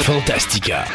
[0.00, 0.86] Fantastica.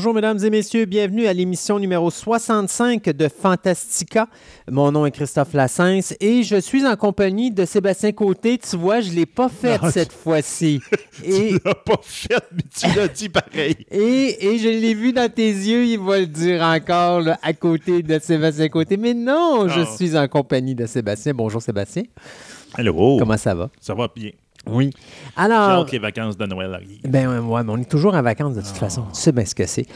[0.00, 4.28] Bonjour mesdames et messieurs, bienvenue à l'émission numéro 65 de Fantastica.
[4.70, 8.56] Mon nom est Christophe Lassens et je suis en compagnie de Sébastien Côté.
[8.56, 10.80] Tu vois, je ne l'ai pas fait Non, cette fois-ci.
[11.22, 13.76] Et, Tu l'as pas fait, mais tu l'as dit pareil.
[13.90, 17.52] et, et je l'ai vu dans tes yeux, il va le dire encore là, à
[17.52, 18.96] côté de Sébastien Côté.
[18.96, 19.96] Mais non, je Non.
[19.96, 21.34] suis en compagnie de Sébastien.
[21.34, 22.04] Bonjour Sébastien.
[22.78, 23.18] Hello.
[23.18, 23.68] Comment ça va?
[23.78, 24.30] Ça va bien.
[24.68, 24.90] Oui.
[25.36, 27.00] J'ai Alors, que les vacances de Noël arrivent.
[27.08, 29.04] Ben ouais, ouais, mais on est toujours en vacances de toute façon.
[29.14, 29.86] Tu sais bien ce que c'est.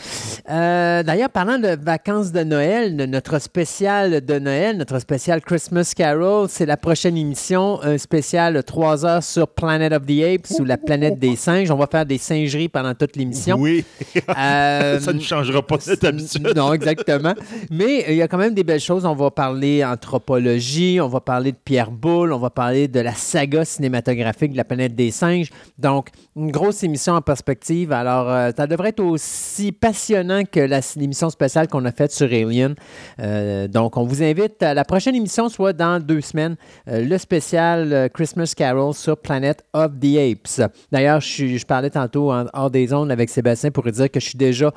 [0.51, 5.93] Euh, D'ailleurs, parlant de vacances de Noël, de notre spécial de Noël, notre spécial Christmas
[5.95, 10.65] Carol, c'est la prochaine émission, un spécial 3 heures sur Planet of the Apes ou
[10.65, 11.71] la planète des singes.
[11.71, 13.57] On va faire des singeries pendant toute l'émission.
[13.59, 13.85] Oui.
[14.17, 16.53] Euh, ça ne changera pas notre habitude.
[16.57, 17.35] non, exactement.
[17.71, 19.05] Mais euh, il y a quand même des belles choses.
[19.05, 23.13] On va parler anthropologie, on va parler de Pierre Boulle, on va parler de la
[23.13, 25.51] saga cinématographique de la planète des singes.
[25.79, 27.93] Donc, une grosse émission en perspective.
[27.93, 30.61] Alors, euh, ça devrait être aussi passionnant que
[30.99, 32.75] l'émission spéciale qu'on a faite sur Alien.
[33.21, 36.57] Euh, donc, on vous invite à la prochaine émission, soit dans deux semaines,
[36.89, 40.71] euh, le spécial Christmas Carol sur Planet of the Apes.
[40.91, 44.21] D'ailleurs, je, je parlais tantôt en hors des ondes avec Sébastien pour lui dire que
[44.21, 44.73] je suis déjà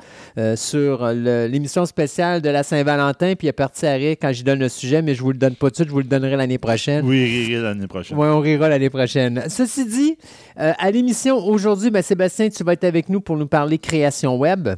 [0.56, 4.58] sur l'émission spéciale de la Saint-Valentin, puis il est parti à rire quand j'y donne
[4.58, 6.36] le sujet, mais je vous le donne pas tout de suite, je vous le donnerai
[6.36, 7.04] l'année prochaine.
[7.04, 8.18] Oui, l'année prochaine.
[8.18, 9.44] Oui, on rira l'année prochaine.
[9.68, 10.18] Ceci dit,
[10.58, 14.36] euh, à l'émission aujourd'hui, ben, Sébastien, tu vas être avec nous pour nous parler création
[14.38, 14.68] web.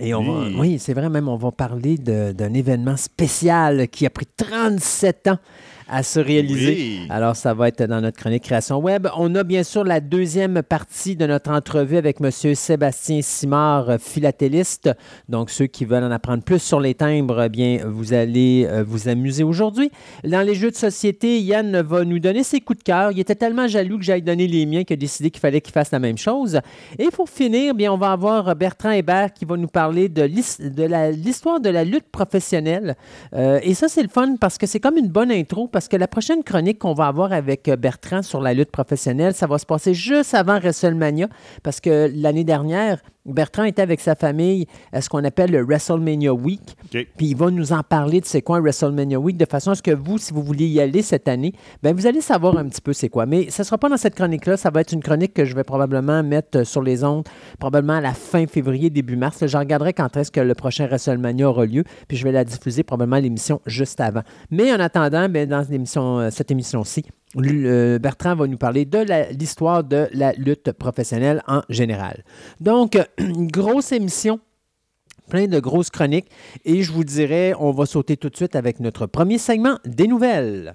[0.00, 0.52] Et on Oui.
[0.54, 5.28] va, oui, c'est vrai, même, on va parler d'un événement spécial qui a pris 37
[5.28, 5.38] ans
[5.90, 6.72] à se réaliser.
[6.72, 7.06] Oui.
[7.10, 9.08] Alors, ça va être dans notre chronique Création Web.
[9.16, 12.30] On a bien sûr la deuxième partie de notre entrevue avec M.
[12.30, 14.90] Sébastien Simard, philatéliste.
[15.28, 18.84] Donc, ceux qui veulent en apprendre plus sur les timbres, eh bien, vous allez euh,
[18.86, 19.90] vous amuser aujourd'hui.
[20.22, 23.10] Dans les jeux de société, Yann va nous donner ses coups de cœur.
[23.10, 25.72] Il était tellement jaloux que j'aille donner les miens qu'il a décidé qu'il fallait qu'il
[25.72, 26.60] fasse la même chose.
[26.98, 31.58] Et pour finir, bien, on va avoir Bertrand Hébert qui va nous parler de l'histoire
[31.58, 32.94] de la lutte professionnelle.
[33.34, 35.96] Euh, et ça, c'est le fun parce que c'est comme une bonne intro parce que
[35.96, 39.58] la prochaine chronique qu'on va avoir avec euh, Bertrand sur la lutte professionnelle, ça va
[39.58, 41.28] se passer juste avant WrestleMania
[41.62, 43.00] parce que l'année dernière,
[43.32, 46.76] Bertrand était avec sa famille à ce qu'on appelle le WrestleMania Week.
[46.90, 49.74] Puis il va nous en parler de c'est quoi un WrestleMania Week, de façon à
[49.74, 51.52] ce que vous, si vous vouliez y aller cette année,
[51.82, 53.26] ben vous allez savoir un petit peu c'est quoi.
[53.26, 55.54] Mais ce ne sera pas dans cette chronique-là, ça va être une chronique que je
[55.54, 57.26] vais probablement mettre euh, sur les ondes,
[57.58, 59.46] probablement à la fin février, début mars.
[59.46, 62.82] Je regarderai quand est-ce que le prochain WrestleMania aura lieu, puis je vais la diffuser
[62.82, 64.22] probablement à l'émission juste avant.
[64.50, 67.04] Mais en attendant, ben, dans l'émission, euh, cette émission-ci,
[67.34, 72.24] Bertrand va nous parler de l'histoire de la lutte professionnelle en général.
[72.60, 74.40] Donc, euh, une grosse émission
[75.30, 76.28] plein de grosses chroniques.
[76.66, 80.06] Et je vous dirais, on va sauter tout de suite avec notre premier segment des
[80.08, 80.74] nouvelles.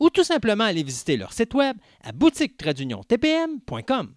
[0.00, 4.14] ou tout simplement aller visiter leur site web à boutique-tpm.com.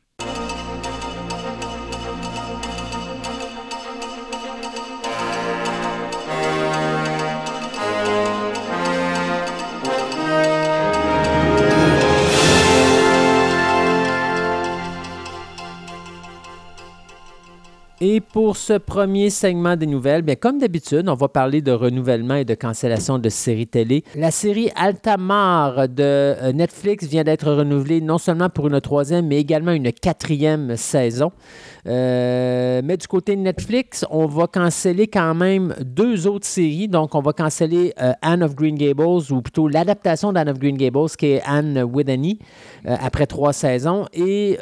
[18.01, 22.35] Et pour ce premier segment des nouvelles, bien, comme d'habitude, on va parler de renouvellement
[22.35, 24.05] et de cancellation de séries télé.
[24.15, 29.37] La série Altamar de euh, Netflix vient d'être renouvelée non seulement pour une troisième, mais
[29.37, 31.33] également une quatrième saison.
[31.87, 36.87] Euh, mais du côté de Netflix, on va canceller quand même deux autres séries.
[36.87, 40.77] Donc, on va canceller euh, Anne of Green Gables, ou plutôt l'adaptation d'Anne of Green
[40.77, 42.39] Gables, qui est Anne Whitney,
[42.85, 44.05] euh, après trois saisons.
[44.13, 44.57] Et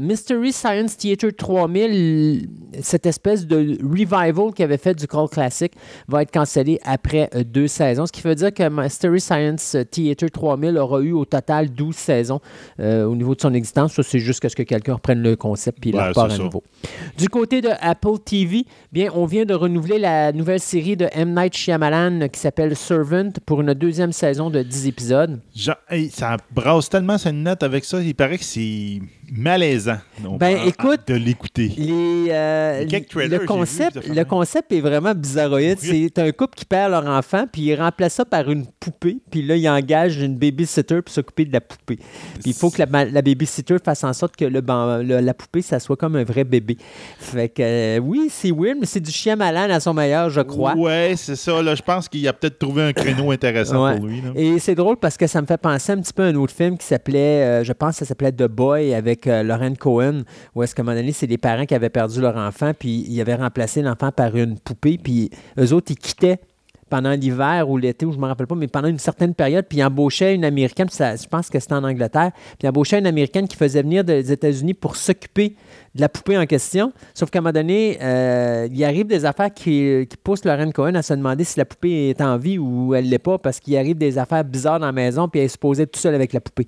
[0.00, 2.48] Mystery Science Theater 3000,
[2.80, 5.72] cette espèce de revival qui avait fait du Call Classic,
[6.08, 8.06] va être cancellé après deux saisons.
[8.06, 12.40] Ce qui veut dire que Mystery Science Theater 3000 aura eu au total 12 saisons
[12.78, 13.94] au niveau de son existence.
[13.94, 16.41] Ça, c'est juste que quelqu'un reprenne le concept puis Ouais.
[16.42, 16.62] Nouveau.
[17.18, 21.34] Du côté de Apple TV, bien, on vient de renouveler la nouvelle série de M.
[21.34, 25.40] Night Shyamalan qui s'appelle Servant pour une deuxième saison de 10 épisodes.
[25.54, 29.00] Genre, hey, ça brasse tellement sa note avec ça, il paraît que c'est
[29.34, 29.96] malaisant.
[30.24, 31.72] On Ben, prend- écoute, de l'écouter.
[31.76, 35.78] Les, euh, Les quelques trailers, le, concept, vu, le concept est vraiment bizarroïde.
[35.80, 39.42] C'est un couple qui perd leur enfant, puis il remplace ça par une poupée, puis
[39.42, 41.96] là, il engage une babysitter pour s'occuper de la poupée.
[41.96, 44.60] Puis il faut que la, la babysitter fasse en sorte que le,
[45.20, 46.76] la poupée, ça soit comme un vrai bébé.
[47.18, 50.40] Fait que, euh, oui, c'est weird, mais c'est du chien malin à son meilleur, je
[50.42, 50.74] crois.
[50.74, 51.62] Ouais, c'est ça.
[51.62, 53.96] Là, je pense qu'il a peut-être trouvé un créneau intéressant Ouais.
[53.96, 54.20] pour lui.
[54.20, 54.30] là.
[54.34, 56.54] Et c'est drôle parce que ça me fait penser un petit peu à un autre
[56.54, 60.22] film qui s'appelait, euh, je pense que ça s'appelait The Boy avec euh, Lauren Cohen,
[60.54, 63.04] où est-ce qu'à un moment donné, c'est des parents qui avaient perdu leur enfant, puis
[63.08, 66.40] ils avaient remplacé l'enfant par une poupée, puis eux autres, ils quittaient
[66.92, 69.64] pendant l'hiver ou l'été, ou je ne me rappelle pas, mais pendant une certaine période,
[69.66, 73.06] puis ils embauchaient une Américaine, je pense que c'était en Angleterre, puis ils embauchaient une
[73.06, 75.56] Américaine qui faisait venir des États-Unis pour s'occuper
[75.94, 76.92] de la poupée en question.
[77.14, 80.94] Sauf qu'à un moment donné, euh, il arrive des affaires qui, qui poussent Lauren Cohen
[80.94, 83.76] à se demander si la poupée est en vie ou elle l'est pas, parce qu'il
[83.76, 86.40] arrive des affaires bizarres dans la maison, puis elle est supposée tout seule avec la
[86.40, 86.66] poupée.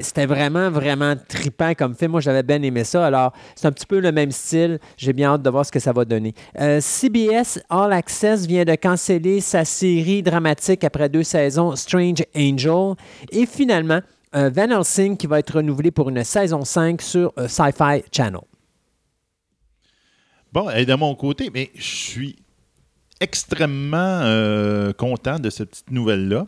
[0.00, 2.12] C'était vraiment, vraiment tripant comme film.
[2.12, 3.06] Moi, j'avais bien aimé ça.
[3.06, 4.78] Alors, c'est un petit peu le même style.
[4.96, 6.34] J'ai bien hâte de voir ce que ça va donner.
[6.60, 12.94] Euh, CBS All Access vient de canceller sa série dramatique après deux saisons, Strange Angel.
[13.30, 14.00] Et finalement,
[14.34, 18.40] euh, Van Helsing qui va être renouvelé pour une saison 5 sur Sci-Fi Channel.
[20.54, 22.36] Bon, et de mon côté, mais je suis
[23.20, 26.46] extrêmement euh, content de cette petite nouvelle-là.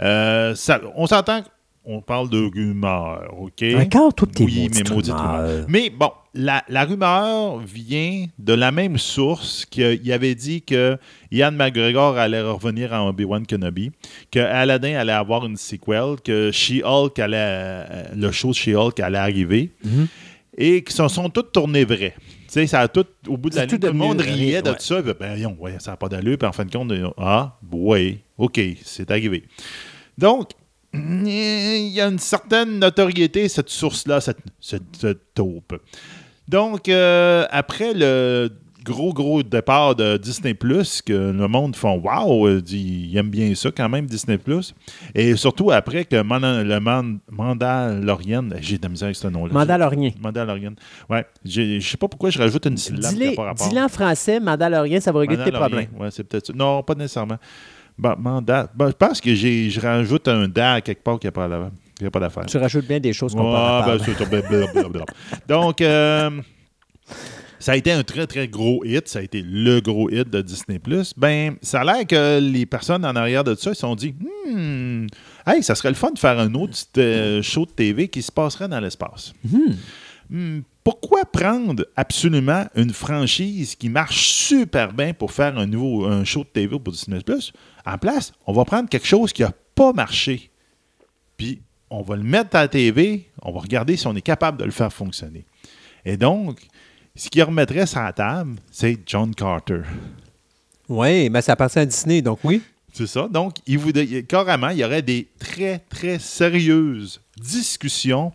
[0.00, 1.42] Euh, ça- on s'entend,
[1.84, 3.62] on parle de rumeurs, OK?
[3.76, 5.40] Encore toutes tes Oui, maudites rumeurs.
[5.42, 5.66] rumeurs.
[5.68, 10.96] Mais bon, la, la rumeur vient de la même source qu'il avait dit que
[11.30, 13.90] Ian McGregor allait revenir en Obi-Wan Kenobi,
[14.30, 19.18] que Aladdin allait avoir une sequel, que She-Hulk allait, euh, le show de She-Hulk allait
[19.18, 20.06] arriver, Mhm.
[20.56, 22.14] et qui se sont toutes tournées vraies.
[22.48, 24.62] Tu sais, ça a tout, au bout de la tout ligne, tout le monde riait
[24.62, 24.76] de ouais.
[24.76, 25.02] tout ça.
[25.02, 26.38] puis, Ben, voyons, ouais, ça n'a pas d'allure.
[26.38, 29.44] Puis en fin de compte, ah, oui, OK, c'est arrivé.
[30.16, 30.52] Donc,
[30.94, 35.74] il y a une certaine notoriété, cette source-là, cette, cette, cette taupe.
[36.48, 38.50] Donc, euh, après le
[38.88, 43.70] gros, gros départ de Disney, que le monde font Waouh, euh, ils aiment bien ça
[43.70, 44.38] quand même, Disney.
[45.14, 49.52] Et surtout après que Manda- le Man- Mandalorian, j'ai de la misère avec ce nom-là.
[49.52, 50.10] Mandalorien.
[50.20, 50.72] Mandalorian.
[51.08, 51.24] Ouais.
[51.44, 53.34] Je sais pas pourquoi je rajoute une syllabe Dis-le
[53.84, 55.68] en français, Mandalorien, ça va régler tes Mandalorian.
[55.86, 56.00] problèmes.
[56.00, 56.52] Ouais, c'est peut-être ça.
[56.54, 57.38] Non, pas nécessairement.
[57.98, 58.70] Bah, mandat.
[58.74, 61.70] bah, je pense que j'ai, je rajoute un da quelque part qui n'a pas, la-
[61.98, 62.46] qui a pas d'affaire.
[62.46, 65.04] Tu rajoutes bien des choses qu'on Ah, peut ben, c'est ça, blablabla.
[65.48, 66.30] Donc, euh,
[67.58, 69.08] ça a été un très, très gros hit.
[69.08, 70.80] Ça a été le gros hit de Disney+.
[71.16, 74.14] Ben, ça a l'air que les personnes en arrière de ça, ils se sont dit,
[74.46, 75.06] hmm,
[75.46, 78.32] hey, ça serait le fun de faire un autre euh, show de TV qui se
[78.32, 79.32] passerait dans l'espace.
[80.30, 86.24] Hmm, pourquoi prendre absolument une franchise qui marche super bien pour faire un nouveau un
[86.24, 87.52] show de TV pour Disney Plus?
[87.84, 90.50] En place, on va prendre quelque chose qui n'a pas marché.
[91.36, 94.58] Puis on va le mettre à la TV, on va regarder si on est capable
[94.58, 95.46] de le faire fonctionner.
[96.04, 96.60] Et donc,
[97.18, 99.82] ce qui remettrait sur la table, c'est John Carter.
[100.88, 102.62] Oui, mais ça appartient à Disney, donc oui.
[102.92, 103.28] C'est ça.
[103.28, 103.92] Donc, il vous,
[104.26, 108.32] carrément, il y aurait des très, très sérieuses discussions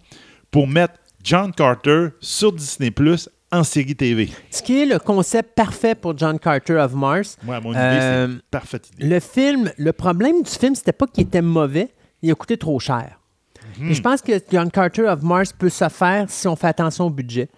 [0.51, 4.29] pour mettre John Carter sur Disney Plus en série TV.
[4.51, 7.37] Ce qui est le concept parfait pour John Carter of Mars.
[7.49, 9.07] À mon idée, Euh, c'est une parfaite idée.
[9.07, 11.89] Le film, le problème du film, c'était pas qu'il était mauvais,
[12.21, 13.19] il a coûté trop cher.
[13.79, 13.91] Mhm.
[13.91, 17.05] Et je pense que John Carter of Mars peut se faire si on fait attention
[17.05, 17.49] au budget.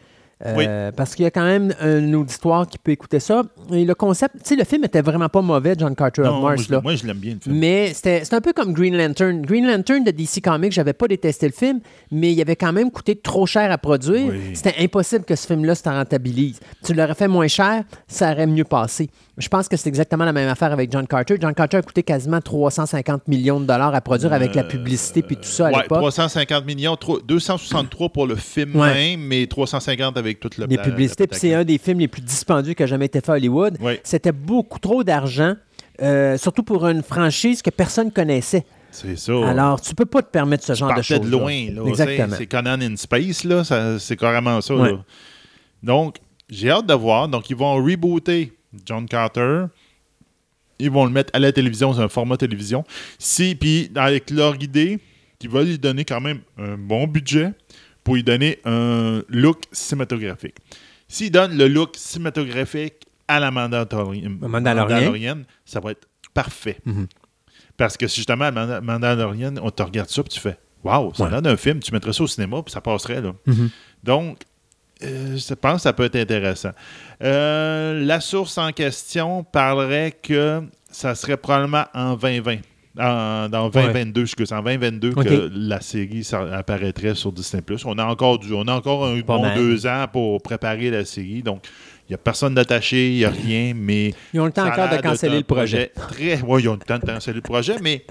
[0.45, 3.43] Euh, Parce qu'il y a quand même un auditoire qui peut écouter ça.
[3.71, 6.41] Et le concept, tu sais, le film était vraiment pas mauvais, John Carter Non, of
[6.41, 6.63] moi, Mars.
[6.67, 6.81] je, là.
[6.81, 7.55] moi, je l'aime bien, le film.
[7.57, 9.41] Mais c'était c'est un peu comme Green Lantern.
[9.43, 11.79] Green Lantern de DC Comics, j'avais pas détesté le film,
[12.11, 14.27] mais il avait quand même coûté trop cher à produire.
[14.33, 14.51] Oui.
[14.55, 16.59] C'était impossible que ce film-là se rentabilise.
[16.83, 19.09] Tu l'aurais fait moins cher, ça aurait mieux passé.
[19.37, 21.35] Je pense que c'est exactement la même affaire avec John Carter.
[21.41, 25.35] John Carter a coûté quasiment 350 millions de dollars à produire avec la publicité puis
[25.35, 25.97] tout ça à Ouais, l'époque.
[25.99, 28.93] 350 millions, tro- 263 pour le film Ouais.
[28.93, 31.27] même, mais 350 avec toute le Des publicités.
[31.27, 33.77] Puis c'est un des films les plus dispendieux qui a jamais été fait à Hollywood.
[33.81, 33.99] Oui.
[34.03, 35.55] C'était beaucoup trop d'argent,
[36.01, 38.65] euh, surtout pour une franchise que personne connaissait.
[38.91, 39.33] C'est ça.
[39.49, 41.19] Alors, tu peux pas te permettre ce genre de choses.
[41.19, 41.51] de loin.
[41.73, 42.35] Là, Exactement.
[42.37, 43.63] C'est- Conan in Space, là.
[43.99, 44.73] C'est carrément ça.
[44.73, 44.93] Ouais.
[44.93, 44.99] là.
[45.83, 46.15] Donc,
[46.49, 47.27] j'ai hâte de voir.
[47.27, 48.53] Donc, ils vont rebooter
[48.85, 49.65] John Carter.
[50.79, 52.83] Ils vont le mettre à la télévision, c'est un format télévision.
[53.17, 54.99] Si, puis avec leur idée,
[55.41, 57.53] ils veulent lui donner quand même un bon budget
[58.03, 60.55] pour lui donner un look cinématographique.
[61.07, 62.95] S'ils donnent le look cinématographique
[63.27, 63.51] à la.
[63.51, 66.77] Mandalorian, ça va être parfait.
[66.85, 67.07] Mhm.
[67.77, 71.23] Parce que justement, à Manda- Mandalorian, on te regarde ça, puis tu fais Waouh, ça
[71.23, 71.31] Ouais.
[71.31, 73.19] l'air d'un film, tu mettrais ça au cinéma, puis ça passerait.
[73.19, 73.33] Là.
[73.47, 73.69] Mhm.
[74.03, 74.37] Donc,
[75.03, 76.71] euh, je pense que ça peut être intéressant.
[77.23, 80.61] Euh, la source en question parlerait que
[80.91, 82.57] ça serait probablement en 2020.
[82.97, 85.25] En- dans 2022, excuse, en 2022 Ok.
[85.25, 87.61] que la série ça apparaîtrait sur Disney+.
[87.83, 89.57] On a encore du, on a encore un Pas bon mal.
[89.57, 91.65] deux ans pour préparer la série, donc
[92.07, 94.89] il n'y a personne d'attaché, il n'y a rien, mais Ils ont le temps encore
[94.89, 95.91] de canceller le projet.
[95.95, 98.05] Très, oui, ils ont le temps de canceller le projet, mais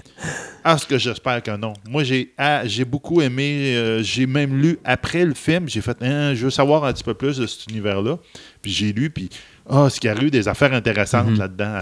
[0.65, 1.71] à ce que j'espère que non.
[1.87, 5.95] Moi, j'ai ah, j'ai beaucoup aimé, euh, j'ai même lu après le film, j'ai fait,
[6.01, 8.17] Hein, je veux savoir un petit peu plus de cet univers-là.
[8.61, 9.29] Puis j'ai lu, puis
[9.69, 11.37] ah, ce qu'il y a eu des affaires intéressantes Mhm.
[11.39, 11.79] là-dedans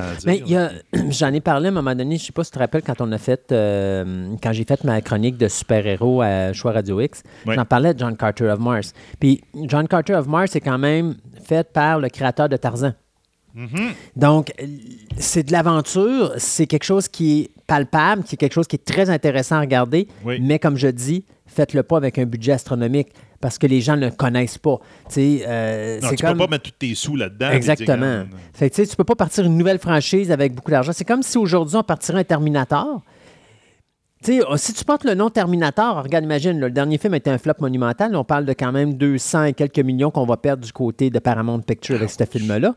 [1.10, 3.00] j'en ai parlé à un moment donné, je sais pas si tu te rappelles quand
[3.02, 7.24] on a fait, euh, quand j'ai fait ma chronique de super-héros à Choix Radio X,
[7.56, 8.94] j'en parlais de John Carter of Mars.
[9.20, 12.94] Puis John Carter of Mars est quand même fait par le créateur de Tarzan.
[13.54, 13.92] Mhm.
[14.16, 14.66] Donc, euh,
[15.18, 19.10] c'est de l'aventure, c'est quelque chose qui est palpable, c'est quelque chose qui est très
[19.10, 20.40] intéressant à regarder, Oui.
[20.42, 24.06] mais comme je dis, faites-le pas avec un budget astronomique parce que les gens ne
[24.06, 24.80] le connaissent pas.
[25.18, 26.32] Euh, Non, tu comme...
[26.34, 27.52] peux pas mettre tous tes sous là-dedans.
[27.52, 28.24] Exactement.
[28.54, 30.94] Fait que, tu tu peux pas partir une nouvelle franchise avec beaucoup d'argent.
[30.94, 33.02] C'est comme si aujourd'hui on partirait un Terminator.
[34.24, 37.38] Sais, si tu portes le nom Terminator, regarde, imagine, là, le dernier film était un
[37.38, 38.16] flop monumental.
[38.16, 41.20] On parle de quand même 200 et quelques millions qu'on va perdre du côté de
[41.20, 42.74] Paramount Pictures avec ce film-là.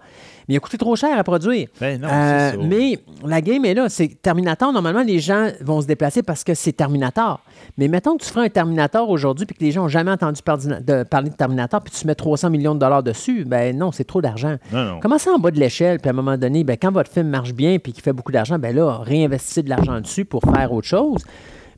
[0.48, 1.66] Mais il a coûté trop cher à produire.
[1.80, 2.56] Ben non, Euh, ça.
[2.62, 3.88] mais la game est là.
[3.88, 7.40] C'est Terminator, normalement, les gens vont se déplacer parce que c'est Terminator.
[7.78, 10.40] Mais mettons que tu feras un Terminator aujourd'hui puis que les gens n'ont jamais entendu
[10.42, 13.90] par- de- parler de Terminator puis tu mets 300 millions de dollars dessus, ben non,
[13.92, 14.56] c'est trop d'argent.
[15.00, 17.52] Commencez en bas de l'échelle, puis à un moment donné, ben, quand votre film marche
[17.52, 20.86] bien puis qu'il fait beaucoup d'argent, ben là, réinvestissez de l'argent dessus pour faire autre
[20.86, 21.24] chose.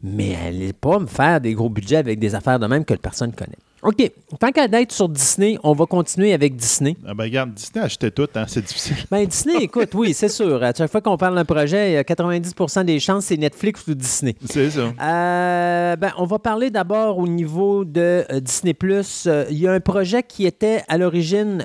[0.03, 3.33] Mais allez pas me faire des gros budgets avec des affaires de même que personne
[3.33, 3.59] connaît.
[3.83, 4.11] OK.
[4.41, 6.97] Tant qu'à d'être sur Disney, on va continuer avec Disney.
[7.07, 8.97] Ah ben regarde, Disney achetait tout, hein, c'est difficile.
[9.11, 10.63] Ben, Disney, écoute, oui, c'est sûr.
[10.63, 13.87] À chaque fois qu'on parle d'un projet, il y a 90% des chances, c'est Netflix
[13.87, 14.35] ou Disney.
[14.45, 14.93] C'est ça.
[15.01, 18.77] Euh, ben, on va parler d'abord au niveau de euh, Disney+.
[18.83, 21.65] Euh, il y a un projet qui était à l'origine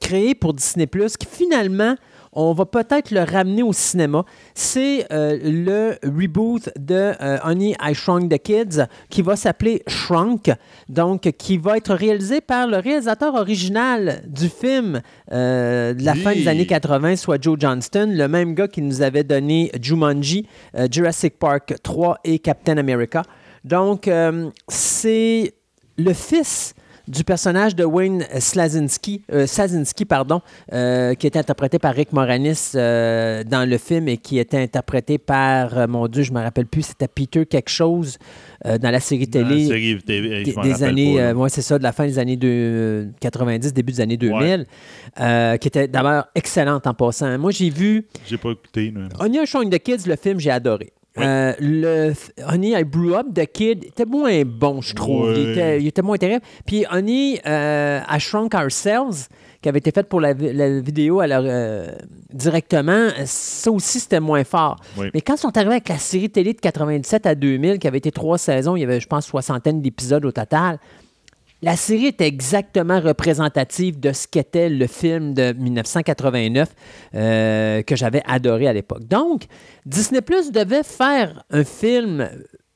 [0.00, 1.96] créé pour Disney+, qui finalement,
[2.32, 4.24] on va peut-être le ramener au cinéma.
[4.54, 10.50] C'est euh, le reboot de euh, Honey, I Shrunk the Kids, qui va s'appeler Shrunk,
[10.88, 16.32] donc qui va être réalisé par le réalisateur original du film euh, de la fin
[16.32, 20.46] des années 80, soit Joe Johnston, le même gars qui nous avait donné Jumanji,
[20.90, 23.22] Jurassic Park 3 et Captain America.
[23.64, 24.10] Donc,
[24.68, 25.54] c'est
[25.98, 26.74] le fils
[27.12, 30.40] du personnage de Wayne Slazinski, euh, Slazinski, pardon,
[30.72, 35.18] euh, qui était interprété par Rick Moranis euh, dans le film et qui était interprété
[35.18, 38.18] par, euh, mon Dieu, je me rappelle plus, c'était Peter quelque chose
[38.64, 41.78] euh, dans la série Dans la télé série je des, années, euh, ouais, c'est ça,
[41.78, 44.66] de la fin des années de, euh, 90, début des années 2000,
[45.20, 47.36] euh, qui était d'abord excellente en passant.
[47.38, 48.90] Moi, j'ai vu J'ai pas écouté.
[48.94, 50.92] mais- Onion Showing the Kids, le film, j'ai adoré.
[51.16, 51.24] Oui.
[51.26, 52.12] Euh, le
[52.50, 55.32] Honey, I Blew Up, The Kid, était moins bon, je trouve.
[55.36, 56.42] Il, était, il était moins terrible.
[56.66, 59.28] Puis Honey, euh, I Shrunk Ourselves,
[59.60, 61.86] qui avait été faite pour la, vi- la vidéo alors, euh,
[62.32, 64.76] directement, ça aussi, c'était moins fort.
[64.96, 65.08] Oui.
[65.14, 67.98] Mais quand ils sont arrivés avec la série télé de 97 à 2000, qui avait
[67.98, 70.78] été trois saisons, il y avait, je pense, soixantaine d'épisodes au total,
[71.62, 76.68] la série était exactement représentative de ce qu'était le film de 1989
[77.14, 79.06] euh, que j'avais adoré à l'époque.
[79.06, 79.44] Donc,
[79.86, 82.28] Disney Plus devait faire un film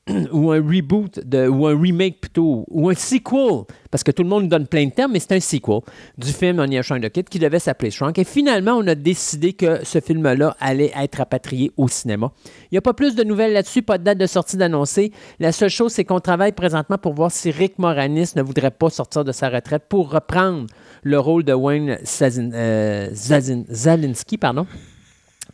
[0.31, 4.29] ou un reboot, de, ou un remake plutôt, ou un sequel, parce que tout le
[4.29, 5.79] monde nous donne plein de termes, mais c'est un sequel
[6.17, 8.17] du film On Shrunk the Kid qui devait s'appeler Shrunk.
[8.19, 12.31] Et finalement, on a décidé que ce film-là allait être rapatrié au cinéma.
[12.63, 15.11] Il n'y a pas plus de nouvelles là-dessus, pas de date de sortie d'annoncer.
[15.39, 18.89] La seule chose, c'est qu'on travaille présentement pour voir si Rick Moranis ne voudrait pas
[18.89, 20.67] sortir de sa retraite pour reprendre
[21.03, 24.37] le rôle de Wayne Sazin- euh, Zazin- Zalinski.
[24.37, 24.65] Pardon.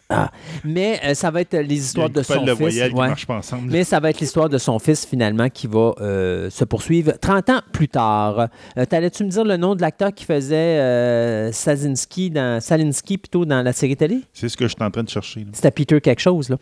[0.09, 0.31] Ah.
[0.63, 2.91] Mais euh, ça va être les y a histoires de son de fils.
[2.93, 3.13] ouais.
[3.27, 3.71] pas ensemble.
[3.71, 7.49] Mais ça va être l'histoire de son fils, finalement, qui va euh, se poursuivre 30
[7.49, 8.47] ans plus tard.
[8.77, 13.45] Euh, T'allais-tu me dire le nom de l'acteur qui faisait euh, Sazinski dans, Salinski plutôt
[13.45, 14.21] dans la série télé?
[14.33, 15.45] C'est ce que je suis en train de chercher.
[15.53, 16.49] C'était Peter quelque chose.
[16.49, 16.57] Là.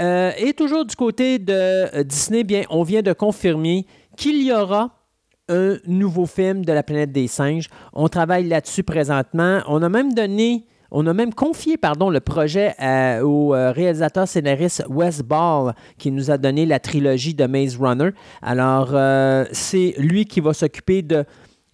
[0.00, 4.52] Euh, et toujours du côté de euh, Disney, bien, on vient de confirmer qu'il y
[4.52, 4.90] aura
[5.48, 7.68] un nouveau film de la planète des singes.
[7.92, 9.60] On travaille là-dessus présentement.
[9.66, 14.26] On a même donné on a même confié pardon, le projet à- au euh, réalisateur
[14.26, 18.10] scénariste Wes Ball qui nous a donné la trilogie de Maze Runner.
[18.42, 21.24] Alors, euh, c'est lui qui va s'occuper de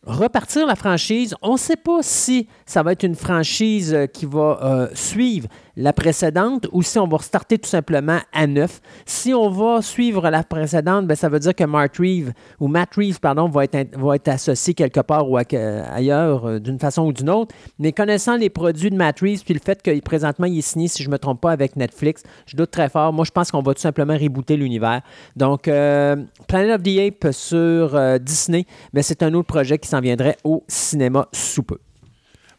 [0.04, 1.34] repartir la franchise.
[1.42, 5.48] On ne sait pas si ça va être une franchise euh, qui va euh, suivre
[5.76, 8.80] la précédente ou si on va restarter tout simplement à neuf.
[9.04, 12.94] Si on va suivre la précédente, ben, ça veut dire que Matt Reeves, ou Matt
[12.96, 17.54] Reeves, pardon, va être, associé quelque part ou ailleurs euh, d'une façon ou d'une autre.
[17.78, 21.02] Mais connaissant les produits de Matt Reeves, puis le fait que présentement il signé, si
[21.02, 23.12] je ne me trompe pas, avec Netflix, je doute très fort.
[23.12, 25.02] Moi, je pense qu'on va tout simplement rebooter l'univers.
[25.36, 30.36] Donc, Planet of the Apes sur Disney, mais c'est un autre projet qui s'en viendrait
[30.42, 31.78] au cinéma sous peu.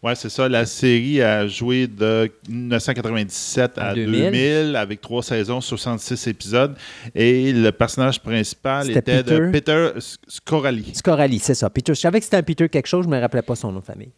[0.03, 0.47] Ouais, c'est ça.
[0.47, 4.31] La série a joué de 1997 à 2000.
[4.31, 6.75] 2000, avec trois saisons, 66 épisodes.
[7.15, 9.51] Et le personnage principal était de Peter.
[9.51, 10.93] Peter S- Scorali.
[10.93, 11.69] Scorali, c'est ça.
[11.69, 13.71] Peter, je savais que c'était un Peter quelque chose, je ne me rappelais pas son
[13.71, 14.11] nom de famille.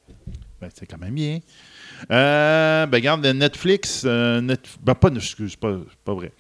[0.61, 1.39] Ben, c'est quand même bien.
[2.11, 4.03] Euh, ben, regarde, Netflix.
[4.05, 6.31] euh, Net- ben, pas, excuse, pas vrai.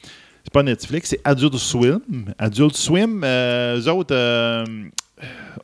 [0.43, 2.01] C'est pas Netflix, c'est Adult Swim.
[2.37, 4.65] Adult Swim, euh, eux autres, euh,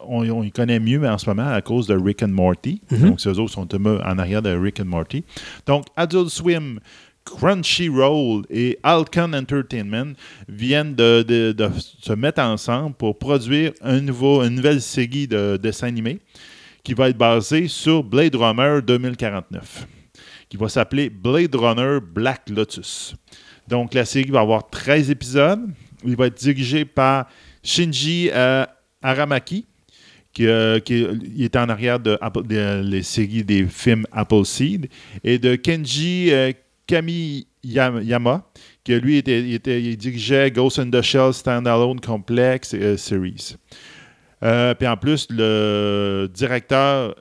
[0.02, 2.82] on, on y connaît mieux en ce moment à cause de Rick and Morty.
[2.92, 5.24] Donc, ces autres sont un peu en arrière de Rick and Morty.
[5.66, 6.80] Donc, Adult Swim,
[7.26, 10.14] Crunchyroll et Alcon Entertainment
[10.48, 11.70] viennent de, de- de
[12.02, 16.20] se mettre ensemble pour produire un nouveau, une nouvelle série de dessins animés
[16.84, 19.88] qui va être basée sur Blade Runner 2049,
[20.50, 23.16] qui va s'appeler Blade Runner Black Lotus.
[23.68, 25.62] Donc, la série va avoir 13 épisodes.
[26.04, 27.28] Il va être dirigé par
[27.64, 28.66] Shinji euh,
[29.06, 29.66] Aramaki,
[30.34, 34.90] qui, euh, il est en arrière de, Apple- de- les séries des films Appleseed,
[35.24, 36.52] et de Kenji euh,
[36.88, 38.44] Kamiyama,
[38.84, 43.56] qui lui était, était- dirigeait Ghost in the Shell Standalone Complex euh, Series.
[44.44, 47.16] Euh, puis en plus, le directeur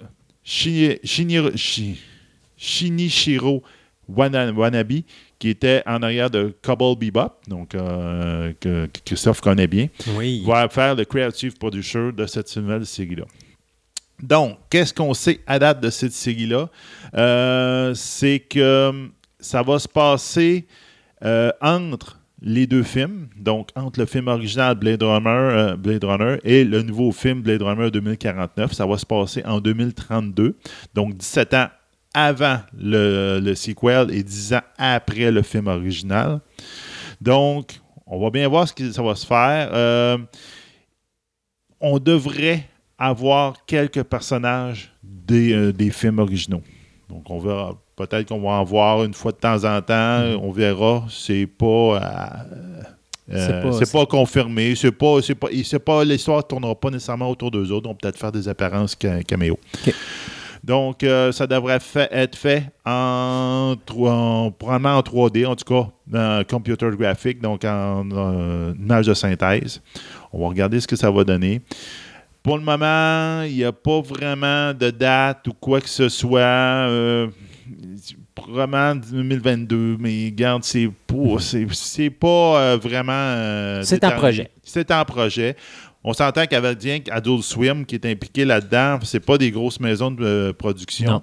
[2.57, 3.63] Shinichiro
[4.09, 5.03] Wana- Wanabe,
[5.39, 10.43] qui était en arrière de Cobble Bebop, donc euh, que, que Christophe connaît bien, Oui.
[10.47, 13.25] va faire le creative producer de cette nouvelle série-là.
[14.23, 16.69] Donc, qu'est-ce qu'on sait à date de cette série-là?
[17.17, 19.09] Euh, c'est que
[19.41, 20.67] ça va se passer
[21.25, 26.37] euh, entre les deux films, donc entre le film original Blade Runner, euh, Blade Runner
[26.45, 28.73] et le nouveau film Blade Runner 2049.
[28.73, 30.55] Ça va se passer en 2032,
[30.95, 31.69] donc 17 ans
[32.15, 36.41] avant le, le sequel et 10 ans après le film original.
[37.21, 39.71] Donc, on va bien voir ce que ça va se faire.
[39.73, 40.17] Euh,
[41.81, 42.65] on devrait
[42.99, 46.63] avoir quelques personnages des, euh, des films originaux.
[47.09, 47.73] Donc, on verra.
[47.97, 50.21] Peut-être qu'on va en voir une fois de temps en temps.
[50.43, 51.05] On verra.
[51.11, 51.65] C'est pas.
[52.03, 52.83] euh,
[53.33, 54.75] C'est pas- pas, confirmé.
[54.75, 55.49] C'est pas, pas,
[55.85, 57.89] pas, l'histoire ne tournera pas nécessairement autour d'eux autres.
[57.89, 59.59] On va peut-être faire des apparences ca- caméo.
[59.87, 59.95] OK.
[60.67, 65.91] Donc, euh, ça devrait fa- être fait en, en- probablement en 3D, en tout cas,
[66.19, 69.83] en computer graphic, donc en euh, image de synthèse.
[70.33, 71.61] On va regarder ce que ça va donner.
[72.43, 76.41] Pour le moment, il n'y a pas vraiment de date ou quoi que ce soit.
[76.41, 77.29] Euh,
[78.35, 82.27] probablement 2022, mais regarde, c'est pas, c'est, pas
[82.59, 83.13] euh, vraiment.
[83.13, 84.19] euh, C'est déterminé.
[84.21, 84.51] projet.
[84.63, 85.57] C'est en projet.
[86.05, 90.11] On s'entend qu'avec bien Adult Swim qui est impliqué là-dedans, c'est pas des grosses maisons
[90.11, 91.11] de euh, production.
[91.11, 91.23] Non.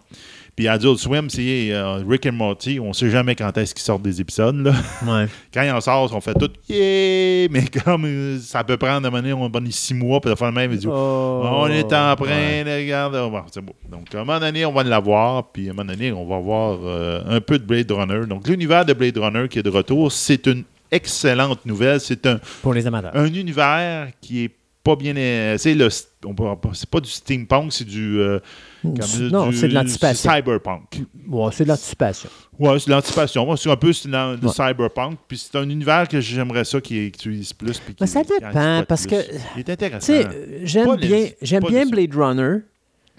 [0.56, 2.80] Puis Adult Swim, c'est euh, Rick and Morty.
[2.80, 4.58] On sait jamais quand est-ce qu'ils sortent des épisodes.
[4.58, 4.74] Là.
[5.08, 5.28] Ouais.
[5.54, 7.48] Quand ils en sortent, on fait tout yeah!
[7.50, 10.30] Mais comme euh, ça peut prendre, à un moment donné, on va six mois, puis
[10.30, 12.64] la fin de même, dit Oh, on est en train, ouais.
[12.64, 13.18] de regarder.
[13.18, 13.74] Bon, c'est beau.
[13.90, 16.40] Donc, à un moment donné, on va l'avoir, puis à un moment donné, on va
[16.40, 18.26] voir euh, un peu de Blade Runner.
[18.28, 22.02] Donc, l'univers de Blade Runner qui est de retour, c'est une excellente nouvelle.
[22.02, 23.16] C'est un, Pour les amateurs.
[23.16, 24.52] un univers qui est
[24.84, 25.16] pas bien.
[25.16, 25.88] euh, C'est le.
[26.26, 28.20] on peut- C'est pas du steampunk, c'est du.
[28.20, 28.40] euh,
[28.82, 28.94] comme
[29.30, 30.32] non, du- c'est de l'anticipation.
[30.32, 31.02] Cyberpunk.
[31.28, 32.30] Ouais, c'est de l'anticipation.
[32.60, 33.46] Ouais, c'est de l'anticipation.
[33.46, 34.54] Moi, c'est un peu c'est dans- le Ouais.
[34.54, 35.18] cyberpunk.
[35.28, 37.78] Puis c'est un univers que j'aimerais ça qui utilise plus.
[37.80, 39.18] puis Mais qui- ça dépend, parce plus.
[39.18, 39.24] que,
[39.56, 40.14] Il est intéressant.
[40.14, 42.58] euh, j'aime Pas les- bien, j'aime bien Blade Runner.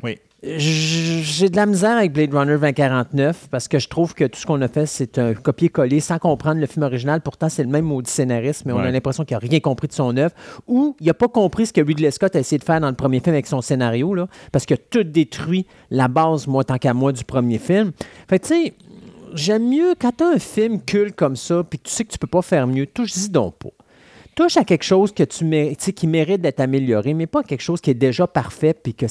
[0.03, 0.19] Oui.
[0.45, 4.45] J'ai de la misère avec Blade Runner 2049 parce que je trouve que tout ce
[4.45, 7.21] qu'on a fait, c'est un copier-coller sans comprendre le film original.
[7.21, 9.93] Pourtant, c'est le même maudit scénariste, mais on a l'impression qu'il n'a rien compris de
[9.93, 10.35] son œuvre
[10.67, 12.97] ou il n'a pas compris ce que Ridley Scott a essayé de faire dans le
[12.97, 16.93] premier film avec son scénario, là, parce que tout détruit la base, moi, tant qu'à
[16.93, 17.93] moi, du premier film.
[18.29, 18.73] Fait que, tu sais,
[19.35, 22.11] j'aime mieux quand tu as un film culte comme ça, puis que tu sais que
[22.11, 23.69] tu peux pas faire mieux, touche-y donc pas
[24.35, 27.83] touche à quelque chose que tu mé- qui mérite d'être amélioré, mais pas quelque chose
[27.83, 29.05] qui est déjà parfait puis que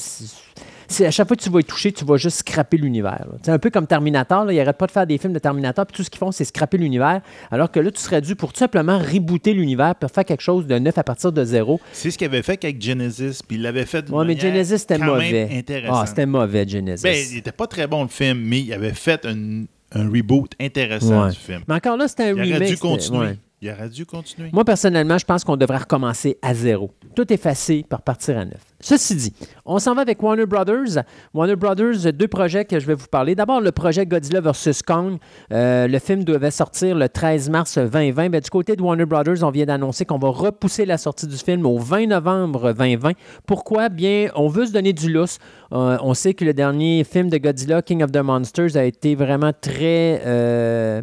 [0.92, 3.26] c'est- à chaque fois que tu vas y toucher, tu vas juste scraper l'univers.
[3.42, 5.86] C'est un peu comme Terminator, là, ils n'arrêtent pas de faire des films de Terminator,
[5.86, 8.54] puis tout ce qu'ils font, c'est scraper l'univers, alors que là, tu serais dû pour
[8.54, 11.80] tout simplement rebooter l'univers, pour faire quelque chose de neuf à partir de zéro.
[11.94, 14.80] C'est ce qu'il avait fait avec Genesis, puis il l'avait fait de Ouais, mais Genesis,
[14.80, 15.64] c'était mauvais.
[15.90, 17.04] Ah, c'était mauvais, Genesis.
[17.04, 20.52] Ben, il était pas très bon le film, mais il avait fait un, un reboot
[20.60, 21.30] intéressant Ouais.
[21.32, 21.62] du film.
[21.68, 23.20] mais encore là, c'était un Il aurait dû continuer.
[23.20, 23.38] ouais.
[23.64, 24.50] Il aurait dû continuer.
[24.52, 26.90] Moi, personnellement, je pense qu'on devrait recommencer à zéro.
[27.16, 28.62] Tout effacé par partir à neuf.
[28.82, 29.34] Ceci dit,
[29.66, 31.04] on s'en va avec Warner Brothers.
[31.34, 33.36] Warner Brothers, deux projets que je vais vous parler.
[33.36, 34.82] D'abord, le projet Godzilla vs.
[34.86, 35.18] Kong.
[35.54, 38.30] Euh, le film devait sortir le 13 mars 2020.
[38.30, 41.38] Ben, du côté de Warner Brothers, on vient d'annoncer qu'on va repousser la sortie du
[41.38, 43.12] film au 20 novembre 2020.
[43.46, 43.90] Pourquoi?
[43.90, 45.38] Bien, on veut se donner du lousse.
[45.74, 49.16] Euh, on sait que le dernier film de Godzilla, King of the Monsters, a été
[49.16, 50.22] vraiment très...
[50.26, 51.02] euh,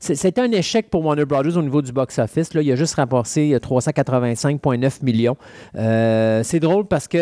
[0.00, 2.50] C'était un échec pour Warner Brothers au niveau du box-office.
[2.54, 5.36] Il a juste rapporté euh, 385,9 millions.
[6.42, 7.19] C'est drôle parce que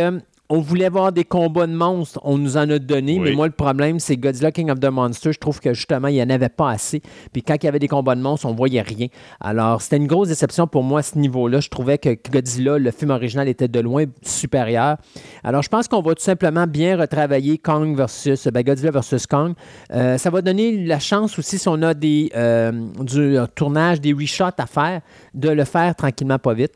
[0.50, 3.20] on voulait voir des combats de monstres, on nous en a donné, Oui.
[3.22, 5.34] mais moi, le problème, c'est Godzilla King of the Monsters.
[5.34, 7.02] Je trouve que justement, il n'y en avait pas assez.
[7.34, 9.08] Puis quand il y avait des combats de monstres, on voyait rien.
[9.40, 11.60] Alors, c'était une grosse déception pour moi à ce niveau-là.
[11.60, 14.96] Je trouvais que Godzilla, le film original, était de loin supérieur.
[15.44, 19.52] Alors, je pense qu'on va tout simplement bien retravailler Kong versus ben, Godzilla versus Kong.
[19.92, 24.14] Euh, ça va donner la chance aussi, si on a des, euh, du tournage, des
[24.14, 25.02] reshots à faire,
[25.34, 26.72] de le faire tranquillement, pas vite.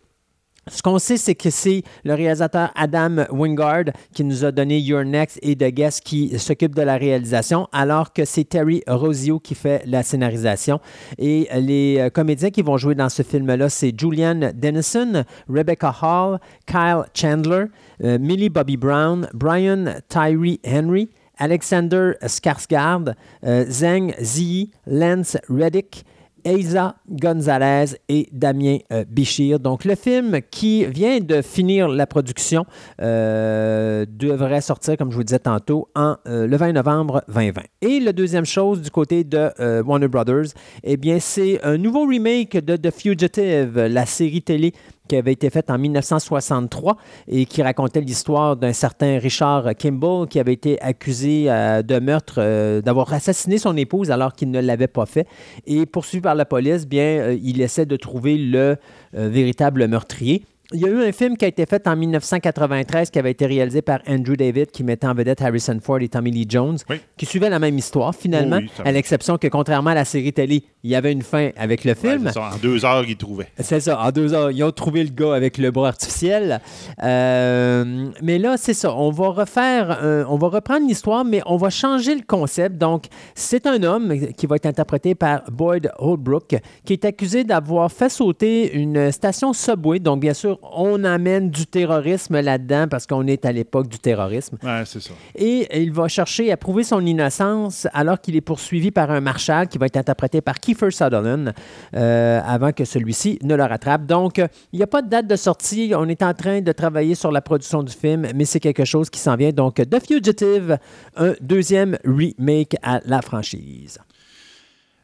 [0.68, 5.04] Ce qu'on sait, c'est que c'est le réalisateur Adam Wingard qui nous a donné Your
[5.04, 9.56] Next et The Guest qui s'occupe de la réalisation, alors que c'est Terry Rosio qui
[9.56, 10.78] fait la scénarisation.
[11.18, 16.38] Et les euh, comédiens qui vont jouer dans ce film-là, c'est Julianne Dennison, Rebecca Hall,
[16.64, 17.64] Kyle Chandler,
[18.04, 26.04] euh, Millie Bobby Brown, Brian Tyree Henry, Alexander Skarsgård, euh, Zhang Ziyi, Lance Reddick,
[26.44, 29.60] Eiza Gonzalez et Damien euh, Bichir.
[29.60, 32.66] Donc, le film qui vient de finir la production
[33.00, 37.62] euh, devrait sortir, comme je vous disais tantôt, en, euh, le 20 novembre 2020.
[37.82, 39.50] Et la deuxième chose du côté de
[39.82, 40.46] Warner Brothers,
[40.84, 44.72] eh bien, c'est un nouveau remake de The Fugitive, la série télé
[45.12, 46.96] qui avait été faite en 1963
[47.28, 52.36] et qui racontait l'histoire d'un certain Richard Kimball qui avait été accusé euh, de meurtre,
[52.38, 55.26] euh, d'avoir assassiné son épouse alors qu'il ne l'avait pas fait.
[55.66, 58.78] Et poursuivi par la police, bien, euh, il essaie de trouver le
[59.12, 60.46] véritable meurtrier.
[60.74, 63.46] Il y a eu un film qui a été fait en 1993 qui avait été
[63.46, 66.96] réalisé par Andrew David qui mettait en vedette Harrison Ford et Tommy Lee Jones Oui.
[67.16, 70.64] qui suivait la même histoire finalement, Oui, à l'exception que contrairement à la série télé,
[70.82, 72.24] il y avait une fin avec le Ouais, film.
[72.26, 73.48] c'est ça, en deux heures, il trouvait.
[73.58, 76.60] C'est ça, en deux heures, ils ont trouvé le gars avec le bras artificiel.
[77.02, 81.56] Euh, mais là, c'est ça, on va refaire, euh, on va reprendre l'histoire, mais on
[81.56, 82.78] va changer le concept.
[82.78, 83.04] Donc,
[83.34, 88.08] c'est un homme qui va être interprété par Boyd Holbrook, qui est accusé d'avoir fait
[88.08, 89.98] sauter une station Subway.
[89.98, 94.58] Donc, bien sûr, on amène du terrorisme là-dedans parce qu'on est à l'époque du terrorisme.
[94.62, 95.12] Ouais, c'est ça.
[95.34, 99.68] Et il va chercher à prouver son innocence alors qu'il est poursuivi par un marshal
[99.68, 101.52] qui va être interprété par Kiefer Sutherland
[101.94, 104.06] euh, avant que celui-ci ne le rattrape.
[104.06, 104.38] Donc,
[104.72, 105.92] il n'y a pas de date de sortie.
[105.96, 109.10] On est en train de travailler sur la production du film, mais c'est quelque chose
[109.10, 109.50] qui s'en vient.
[109.50, 110.78] Donc, The Fugitive,
[111.16, 113.98] un deuxième remake à la franchise.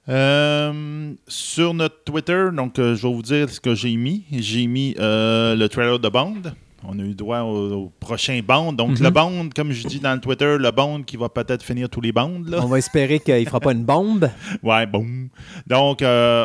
[0.08, 4.24] Euh, sur notre Twitter, donc euh, je vais vous dire ce que j'ai mis.
[4.32, 6.42] J'ai mis euh, le trailer de Bond.
[6.86, 8.72] On a eu droit au, au prochain Bond.
[8.72, 9.02] Donc, Mhm.
[9.04, 12.00] le Bond, comme je dis dans le Twitter, le Bond qui va peut-être finir tous
[12.00, 12.44] les Bonds.
[12.46, 12.60] Là.
[12.62, 14.30] On va espérer qu'il ne fera pas une bombe.
[14.62, 15.28] Ouais, boum.
[15.66, 15.98] Donc,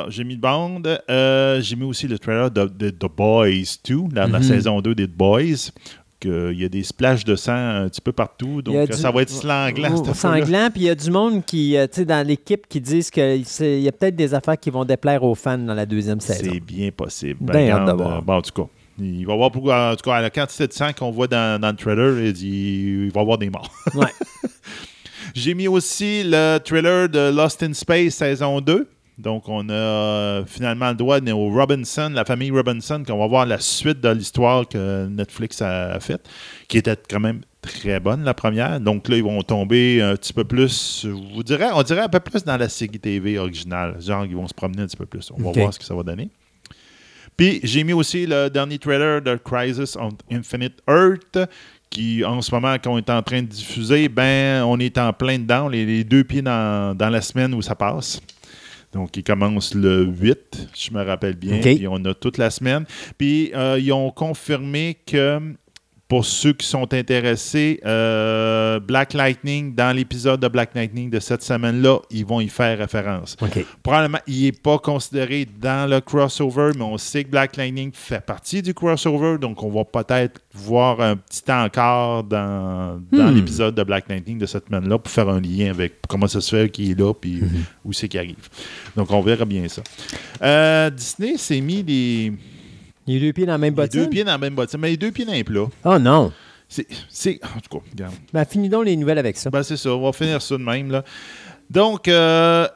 [0.10, 0.82] j'ai mis le Bond.
[1.62, 4.44] J'ai mis aussi le trailer de, de The Boys 2, la, la Mhm.
[4.44, 5.70] saison 2 des The Boys.
[6.24, 8.62] Que, Il y a des splashes de sang un petit peu partout.
[8.62, 10.46] Donc, euh, du- ça va être sanglant, cette affaire-là.
[10.46, 13.10] Sanglant, puis il y a du monde qui, euh, tu sais, dans l'équipe qui disent
[13.12, 13.42] qu'il
[13.82, 16.50] y a peut-être des affaires qui vont déplaire aux fans dans la deuxième saison.
[16.54, 17.40] C'est bien possible.
[17.42, 18.18] Ben, hâte de regarde, voir.
[18.18, 18.68] euh, bon, en tout cas,
[19.00, 19.50] il va y avoir
[19.92, 23.04] en tout cas, la quantité de sang qu'on voit dans, dans le trailer, il, dit-
[23.08, 23.70] il va y avoir des morts.
[23.96, 24.08] Ouais.
[25.34, 28.88] J'ai mis aussi le trailer de Lost in Space saison 2.
[29.18, 33.46] Donc, on a euh, finalement le droit au Robinson, la famille Robinson, qu'on va voir
[33.46, 36.28] la suite de l'histoire que Netflix a, faite,
[36.68, 38.80] qui était quand même très bonne, la première.
[38.80, 42.10] Donc là, ils vont tomber un petit peu plus, je vous dirais, on dirait un
[42.10, 44.02] peu plus dans la série TV originale.
[44.02, 45.32] Genre, ils vont se promener un petit peu plus.
[45.32, 46.30] On va voir ce que ça va donner.
[47.38, 51.38] Puis, j'ai mis aussi le dernier trailer de Crisis on Infinite Earth,
[51.90, 55.38] qui, en ce moment, qu'on est en train de diffuser, ben, on est en plein
[55.38, 58.20] dedans, les, les deux pieds dans, dans la semaine où ça passe.
[58.94, 61.58] Donc, il commence le 8, je me rappelle bien.
[61.58, 61.64] OK.
[61.64, 62.86] Puis, on a toute la semaine.
[63.18, 65.56] Puis, euh, ils ont confirmé que
[66.14, 71.42] pour ceux qui sont intéressés, euh, Black Lightning, dans l'épisode de Black Lightning de cette
[71.42, 73.36] semaine-là, ils vont y faire référence.
[73.82, 78.24] Probablement, il n'est pas considéré dans le crossover, mais on sait que Black Lightning fait
[78.24, 83.36] partie du crossover, donc on va peut-être voir un petit temps encore dans, dans Hmm.
[83.36, 86.56] l'épisode de Black Lightning de cette semaine-là pour faire un lien avec comment ça se
[86.56, 87.50] fait qu'il est là, puis Mhm.
[87.86, 88.50] où c'est qu'il arrive.
[88.96, 89.82] Donc on verra bien ça.
[90.44, 92.34] Euh, Disney s'est mis les,
[93.08, 94.04] Les deux pieds dans la même les bottine?
[94.04, 95.68] deux pieds dans la même bottine, mais les deux pieds dans les plats.
[95.86, 96.32] Oh non.
[97.10, 98.16] C'est, en tout cas, regarde.
[98.32, 99.50] Ben, finis donc les nouvelles avec ça.
[99.50, 100.90] Ben, c'est ça, on va finir ça de même.
[100.90, 101.04] Là.
[101.70, 102.68] Donc, euh,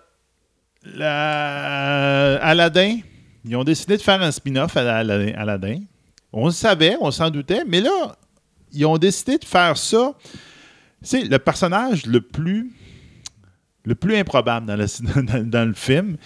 [0.83, 2.97] la- Aladdin,
[3.45, 5.33] ils ont décidé de faire un spin-off à la- Aladdin.
[5.35, 5.79] Aladdin.
[6.33, 8.15] On le savait, on s'en doutait, mais là,
[8.73, 10.13] ils ont décidé de faire ça.
[11.01, 12.71] C'est le personnage le plus,
[13.85, 14.85] le plus improbable dans le,
[15.23, 16.17] dans- dans le film.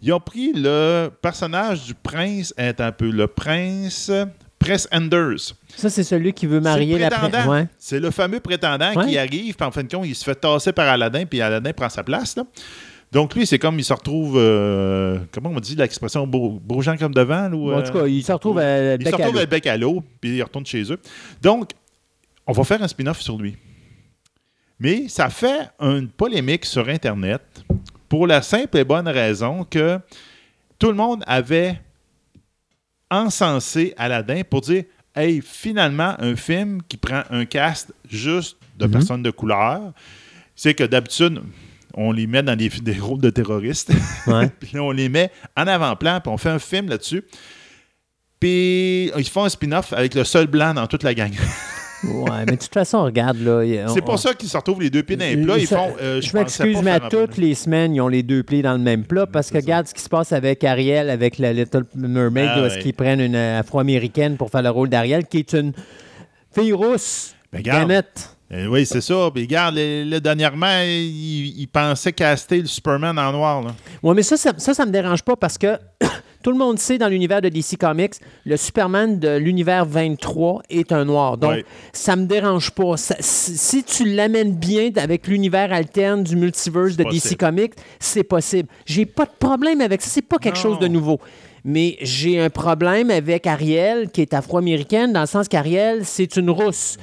[0.00, 4.10] Ils ont pris le personnage du prince, est un peu le prince
[4.58, 5.54] Prince Anders.
[5.76, 7.46] Ça, c'est celui qui veut marier la.
[7.48, 7.66] Ouais.
[7.78, 9.06] C'est le fameux prétendant Ouais.
[9.06, 11.72] qui arrive, puis en fin de compte, il se fait tasser par Aladdin, puis Aladdin
[11.72, 12.36] prend sa place.
[12.36, 12.42] là.
[13.12, 14.34] Donc, lui, c'est comme il se retrouve.
[14.36, 18.06] euh, comment on dit l'expression beau, beau gens comme devant ou, Bon, en tout cas,
[18.06, 20.66] il se retrouve à il se à retrouve le bec à l'eau, puis il retourne
[20.66, 20.98] chez eux.
[21.40, 21.70] Donc,
[22.46, 23.56] on va faire un spin-off sur lui.
[24.80, 27.42] Mais ça fait une polémique sur Internet
[28.08, 29.98] pour la simple et bonne raison que
[30.78, 31.80] tout le monde avait
[33.10, 34.84] encensé Aladdin pour dire
[35.16, 38.92] Hey, finalement, un film qui prend un cast juste de Mhm.
[38.92, 39.92] personnes de couleur.
[40.54, 41.42] C'est que d'habitude,
[41.94, 43.90] on les met dans des, des rôles de terroristes.
[44.28, 44.48] Ouais.
[44.60, 47.24] Puis là, on les met en avant-plan, puis on fait un film là-dessus.
[48.38, 51.32] Puis ils font un spin-off avec le seul blanc dans toute la gang.
[52.04, 53.62] Ouais, mais de toute façon, regarde, là.
[53.88, 55.58] C'est on- pour ça qu'ils se retrouvent les deux pieds dans les plats.
[55.58, 55.92] Ils Ça- font.
[56.00, 58.78] euh, je m'excuse, mais à toutes les semaines, ils ont les deux pieds dans le
[58.78, 59.64] même plat parce que ça.
[59.64, 62.82] regarde ce qui se passe avec Ariel, avec la Little Mermaid, Ah où est-ce ouais.
[62.82, 65.72] qu'ils prennent une afro-américaine pour faire le rôle d'Ariel, qui est une
[66.54, 67.34] fille rousse.
[67.52, 67.80] Mais regarde.
[67.88, 68.36] gamette.
[68.52, 69.30] Euh, oui, c'est ça.
[69.34, 73.62] Puis regarde, le, le- dernièrement, ils il pensaient caster le Superman en noir.
[73.62, 73.74] Là.
[74.02, 75.76] Oui, mais ça, ça, ça, ça me dérange pas parce que
[76.42, 78.14] tout le monde sait dans l'univers de DC Comics,
[78.46, 81.36] le Superman de l'univers 23 est un noir.
[81.36, 81.64] Donc, Ouais.
[81.92, 82.96] ça me dérange pas.
[82.96, 87.36] Ça- si, si tu l'amènes bien avec l'univers alterne du multiverse de DC.
[87.36, 88.68] Comics, c'est possible.
[88.86, 90.08] J'ai pas de problème avec ça.
[90.08, 90.62] C'est pas quelque Non.
[90.62, 91.20] chose de nouveau.
[91.64, 96.50] Mais j'ai un problème avec Ariel, qui est afro-américaine, dans le sens qu'Ariel, c'est une
[96.50, 96.96] rousse.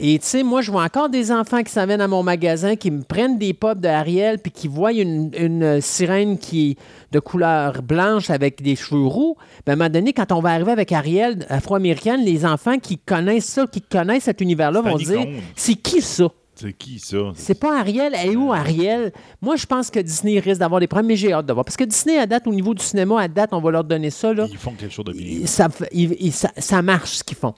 [0.00, 2.90] Et tu sais, moi, je vois encore des enfants qui viennent à mon magasin, qui
[2.90, 6.76] me prennent des pop de Ariel, puis qui voient une, une sirène qui est
[7.12, 9.36] de couleur blanche avec des cheveux roux.
[9.66, 12.98] Ben, à un moment donné, quand on va arriver avec Ariel afro-américaine, les enfants qui
[12.98, 16.28] connaissent ça, qui connaissent cet univers-là, vont dire c'est qui ça?
[16.56, 17.16] C'est qui ça?
[17.34, 18.12] C'est pas Ariel.
[18.16, 19.12] Elle est où Ariel?
[19.42, 21.64] Moi, je pense que Disney risque d'avoir des problèmes, mais j'ai hâte de voir.
[21.64, 24.10] Parce que Disney, à date, au niveau du cinéma, à date, on va leur donner
[24.10, 24.32] ça.
[24.32, 24.46] Là.
[24.50, 25.46] Ils font quelque chose de bien.
[25.46, 27.54] Ça, marche, ce qu'ils font.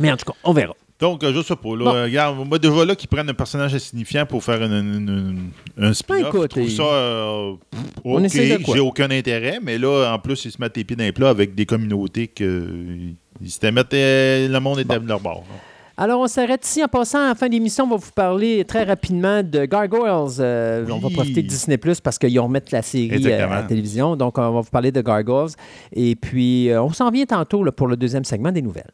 [0.00, 0.74] Mais en tout cas, on verra.
[1.00, 1.76] Donc, euh, je sais pas.
[1.76, 2.02] Là, Bon.
[2.04, 5.92] regarde, moi, déjà là, qu'ils prennent un personnage insignifiant pour faire une- une- une- un
[5.92, 6.82] spin-off, Ben, je trouve ça.
[6.84, 7.52] euh,
[8.04, 11.12] OK, j'ai aucun intérêt, mais là, en plus, ils se mettent les pieds dans les
[11.12, 12.68] plats avec des communautés que.
[13.42, 15.42] Ils s'étaient mettent, euh, le monde était de leur bord.
[15.48, 15.56] là.
[15.96, 16.82] Alors, on s'arrête ici.
[16.82, 20.40] En passant, à la fin d'émission, on va vous parler très rapidement de Gargoyles.
[20.40, 23.62] Euh, On va profiter de Disney Plus parce qu'ils remettent la série euh, à la
[23.62, 24.16] télévision.
[24.16, 25.50] Donc, on va vous parler de Gargoyles.
[25.92, 28.90] Et puis, euh, on s'en vient tantôt là, pour le deuxième segment des nouvelles.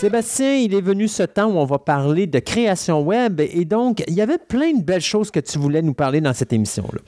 [0.00, 3.38] Sébastien, il est venu ce temps où on va parler de création web.
[3.40, 6.32] Et donc, il y avait plein de belles choses que tu voulais nous parler dans
[6.32, 7.00] cette émission-là.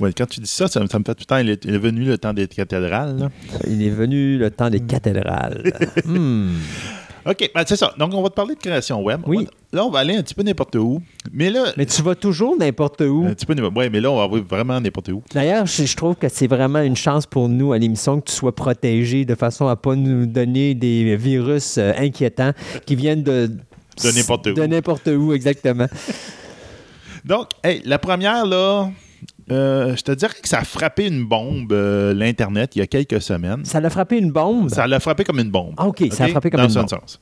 [0.00, 1.38] Ouais, quand tu dis ça, ça, me- ça me fait tout le temps.
[1.38, 3.18] Il est, il est venu le temps des cathédrales.
[3.18, 3.28] là.
[3.66, 5.72] Il est venu le temps des cathédrales.
[6.04, 6.52] Hmm.
[7.28, 7.92] OK, ben, c'est ça.
[7.98, 9.20] Donc, on va te parler de création web.
[9.26, 9.38] Oui.
[9.38, 11.02] On va- là, on va aller un petit peu n'importe où.
[11.32, 11.72] Mais là.
[11.76, 13.26] Mais tu vas toujours n'importe où.
[13.28, 15.22] Un petit peu n'importe Ouais, mais là, on va vraiment n'importe où.
[15.34, 18.34] D'ailleurs, je, je trouve que c'est vraiment une chance pour nous à l'émission que tu
[18.34, 22.52] sois protégé de façon à pas nous donner des virus euh, inquiétants
[22.86, 23.50] qui viennent de
[24.02, 24.54] De n'importe où.
[24.54, 25.86] De n'importe où, exactement.
[27.24, 28.90] Donc, hey, la première, là,
[29.50, 32.86] euh, je te dirais que ça a frappé une bombe, euh, l'Internet, il y a
[32.86, 33.64] quelques semaines.
[33.64, 34.68] Ça l'a frappé une bombe?
[34.70, 35.74] Ça l'a frappé comme une bombe.
[35.76, 36.90] Ah, OK, ça a frappé comme Dans une un bombe.
[36.90, 37.20] sens.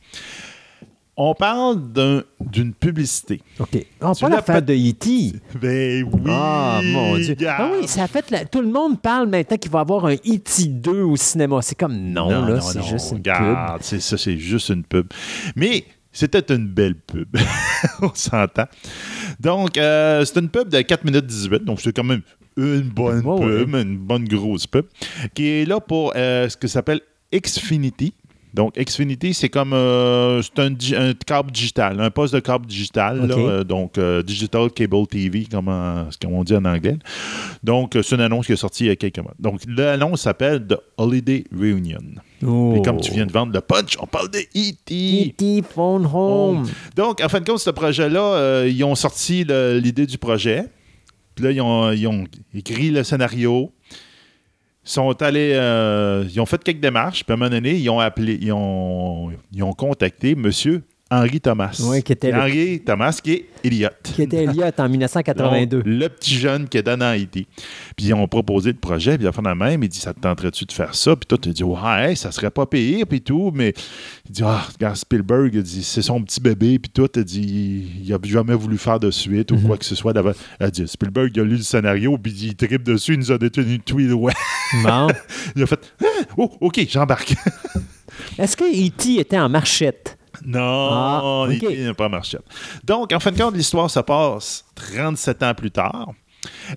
[1.18, 3.40] On parle d'un- d'une publicité.
[3.58, 3.70] OK.
[3.70, 5.32] Tu pas l'as l'affaire de E.T.
[5.58, 6.20] Ben oui!
[6.30, 7.34] Ah, mon Dieu.
[7.48, 10.04] Ah oui, ça a fait la- Tout le monde parle maintenant qu'il va y avoir
[10.04, 10.66] un E.T.
[10.66, 11.60] 2 au cinéma.
[11.62, 13.32] C'est comme non, là, c'est juste une pub.
[13.32, 15.06] regarde, c'est ça, c'est juste une pub.
[15.56, 17.28] Mais C'était une belle pub.
[18.02, 18.64] On s'entend.
[19.40, 21.64] Donc, euh, c'est une pub de 4 minutes 18.
[21.64, 22.22] Donc, c'est quand même
[22.56, 24.86] une bonne pub, une bonne grosse pub,
[25.34, 27.00] qui est là pour euh, ce que s'appelle
[27.34, 28.14] Xfinity.
[28.54, 30.58] Donc, Xfinity, c'est comme euh, c'est
[30.96, 35.44] un, câble digital, un poste de câble digital, là, euh, donc euh, Digital Cable TV,
[35.50, 36.96] comme, en- qu'on dit en anglais.
[37.62, 39.34] Donc, c'est une annonce qui est sortie il y a quelques mois.
[39.38, 41.98] Donc, l'annonce s'appelle The Holiday Reunion.
[42.44, 42.74] Oh.
[42.76, 45.28] Et comme tu viens de vendre le punch, on parle de E.T.
[45.28, 45.62] E.T.
[45.62, 46.68] Phone Home.
[46.94, 50.64] Donc, en fin de compte, ce projet-là, euh, ils ont sorti l'idée du projet.
[51.34, 53.72] Puis là, ils ont, ils ont écrit le scénario.
[54.84, 55.52] Ils sont allés.
[55.54, 57.24] euh, ils ont fait quelques démarches.
[57.24, 58.38] Puis à un moment donné, ils ont appelé.
[58.40, 60.50] Ils ont, ils ont contacté M.
[61.08, 61.80] Henri Thomas.
[61.84, 63.88] Oui, qui était le- Henri Thomas, qui est Elliot.
[64.02, 65.76] Qui était Elliot en 1982.
[65.78, 67.46] Donc, le petit jeune qui est dans Haïti.
[67.96, 70.00] Puis ils ont proposé le projet, puis à la fin de la même, il dit
[70.00, 71.14] Ça te tenterait-tu de faire ça?
[71.14, 73.52] Puis toi, tu dis Ouais, ça serait pas payé, puis tout.
[73.54, 73.72] Mais
[74.28, 77.08] il dit Ah, regarde, Spielberg, il dit C'est son petit bébé, puis tout.
[77.14, 80.12] Il dit Il a jamais voulu faire de suite ou quoi que ce soit.
[80.58, 83.38] Elle dit Spielberg, il a lu le scénario, puis il tripe dessus, il nous a
[83.38, 83.96] détenu tout.
[84.00, 84.32] Ouais.
[84.82, 85.06] Bon.
[85.54, 87.34] Il a fait Ah, Oh, OK, j'embarque.
[88.38, 89.20] Est-ce que E.T.
[89.20, 90.15] était en marchette?
[90.44, 92.38] Non, Ah, il n'a pas marché.
[92.84, 96.12] Donc, en fin de compte, l'histoire se passe 37 ans plus tard.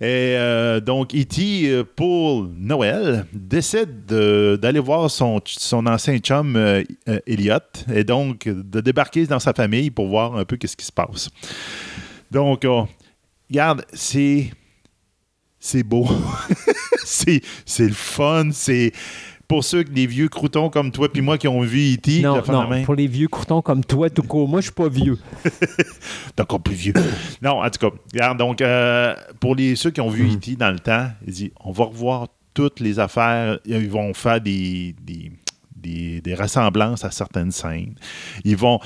[0.02, 6.56] Et euh, donc, E.T., euh, pour Noël, décide de- d'aller voir son, son ancien chum
[6.56, 6.84] euh,
[7.28, 7.60] Elliot
[7.94, 11.30] et donc de débarquer dans sa famille pour voir un peu qu'est-ce qui se passe.
[12.32, 12.82] Donc, euh,
[13.50, 14.52] regarde, c'est
[15.60, 16.08] c'est beau.
[17.04, 18.50] c'est c'est le fun.
[18.52, 18.92] C'est
[19.50, 22.22] pour ceux des vieux croutons comme toi puis moi qui ont vu E.T.
[22.22, 24.48] Non, non, pour les vieux croutons comme toi, tout court.
[24.48, 25.18] Moi, je suis pas vieux.
[26.36, 26.94] T'es encore plus vieux.
[27.42, 30.36] non, en tout cas, regarde, donc, euh, pour les, ceux qui ont vu Mhm.
[30.36, 30.56] E.T.
[30.56, 33.60] dans le temps, il dit on va revoir toutes les affaires.
[33.66, 35.32] Ils vont faire des, des,
[35.76, 37.96] des- des ressemblances à certaines scènes.
[38.46, 38.80] Ils vont.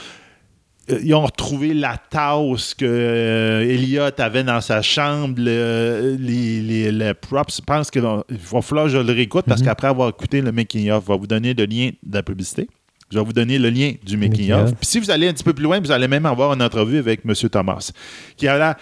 [0.92, 6.62] Euh, Ils ont retrouvé la tasse que euh, Elliot avait dans sa chambre, le- les,
[6.62, 7.58] les- les props.
[7.58, 8.24] Je pense qu'il va
[8.62, 9.68] falloir que je le réécoute parce Mhm.
[9.68, 12.68] qu'après avoir écouté le making-of, je vais vous donner le lien de la publicité.
[13.12, 14.62] Je vais vous donner le lien du making-of.
[14.62, 14.80] Making-of.
[14.80, 16.98] Puis si vous allez un petit peu plus loin, vous allez même avoir une entrevue
[16.98, 17.34] avec M.
[17.50, 17.92] Thomas,
[18.36, 18.76] qui a l'air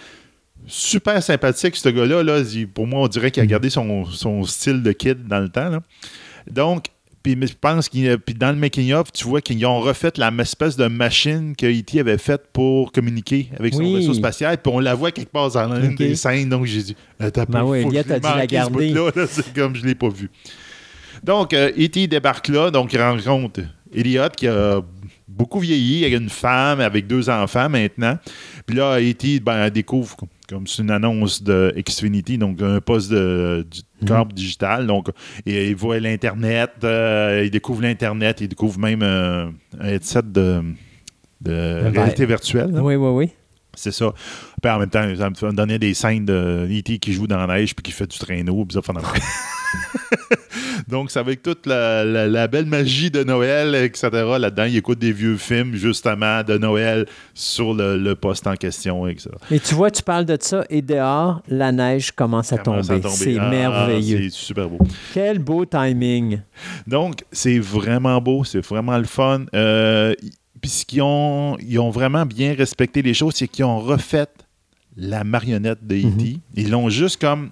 [0.66, 2.22] super sympathique, ce gars-là.
[2.22, 2.40] Là.
[2.72, 5.68] Pour moi, on dirait qu'il a gardé son, son style de kid dans le temps.
[5.68, 5.80] là.
[6.50, 6.86] Donc,
[7.22, 10.76] puis je pense qu'il puis dans le making-of, tu vois qu'ils ont refait la espèce
[10.76, 12.00] de machine que E.T.
[12.00, 13.96] avait faite pour communiquer avec son Oui.
[13.96, 16.48] vaisseau spatial, puis on la voit quelque part dans l'une des scènes.
[16.48, 18.88] Donc, j'ai dit, un peu, Ben Elliot je l'ai a dû la ce garder.
[18.92, 19.10] là.
[19.28, 20.30] C'est comme je ne l'ai pas vu.
[21.22, 22.06] Donc, euh, E.T.
[22.08, 23.60] débarque là, donc il rencontre
[23.94, 24.80] Elliot qui a
[25.28, 28.18] beaucoup vieilli, il a une femme avec deux enfants maintenant.
[28.66, 29.40] Puis là, E.T.
[29.40, 30.16] ben, elle découvre,
[30.48, 34.08] comme c'est une annonce de Xfinity, donc un poste de, du Mhm.
[34.08, 34.86] câble digital.
[34.86, 35.08] Donc,
[35.46, 39.46] et il voit l'Internet, euh, il découvre l'Internet, il découvre même euh,
[39.78, 40.62] un headset de,
[41.40, 41.52] de
[41.90, 42.70] réalité virtuelle.
[42.72, 42.82] là.
[42.82, 43.30] Oui, oui, oui.
[43.74, 44.12] C'est ça.
[44.62, 46.98] Puis en même temps, ça me fait donner des scènes de E.T.
[46.98, 48.64] qui joue dans la neige puis qui fait du traîneau.
[48.64, 48.92] Puis ça, fait
[50.88, 54.08] Donc, c'est avec toute la, la- la belle magie de Noël, etc.
[54.38, 59.06] Là-dedans, il écoute des vieux films, justement, de Noël sur le, le poste en question,
[59.06, 59.30] etc.
[59.50, 62.94] Et tu vois, tu parles de ça et dehors, la neige commence à Commence à
[62.98, 63.02] tomber.
[63.02, 63.14] tomber.
[63.16, 64.22] C'est Ah, merveilleux.
[64.24, 64.78] C'est super beau.
[65.14, 66.40] Quel beau timing.
[66.86, 69.44] Donc, c'est vraiment beau, c'est vraiment le fun.
[69.54, 70.14] Euh,
[70.62, 74.28] Puis, ce qu'ils ont, ils ont vraiment bien respecté les choses, c'est qu'ils ont refait
[74.96, 76.38] la marionnette de E.T.
[76.54, 77.50] Ils l'ont juste comme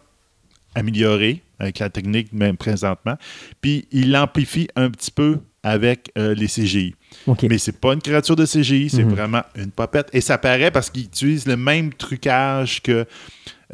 [0.75, 3.17] amélioré avec la technique même présentement.
[3.61, 6.95] Puis, ils l'amplifient un petit peu avec euh, les CGI.
[7.27, 7.43] OK.
[7.43, 9.11] Mais c'est pas une créature de CGI, c'est Mhm.
[9.11, 10.09] vraiment une popette.
[10.15, 13.05] Et ça paraît parce qu'ils utilisent le même trucage que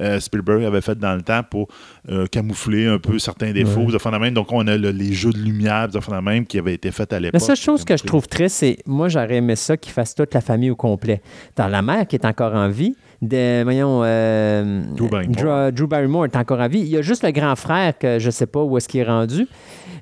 [0.00, 1.68] euh, Spielberg avait fait dans le temps pour
[2.10, 3.80] euh, camoufler un peu certains défauts.
[3.80, 3.92] Ouais.
[3.92, 4.34] de même.
[4.34, 7.20] Donc, on a le- les jeux de lumière de même qui avaient été faits à
[7.20, 7.40] l'époque.
[7.40, 10.34] La seule chose que je trouve triste, c'est moi, j'aurais aimé ça qu'ils fassent toute
[10.34, 11.20] la famille au complet.
[11.56, 15.36] Dans la mère qui est encore en vie, de, voyons, euh, Drew Barrymore.
[15.36, 16.80] Drew- Drew Barrymore est encore en vie.
[16.80, 19.04] Il y a juste le grand frère que je sais pas où est-ce qu'il est
[19.04, 19.46] rendu.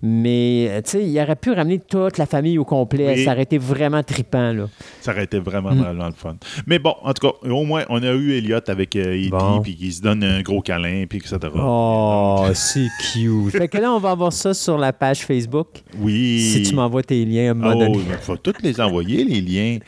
[0.02, 3.14] Mais, euh, tu sais, il aurait pu ramener toute la famille au complet.
[3.16, 3.24] Oui.
[3.24, 4.68] Ça aurait été vraiment trippant, là.
[5.00, 5.78] Ça aurait été vraiment, Mm.
[5.78, 6.36] vraiment le fun.
[6.66, 9.60] Mais bon, en tout cas, au moins, on a eu Elliot avec euh, E.T., Bon.
[9.62, 11.38] puis qui se donne un gros câlin, puis etc.
[11.56, 13.50] Oh, c'est cute.
[13.50, 15.68] fait que là, on va avoir ça sur la page Facebook.
[15.98, 16.40] Oui.
[16.40, 17.98] Si tu m'envoies tes liens à un moment Oh, donné.
[18.10, 19.78] il faut tous les envoyer, les liens.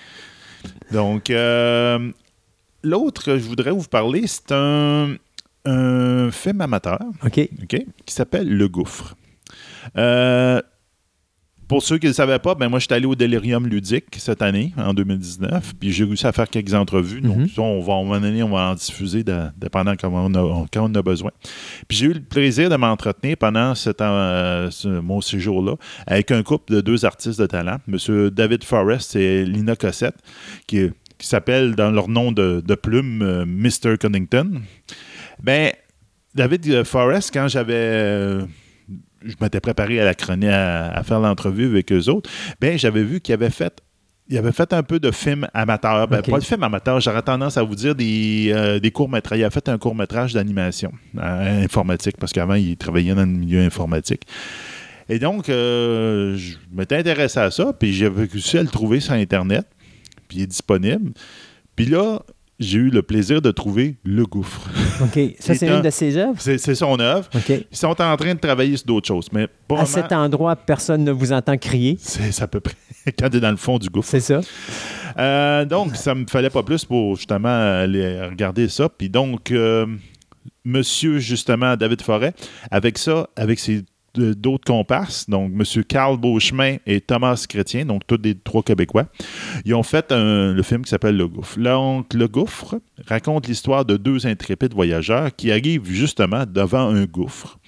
[0.92, 2.10] Donc, euh,
[2.82, 5.14] l'autre que je voudrais vous parler, c'est un,
[5.64, 7.48] un film amateur OK.
[7.62, 9.14] OK, qui s'appelle Le Gouffre.
[9.96, 10.60] Euh,
[11.68, 14.04] pour ceux qui ne le savaient pas, ben moi, je suis allé au Delirium Ludique
[14.18, 17.20] cette année, en 2019, puis j'ai réussi à faire quelques entrevues.
[17.20, 17.48] Donc, Mhm.
[17.48, 20.88] ça, on va, on va, on va en diffuser de- dépendant comment on a- quand
[20.88, 21.32] on a besoin.
[21.88, 25.74] Puis j'ai eu le plaisir de m'entretenir pendant cet, euh, ce- mon séjour-là
[26.06, 28.30] avec un couple de deux artistes de talent, M.
[28.30, 30.14] David Forrest et Lina Cossette,
[30.68, 33.96] qui, qui s'appellent dans leur nom de, de plume euh, Mr.
[33.98, 34.60] Cunnington.
[35.42, 35.72] Ben,
[36.36, 37.72] David euh, Forrest, quand j'avais.
[37.74, 38.42] euh,
[39.24, 43.02] je m'étais préparé à la chronique, à, à faire l'entrevue avec eux autres, ben j'avais
[43.02, 43.82] vu qu'il avait fait.
[44.28, 46.08] Il avait fait un peu de film amateur.
[46.08, 46.20] Ben.
[46.20, 49.38] Pas de film amateur, j'aurais tendance à vous dire des, euh, des courts-métrages.
[49.38, 53.60] Il a fait un court-métrage d'animation euh, informatique, parce qu'avant, il travaillait dans le milieu
[53.60, 54.22] informatique.
[55.08, 59.12] Et donc, euh, je m'étais intéressé à ça, puis j'avais réussi à le trouver sur
[59.12, 59.64] Internet,
[60.26, 61.12] puis il est disponible.
[61.76, 62.22] Puis là,
[62.58, 64.68] j'ai eu le plaisir de trouver Le Gouffre.
[65.02, 65.12] OK.
[65.38, 66.34] Ça, c'est C'est un- une de ses œuvres?
[66.38, 67.28] C'est son œuvre.
[67.34, 67.48] OK.
[67.50, 71.04] Ils sont en train de travailler sur d'autres choses, mais À vraiment- cet endroit, personne
[71.04, 71.96] ne vous entend crier?
[72.00, 72.74] c'est à peu près
[73.18, 74.08] quand tu es dans le fond du gouffre.
[74.10, 74.40] C'est ça?
[75.18, 77.48] Euh, donc, ça me fallait pas plus pour justement
[77.82, 78.88] aller regarder ça.
[78.88, 79.86] Puis donc, euh,
[80.64, 82.32] monsieur, justement, David Forêt,
[82.70, 83.84] avec ça, avec ses
[84.18, 89.06] d'autres comparses, donc monsieur Carl Beauchemin et Thomas Chrétien, donc tous des trois Québécois,
[89.64, 91.58] ils ont fait le film qui s'appelle Le Gouffre.
[91.58, 97.58] Donc, Le Gouffre raconte l'histoire de deux intrépides voyageurs qui arrivent justement devant un gouffre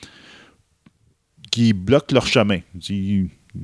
[1.51, 2.61] qui bloque leur chemin.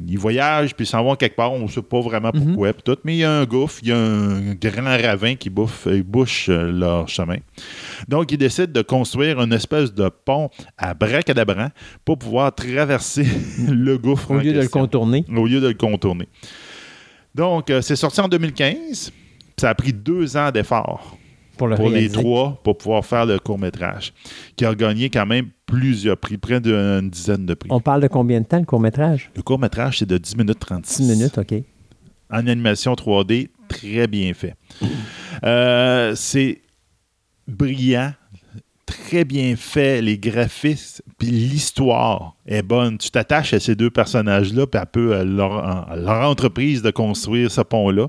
[0.07, 2.83] Ils voyagent, puis ils s'en vont quelque part, on ne sait pas vraiment pourquoi, puis
[2.83, 5.87] tout, mais il y a un gouffre, il y a un grand ravin qui bouffe,
[5.87, 7.39] euh, bouche euh, leur chemin.
[8.09, 11.69] Donc, ils décident de construire une espèce de pont à bracadabran
[12.05, 13.27] pour pouvoir traverser
[13.69, 14.31] le gouffre.
[14.31, 15.25] Au lieu de le contourner.
[15.35, 16.29] au lieu de le contourner.
[17.35, 19.13] Donc, euh, c'est sorti en 2015.
[19.57, 21.17] Ça a pris deux ans d'efforts
[21.57, 24.13] Pour le pour les trois pour pouvoir faire le court-métrage,
[24.57, 27.69] qui a gagné quand même plusieurs prix, près d'une dizaine de prix.
[27.73, 29.31] On parle de combien de temps, le court-métrage?
[29.35, 30.95] Le court-métrage, c'est de 10 minutes 36.
[30.95, 31.55] 6 minutes, OK.
[32.31, 34.55] En animation 3D, très bien fait.
[35.43, 36.63] Euh, c'est
[37.49, 38.13] brillant,
[38.87, 42.97] très bien fait, les graphismes, puis l'histoire est bonne.
[42.99, 46.91] Tu t'attaches à ces deux personnages-là, puis un peu à leur, à leur entreprise de
[46.91, 48.09] construire ce pont-là.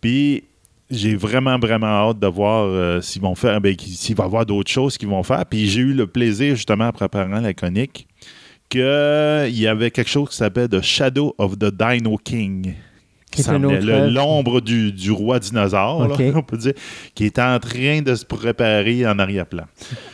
[0.00, 0.44] Puis
[0.90, 4.46] j'ai vraiment, vraiment hâte de voir euh, s'ils vont faire, ben, s'il va y avoir
[4.46, 5.44] d'autres choses qu'ils vont faire.
[5.46, 8.06] Puis j'ai eu le plaisir, justement, en préparant la chronique,
[8.68, 12.74] qu'il y avait quelque chose qui s'appelle The Shadow of the Dino King.
[13.30, 16.72] Qui l'ombre du, du roi dinosaure, là, on peut dire,
[17.14, 19.64] qui est en train de se préparer en arrière-plan.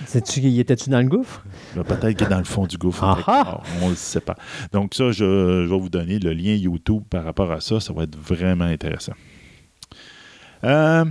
[0.06, 1.44] Sais-tu, y étais-tu dans le gouffre?
[1.76, 3.04] Là, Peut-être qu'il est dans le fond du gouffre.
[3.04, 3.60] Ah ah!
[3.80, 4.34] On ne le sait pas.
[4.72, 7.78] Donc ça, je, je vais vous donner le lien YouTube par rapport à ça.
[7.78, 9.12] Ça va être vraiment intéressant.
[10.64, 11.04] Euh,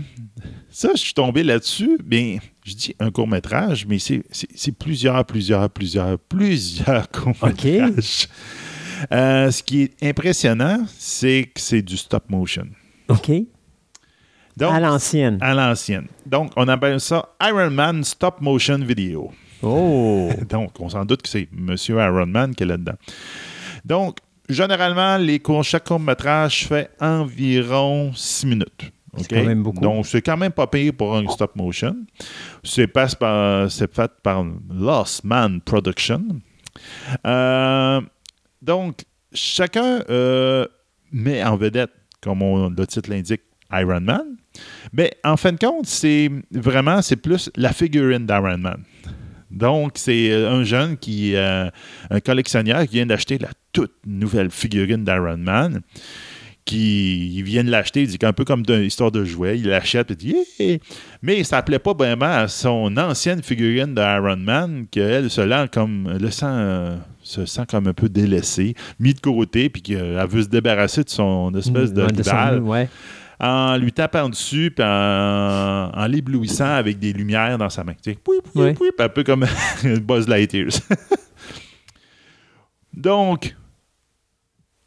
[0.70, 1.97] ça, je suis tombé là-dessus.
[2.04, 8.28] Bien, je dis un court-métrage, mais c'est plusieurs, plusieurs, plusieurs, plusieurs courts-métrages.
[9.12, 12.68] Euh, ce qui est impressionnant, c'est que c'est du stop motion.
[13.10, 13.32] OK.
[14.58, 15.38] Donc, à l'ancienne.
[15.41, 16.08] à l'ancienne.
[16.26, 19.32] Donc, on appelle ça Iron Man Stop Motion Video.
[19.62, 20.30] Oh!
[20.49, 22.95] Donc, on s'en doute que c'est Monsieur Iron Man qui est là-dedans.
[23.86, 24.18] Donc,
[24.49, 28.91] généralement, les cours, chaque court-métrage fait environ 6 minutes.
[29.18, 29.39] C'est OK?
[29.39, 29.82] quand même beaucoup.
[29.82, 31.95] Donc, c'est quand même pas pire pour un stop motion.
[32.64, 36.24] C'est, par- c'est fait par Lost Man Production.
[37.26, 38.01] Euh,
[38.62, 39.01] donc,
[39.34, 40.66] chacun euh,
[41.12, 41.91] met en vedette,
[42.22, 43.41] comme on- le titre l'indique,
[43.74, 44.38] Iron Man.
[44.93, 48.84] Mais en fin de compte, c'est vraiment, c'est plus la figurine d'Iron Man.
[49.49, 51.70] Donc, c'est euh, un jeune qui, euh,
[52.09, 55.82] un collectionneur qui vient d'acheter la toute nouvelle figurine d'Iron Man.
[56.72, 59.67] Qui il vient de l'acheter, il dit qu'un peu comme d'une histoire de jouet, il
[59.67, 60.78] l'achète et dit Yeah!
[61.22, 65.67] Mais ça ne plaît pas vraiment à son ancienne figurine d'Iron Man, qu'elle se sent
[65.74, 70.26] comme le sent, euh, se sent comme un peu délaissée, mis de côté, puis qu'elle
[70.30, 72.88] veut se débarrasser de son espèce de son- ouais.
[73.41, 77.93] en lui tapant dessus, puis en, en l'éblouissant avec des lumières dans sa main.
[78.01, 78.47] Tu sais, pouip,
[79.01, 79.45] un peu comme
[80.03, 80.67] Buzz Lightyear.
[82.93, 83.55] Donc,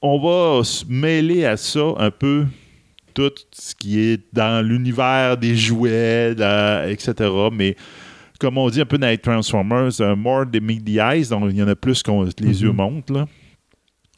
[0.06, 2.44] on va se mêler à ça un peu
[3.14, 7.14] tout ce qui est dans l'univers des jouets, là, etc.
[7.52, 7.74] Mais
[8.38, 11.56] comme on dit un peu dans les Transformers, uh, more meet the eyes, donc il
[11.56, 12.52] y en a plus qu'on les Mhm.
[12.52, 13.10] yeux montent.
[13.10, 13.26] Là.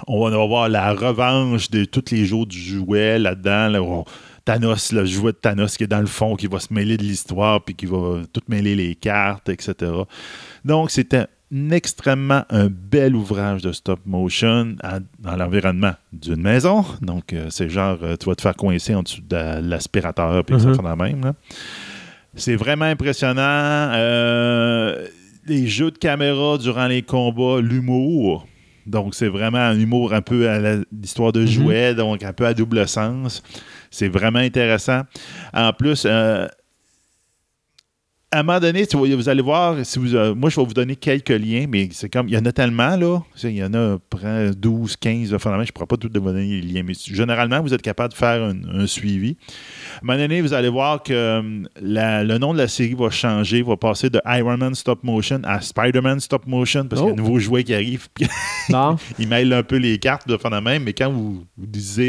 [0.09, 3.69] On va avoir la revanche de tous les jours du jouet là-dedans.
[3.69, 3.83] là.
[3.83, 4.05] On-
[4.45, 7.03] Thanos, le jouet de Thanos qui est dans le fond, qui va se mêler de
[7.03, 9.75] l'histoire, puis qui va tout mêler les cartes, etc.
[10.65, 11.27] Donc, c'était un
[11.71, 16.85] extrêmement un bel ouvrage de stop motion à- dans l'environnement d'une maison.
[17.03, 20.59] Donc, euh, c'est genre, euh, tu vas te faire coincer en dessous de l'aspirateur, puis
[20.61, 20.75] ça Mhm.
[20.77, 21.33] fait la même.
[22.35, 23.41] C'est vraiment impressionnant.
[23.43, 25.07] Euh,
[25.47, 28.47] les jeux de caméra durant les combats, l'humour.
[28.87, 32.55] Donc, c'est vraiment un humour un peu à l'histoire de jouets, donc un peu à
[32.55, 33.43] double sens.
[33.91, 35.03] C'est vraiment intéressant.
[35.55, 36.47] En plus, euh,
[38.37, 40.75] à un moment donné, tu vous allez voir, si vous, euh, moi, je vais vous
[40.75, 43.23] donner quelques liens, mais c'est comme, il y en a tellement, là.
[43.43, 46.21] Il y en a près 12, 15, là, finalement, je ne pourrais pas tout vous
[46.21, 49.37] donner les liens, mais généralement, vous êtes capable de faire un, un suivi.
[49.97, 52.95] À un moment donné, vous allez voir que euh, la- le nom de la série
[52.95, 57.09] va changer, va passer de Iron Man Stop Motion à Spider-Man Stop Motion, parce qu'il
[57.09, 57.19] y a Oh.
[57.19, 58.09] un nouveau jouet qui arrive,
[58.69, 58.97] Bon.
[59.19, 61.45] il mêle un peu les cartes de même, mais quand vous,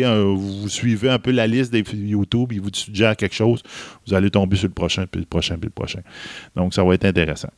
[0.04, 3.62] un- vous suivez un peu la liste des YouTube, il vous suggère quelque chose,
[4.06, 6.02] vous allez tomber sur le prochain, puis le prochain, puis le prochain.
[6.55, 7.49] Donc, ça va être intéressant.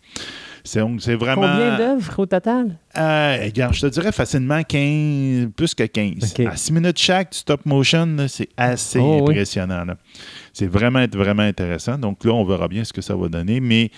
[0.64, 1.41] C'est donc, c'est vraiment.
[1.49, 2.76] Combien d'œuvres au total?
[2.97, 6.34] Euh, regarde, je te dirais facilement 15, plus que 15.
[6.38, 6.45] Ok.
[6.45, 9.32] À 6 minutes chaque, du stop motion, là, c'est assez Oh, oui.
[9.32, 9.86] impressionnant.
[9.86, 9.95] là.
[10.53, 11.97] C'est vraiment, vraiment intéressant.
[11.97, 13.62] Donc là, on verra bien ce que ça va donner.
[13.62, 13.89] Mais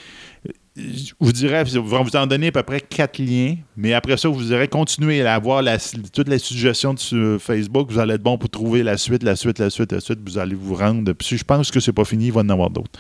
[0.48, 3.56] euh, je vous dirais, on va vous en donner à peu près quatre liens.
[3.76, 5.78] Mais après ça, vous irez continuer à avoir la-
[6.14, 7.92] toutes les suggestions sur Facebook.
[7.92, 10.20] Vous allez être bon pour trouver la suite, la suite, la suite, la suite.
[10.24, 11.12] Vous allez vous rendre.
[11.14, 13.00] Puis je pense que c'est pas fini, il va y en avoir d'autres.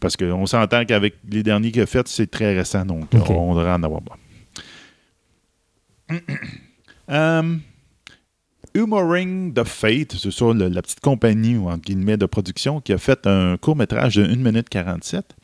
[0.00, 2.84] Parce qu'on s'entend qu'avec les derniers qu'il a fait, c'est très récent.
[2.84, 4.02] Donc, on devrait en avoir.
[7.08, 7.60] Um,
[8.74, 12.92] Humoring the Fate, c'est ça, le- la petite compagnie, ou entre guillemets, de production, qui
[12.92, 15.36] a fait un court-métrage de 1 minute 47.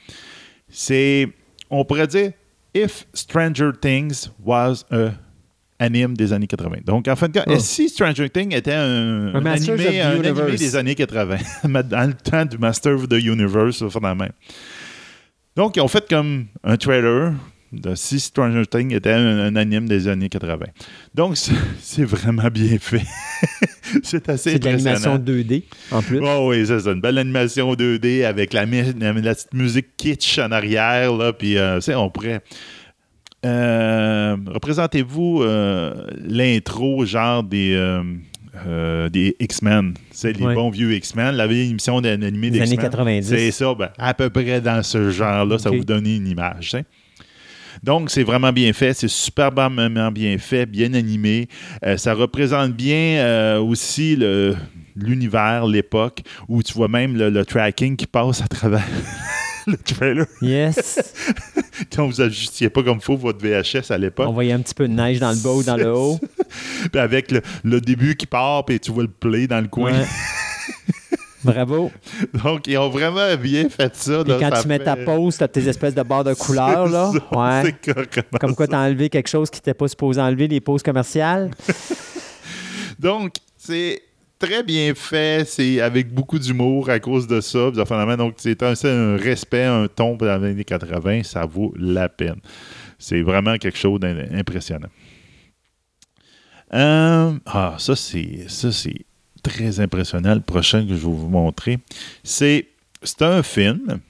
[0.68, 1.28] C'est,
[1.70, 2.32] on pourrait dire,
[2.74, 5.12] If Stranger Things was a
[5.82, 6.78] anime des années 80.
[6.84, 7.58] Donc, en fin de compte, Oh.
[7.58, 10.18] si Stranger Things était un, Un animé, un
[10.54, 14.28] des années 80, dans le temps du Master of the Universe, même.
[15.56, 17.32] Donc, ils ont fait comme un trailer
[17.72, 20.66] de si Stranger Things était un, anime des années 80.
[21.14, 21.36] Donc,
[21.80, 23.02] c'est vraiment bien fait.
[24.02, 25.42] c'est assez C'est de l'animation impressionnant.
[25.42, 26.20] 2D, en plus.
[26.22, 26.92] Oh oui, c'est ça.
[26.92, 31.12] Une belle animation 2D avec la, mi- la- la petite musique kitsch en arrière.
[31.14, 32.42] Là, puis, euh, on pourrait.
[33.44, 37.74] Euh, Représentez-vous euh, l'intro, genre des.
[37.74, 39.94] euh, des X-Men.
[40.10, 42.90] C'est les bons vieux X-Men, la vieille émission d'animé Des années X-Men.
[42.90, 43.26] 90.
[43.28, 45.74] C'est ça, ben, à peu près dans ce genre-là, ça Ok.
[45.74, 46.72] va vous donner une image.
[46.72, 46.84] sais.
[47.82, 51.48] Donc, c'est vraiment bien fait, c'est superbement bien fait, bien animé.
[51.96, 54.54] Ça représente bien aussi le-
[54.94, 58.84] l'univers, l'époque, où tu vois même le, le tracking qui passe à travers
[59.66, 60.26] le trailer.
[60.40, 61.00] Yes.
[61.94, 64.28] Quand vous ajustiez pas comme faut votre VHS à l'époque.
[64.28, 66.20] On voyait un petit peu de neige dans le bas ou dans le haut.
[66.90, 69.92] Puis avec le, le début qui part, puis tu vois le play dans le coin.
[69.92, 70.06] Ouais.
[71.44, 71.90] Bravo.
[72.44, 74.22] Donc, ils ont vraiment bien fait ça.
[74.22, 77.10] Là, quand ça tu mets ta pause, t'as tes espèces de barres de couleurs, là.
[77.12, 77.74] Ça, Ouais.
[78.40, 78.72] Comme quoi, ça?
[78.72, 81.50] t'as enlevé quelque chose qui t'était pas supposé enlever, les pauses commerciales.
[82.98, 84.00] Donc, c'est
[84.42, 85.46] très bien fait.
[85.46, 87.70] C'est avec beaucoup d'humour à cause de ça.
[87.70, 91.22] Donc, c'est un, respect, un ton pour les années 80.
[91.22, 92.40] Ça vaut la peine.
[92.98, 94.88] C'est vraiment quelque chose d'impressionnant.
[96.74, 98.46] Euh, ah, ça, c'est
[99.42, 100.34] très impressionnant.
[100.34, 101.78] Le prochain que je vais vous montrer,
[102.24, 102.68] c'est
[103.04, 104.00] c'est un film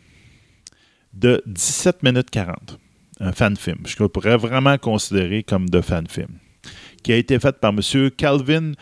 [1.14, 2.78] de 17 minutes 40.
[3.20, 3.78] Un fan film.
[3.86, 6.28] Je pourrais vraiment considérer comme de fan film.
[7.02, 8.10] Qui a été fait par M.
[8.10, 8.72] Calvin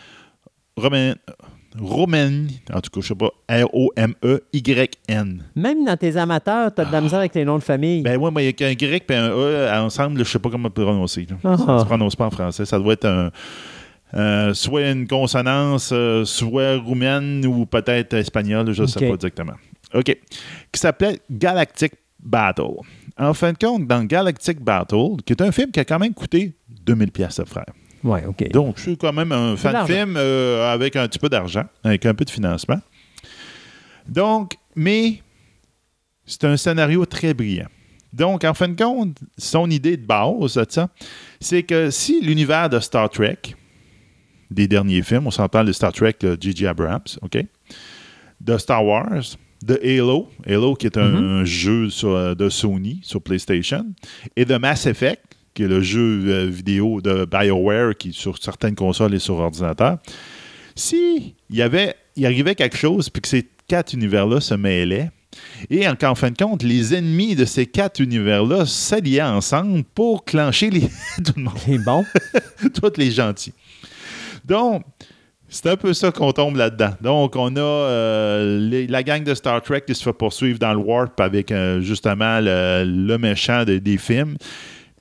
[0.77, 5.43] Roman, en tout cas, je sais pas, R-O-M-E-Y-N.
[5.55, 8.01] Même dans tes amateurs, t'as de la misère avec les noms de famille.
[8.01, 10.49] Ben ouais, mais il y a qu'un grec et un E ensemble, je sais pas
[10.49, 11.27] comment le prononcer.
[11.43, 11.55] Ah.
[11.57, 12.65] Ça se prononce pas en français.
[12.65, 13.31] Ça doit être un.
[14.15, 19.53] euh, soit une consonance, euh, soit roumaine ou peut-être espagnole, je ne sais pas exactement.
[19.93, 20.17] OK.
[20.71, 22.63] Qui s'appelait Galactic Battle.
[23.17, 26.13] En fin de compte, dans Galactic Battle, qui est un film qui a quand même
[26.13, 26.53] coûté
[26.85, 27.65] 2000 pièces à faire.
[28.03, 28.49] Ouais, OK.
[28.51, 31.63] Donc, je suis quand même un fan de film euh, avec un petit peu d'argent,
[31.83, 32.79] avec un peu de financement.
[34.07, 35.21] Donc, mais
[36.25, 37.67] c'est un scénario très brillant.
[38.13, 40.89] Donc, en fin de compte, son idée de base, de ça,
[41.39, 43.37] c'est que si l'univers de Star Trek,
[44.49, 46.67] des derniers films, on s'entend le Star Trek de J.J.
[46.67, 47.37] Abrams, OK?
[48.41, 49.23] De Star Wars,
[49.63, 51.23] de Halo, Halo qui est un, Mhm.
[51.41, 53.85] un jeu sur, de Sony sur PlayStation,
[54.35, 58.37] et de Mass Effect, qui est le jeu euh, vidéo de BioWare qui est sur
[58.37, 59.97] certaines consoles et sur ordinateur.
[60.75, 65.09] Si il y avait, il arrivait quelque chose puis que ces quatre univers-là se mêlaient,
[65.69, 70.25] et en, qu'en fin de compte, les ennemis de ces quatre univers-là s'alliaient ensemble pour
[70.25, 70.81] clencher les,
[71.25, 72.03] tout le monde C'est bon.
[72.73, 73.53] tous les gentils.
[74.43, 74.83] Donc,
[75.47, 76.93] c'est un peu ça qu'on tombe là-dedans.
[77.01, 80.73] Donc, on a euh, les- la gang de Star Trek qui se fait poursuivre dans
[80.73, 84.35] le Warp avec euh, justement le, le méchant de- des films.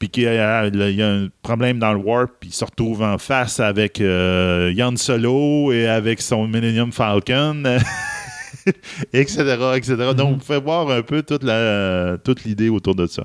[0.01, 2.65] Puis qu'il y a, il y a un problème dans le Warp, puis il se
[2.65, 7.63] retrouve en face avec euh, Yann Solo et avec son Millennium Falcon,
[9.13, 9.43] etc.,
[9.77, 9.97] etc.
[10.17, 13.25] Donc, vous pouvez voir un peu toute la- toute l'idée autour de ça.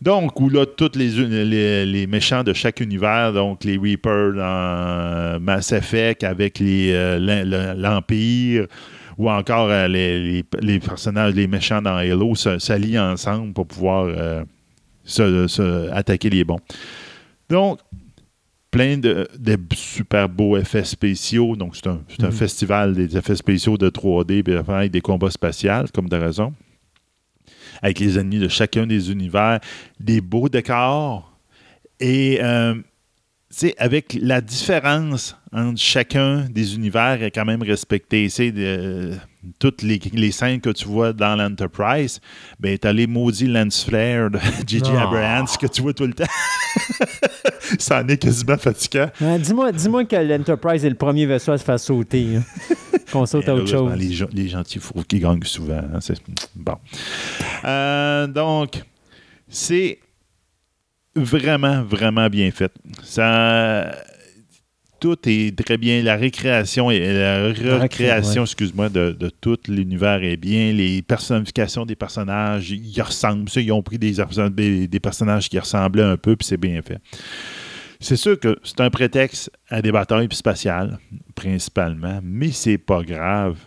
[0.00, 1.10] Donc, où là, tous les,
[1.44, 7.18] les, les méchants de chaque univers, donc les Reapers dans Mass Effect avec les, euh,
[7.18, 8.66] l'Em- le- l'Empire,
[9.18, 14.42] ou encore euh, les, les- personnages, les méchants dans Halo, s'allient ensemble pour pouvoir euh,
[15.10, 16.60] se, se- attaquer les bons.
[17.48, 17.80] Donc,
[18.70, 21.56] plein de, de super beaux effets spéciaux.
[21.56, 22.32] Donc, c'est un, un Mhm.
[22.32, 26.52] festival des effets spéciaux de 3D, puis avec des combats spatials, comme de raison.
[27.82, 29.58] Avec les ennemis de chacun des univers,
[29.98, 31.36] des beaux décors.
[31.98, 32.80] Et, euh, tu
[33.50, 38.28] sais, avec la différence entre chacun des univers est quand même respectée.
[38.28, 38.52] C'est
[39.58, 42.20] toutes les, les scènes que tu vois dans l'Enterprise,
[42.58, 44.82] ben, t'as les maudits lens flares de J.J.
[44.96, 45.02] Ah.
[45.04, 46.24] Abrams que tu vois tout le temps.
[47.78, 49.10] Ça en est quasiment fatigant.
[49.38, 52.36] Dis-moi, dis-moi que l'Enterprise est le premier vaisseau à se faire sauter.
[52.36, 52.42] hein.
[53.12, 53.92] Qu'on saute à Mais autre chose.
[53.96, 55.78] Les, gens- les gentils fous qui gagnent souvent.
[55.78, 56.20] hein, c'est-
[56.54, 56.76] bon.
[57.64, 58.82] Euh, donc,
[59.48, 59.98] c'est
[61.16, 62.72] vraiment, vraiment bien fait.
[63.02, 63.90] Ça,
[65.00, 66.02] tout est très bien.
[66.02, 68.46] La récréation et la recréation, ouais.
[68.46, 70.72] excuse-moi, de, de tout l'univers est bien.
[70.72, 73.48] Les personnifications des personnages, ils ressemblent.
[73.48, 76.98] Ça, ils ont pris des personnages qui ressemblaient un peu, puis c'est bien fait.
[77.98, 80.98] C'est sûr que c'est un prétexte à des batailles spatiales,
[81.34, 83.58] principalement, mais c'est pas grave.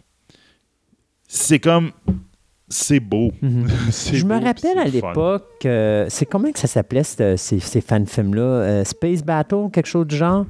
[1.27, 1.91] C'est comme.
[2.75, 3.31] C'est beau.
[3.41, 3.67] Mhm.
[4.13, 8.41] Je me rappelle à l'époque, euh, c'est comment que ça s'appelait ces, ces fan-films-là?
[8.41, 10.45] Euh, Space Battle, quelque chose du genre?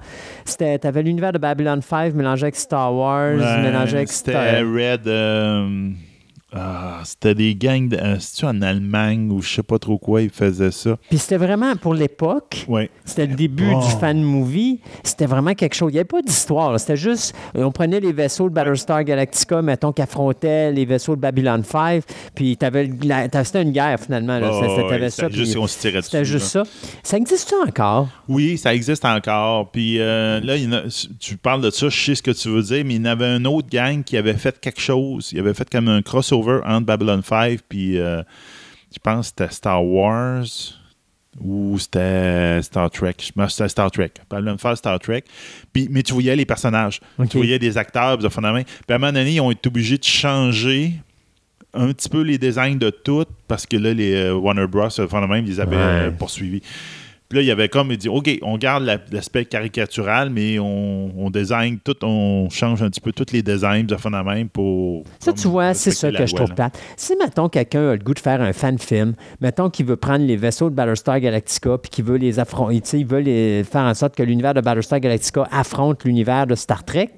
[0.45, 4.43] C'était, t'avais l'univers de Babylon 5 mélangé avec Star Wars, Ouais, mélangé avec C'était Star...
[4.65, 5.07] Red.
[5.07, 5.89] euh,
[6.55, 7.89] ah, c'était des gangs.
[7.89, 10.97] De, euh, C'est-tu en Allemagne ou je sais pas trop quoi, ils faisaient ça?
[11.09, 12.89] Puis c'était vraiment, pour l'époque, Oui.
[13.05, 13.81] c'était le début Oh.
[13.83, 15.91] du fan-movie, c'était vraiment quelque chose.
[15.91, 19.91] Il n'y avait pas d'histoire, c'était juste, on prenait les vaisseaux de Battlestar Galactica, mettons,
[19.91, 22.03] qui affrontaient les vaisseaux de Babylon 5,
[22.35, 22.89] puis t'avais,
[23.43, 24.39] c'était une guerre, finalement.
[24.39, 24.49] Là.
[24.53, 26.63] Oh, C'était- ouais, ça, juste puis qu'on se tirait c'était dessus, juste là.
[26.65, 26.71] ça.
[27.03, 28.07] Ça existe encore?
[28.27, 29.71] Oui, ça existe encore.
[29.71, 30.83] Puis euh, là, il a-
[31.19, 33.05] tu parles de ça, je sais ce que tu veux dire, mais il y en
[33.11, 35.29] avait un autre gang qui avait fait quelque chose.
[35.31, 38.21] Il avait fait comme un crossover entre Babylon 5 puis euh,
[38.93, 40.45] je pense que c'était Star Wars
[41.39, 43.15] ou c'était Star Trek.
[43.19, 44.11] Je c'était Star Trek.
[44.29, 45.23] Babylon 5, Star Trek.
[45.73, 46.99] Puis, mais tu voyais les personnages.
[47.29, 48.19] Tu voyais des acteurs,
[48.85, 50.91] puis, à un moment donné, ils ont été obligés de changer
[51.73, 54.89] un petit peu les designs de tout parce que là, les euh, Warner Bros.
[55.37, 55.81] ils les avaient Ouais.
[55.81, 56.61] euh, poursuivis.
[57.29, 60.59] Puis là, il y avait comme, il dit, OK, on garde la- l'aspect caricatural, mais
[60.59, 65.03] on, on design tout, on change un petit peu tous les designs de fondamentalement pour.
[65.19, 66.55] Ça, comme, tu vois, c'est ça que je trouve là.
[66.55, 66.79] plate.
[66.95, 70.35] Si, mettons, quelqu'un a le goût de faire un fan-film, mettons qu'il veut prendre les
[70.35, 74.15] vaisseaux de Battlestar Galactica puis qu'il veut les affronter, il veut les faire en sorte
[74.15, 77.09] que l'univers de Battlestar Galactica affronte l'univers de Star Trek,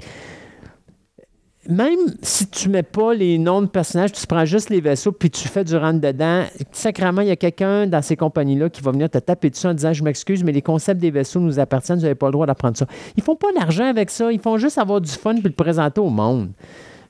[1.68, 5.30] même si tu mets pas les noms de personnages, tu prends juste les vaisseaux puis
[5.30, 8.91] tu fais du rentre dedans, sacrément, il y a quelqu'un dans ces compagnies-là qui va
[8.91, 11.97] venir te taper dessus en disant Je m'excuse, mais les concepts des vaisseaux nous appartiennent,
[11.97, 12.86] vous n'avez pas le droit d'apprendre ça.
[13.18, 16.01] Ils font pas d'argent avec ça, ils font juste avoir du fun puis le présenter
[16.01, 16.49] au monde.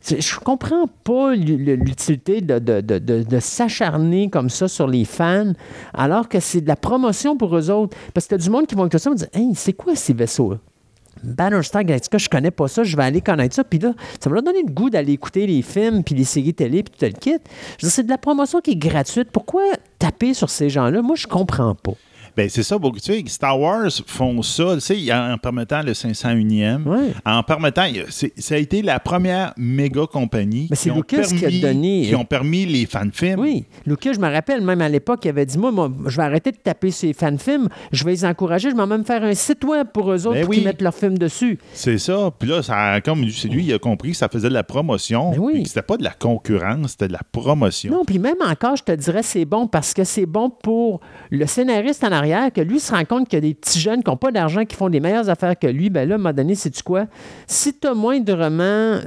[0.08, 5.54] Je comprends pas l'utilité de, de- de- de- s'acharner comme ça sur les fans,
[5.96, 7.98] alors que c'est de la promotion pour eux autres.
[8.14, 10.14] Parce que t'as du monde qui vont écouter ça et dire Hey, c'est quoi ces
[10.14, 10.58] vaisseaux-là?
[11.24, 13.64] Battlestar Galactica, je connais pas ça, je vais aller connaître ça.
[13.64, 16.84] Puis là, ça leur donner le goût d'aller écouter les films, puis les séries télé,
[16.84, 17.44] puis tout le kit.
[17.80, 19.30] Je c'est de la promotion qui est gratuite.
[19.32, 19.64] Pourquoi
[20.00, 21.02] taper sur ces gens-là?
[21.02, 21.94] Moi, je comprends pas.
[22.36, 23.00] Ben, c'est ça, beaucoup.
[23.00, 27.14] Tu sais, Star Wars font ça, tu sais, en permettant le 501e, Ouais.
[27.26, 31.36] en permettant, ça a été la première méga compagnie Mais c'est qui, ont Lucas qui
[31.38, 33.40] a permis- donné- qui ont permis les fan-films.
[33.40, 33.66] Oui.
[33.86, 36.52] Lucas, je me rappelle, même à l'époque, il avait dit Moi, moi, je vais arrêter
[36.52, 39.88] de taper ces fan-films, je vais les encourager, je vais même faire un site web
[39.94, 40.58] pour eux autres Ben oui.
[40.58, 41.58] qu'ils mettent leurs films dessus.
[41.74, 42.32] C'est ça.
[42.38, 45.32] Puis là, ça comme lui, il a compris que ça faisait de la promotion.
[45.32, 45.64] Ben oui.
[45.66, 47.92] c'était pas de la concurrence, c'était de la promotion.
[47.94, 51.46] Non, puis même encore, je te dirais, c'est bon parce que c'est bon pour le
[51.46, 54.10] scénariste en arrière, que lui se rend compte qu'il y a des petits jeunes qui
[54.10, 55.90] n'ont pas d'argent, qui font des meilleures affaires que lui.
[55.90, 57.06] Ben là, à un moment donné, sais-tu quoi?
[57.48, 59.02] Si tu as moindrement euh,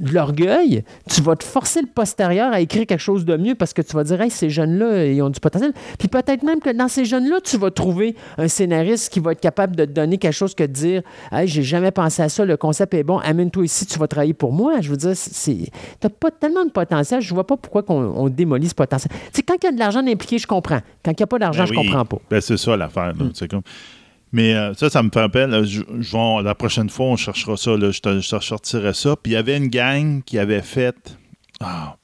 [0.00, 3.72] de l'orgueil, tu vas te forcer le postérieur à écrire quelque chose de mieux parce
[3.72, 5.72] que tu vas dire, hey, ces jeunes-là, ils ont du potentiel.
[5.98, 9.40] Puis peut-être même que dans ces jeunes-là, tu vas trouver un scénariste qui va être
[9.40, 12.44] capable de te donner quelque chose que de dire, hey, j'ai jamais pensé à ça,
[12.44, 14.80] le concept est bon, amène-toi ici, tu vas travailler pour moi.
[14.80, 15.70] Je veux dire, c'est,
[16.00, 19.10] t'as pas tellement de potentiel, je vois pas pourquoi on démolit ce potentiel.
[19.12, 20.80] Tu sais, quand il y a de l'argent impliqué, je comprends.
[21.04, 21.86] Quand il n'y a pas d'argent, Ben je oui.
[21.86, 22.18] comprends pas.
[22.30, 23.06] Ben, c'est ça l'affaire.
[23.08, 23.24] là.
[23.34, 23.62] C'est comme...
[24.36, 25.52] Mais euh, ça, ça me fait appel.
[25.54, 27.74] euh, je- la prochaine fois, on cherchera ça.
[27.76, 29.16] Là, je, te, je sortirai ça.
[29.16, 31.16] Puis il y avait une gang qui avait fait.
[31.60, 31.96] Ah,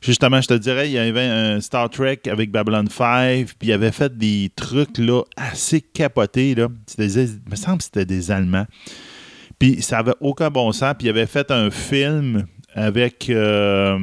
[0.00, 3.48] justement, je te dirais, il y avait un Star Trek avec Babylon 5.
[3.58, 6.54] Puis il avait fait des trucs là, assez capotés.
[6.54, 6.68] Là.
[6.86, 8.66] C'était il me semble que c'était des Allemands.
[9.58, 10.94] Puis ça avait aucun bon sens.
[10.98, 13.28] Puis il avait fait un film avec.
[13.28, 13.98] euh,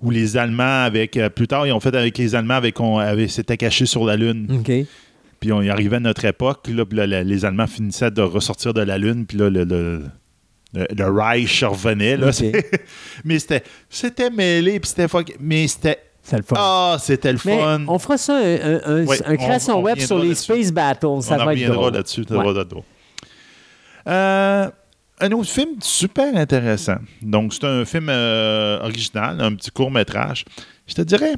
[0.00, 1.18] Ou les Allemands avec.
[1.34, 2.78] plus tard, ils ont fait avec les Allemands avec.
[2.78, 4.46] On avait, s'était caché sur la Lune.
[5.42, 6.68] Puis on y arrivait à notre époque.
[6.68, 9.26] Là, puis là, le- les Allemands finissaient de ressortir de la Lune.
[9.26, 10.04] Puis là, le, le,
[10.72, 12.16] le- le Reich revenait.
[12.16, 12.30] Là,
[13.24, 14.78] mais c'était, c'était mêlé.
[14.78, 15.98] Puis c'était fuck- Mais c'était.
[16.22, 16.54] C'est le fun.
[16.56, 17.82] Ah, c'était le Mais fun.
[17.88, 20.44] on fera ça, un, un- un- Oui, un création on- on web sur les là-dessus.
[20.44, 21.22] Space Battles.
[21.22, 22.24] Ça on va être reviendra là-dessus.
[22.28, 22.52] ça Ouais.
[22.52, 22.84] va être drôle.
[24.08, 24.70] Euh,
[25.20, 26.96] un autre film super intéressant.
[27.20, 30.44] Donc, c'est un film euh, original, un petit court-métrage.
[30.86, 31.34] Je te dirais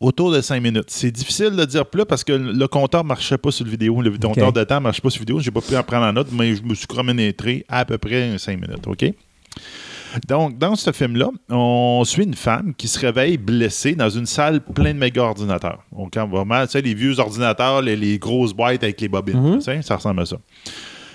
[0.00, 0.88] autour de 5 minutes.
[0.88, 4.00] C'est difficile de dire plus parce que le compteur ne marchait pas sur le vidéo.
[4.00, 5.40] Le compteur de temps ne marchait pas sur la vidéo.
[5.40, 8.38] J'ai pas pu en prendre en note, mais je me suis chronométré à peu près
[8.38, 8.86] 5 minutes.
[8.86, 9.04] OK?
[10.26, 14.60] Donc, dans ce film-là, on suit une femme qui se réveille blessée dans une salle
[14.60, 15.84] pleine de méga ordinateurs.
[15.96, 19.40] Donc, vraiment, tu sais, les vieux ordinateurs, les, les grosses boîtes avec les bobines.
[19.40, 19.58] Mhm.
[19.58, 20.36] tu sais, ça ressemble à ça.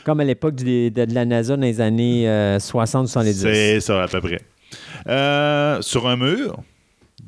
[0.05, 3.33] Comme à l'époque de, de la NASA dans les années euh, 60-70.
[3.33, 4.39] C'est ça, à peu près.
[5.07, 6.57] Euh, sur un mur,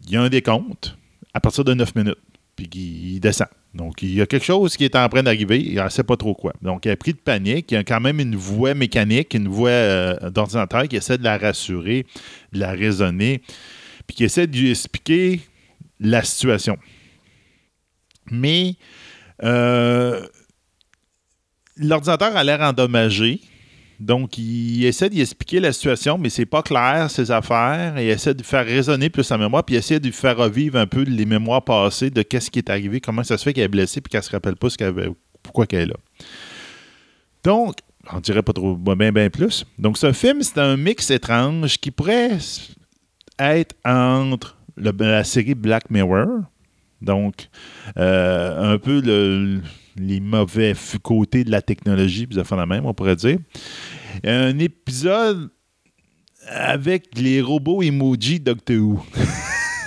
[0.06, 0.96] il y a un décompte
[1.38, 2.18] à partir de 9 minutes.
[2.56, 3.48] Puis il descend.
[3.76, 5.62] Donc, il y a quelque chose qui est en train d'arriver.
[5.62, 6.52] Il ne sait pas trop quoi.
[6.64, 7.72] Donc, il a pris de panique.
[7.72, 11.24] Il y a quand même une voix mécanique, une voix euh, d'ordinateur qui essaie de
[11.24, 12.08] la rassurer,
[12.54, 13.44] de la raisonner,
[14.08, 15.42] puis qui essaie de lui expliquer
[16.00, 16.76] la situation.
[18.32, 18.74] Mais
[19.44, 20.26] euh,
[21.76, 23.42] l'ordinateur a l'air endommagé.
[24.00, 28.00] Donc, il essaie d'y expliquer la situation, mais c'est pas clair, ses affaires.
[28.00, 30.86] Il essaie de faire résonner plus sa mémoire, puis il essaie de faire revivre un
[30.86, 33.68] peu les mémoires passées de qu'est-ce qui est arrivé, comment ça se fait qu'elle est
[33.70, 35.10] blessée, puis qu'elle se rappelle pas ce qu'elle avait-
[35.42, 35.96] pourquoi qu'elle est là.
[37.44, 37.78] Donc,
[38.14, 39.66] on dirait pas trop, bien, bien plus.
[39.80, 42.38] Donc, ce film, c'est un mix étrange qui pourrait
[43.40, 46.42] être entre la série Black Mirror,
[47.02, 47.50] donc
[47.98, 49.62] euh, un peu le-
[50.00, 53.38] les mauvais côtés de la technologie, puis ça fait la même, on pourrait dire.
[54.24, 55.50] Un épisode
[56.50, 59.04] avec les robots emoji Doctor Who.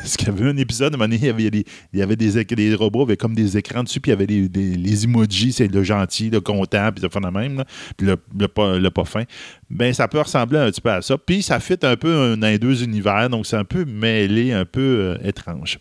[0.03, 1.99] Parce qu'il y avait un épisode, à un moment donné, il y avait des, il
[1.99, 5.05] y avait des, des robots avec comme des écrans dessus, puis il y avait les
[5.05, 7.63] emojis, c'est le gentil, le content, puis ça fait la même,
[7.99, 9.25] puis le, le pas, le pas fin.
[9.69, 11.19] Ben, ça peut ressembler un petit peu à ça.
[11.19, 14.53] Puis ça fit un peu un- dans les deux univers, donc c'est un peu mêlé,
[14.53, 15.79] un peu euh, étrange.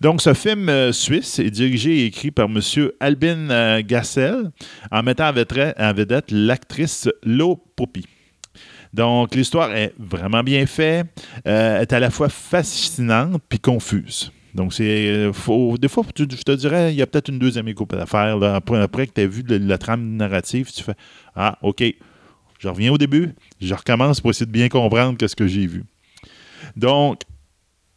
[0.00, 2.60] Donc, ce film euh, suisse est dirigé et écrit par M.
[3.00, 4.50] Albin euh, Gassel,
[4.90, 5.32] en mettant en
[5.92, 7.62] vedette, l'actrice Lo.
[8.92, 11.06] Donc, l'histoire est vraiment bien faite,
[11.46, 14.32] euh, est à la fois fascinante puis confuse.
[14.54, 15.30] Donc, c'est.
[15.32, 18.42] faut- des fois, je te dirais, il y a peut-être une deuxième écoute à faire.
[18.42, 20.94] après, que tu as vu la trame narrative, tu fais
[21.36, 21.84] Ah, OK,
[22.58, 23.28] je reviens au début,
[23.60, 25.84] je recommence pour essayer de bien comprendre ce que j'ai vu.
[26.76, 27.20] Donc,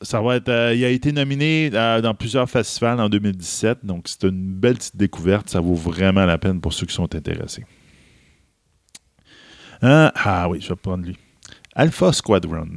[0.03, 0.49] ça va être.
[0.49, 4.75] euh, il a été nominé euh, dans plusieurs festivals en 2017, donc c'est une belle
[4.75, 5.49] petite découverte.
[5.49, 7.65] Ça vaut vraiment la peine pour ceux qui sont intéressés.
[9.81, 10.11] Hein?
[10.15, 11.17] Ah oui, je vais prendre lui.
[11.75, 12.67] Alpha Squadron.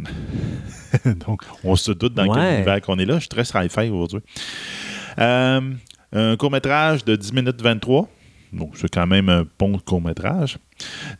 [1.27, 2.35] donc, on se doute dans Ouais.
[2.35, 3.15] quel univers qu'on est là.
[3.17, 4.21] Je suis très sci-fi aujourd'hui.
[5.19, 5.61] Euh,
[6.13, 8.09] un court-métrage de 10 minutes 23.
[8.53, 10.59] Donc, c'est quand même un bon court-métrage.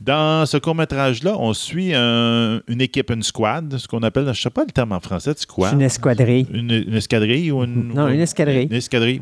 [0.01, 4.35] Dans ce court-métrage-là, on suit un- une équipe, une squad, ce qu'on appelle, je ne
[4.35, 5.71] sais pas le terme en français, c'est quoi?
[5.73, 6.47] Une escadrille.
[6.53, 7.89] Une, une escadrille ou une.
[7.95, 8.67] Non, une escadrille.
[8.71, 9.21] Une escadrille.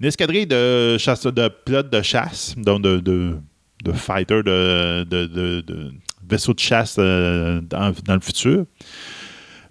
[0.00, 3.36] Une escadrille de chasse, de pilotes de chasse, donc de, de,
[3.84, 5.90] de fighters, de, de, de- de
[6.28, 8.64] vaisseaux de chasse euh, dans, dans le futur.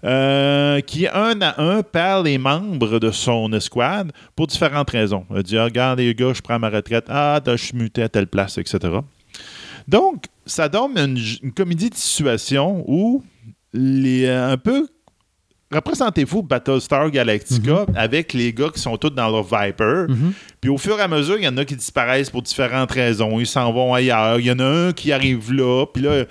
[0.04, 5.24] Euh, qui, un à un, perd les membres de son escouade pour différentes raisons.
[5.34, 7.06] Il dit Ah, Regarde, les gars, je prends ma retraite.
[7.08, 8.78] Ah, je suis muté à telle place, etc.
[9.88, 13.22] Donc, ça donne une, une comédie de situation où
[13.72, 14.86] les, euh, un peu
[15.74, 20.06] représentez-vous Battlestar Galactica avec les gars qui sont tous dans leur Viper.
[20.60, 23.40] Puis au fur et à mesure, il y en a qui disparaissent pour différentes raisons.
[23.40, 24.38] Ils s'en vont ailleurs.
[24.38, 26.24] Il y en a un qui arrive là, puis là,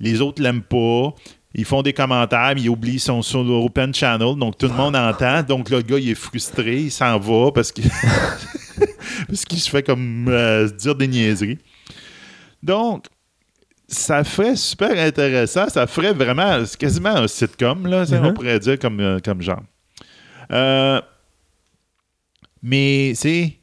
[0.00, 1.14] les autres l'aiment pas.
[1.54, 4.94] Ils font des commentaires, mais ils oublient son, son open channel, donc tout le monde
[4.96, 5.42] entend.
[5.42, 7.90] Donc le gars, il est frustré, il s'en va parce qu'il
[9.28, 11.58] parce qu'il se fait comme euh, dire des niaiseries.
[12.62, 13.06] Donc,
[13.88, 15.68] ça ferait super intéressant.
[15.68, 18.34] Ça ferait vraiment, quasiment un sitcom, là, ça, on Mhm.
[18.34, 19.62] pourrait dire comme, euh, comme genre.
[20.52, 21.00] Euh,
[22.62, 23.56] mais c'est.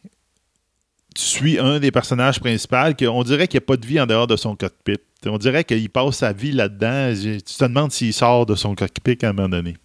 [1.16, 4.06] Tu suis un des personnages principaux, qu'on dirait qu'il n'y a pas de vie en
[4.06, 4.98] dehors de son cockpit.
[5.26, 7.12] On dirait qu'il passe sa vie là-dedans.
[7.16, 9.76] Tu te demandes s'il sort de son cockpit à un moment donné.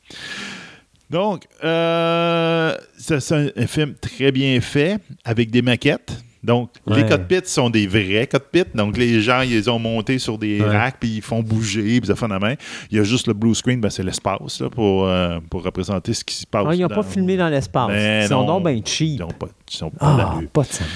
[1.09, 6.23] Donc, euh, c'est un film très bien fait, avec des maquettes.
[6.45, 8.65] Donc, les cockpits sont des vrais cockpits.
[8.75, 10.77] Donc, les gens, ils les ont montés sur des Ouais.
[10.77, 12.55] racks, puis ils font bouger, puis ça fait la main.
[12.91, 16.13] Il y a juste le blue screen, ben, c'est l'espace là, pour, euh, pour représenter
[16.15, 16.67] ce qui se passe.
[16.69, 17.89] Ah, ils n'ont dans- pas filmé dans l'espace.
[17.91, 18.59] Mais Ils sont non.
[18.61, 19.19] donc bien cheap.
[19.19, 20.51] Ils n'ont pas, ils ont pas d'allure.
[20.51, 20.87] pas de sens.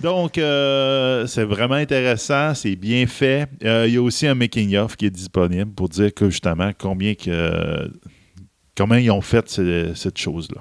[0.00, 3.48] Donc, euh, c'est vraiment intéressant, c'est bien fait.
[3.64, 7.14] Euh, il y a aussi un making-of qui est disponible pour dire que justement combien
[7.14, 7.90] que
[8.76, 10.60] comment ils ont fait ce- cette chose-là.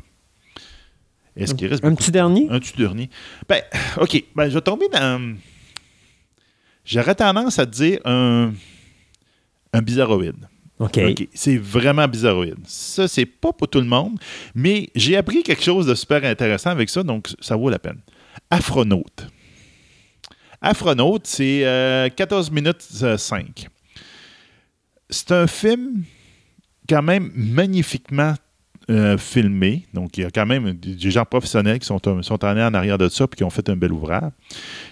[1.35, 2.47] Est-ce qu'il reste Un petit dernier?
[2.49, 3.09] un petit dernier.
[3.49, 3.61] Ben,
[3.99, 4.23] OK.
[4.35, 5.35] Ben, je vais tomber dans.
[6.85, 8.53] J'aurais tendance à te dire un,
[9.71, 10.47] un bizarroïde.
[10.79, 10.99] OK.
[11.33, 12.57] C'est vraiment bizarroïde.
[12.65, 14.19] Ça, c'est pas pour tout le monde,
[14.53, 17.99] mais j'ai appris quelque chose de super intéressant avec ça, donc ça vaut la peine.
[18.49, 19.27] Afronaute.
[20.61, 23.67] Afronaute, c'est euh, 14 minutes euh, 5.
[25.09, 26.03] C'est un film
[26.89, 28.33] quand même magnifiquement
[28.89, 29.85] euh, filmé.
[29.93, 32.97] Donc, il y a quand même des gens professionnels qui sont, sont allés en arrière
[32.97, 34.31] de ça et qui ont fait un bel ouvrage,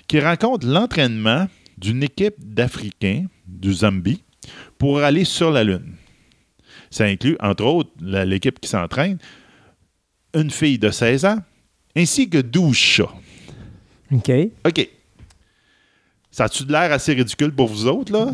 [0.08, 4.24] qui raconte l'entraînement d'une équipe d'Africains du Zambie
[4.78, 5.96] pour aller sur la Lune.
[6.90, 9.18] Ça inclut, entre autres, l'équipe qui s'entraîne,
[10.34, 11.40] une fille de 16 ans,
[11.96, 13.14] ainsi que 12 chats.
[14.12, 14.32] OK.
[14.66, 14.90] OK.
[16.34, 18.32] Ça a-tu de l'air assez ridicule pour vous autres, là?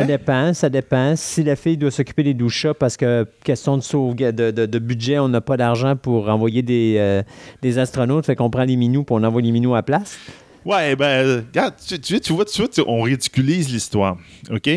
[0.00, 1.16] Ça dépend, ça dépend.
[1.16, 4.66] Si la fille doit s'occuper des douze chats parce que, question de, sauvegarde- de, de-
[4.66, 7.22] de budget, on n'a pas d'argent pour envoyer des, euh,
[7.62, 10.18] des astronautes, fait qu'on prend les minous pour on envoie les minous à la place.
[10.66, 14.18] Ouais, ben, regarde, tu, tu, tu vois, tu vois, tu- on ridiculise l'histoire.
[14.50, 14.68] OK?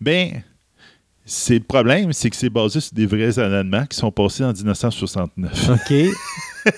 [0.00, 0.42] Ben,
[1.24, 4.52] c'est le problème, c'est que c'est basé sur des vrais événements qui sont passés en
[4.52, 5.70] 1969.
[5.70, 5.94] OK.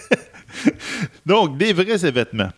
[1.26, 2.50] Donc, des vrais événements.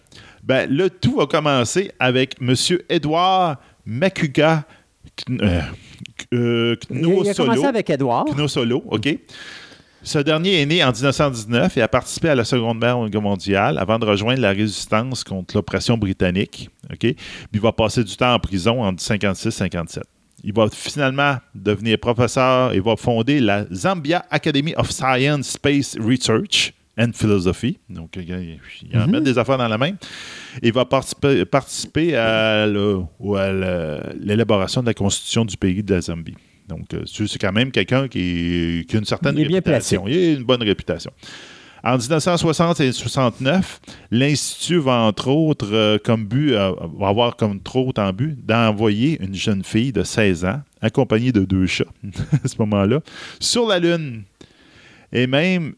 [0.46, 2.54] Ben, le tout a commencé avec M.
[2.88, 4.64] Edouard Makuga
[5.28, 5.60] euh,
[6.32, 8.26] euh, Il, il a commencé avec Edouard.
[8.26, 9.18] Knosolo, OK.
[10.04, 13.98] Ce dernier est né en 1919 et a participé à la Seconde Guerre mondiale avant
[13.98, 16.70] de rejoindre la résistance contre l'oppression britannique.
[16.92, 17.00] OK?
[17.00, 17.16] Puis
[17.52, 20.02] il va passer du temps en prison en 56-57.
[20.44, 26.75] Il va finalement devenir professeur et va fonder la Zambia Academy of Science, Space Research
[26.98, 27.78] and Philosophy.
[27.88, 28.58] Donc, il
[28.90, 29.92] il en met des affaires dans la main.
[30.62, 36.34] Il va participer, participer à l'élaboration de la constitution du pays de la Zambie.
[36.68, 40.08] Donc, euh, c'est quand même quelqu'un qui, qui a une certaine Il est bien réputation.
[40.08, 41.12] Il a une bonne réputation.
[41.84, 43.80] En 1960 et 69,
[44.10, 49.22] l'Institut va, entre autres, euh, comme but, euh, va avoir comme trop en but d'envoyer
[49.22, 51.84] une jeune fille de 16 ans, accompagnée de deux chats,
[52.44, 53.00] à ce moment-là,
[53.38, 54.24] sur la Lune.
[55.12, 55.74] Et même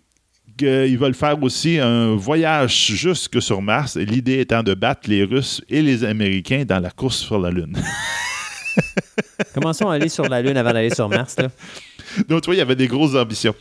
[0.59, 5.63] qu'ils veulent faire aussi un voyage jusque sur Mars, l'idée étant de battre les Russes
[5.69, 7.77] et les Américains dans la course sur la Lune.
[9.55, 11.37] Commençons à aller sur la Lune avant d'aller sur Mars.
[11.39, 11.49] Là?
[12.29, 13.55] Donc, tu vois, il y avait des grosses ambitions.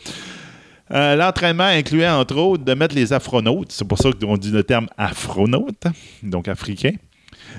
[0.91, 4.63] Euh, L'entraînement incluait, entre autres, de mettre les afronautes, c'est pour ça qu'on dit le
[4.63, 5.83] terme afronaute,
[6.23, 6.93] donc africain,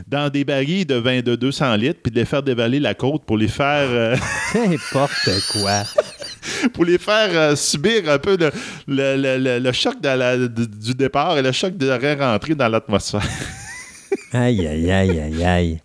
[0.06, 3.24] dans des barils de vin de 200 litres, puis de les faire dévaler la côte
[3.24, 4.16] pour les faire, euh,
[4.54, 5.82] N'importe quoi.
[6.72, 8.50] pour les faire euh, subir un peu le,
[8.86, 11.88] le- le- le- le choc de la- du départ et le choc de
[12.20, 13.22] rentrer dans l'atmosphère.
[14.32, 15.80] Aïe, aïe, aïe, aïe, aïe.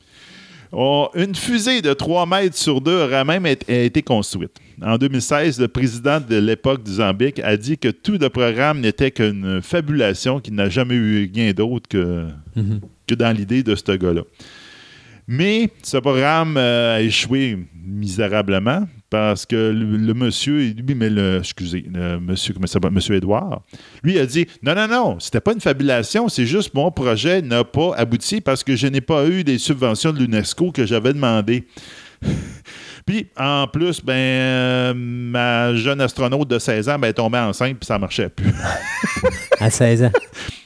[1.15, 4.57] Une fusée de 3 mètres sur 2 aurait même été, a été construite.
[4.81, 9.11] En 2016, le président de l'époque du Zambique a dit que tout le programme n'était
[9.11, 12.79] qu'une fabulation, qu'il n'a jamais eu rien d'autre que, Mhm.
[13.07, 14.23] que dans l'idée de ce gars-là.
[15.27, 21.37] Mais ce programme euh, a échoué misérablement parce que le, le monsieur, lui, mais le,
[21.37, 23.61] excusez, le monsieur, comment ça s'appelle, monsieur Edouard,
[24.01, 27.63] lui a dit non, non, non, c'était pas une fabulation, c'est juste mon projet n'a
[27.63, 31.67] pas abouti parce que je n'ai pas eu des subventions de l'UNESCO que j'avais demandé.
[33.05, 37.77] Puis, en plus, ben, euh, ma jeune astronaute de 16 ans ben, est tombée enceinte
[37.77, 38.51] puis ça marchait plus.
[39.59, 40.11] À 16 ans.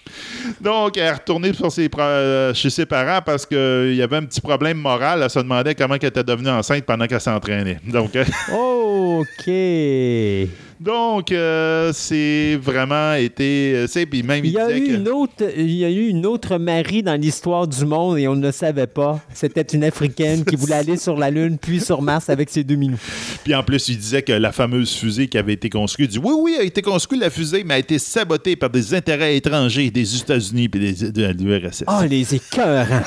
[0.60, 4.26] Donc, elle est retournée sur ses euh, chez ses parents parce qu'il y avait un
[4.26, 5.22] petit problème moral.
[5.24, 7.80] Elle se demandait comment elle était devenue enceinte pendant qu'elle s'entraînait.
[7.86, 10.67] Donc, euh, OK.
[10.80, 13.74] Donc euh, c'est vraiment été.
[13.76, 16.26] euh, Puis même, Il y, a eu que- une autre, il y a eu une
[16.26, 19.20] autre Marie dans l'histoire du monde et on ne le savait pas.
[19.34, 22.76] C'était une Africaine qui voulait aller sur la Lune puis sur Mars avec ses deux
[22.76, 23.00] minous.
[23.44, 26.26] Puis en plus, il disait que la fameuse fusée qui avait été construite, il dit
[26.28, 29.90] oui, oui, a été construite la fusée, mais a été sabotée par des intérêts étrangers
[29.90, 31.84] des États-Unis et des, de l'URSS.
[31.88, 33.02] Oh, les écœurants.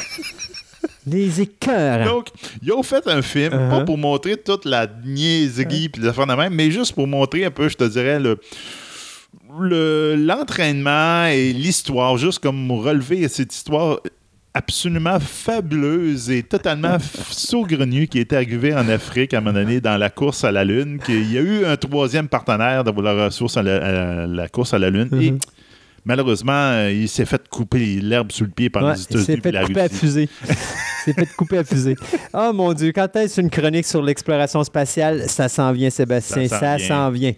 [1.07, 2.05] Les écœurants.
[2.05, 2.27] Donc,
[2.63, 3.71] ils ont fait un film, Uh-huh.
[3.71, 7.45] pas pour montrer toute la niaiserie puis les affaires de même, mais juste pour montrer
[7.45, 8.39] un peu, je te dirais, le
[9.61, 14.01] le- l'entraînement et l'histoire, juste comme relever cette histoire
[14.55, 16.97] absolument fabuleuse et totalement
[17.31, 20.65] saugrenue qui était arrivée en Afrique à un moment donné dans la course à la
[20.65, 24.49] Lune, qu'il y a eu un troisième partenaire dans la, ressource à la, à la
[24.49, 25.39] course à la Lune et Mhm.
[26.05, 29.25] Malheureusement, euh, il s'est fait couper l'herbe sous le pied par Ouais, les il États-Unis
[29.27, 30.29] s'est et fait la couper à fusée.
[31.05, 31.97] s'est fait couper à fusée.
[32.35, 35.29] Oh mon Dieu, quand est-ce une chronique sur l'exploration spatiale?
[35.29, 36.49] Ça s'en vient, Sébastien.
[36.49, 37.33] Ça s'en vient.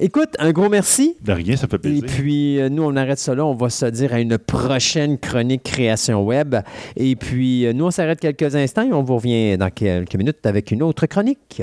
[0.00, 1.16] Écoute, un gros merci.
[1.24, 2.04] De rien, ça fait Et plaisir.
[2.06, 3.44] puis, euh, nous, on arrête ça là.
[3.44, 6.54] On va se dire à une prochaine chronique création web.
[6.94, 10.46] Et puis, euh, nous, on s'arrête quelques instants et on vous revient dans quelques minutes
[10.46, 11.62] avec une autre chronique.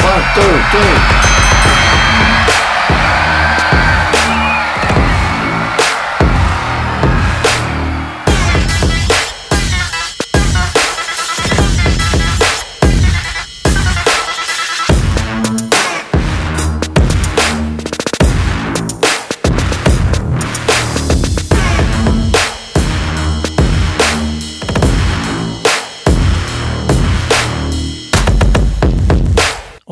[0.00, 0.42] One, two,
[0.72, 1.35] three.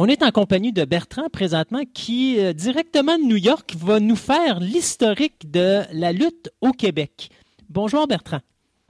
[0.04, 4.16] On est en compagnie de Bertrand présentement qui, euh, directement de New York, va nous
[4.16, 7.30] faire l'historique de la lutte au Québec.
[7.70, 8.40] Bonjour Bertrand.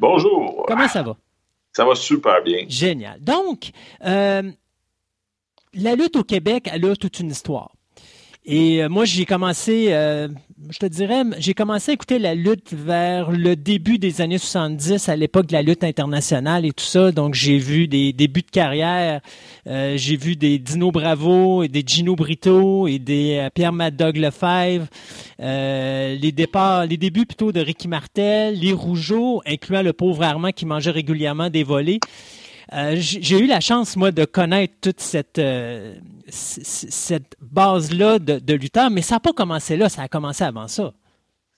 [0.01, 0.65] Bonjour.
[0.67, 1.17] Comment ça va?
[1.73, 2.65] Ça va super bien.
[2.67, 3.23] Génial.
[3.23, 3.71] Donc,
[4.05, 4.51] euh,
[5.75, 7.71] la lutte au Québec, elle a toute une histoire.
[8.45, 10.27] Et euh, moi, j'ai commencé, euh,
[10.71, 15.09] je te dirais, j'ai commencé à écouter la lutte vers le début des années 70,
[15.09, 17.11] à l'époque de la lutte internationale et tout ça.
[17.13, 19.21] Donc, j'ai vu des débuts de carrière.
[19.67, 23.97] Euh, j'ai vu des Dino Bravo et des Gino Brito et des euh, Pierre Mad
[23.97, 24.87] Dog Lefebvre.
[25.41, 26.35] Euh, les
[26.89, 31.51] les débuts plutôt de Ricky Martel, les Rougeaux, incluant le pauvre Armand qui mangeait régulièrement
[31.51, 31.99] des volets.
[32.75, 35.95] Euh, j'ai eu la chance, moi, de connaître toute cette, euh,
[36.29, 40.67] cette base-là de, de lutteurs, mais ça n'a pas commencé là, ça a commencé avant
[40.67, 40.93] ça.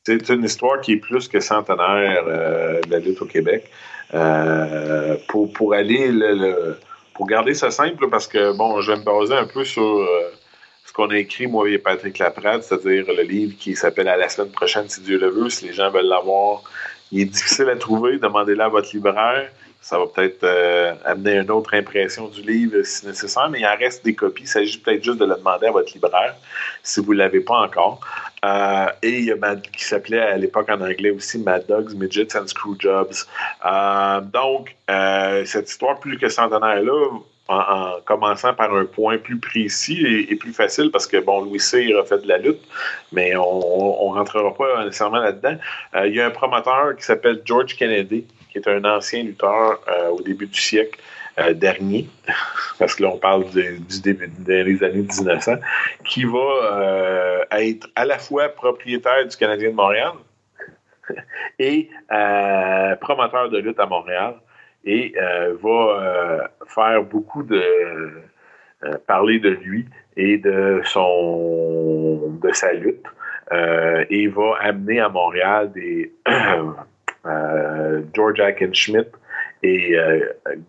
[0.05, 3.71] C'est une histoire qui est plus que centenaire euh, de la lutte au Québec.
[5.29, 6.79] Pour, pour aller le,
[7.13, 10.07] pour garder ça simple, parce que bon, je vais me baser un peu sur
[10.85, 14.29] ce qu'on a écrit, moi et Patrick Laprade, c'est-à-dire le livre qui s'appelle À la
[14.29, 16.63] semaine prochaine, si Dieu le veut, si les gens veulent l'avoir.
[17.11, 19.51] Il est difficile à trouver, demandez-le à votre libraire.
[19.89, 23.77] Ça va peut-être euh, amener une autre impression du livre si nécessaire, mais il en
[23.77, 24.43] reste des copies.
[24.43, 26.35] Il s'agit peut-être juste de le demander à votre libraire
[26.83, 28.01] si vous ne l'avez pas encore.
[28.45, 31.95] Euh, et il y a Mad- qui s'appelait à l'époque en anglais aussi Mad Dogs,
[31.95, 33.15] Midgets and Screwjobs.
[33.65, 37.11] Euh, donc, euh, cette histoire plus que centenaire-là,
[37.47, 41.61] en, en commençant par un point plus précis et, plus facile, parce que, bon, Louis
[41.61, 42.59] Cyr a fait de la lutte,
[43.13, 45.57] mais on ne rentrera pas nécessairement là-dedans.
[46.07, 48.27] Il y a un promoteur qui s'appelle George Kennedy,
[48.57, 51.01] qui est un ancien lutteur euh, au début du siècle
[51.39, 52.09] euh, dernier,
[52.79, 55.57] parce que là, on parle du, début des années 1900,
[56.05, 60.13] qui va euh, être à la fois propriétaire du Canadien de Montréal
[61.59, 61.91] et
[63.01, 64.35] promoteur de lutte à Montréal
[64.85, 65.15] et
[65.63, 67.63] va faire beaucoup de
[69.07, 69.87] parler de lui
[70.17, 73.07] et de son de sa lutte
[74.11, 76.13] et va amener à Montréal des
[78.15, 79.11] George Hackenschmidt
[79.63, 80.21] et euh,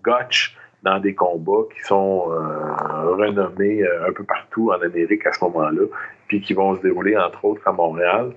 [0.03, 5.33] Gotch dans des combats qui sont euh, renommés euh, un peu partout en Amérique à
[5.33, 5.85] ce moment-là,
[6.27, 8.33] puis qui vont se dérouler entre autres à Montréal.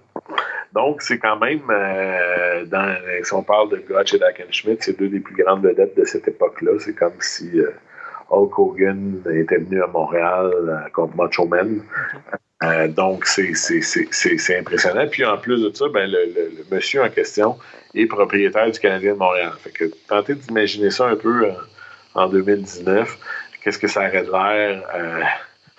[0.73, 5.09] Donc, c'est quand même, euh, dans, si on parle de Gotch et d'Hackenschmidt, c'est deux
[5.09, 6.73] des plus grandes vedettes de cette époque-là.
[6.79, 7.71] C'est comme si euh,
[8.31, 11.83] Hulk Hogan était venu à Montréal euh, contre Macho Man.
[12.63, 15.07] Euh, donc, c'est, impressionnant.
[15.09, 17.59] Puis, en plus de ça, ben, le, le- le monsieur en question
[17.95, 19.53] est propriétaire du Canadien de Montréal.
[19.63, 21.53] Fait que tentez d'imaginer ça un peu euh,
[22.15, 23.19] en 2019.
[23.63, 25.23] Qu'est-ce que ça aurait de l'air euh,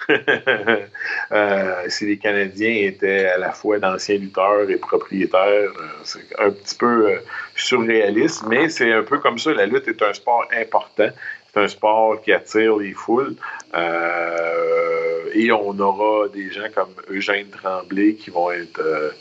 [1.31, 5.69] euh, si les Canadiens étaient à la fois d'anciens lutteurs et propriétaires?
[6.03, 7.19] c'est un petit peu
[7.55, 9.53] surréaliste, mais c'est un peu comme ça.
[9.53, 11.09] La lutte est un sport important.
[11.53, 13.35] C'est un sport qui attire les foules.
[13.73, 19.11] Euh, et on aura des gens comme Eugène Tremblay qui vont être euh,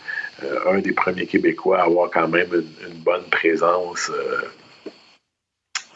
[0.45, 4.43] euh, un des premiers Québécois à avoir quand même une, une bonne présence euh,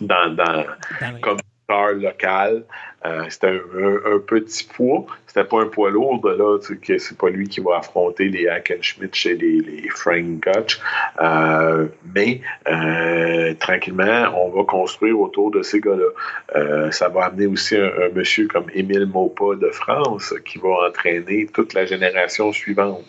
[0.01, 0.65] dans, dans,
[1.01, 2.65] Dans le- comme star local.
[3.07, 5.05] Euh, c'était un, petit poids.
[5.27, 6.59] C'était pas un poids lourd de là.
[6.59, 10.41] tu sais, que c'est pas lui qui va affronter les Hackenschmidt chez les, les Frank
[10.41, 10.81] Gotch.
[11.21, 16.09] Euh, mais euh, tranquillement, on va construire autour de ces gars-là.
[16.57, 20.89] Euh, ça va amener aussi un, un monsieur comme Émile Maupas de France qui va
[20.89, 23.05] entraîner toute la génération suivante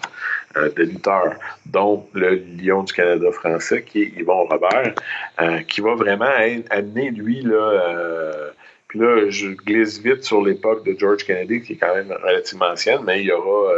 [0.58, 1.36] euh, de lutteurs,
[1.66, 4.93] dont le Lion du Canada français, qui est Yvon Robert,
[5.41, 6.32] euh, qui va vraiment
[6.70, 8.49] amener, lui, là, euh,
[8.88, 12.68] puis là, je glisse vite sur l'époque de George Kennedy, qui est quand même relativement
[12.68, 13.74] ancienne, mais il y aura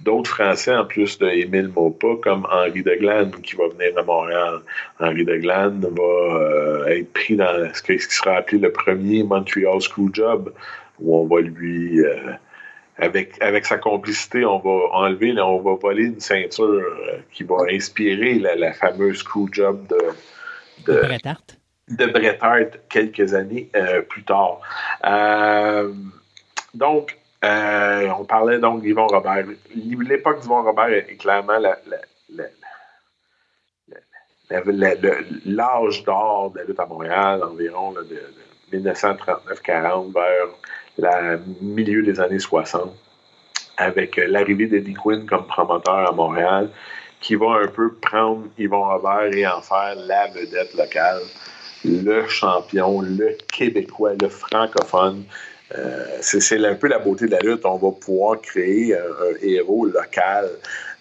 [0.00, 4.02] d'autres Français en plus de Émile Maupas, comme Henri de Glane, qui va venir à
[4.02, 4.60] Montréal.
[5.00, 10.52] Henri de Glane va être pris dans ce qui sera appelé le premier Montreal Screwjob,
[11.00, 12.00] où on va lui...
[12.00, 12.32] euh,
[12.98, 17.42] avec, avec sa complicité, on va enlever, là, on va voler une ceinture euh, qui
[17.42, 19.96] va inspirer la, la fameuse Screwjob de,
[20.86, 21.58] de de, Bret Hart.
[21.88, 24.60] de Bret Hart quelques années euh, plus tard.
[25.04, 25.92] Euh,
[26.72, 29.44] donc, euh, on parlait donc d'Yvon Robert.
[29.74, 31.96] L'époque d'Yvon Robert est clairement la- la-
[32.30, 32.44] la-
[34.50, 40.46] la- la- la- l'âge d'or de la lutte à Montréal, environ là, de 1939-40 vers
[40.98, 42.94] la milieu des années 60,
[43.76, 46.70] avec l'arrivée d'Eddie Quinn comme promoteur à Montréal,
[47.20, 51.22] qui va un peu prendre Yvon Robert et en faire la vedette locale,
[51.84, 55.24] le champion, le québécois, le francophone.
[55.76, 57.64] Euh, c'est un peu la beauté de la lutte.
[57.64, 59.00] On va pouvoir créer un,
[59.42, 60.50] héros local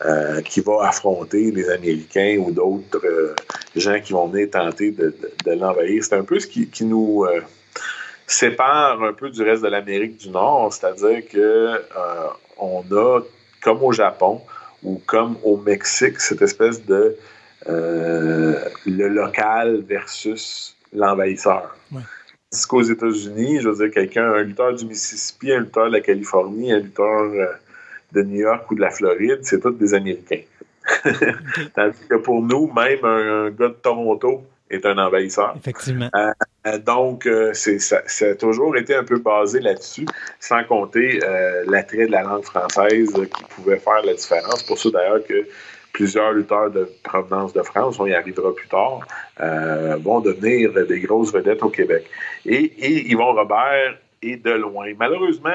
[0.05, 3.35] euh, qui va affronter les Américains ou d'autres euh,
[3.75, 5.13] gens qui vont venir tenter de,
[5.45, 6.03] l'envahir.
[6.03, 7.25] C'est un peu ce qui, nous
[8.28, 11.82] sépare un peu du reste de l'Amérique du Nord, c'est-à-dire que
[12.57, 13.21] on a,
[13.61, 14.41] comme au Japon,
[14.84, 17.15] ou comme au Mexique, cette espèce de
[17.69, 21.76] euh, le local versus l'envahisseur.
[21.91, 22.01] Ouais.
[22.51, 26.01] Parce qu'aux États-Unis, je veux dire, quelqu'un, un lutteur du Mississippi, un lutteur de la
[26.01, 27.47] Californie, un lutteur euh,
[28.11, 30.41] de New York ou de la Floride, c'est tous des Américains.
[31.76, 35.53] Tandis que pour nous, même un, gars de Toronto est un envahisseur.
[35.57, 36.09] Effectivement.
[36.66, 40.05] Euh, donc, euh, ça, a toujours été un peu basé là-dessus,
[40.39, 44.64] sans compter euh, l'attrait de la langue française qui pouvait faire la différence.
[44.64, 45.47] Pour ça, d'ailleurs, que
[45.91, 49.01] plusieurs lutteurs de provenance de France, on y arrivera plus tard,
[49.99, 52.09] vont devenir des grosses vedettes au Québec.
[52.45, 54.88] Et, Yvon Robert est de loin.
[54.97, 55.51] Malheureusement,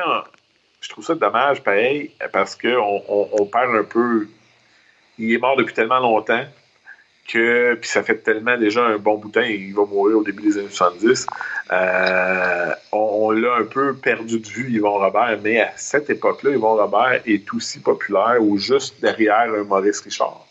[0.80, 4.28] je trouve ça dommage, pareil, parce qu'on on perd un peu.
[5.18, 6.44] Il est mort depuis tellement longtemps
[7.28, 10.58] que puis ça fait tellement déjà un bon boutin, il va mourir au début des
[10.58, 11.26] années 70.
[11.70, 16.76] Euh, on, l'a un peu perdu de vue, Yvon Robert, mais à cette époque-là, Yvon
[16.76, 20.46] Robert est aussi populaire ou juste derrière un Maurice Richard.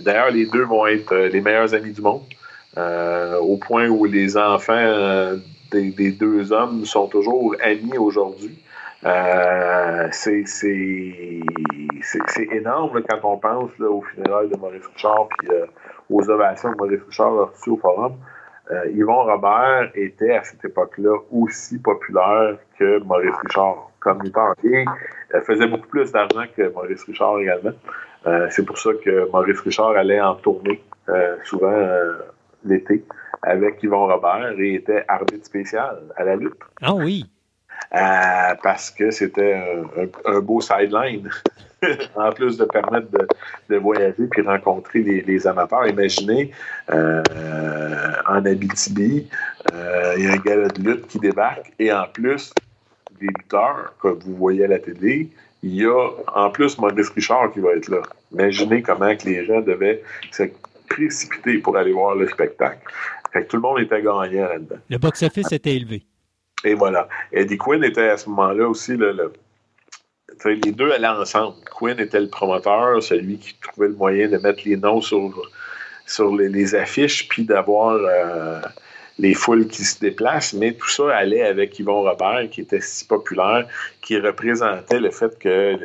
[0.00, 2.24] D'ailleurs, les deux vont être euh, les meilleurs amis du monde,
[2.76, 5.38] euh, au point où les enfants
[5.70, 8.58] des, deux hommes sont toujours amis aujourd'hui.
[10.10, 10.42] c'est
[12.50, 15.48] énorme quand on pense au funérail de Maurice Richard puis
[16.12, 18.16] aux ovations que Maurice Richard a reçues au forum,
[18.70, 24.54] euh, Yvon Robert était à cette époque-là aussi populaire que Maurice Richard comme lutteur.
[24.64, 24.84] Et
[25.34, 27.72] euh, faisait beaucoup plus d'argent que Maurice Richard également.
[28.26, 30.82] Euh, c'est pour ça que Maurice Richard allait en tournée
[31.44, 31.76] souvent
[32.64, 33.04] l'été
[33.42, 36.54] avec Yvon Robert et était arbitre spécial à la lutte.
[36.80, 37.26] Ah oui.
[37.90, 39.84] parce que c'était
[40.24, 41.28] un, beau sideline.
[42.14, 43.08] en plus de permettre
[43.68, 45.86] de, voyager puis rencontrer les, amateurs.
[45.86, 46.50] Imaginez,
[46.90, 47.22] euh,
[48.28, 49.28] en Abitibi,
[49.72, 52.52] euh, il y a un gars de lutte qui débarque et en plus
[53.20, 55.30] des lutteurs, comme vous voyez à la télé,
[55.62, 58.02] il y a en plus Maurice Richard qui va être là.
[58.32, 60.02] Imaginez comment que les gens devaient
[60.32, 60.44] se
[60.88, 62.80] précipiter pour aller voir le spectacle.
[63.32, 64.76] Fait que tout le monde était gagnant là-dedans.
[64.90, 66.04] Le box-office était élevé.
[66.64, 67.08] Et voilà.
[67.32, 69.32] Eddie Quinn était à ce moment-là aussi le,
[70.44, 71.56] les deux allaient ensemble.
[71.76, 75.50] Quinn était le promoteur, celui qui trouvait le moyen de mettre les noms sur,
[76.06, 78.60] sur les, affiches, puis d'avoir euh,
[79.18, 83.04] les foules qui se déplacent, mais tout ça allait avec Yvon Robert, qui était si
[83.04, 83.66] populaire,
[84.00, 85.78] qui représentait le fait qu'un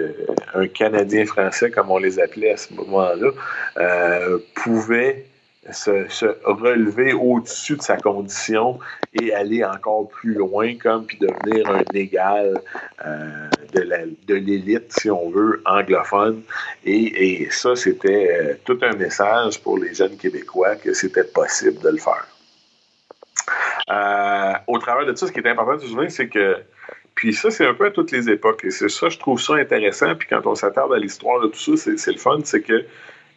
[0.54, 3.32] un Canadien français, comme on les appelait à ce moment-là,
[3.78, 5.26] euh, pouvait
[5.72, 8.80] se, relever au-dessus de sa condition
[9.22, 12.62] et aller encore plus loin, comme puis devenir un égal
[13.06, 16.42] euh, de l'élite, si on veut, anglophone.
[16.86, 21.90] Et, ça, c'était euh, tout un message pour les jeunes Québécois que c'était possible de
[21.90, 22.28] le faire.
[23.90, 26.58] Euh, au travers de ça, ce qui est important de se souvenir, c'est que
[27.16, 28.64] puis ça, c'est un peu à toutes les époques.
[28.64, 30.14] Et c'est ça, je trouve ça intéressant.
[30.14, 32.86] Puis quand on s'attarde à l'histoire de tout ça, c'est le fun, c'est que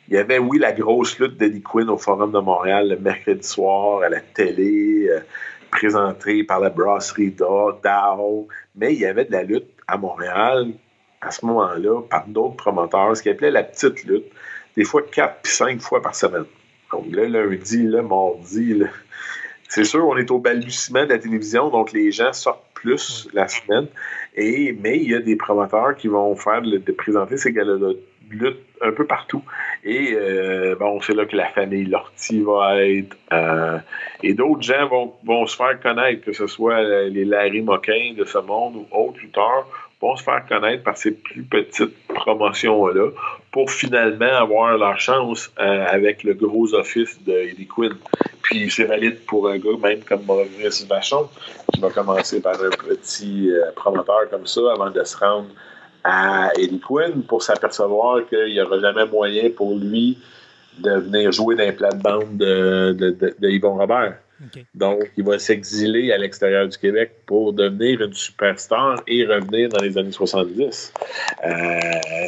[0.09, 3.47] il y avait, oui, la grosse lutte d'Eddie Quinn au Forum de Montréal le mercredi
[3.47, 5.09] soir à la télé,
[5.71, 7.79] présentée par la brasserie Dow,
[8.77, 10.73] mais il y avait de la lutte à Montréal
[11.21, 14.27] à ce moment-là par d'autres promoteurs, ce qu'ils appelaient la petite lutte,
[14.77, 16.45] des fois quatre puis cinq fois par semaine.
[16.93, 18.83] Donc le lundi, le mardi,
[19.69, 23.47] c'est sûr, on est au balbutiement de la télévision, donc les gens sortent plus la
[23.47, 23.87] semaine.
[24.35, 27.93] Et, mais il y a des promoteurs qui vont faire de, présenter ces galas-là
[28.31, 29.43] lutte un peu partout.
[29.85, 33.17] Et euh, bon, c'est là que la famille Lortie va être.
[33.33, 33.79] Euh,
[34.23, 38.25] et d'autres gens vont, vont, se faire connaître, que ce soit les Larry Moquin de
[38.25, 39.67] ce monde ou autres lutteurs,
[40.01, 43.11] vont se faire connaître par ces plus petites promotions-là
[43.53, 47.95] pour finalement avoir leur chance euh, avec le gros office de Eddie Quinn.
[48.43, 51.29] Puis c'est valide pour un gars même comme Maurice Vachon,
[51.73, 55.49] qui va commencer par un petit promoteur comme ça avant de se rendre
[56.05, 60.19] à Eddie Quinn pour s'apercevoir qu'il n'y aura jamais moyen pour lui
[60.79, 62.93] de venir jouer dans les plates-bandes de,
[63.39, 64.17] de, Yvon Robert.
[64.75, 69.83] Donc, il va s'exiler à l'extérieur du Québec pour devenir une superstar et revenir dans
[69.83, 70.95] les années 70.
[71.45, 71.81] Euh,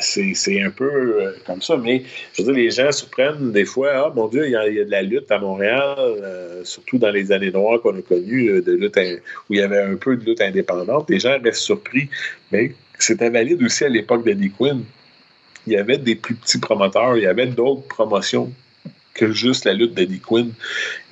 [0.02, 2.02] c'est un peu euh, comme ça, mais
[2.34, 4.74] je veux dire, les gens surprennent des fois, ah mon Dieu, il y a, il
[4.74, 8.02] y a de la lutte à Montréal, euh, surtout dans les années noires qu'on a
[8.02, 9.16] connues, euh, de lutte in-
[9.48, 11.08] où il y avait un peu de lutte indépendante.
[11.08, 12.10] Les gens restent surpris,
[12.50, 14.84] mais c'était valide aussi à l'époque d'Eddie Quinn.
[15.66, 18.52] Il y avait des plus petits promoteurs, il y avait d'autres promotions
[19.14, 20.52] que juste la lutte d'Eddie Quinn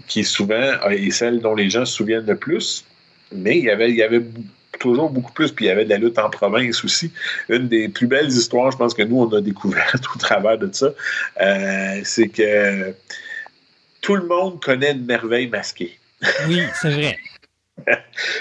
[0.06, 2.84] qui souvent est celle dont les gens se souviennent le plus.
[3.32, 3.70] Mais il y
[4.02, 4.22] avait,
[4.80, 7.12] toujours beaucoup plus, puis il y avait de la lutte en province aussi.
[7.48, 10.68] Une des plus belles histoires, je pense que nous, on a découvert au travers de
[10.72, 10.90] ça,
[11.40, 12.94] euh, c'est que
[14.00, 15.98] tout le monde connaît une merveille masquée.
[16.48, 17.18] Oui, c'est vrai.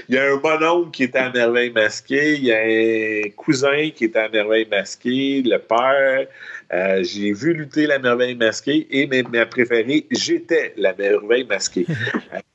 [0.09, 3.89] Il y a un bonhomme qui était à merveille masquée, il y a un cousin
[3.95, 6.27] qui était à merveille masquée, le père.
[6.71, 11.85] Euh, j'ai vu lutter la merveille masquée et ma, ma préférée, j'étais la merveille masquée.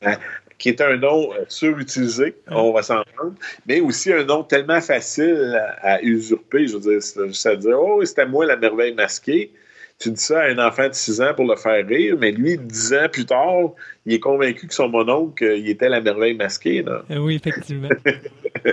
[0.06, 0.14] Euh,
[0.58, 3.34] qui est un nom euh, surutilisé, on va s'en rendre,
[3.66, 6.66] mais aussi un nom tellement facile à, à usurper.
[6.66, 9.50] Je veux dire, c'est juste à dire, oh, c'était moi la merveille masquée.
[9.98, 12.58] Tu dis ça à un enfant de 6 ans pour le faire rire, mais lui,
[12.58, 13.70] 10 ans plus tard,
[14.06, 16.82] il est convaincu que son mononcle, il était la merveille masquée.
[16.82, 17.04] Là.
[17.10, 17.88] Euh, Oui, effectivement.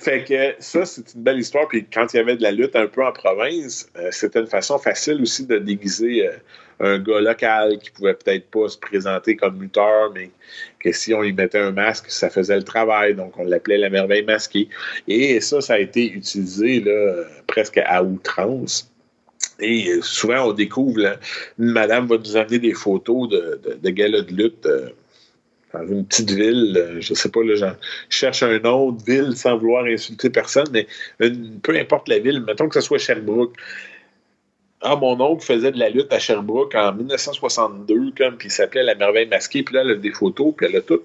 [0.00, 1.68] fait que ça, c'est une belle histoire.
[1.68, 4.46] Puis quand il y avait de la lutte un peu en province, euh, c'était une
[4.46, 6.32] façon facile aussi de déguiser euh,
[6.80, 10.30] un gars local qui pouvait peut-être pas se présenter comme lutteur, mais
[10.80, 13.14] que si on lui mettait un masque, ça faisait le travail.
[13.14, 14.68] Donc on l'appelait la merveille masquée.
[15.06, 18.91] Et ça, ça a été utilisé là, presque à outrance.
[19.62, 21.18] Euh, souvent, on découvre,
[21.58, 24.88] une madame va nous amener des photos de, de, de de lutte euh,
[25.72, 27.76] dans une petite ville, euh, je sais pas, là, genre,
[28.08, 30.86] je cherche un nom ville sans vouloir insulter personne, mais
[31.62, 33.54] peu importe la ville, mettons que ce soit Sherbrooke.
[34.82, 38.82] Ah, mon oncle faisait de la lutte à Sherbrooke en 1962, comme, puis il s'appelait
[38.82, 41.00] La Merveille Masquée, puis là, elle a des photos, puis elle a tout.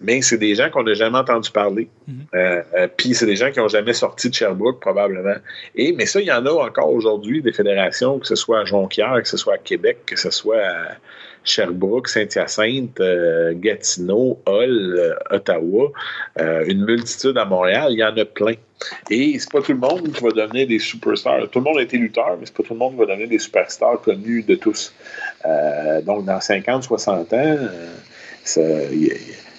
[0.00, 1.88] Mais c'est des gens qu'on n'a jamais entendu parler.
[2.06, 2.14] Mhm.
[2.34, 5.36] Euh, euh, puis c'est des gens qui n'ont jamais sorti de Sherbrooke, probablement.
[5.74, 8.64] Et, mais ça, il y en a encore aujourd'hui, des fédérations, que ce soit à
[8.66, 10.96] Jonquière, que ce soit à Québec, que ce soit à
[11.44, 15.92] Sherbrooke, Saint-Hyacinthe, euh, Gatineau, Hull, Ottawa,
[16.38, 18.54] une multitude à Montréal, il y en a plein.
[19.10, 21.48] Et c'est pas tout le monde qui va devenir des superstars.
[21.50, 23.28] Tout le monde a été lutteur, mais c'est pas tout le monde qui va devenir
[23.28, 24.92] des superstars connus de tous.
[26.04, 27.56] Donc, dans 50, 60 ans,
[28.44, 29.14] ça- y, a-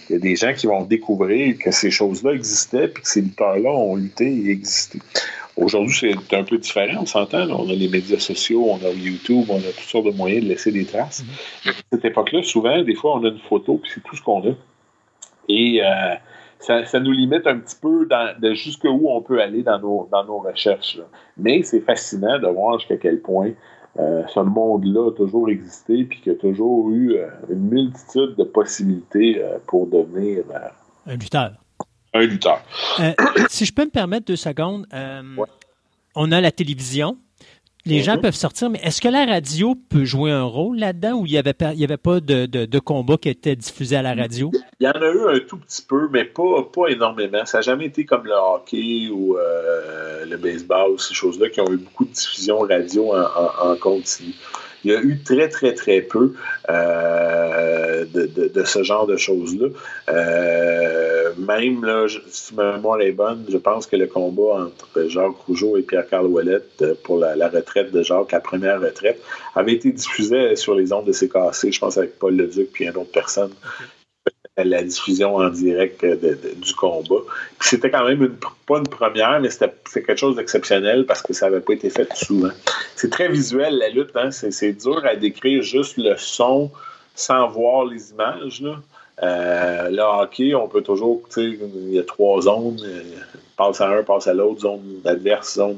[0.10, 3.22] il y a des gens qui vont découvrir que ces choses-là existaient puis que ces
[3.22, 5.00] lutteurs-là ont lutté et existé.
[5.58, 7.50] Aujourd'hui, c'est un peu différent, on s'entend.
[7.50, 10.50] On a les médias sociaux, on a YouTube, on a toutes sortes de moyens de
[10.50, 11.24] laisser des traces.
[11.66, 14.22] Mais à cette époque-là, souvent, des fois, on a une photo puis c'est tout ce
[14.22, 14.54] qu'on a.
[15.50, 16.16] Et euh,
[16.60, 20.08] ça, ça nous limite un petit peu dans, de jusqu'où on peut aller dans nos,
[20.12, 20.98] dans nos recherches.
[20.98, 21.06] là.
[21.38, 23.52] Mais c'est fascinant de voir jusqu'à quel point
[24.00, 28.36] euh, ce monde-là a toujours existé puis qu'il y a toujours eu euh, une multitude
[28.38, 30.44] de possibilités euh, pour devenir
[31.06, 31.54] Un lutteur.
[32.14, 32.60] un lutteur.
[33.50, 35.48] Si je peux me permettre deux secondes, Ouais.
[36.16, 37.18] on a la télévision.
[37.88, 38.22] Les gens Mhm.
[38.22, 41.38] peuvent sortir, mais est-ce que la radio peut jouer un rôle là-dedans ou il n'y
[41.38, 44.14] avait, pas- il y avait pas de, de, de combat qui était diffusé à la
[44.14, 44.52] radio?
[44.80, 47.46] Il y en a eu un tout petit peu, mais pas, pas énormément.
[47.46, 51.72] Ça n'a jamais été comme le hockey ou euh, le baseball, ces choses-là qui ont
[51.72, 54.34] eu beaucoup de diffusion radio en, en- en continu.
[54.88, 56.32] Il y a eu très, très, très peu
[56.70, 59.68] euh, de, de- ce genre de choses-là.
[60.08, 65.36] Euh, même, là, si ma mémoire est bonne, je pense que le combat entre Jacques
[65.46, 69.22] Rougeau et Pierre-Carl Ouellette pour la, la retraite de Jacques, la première retraite,
[69.56, 72.92] avait été diffusé sur les ondes de CKC, je pense avec Paul Leduc puis une
[72.96, 73.52] autre personne
[74.64, 77.22] la diffusion en direct de- du combat.
[77.60, 78.36] C'était quand même une,
[78.66, 82.12] pas une première, mais c'était quelque chose d'exceptionnel parce que ça n'avait pas été fait
[82.16, 82.50] souvent.
[82.96, 84.16] C'est très visuel, la lutte.
[84.16, 84.32] Hein?
[84.32, 86.72] C'est dur à décrire juste le son
[87.16, 88.62] sans voir les images.
[88.62, 88.80] Là.
[89.24, 93.02] Euh, le hockey, on peut toujours, il y a trois zones, euh,
[93.56, 95.78] passe à un, passe à l'autre, zone adverse, zone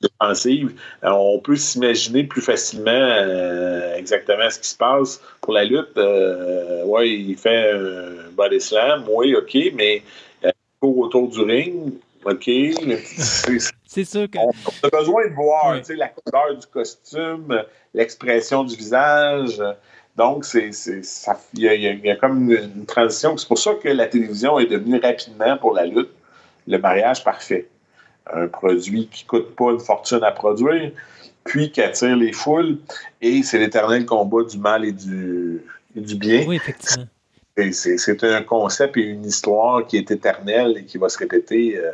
[0.00, 0.74] défensive.
[1.04, 5.20] Euh, on peut s'imaginer plus facilement euh, exactement ce qui se passe.
[5.40, 10.02] Pour la lutte, euh, ouais, il fait un body slam, oui, OK, mais
[10.44, 11.92] euh, il court autour du ring,
[12.24, 12.44] OK.
[12.44, 13.58] C'est-
[13.88, 14.36] C'est sûr que.
[14.38, 14.50] on
[14.88, 15.78] a besoin de voir Oui.
[15.78, 17.62] tu sais, la couleur du costume,
[17.94, 19.62] l'expression du visage.
[20.16, 23.36] Donc, c'est, c'est, ça- il y, y a comme une, une transition.
[23.38, 26.10] C'est pour ça que la télévision est devenue rapidement, pour la lutte,
[26.66, 27.68] le mariage parfait.
[28.34, 30.90] Un produit qui coûte pas une fortune à produire,
[31.44, 32.78] puis qui attire les foules,
[33.22, 35.62] et c'est l'éternel combat du mal et du,
[35.94, 36.44] et du bien.
[36.46, 37.06] Oui, effectivement.
[37.72, 41.92] C'est, un concept et une histoire qui est éternelle et qui va se répéter euh,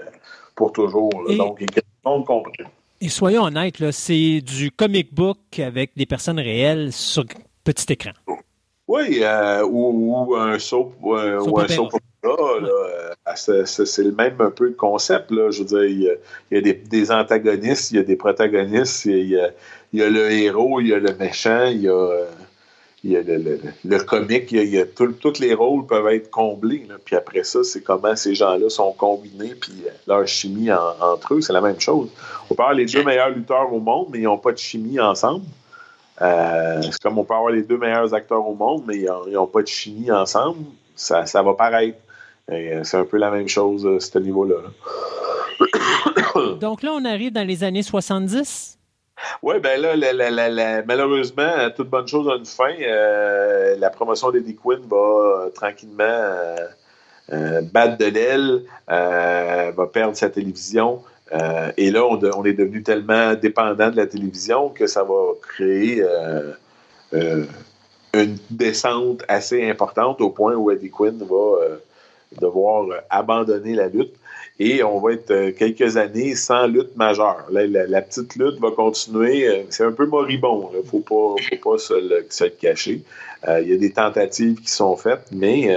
[0.56, 1.10] pour toujours.
[1.26, 1.34] là.
[1.34, 1.66] Et- Donc, tout
[2.04, 2.66] le monde comprenne.
[3.00, 7.24] Et soyons honnêtes, c'est du comic book avec des personnes réelles sur
[7.64, 8.10] petit écran.
[8.93, 12.59] Oui, euh, ou, ou, un soap, ou un, soap, ou un soap opera,
[13.48, 15.31] euh, c'est le même un peu le concept.
[15.31, 15.51] Là.
[15.51, 16.14] Je veux dire, il y a,
[16.51, 19.48] il y a des, des, antagonistes, il y a des protagonistes, il y a,
[19.94, 22.27] il y a le héros, il y a le méchant, il y a
[23.05, 26.31] il y a le, le, le comique, il y a, tous les rôles peuvent être
[26.31, 26.86] comblés.
[26.89, 26.97] Là.
[27.02, 31.40] Puis après ça, c'est comment ces gens-là sont combinés, puis euh, leur chimie entre eux,
[31.40, 32.10] c'est la même chose.
[32.48, 35.01] On peut avoir les deux meilleurs lutteurs au monde, mais ils n'ont pas de chimie
[35.01, 35.44] ensemble.
[36.23, 39.47] Euh, c'est comme on peut avoir les deux meilleurs acteurs au monde, mais ils n'ont
[39.47, 40.65] pas de chimie ensemble.
[40.94, 41.99] Ça, ça va paraître.
[42.51, 44.57] Euh, c'est un peu la même chose à ce niveau-là.
[46.61, 48.78] Donc là, on arrive dans les années 70.
[49.43, 52.74] Oui, ben là, la, malheureusement, toute bonne chose a une fin.
[52.81, 56.05] Euh, la promotion d'Eddie Quinn va euh, tranquillement
[57.32, 61.03] euh, battre de l'aile, va perdre sa télévision.
[61.76, 66.04] Et là, on, est devenu tellement dépendant de la télévision que ça va créer
[67.12, 71.78] une descente assez importante au point où Eddie Quinn va
[72.38, 74.14] devoir abandonner la lutte
[74.59, 77.46] et on va être euh, quelques années sans lutte majeure.
[77.50, 79.48] la, petite lutte va continuer.
[79.48, 80.70] Euh, c'est un peu moribond.
[80.72, 83.02] Il ne faut pas, pas se, le, cacher.
[83.48, 85.76] Euh, il y a des tentatives qui sont faites, mais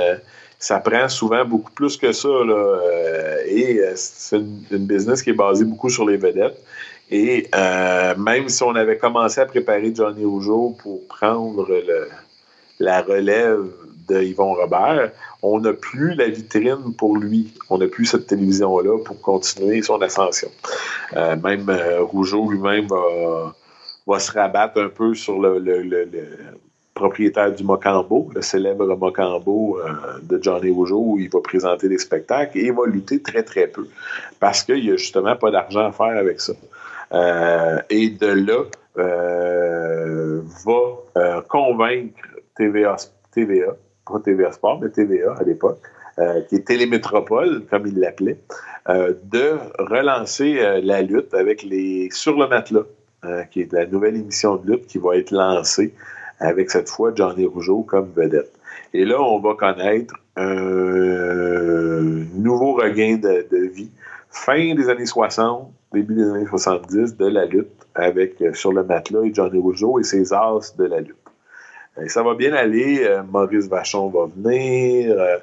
[0.60, 2.30] ça prend souvent beaucoup plus que ça.
[3.48, 6.62] et c'est une, business qui est basée beaucoup sur les vedettes.
[7.12, 7.50] Et
[8.18, 11.68] même si on avait commencé à préparer Johnny Rougeau pour prendre
[12.80, 13.66] la relève
[14.08, 15.12] de Yvon Robert,
[15.42, 17.54] on n'a plus la vitrine pour lui.
[17.70, 20.50] On n'a plus cette télévision-là pour continuer son ascension.
[21.16, 25.60] Euh, même euh, Rougeau lui-même va, se rabattre un peu sur le,
[26.96, 29.92] propriétaire du Mocambo, le célèbre Mocambo euh,
[30.24, 33.68] de Johnny Rougeau, où il va présenter des spectacles et il va lutter très, très
[33.68, 33.88] peu
[34.40, 36.54] parce qu'il n'y a justement pas d'argent à faire avec ça.
[37.90, 38.64] et de là,
[40.66, 42.24] va convaincre
[42.56, 42.96] TVA,
[43.32, 45.80] TVA pas TVA Sport, mais TVA à l'époque,
[46.20, 48.38] euh, qui est Télémétropole, comme il l'appelait,
[48.90, 52.86] euh, de relancer euh, la lutte avec les Sur le matelas,
[53.50, 55.96] qui est la nouvelle émission de lutte qui va être lancée
[56.40, 58.52] avec cette fois Johnny Rougeau comme vedette.
[58.94, 63.90] Et là, on va connaître un nouveau regain de, vie.
[64.30, 69.24] Fin des années 60, début des années 70, de la lutte avec Sur le matelas
[69.24, 71.16] et Johnny Rougeau et ses as de la lutte
[72.08, 73.04] ça va bien aller.
[73.04, 75.16] Euh, Maurice Vachon va venir.
[75.18, 75.38] Euh,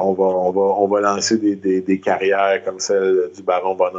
[0.00, 3.90] on, va, on, va, on va lancer des, carrières comme celle du baron von.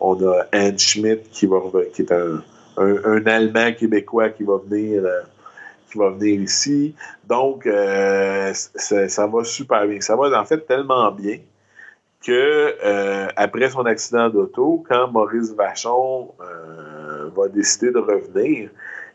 [0.00, 1.60] On a Anne Schmidt qui, va,
[1.92, 2.42] qui est un,
[2.78, 5.04] un, Allemand québécois qui va venir.
[5.04, 5.20] Euh,
[5.90, 6.94] qui va venir ici.
[7.26, 10.02] Donc, ça va super bien.
[10.02, 11.38] Ça va en fait tellement bien
[12.22, 12.74] que
[13.34, 16.34] après son accident d'auto, quand Maurice Vachon
[17.34, 18.68] va décider de revenir,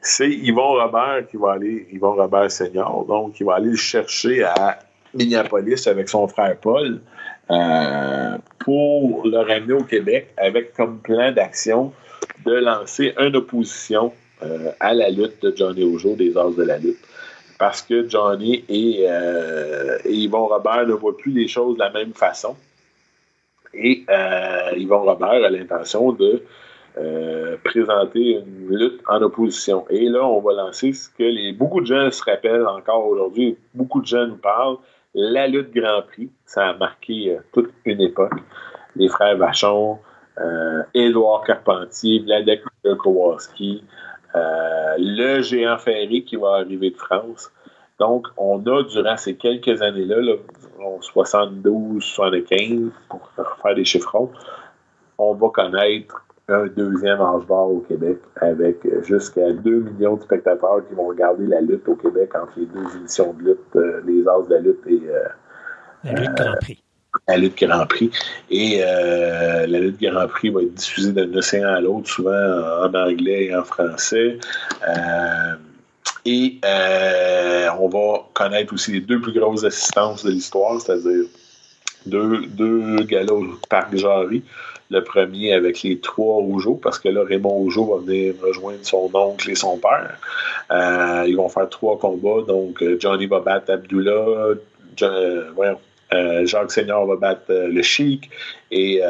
[0.04, 4.44] c'est Yvon Robert qui va aller, Yvon Robert Senior, donc qui va aller le chercher
[4.44, 4.80] à
[5.14, 7.00] Minneapolis avec son frère Paul
[7.50, 11.94] euh, pour le ramener au Québec avec comme plan d'action
[12.46, 14.14] de lancer une opposition
[14.44, 17.00] euh, à la lutte de Johnny Ojo des Arts de la lutte.
[17.60, 21.92] Parce que Johnny et, euh, et, Yvon Robert ne voient plus les choses de la
[21.92, 22.56] même façon.
[23.74, 24.06] Et
[24.76, 26.44] Yvon Robert a l'intention de
[26.96, 29.84] euh, présenter une lutte en opposition.
[29.90, 34.00] Et là, on va lancer ce que beaucoup de gens se rappellent encore aujourd'hui, beaucoup
[34.00, 34.78] de gens nous parlent,
[35.16, 36.30] la lutte Grand Prix.
[36.46, 38.36] Ça a marqué euh, toute une époque.
[38.96, 40.13] Les frères Vachon, euh,
[40.94, 42.64] Édouard Carpentier, Vladek
[43.00, 43.84] Kowalski,
[44.36, 47.52] euh, le géant ferré qui va arriver de France.
[48.00, 50.34] Donc, on a, durant ces quelques années-là, là,
[51.00, 53.30] 72, 75, pour
[53.62, 54.32] faire des chiffrons,
[55.18, 60.86] on va connaître un deuxième âge d'or au Québec avec jusqu'à 2 millions de spectateurs
[60.88, 64.28] qui vont regarder la lutte au Québec entre les deux éditions de lutte, euh, les
[64.28, 65.24] As de la lutte et euh,
[66.04, 66.83] la lutte Grand.
[67.28, 68.12] La lutte Grand Prix.
[68.50, 72.94] Et euh, la lutte Grand Prix va être diffusée d'un océan à l'autre, souvent en
[72.94, 74.38] anglais et en français.
[76.26, 76.60] et
[77.80, 81.26] on va connaître aussi les deux plus grosses assistances de l'histoire, c'est-à-dire
[82.06, 82.98] deux, deux
[83.70, 84.44] Parc Jarry
[84.94, 89.10] le premier avec les trois Rougeaux, parce que là, Raymond Rougeau va venir rejoindre son
[89.14, 90.18] oncle et son père.
[90.72, 92.44] Euh, ils vont faire trois combats.
[92.48, 94.56] Donc, euh, Johnny va battre Abdullah,
[95.02, 95.46] euh,
[96.46, 98.30] Jacques Seigneur va battre le Chic
[98.72, 99.02] et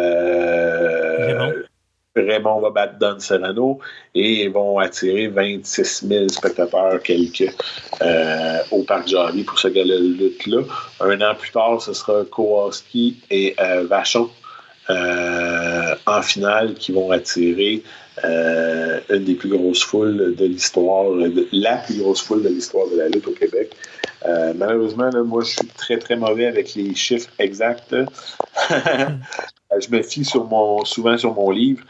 [2.16, 2.60] Raymond.
[2.60, 3.80] va battre Don Serrano
[4.14, 7.52] et ils vont attirer 26 000 spectateurs quelques
[8.72, 10.62] au Parc Jarry pour ce gala de lutte-là.
[11.00, 13.56] Un an plus tard, ce sera Kowalski et
[13.90, 14.30] Vachon
[14.90, 17.84] euh, en finale qui vont attirer
[18.24, 21.06] une des plus grosses foules de l'histoire,
[21.52, 23.76] la plus grosse foule de l'histoire de la lutte au Québec.
[24.56, 27.96] malheureusement, moi, je suis très, très mauvais avec les chiffres exacts.
[28.70, 31.84] je me fie sur mon, souvent sur mon livre,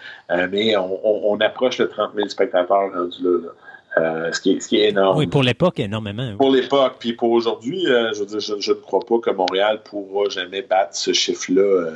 [0.49, 3.49] mais on, approche de 30 000 spectateurs rendus là.
[3.97, 5.19] Euh, ce, qui est, énorme.
[5.19, 6.35] Oui, pour l'époque, énormément.
[6.37, 10.63] Pour l'époque, puis pour aujourd'hui, euh, je, je, ne crois pas que Montréal pourra jamais
[10.63, 11.91] battre ce chiffre-là euh,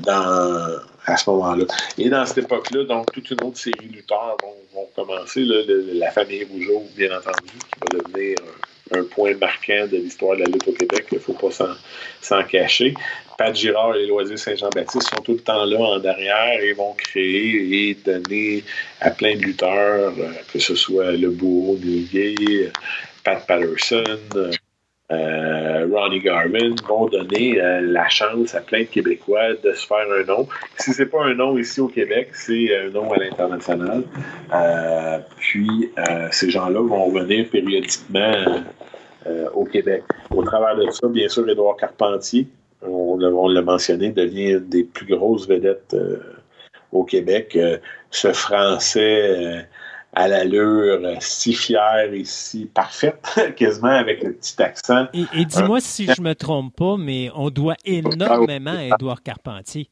[0.00, 1.64] dans, à ce moment-là.
[1.98, 5.44] Et dans cette époque-là, donc, toute une autre série lutteurs vont, commencer.
[5.44, 8.38] la famille Rougeau, bien entendu, qui va devenir
[8.92, 11.06] un point marquant de l'histoire de la lutte au Québec.
[11.12, 12.94] Il ne faut pas s'en cacher.
[13.36, 17.90] Pat Girard et Loisir Saint-Jean-Baptiste sont tout le temps là en derrière et vont créer
[17.90, 18.64] et donner
[19.00, 22.70] à plein de lutteurs, euh, que ce soit Le Bourreau, Gay,
[23.22, 24.18] Pat Patterson,
[25.12, 30.06] euh, Ronnie Garvin, vont donner euh, la chance à plein de Québécois de se faire
[30.10, 30.48] un nom.
[30.78, 34.02] Si c'est pas un nom ici au Québec, c'est un nom à l'international.
[35.38, 35.90] puis
[36.30, 38.62] ces gens-là vont venir périodiquement
[39.54, 40.02] au Québec.
[40.30, 42.46] Au travers de ça, bien sûr, Édouard Carpentier,
[42.82, 46.18] on, l'a mentionné, devient une des plus grosses vedettes euh,
[46.92, 47.56] au Québec.
[47.56, 47.78] Euh,
[48.10, 49.62] ce français euh,
[50.16, 53.22] à l'allure si fier et si parfaite,
[53.56, 55.06] quasiment avec le petit accent.
[55.12, 59.88] Et, dis-moi si je me trompe pas, mais on doit énormément à Édouard Carpentier.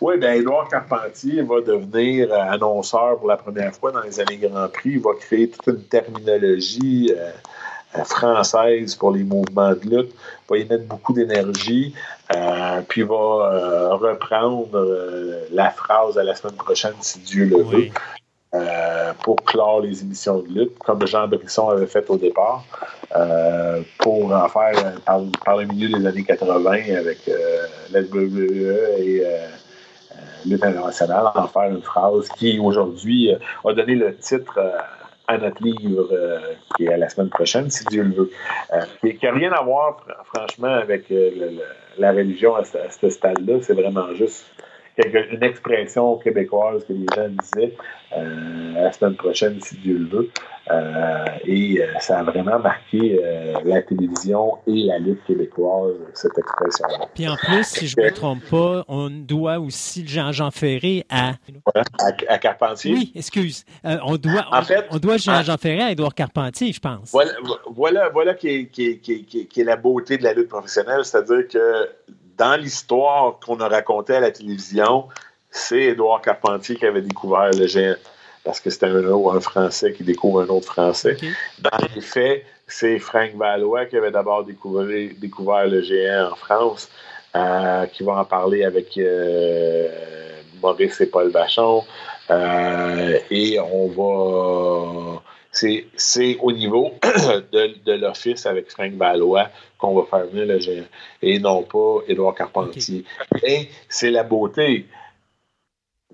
[0.00, 4.68] Oui, bien, Édouard Carpentier va devenir annonceur pour la première fois dans les années Grand
[4.68, 4.90] Prix.
[4.90, 7.10] Il va créer toute une terminologie
[8.04, 10.14] française pour les mouvements de lutte,
[10.48, 11.94] va y mettre beaucoup d'énergie,
[12.34, 17.62] euh, puis va euh, reprendre euh, la phrase à la semaine prochaine, si Dieu le
[17.62, 17.88] veut,
[19.22, 22.64] pour clore les émissions de lutte, comme Jean Brisson avait fait au départ,
[23.98, 27.30] pour en faire par, le milieu des années 80 avec
[27.92, 29.24] la WWE et
[30.46, 34.58] lutte internationale, en faire une phrase qui aujourd'hui a donné le titre
[35.30, 36.40] à notre livre euh,
[36.76, 38.30] qui est à la semaine prochaine, si Dieu le veut.
[38.72, 40.04] Euh, qui n'a rien à voir,
[40.34, 41.58] franchement, avec euh,
[41.98, 43.58] la religion à ce stade-là.
[43.62, 44.44] C'est vraiment juste
[44.98, 47.74] une expression québécoise que les gens disaient
[48.16, 50.30] euh, la semaine prochaine, si Dieu le veut.
[50.70, 53.20] Euh, et euh, ça a vraiment marqué
[53.64, 57.06] la télévision et la lutte québécoise, cette expression-là.
[57.14, 61.32] Puis en plus, si je ne me trompe pas, on doit aussi Jean-Jean Ferré à...
[62.28, 62.38] à...
[62.38, 62.94] Carpentier.
[62.94, 63.64] Oui, excuse.
[63.84, 67.10] on doit, en fait, on doit Jean-Jean Ferré à Édouard Carpentier, je pense.
[67.12, 67.32] Voilà,
[67.70, 71.48] voilà, voilà qui, est, qui, qui, qui est la beauté de la lutte professionnelle, c'est-à-dire
[71.48, 71.88] que
[72.40, 75.08] dans l'histoire qu'on a racontée à la télévision,
[75.50, 77.96] c'est Édouard Carpentier qui avait découvert le géant.
[78.44, 81.18] Parce que c'était un, un Français qui découvre un autre Français.
[81.58, 84.86] Dans les faits, c'est Frank Valois qui avait d'abord découvert,
[85.18, 86.88] découvert, le géant en France,
[87.36, 89.90] euh, qui va en parler avec euh,
[90.62, 91.84] Maurice et Paul Bachon.
[92.30, 95.22] Euh, et on va
[95.52, 96.92] c'est au niveau
[97.52, 99.48] de, l'office avec Frank Valois
[99.78, 100.84] qu'on va faire venir le géant
[101.22, 103.04] et non pas Édouard Carpentier.
[103.42, 104.86] Et c'est la beauté.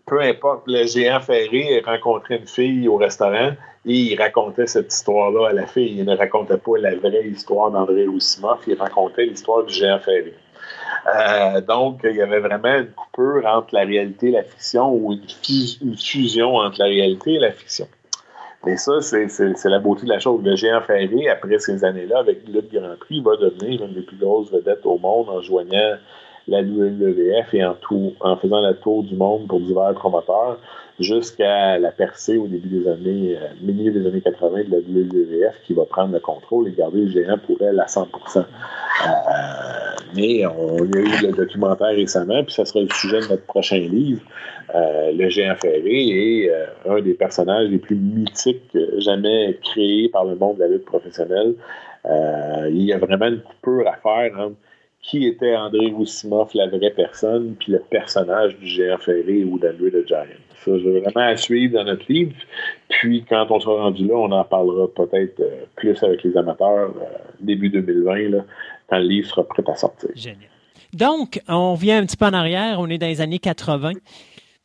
[0.06, 3.52] Peu importe, le géant Ferré rencontrait une fille au restaurant
[3.84, 5.98] et il racontait cette histoire-là à la fille.
[5.98, 10.34] Il ne racontait pas la vraie histoire d'André Roussimoff, il racontait l'histoire du géant Ferré.
[11.14, 15.12] Euh, donc, il y avait vraiment une coupure entre la réalité et la fiction ou
[15.12, 17.86] une fusion entre la réalité et la fiction.
[18.64, 20.42] Mais ça, c'est la beauté de la chose.
[20.42, 24.16] Le géant ferré, après ces années-là, avec le Grand Prix, va devenir une des plus
[24.16, 25.96] grosses vedettes au monde en joignant
[26.48, 30.58] la WWF et en, tout, en faisant la tour du monde pour divers promoteurs
[30.98, 35.54] jusqu'à la percée au début des années, euh, milieu des années 80 de la WWF
[35.64, 38.40] qui va prendre le contrôle et garder le géant pour elle à 100 euh,
[40.14, 43.78] Mais on a eu le documentaire récemment, puis ça sera le sujet de notre prochain
[43.78, 44.22] livre.
[44.74, 46.50] Euh, le géant ferré est
[46.88, 51.54] un des personnages les plus mythiques jamais créés par le monde de la lutte professionnelle.
[52.70, 54.56] il y a vraiment une coupure à faire entre
[55.06, 59.92] qui était André Roussimoff, la vraie personne, puis le personnage du géant ferré ou d'André
[59.92, 60.24] the Giant.
[60.64, 62.34] Ça, je veux vraiment à suivre dans notre livre.
[62.88, 66.92] Puis, quand on sera rendu là, on en parlera peut-être euh, plus avec les amateurs
[66.96, 68.44] euh, début 2020, là,
[68.88, 70.10] quand le livre sera prêt à sortir.
[70.16, 70.50] Génial.
[70.92, 72.80] Donc, on vient un petit peu en arrière.
[72.80, 73.92] On est dans les années 80.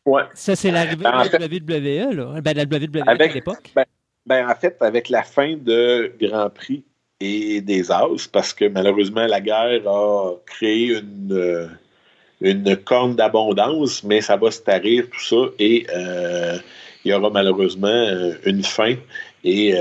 [0.08, 0.24] Ouais.
[0.34, 2.42] Ça, c'est l'arrivée de la WWE, là.
[2.42, 3.72] Ben, la WWE à l'époque.
[3.76, 3.86] Ben,
[4.26, 6.84] ben, en fait, avec la fin de Grand Prix
[7.22, 11.70] et des As, parce que malheureusement, la guerre a créé une,
[12.44, 16.58] euh, corne d'abondance, mais ça va se tarir, tout ça, et euh,
[17.06, 18.96] il y aura malheureusement euh, une fin.
[19.44, 19.74] Et,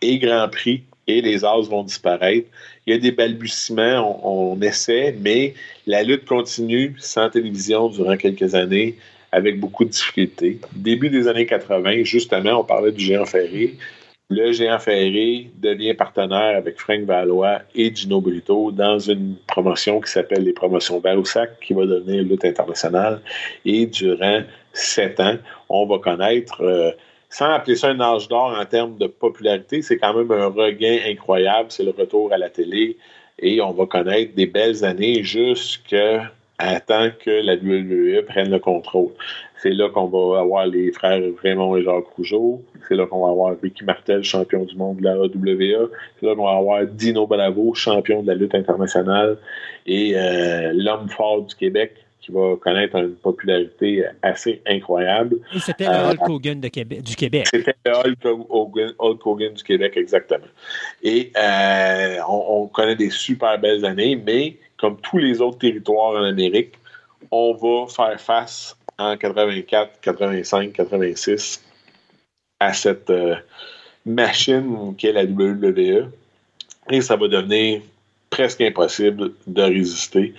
[0.00, 2.48] et Grand Prix et les as vont disparaître.
[2.86, 5.54] Il y a des balbutiements, on, essaie, mais
[5.86, 8.96] la lutte continue sans télévision durant quelques années
[9.32, 10.60] avec beaucoup de difficultés.
[10.72, 13.74] Début des années 80, justement, on parlait du géant ferré.
[14.30, 20.10] Le géant ferré devient partenaire avec Frank Valois et Gino Brito dans une promotion qui
[20.10, 23.20] s'appelle les promotions Baroussac, qui va devenir lutte internationale.
[23.66, 24.42] Et durant
[24.72, 25.36] sept ans,
[25.68, 26.90] on va connaître euh,
[27.28, 31.00] sans appeler ça un âge d'or en termes de popularité, c'est quand même un regain
[31.04, 31.70] incroyable.
[31.70, 32.96] C'est le retour à la télé
[33.40, 39.10] et on va connaître des belles années jusqu'à temps que la WWE prenne le contrôle.
[39.62, 42.62] C'est là qu'on va avoir les frères Raymond et Jacques Rougeau.
[42.88, 45.88] C'est là qu'on va avoir Ricky Martel, champion du monde de la AWA.
[46.20, 49.38] C'est là qu'on va avoir Dino Bravo, champion de la lutte internationale.
[49.86, 51.94] Et euh, l'homme fort du Québec,
[52.24, 55.36] qui va connaître une popularité assez incroyable.
[55.54, 57.46] Et c'était le euh, Hulk Hogan du Québec.
[57.50, 57.92] C'était le
[58.98, 60.46] Hulk Hogan, du Québec, exactement.
[61.02, 66.24] Et euh, on, connaît des super belles années, mais comme tous les autres territoires en
[66.24, 66.74] Amérique,
[67.30, 71.64] on va faire face en 84, 85, 86
[72.60, 73.34] à cette euh,
[74.04, 76.10] machine qu'est la WWE.
[76.90, 77.80] Et ça va devenir
[78.28, 80.34] presque impossible de résister.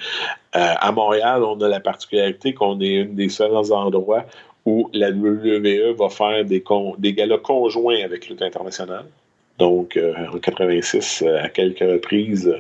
[0.56, 4.26] Euh, à Montréal, on a la particularité qu'on est un des seuls endroits
[4.64, 6.64] où la WWE va faire des,
[7.00, 9.06] des galas conjoints avec Lutte internationale.
[9.58, 12.54] Donc, euh, en 86, euh, à quelques reprises,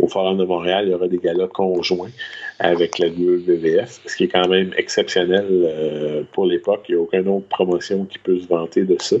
[0.00, 2.10] au Forum de Montréal, il y aura des galas conjoints
[2.58, 6.86] avec la WWF, ce qui est quand même exceptionnel pour l'époque.
[6.88, 9.16] Il n'y a aucune autre promotion qui peut se vanter de ça.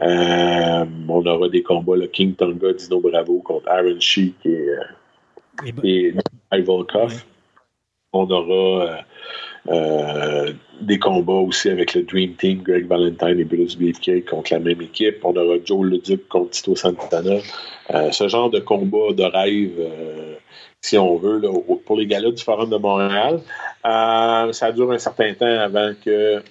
[0.00, 4.66] on aura des combats, le King Tonga, Dino Bravo contre Aaron Sheik et
[5.82, 6.12] et,
[6.52, 6.64] et
[8.12, 9.04] On aura
[9.68, 14.52] euh, euh, des combats aussi avec le Dream Team, Greg Valentine et Bruce Beefcake contre
[14.52, 15.24] la même équipe.
[15.24, 17.36] On aura Joe Leduc contre Tito Santana.
[17.94, 20.38] Euh, ce genre de combat de rêve,
[20.80, 21.40] si on veut,
[21.86, 23.40] pour les galas du Forum de Montréal.
[23.82, 26.42] ça dure un certain temps avant que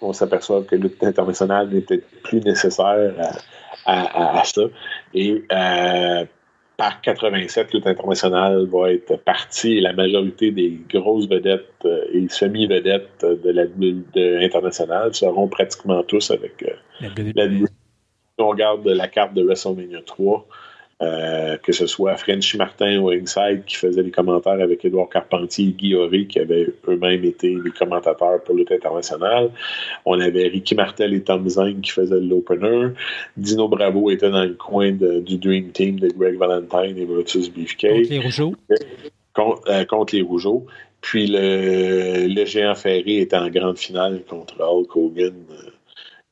[0.00, 3.12] on s'aperçoive que lutte internationale peut-être plus nécessaire
[3.86, 4.62] à, à ça.
[5.14, 5.42] Et
[6.82, 12.26] par 87, lutte internationale va être partie et la majorité des grosses vedettes euh, et
[12.28, 17.66] semi-vedettes de la lutte internationale seront pratiquement tous avec euh, la, la,
[18.38, 20.44] On regarde la carte de WrestleMania 3.
[21.02, 25.68] Euh, que ce soit Frenchy Martin ou Inside qui faisait les commentaires avec Édouard Carpentier
[25.68, 29.50] et Guy Horry qui avaient eux-mêmes été les commentateurs pour lutte internationale.
[30.04, 32.90] On avait Ricky Martel et Tom Zane qui faisaient l'opener.
[33.36, 37.96] Dino Bravo était dans le coin du Dream Team de Greg Valentine et Brutus Beefcake.
[37.96, 38.54] Contre les Rougeaux.
[39.68, 40.66] Euh, contre, les Rougeaux.
[41.00, 45.70] Puis le, géant ferré était en grande finale contre Hulk Hogan euh,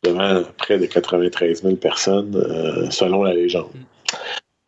[0.04, 2.40] devant près de 93 000 personnes,
[2.90, 3.70] selon la légende.
[3.74, 3.99] Euh,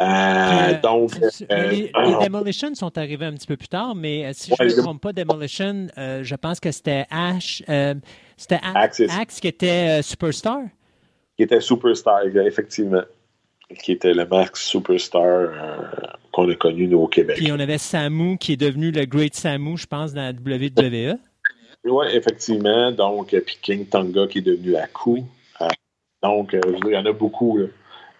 [0.02, 1.12] euh, donc,
[1.50, 1.90] euh, les,
[2.24, 5.12] Demolition sont arrivés un petit peu plus tard, mais si je ne me trompe pas,
[5.12, 7.62] Demolition, je pense que c'était Ash,
[8.36, 10.62] c'était Axe qui était Superstar.
[11.36, 13.02] Qui était Superstar, effectivement.
[13.82, 15.48] Qui était le Max Superstar
[16.30, 17.36] qu'on a connu, nous, au Québec.
[17.36, 21.18] Puis on avait Samu qui est devenu le Great Samu, je pense, dans la WWE.
[21.84, 22.92] Oui, effectivement.
[22.92, 25.26] Donc, puis King Tonga qui est devenu coup.
[26.22, 27.58] donc, il y en a beaucoup.
[27.58, 27.66] Là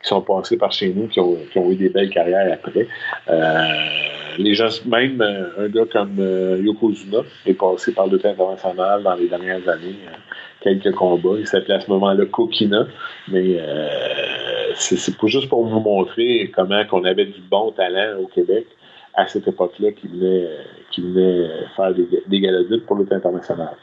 [0.02, 1.38] qui sont passés par chez nous, qui ont,
[1.70, 2.88] eu des belles carrières après.
[3.28, 3.64] Euh,
[4.38, 9.14] les gens, même euh, un gars comme euh, Yokozuna est passé par le international dans
[9.14, 9.96] les dernières années.
[10.60, 11.38] quelques combats.
[11.38, 12.86] Il s'appelait à ce moment-là Kokina.
[13.28, 13.58] Mais
[14.74, 18.66] c'est juste pour vous montrer comment qu'on avait du bon talent au Québec
[19.14, 20.48] à cette époque-là qui venait,
[20.90, 23.76] qui venait faire des, des pour le international.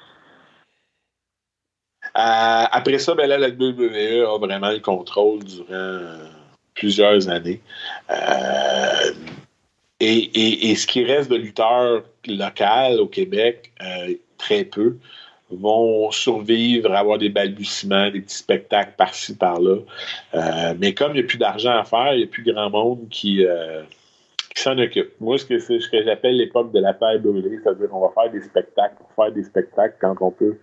[2.17, 5.99] Euh, après ça, ben là, la WWE a vraiment le contrôle durant
[6.73, 7.61] plusieurs années.
[8.09, 9.13] Euh,
[9.99, 14.95] et, ce qui reste de lutteurs locaux au Québec, euh, très peu,
[15.51, 19.77] vont survivre, avoir des balbutiements, des petits spectacles par-ci, par-là.
[20.79, 23.07] mais comme il n'y a plus d'argent à faire, il n'y a plus grand monde
[23.09, 23.45] qui,
[24.55, 25.11] s'en occupe.
[25.19, 28.31] Moi, ce que, ce que j'appelle l'époque de la paix brûlée, c'est-à-dire qu'on va faire
[28.31, 30.57] des spectacles pour faire des spectacles quand on peut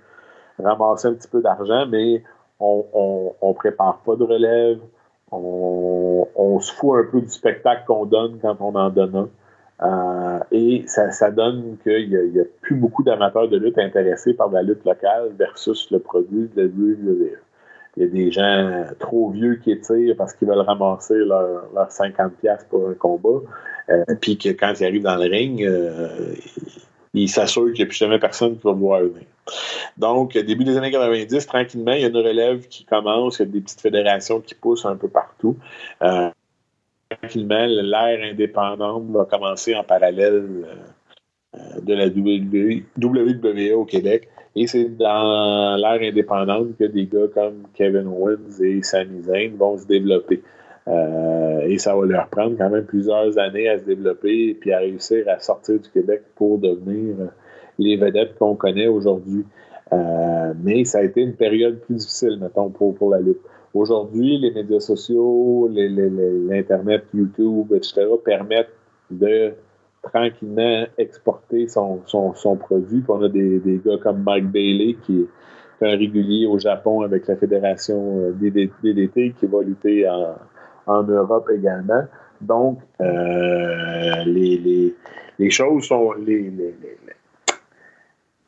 [0.62, 2.22] ramasser un petit peu d'argent, mais
[2.60, 4.78] on, on, prépare pas de relève.
[5.30, 9.28] On, se fout un peu du spectacle qu'on donne quand on en donne un.
[9.82, 14.48] Euh, et ça, ça donne qu'il n'y a, plus beaucoup d'amateurs de lutte intéressés par
[14.50, 17.38] la lutte locale versus le produit de la WWE.
[17.98, 21.88] Il y a des gens trop vieux qui étirent parce qu'ils veulent ramasser leurs leur
[21.88, 23.40] 50$ pour un combat.
[23.88, 26.08] Euh, puis que quand ils arrivent dans le ring, euh,
[27.22, 29.26] ils s'assurent qu'il n'y a plus jamais personne qui va voir venir.
[29.96, 33.48] Donc, début des années 90, tranquillement, il y a une relève qui commence, il y
[33.48, 35.56] a des petites fédérations qui poussent un peu partout.
[36.02, 36.30] Euh,
[37.10, 40.66] tranquillement, l'ère indépendante va commencer en parallèle
[41.82, 44.28] de la WWE au Québec.
[44.54, 49.76] Et c'est dans l'ère indépendante que des gars comme Kevin Owens et Sami Zayn vont
[49.78, 50.42] se développer.
[50.88, 54.72] Euh, et ça va leur prendre quand même plusieurs années à se développer et puis
[54.72, 57.16] à réussir à sortir du Québec pour devenir
[57.78, 59.44] les vedettes qu'on connaît aujourd'hui.
[59.92, 63.40] Euh, mais ça a été une période plus difficile, mettons, pour, pour la lutte.
[63.74, 68.72] Aujourd'hui, les médias sociaux, l'Internet, YouTube, etc., permettent
[69.10, 69.52] de
[70.02, 73.00] tranquillement exporter son, son, produit.
[73.00, 77.02] Puis on a des, des, gars comme Mike Bailey, qui est un régulier au Japon
[77.02, 80.36] avec la fédération DDT, qui va lutter en,
[80.86, 82.04] en Europe également.
[82.40, 84.94] Donc, euh, les,
[85.38, 86.12] les, choses sont.
[86.12, 86.52] Les,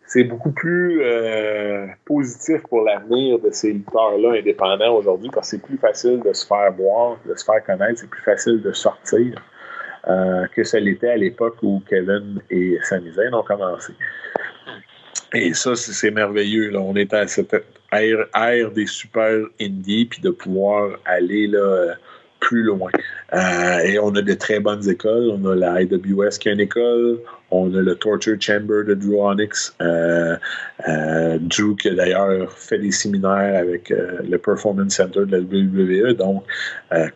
[0.06, 5.62] c'est beaucoup plus euh, positif pour l'avenir de ces lutteurs-là indépendants aujourd'hui parce que c'est
[5.62, 9.43] plus facile de se faire voir, de se faire connaître, c'est plus facile de sortir
[10.09, 13.93] euh, que ce l'était à l'époque où Kevin et Sami Zayn ont commencé.
[15.35, 16.74] Et ça, c'est merveilleux.
[16.78, 17.55] On est à cette
[17.93, 21.97] ère, des super indies, puis de pouvoir aller là,
[22.40, 22.90] plus loin.
[23.35, 25.31] Euh, et on a de très bonnes écoles.
[25.31, 27.19] On a la IWS qui est une école.
[27.51, 29.74] On a le Torture Chamber de Drew Onyx.
[29.81, 30.36] Euh,
[30.89, 36.15] euh, Drew qui a d'ailleurs fait des séminaires avec le Performance Center de la WWE.
[36.15, 36.44] Donc,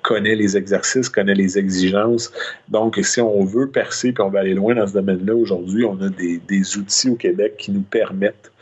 [0.02, 2.32] connaît les exercices, connaît les exigences.
[2.68, 6.00] Donc, si on veut percer et on veut aller loin dans ce domaine-là, aujourd'hui, on
[6.00, 8.52] a des, outils au Québec qui nous permettent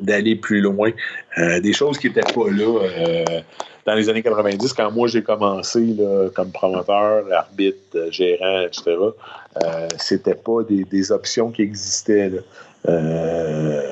[0.00, 0.90] d'aller plus loin.
[1.36, 3.42] des choses qui n'étaient pas là
[3.86, 5.96] dans les années 90, quand moi j'ai commencé
[6.34, 8.82] comme promoteur, arbitre, euh, gérant, etc.,
[9.64, 12.32] euh, c'était pas des, options qui existaient.
[12.88, 13.82] Euh,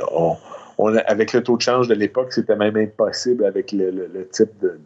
[1.06, 4.78] avec le taux de change de l'époque, c'était même impossible avec le, type de,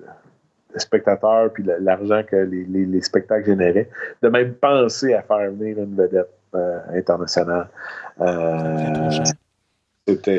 [0.77, 3.89] spectateurs puis l'argent que les, spectacles généraient,
[4.23, 6.29] de même penser à faire venir une vedette
[6.95, 7.69] internationale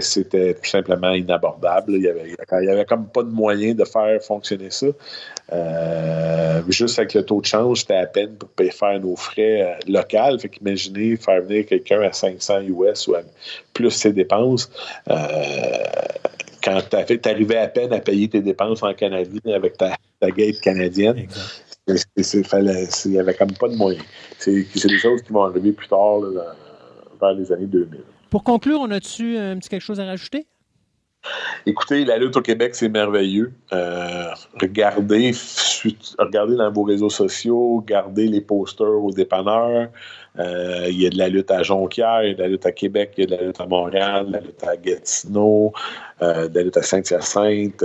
[0.02, 1.94] c'était tout simplement inabordable.
[1.94, 4.88] Il y, avait, il avait comme pas de moyen de faire fonctionner ça.
[5.52, 9.62] Euh, juste avec le taux de change, c'était à peine pour payer faire nos frais
[9.62, 10.38] euh, locaux.
[10.40, 13.22] Fait qu'imaginez faire venir quelqu'un à 500 US ou à
[13.74, 14.72] plus ses dépenses.
[15.10, 15.18] Euh,
[16.64, 20.60] quand tu arrivais à peine à payer tes dépenses en canadien avec ta, ta gate
[20.60, 21.28] canadienne,
[21.88, 24.04] il n'y avait comme pas de moyens.
[24.38, 26.20] C'est des choses qui vont arriver plus tard,
[27.20, 28.02] vers les années 2000.
[28.30, 30.48] Pour conclure, on a-tu un petit quelque chose à rajouter?
[31.66, 33.52] Écoutez, la lutte au Québec, c'est merveilleux.
[33.74, 34.30] Euh,
[34.60, 35.32] regardez,
[36.18, 39.90] regardez dans vos réseaux sociaux, regardez les posters aux dépanneurs.
[40.38, 42.66] Euh, il y a de la lutte à Jonquière, il y a de la lutte
[42.66, 45.74] à Québec, il y a de la lutte à Montréal, de la lutte à Gatineau,
[46.22, 47.84] euh, de la lutte à Saint-Hyacinthe.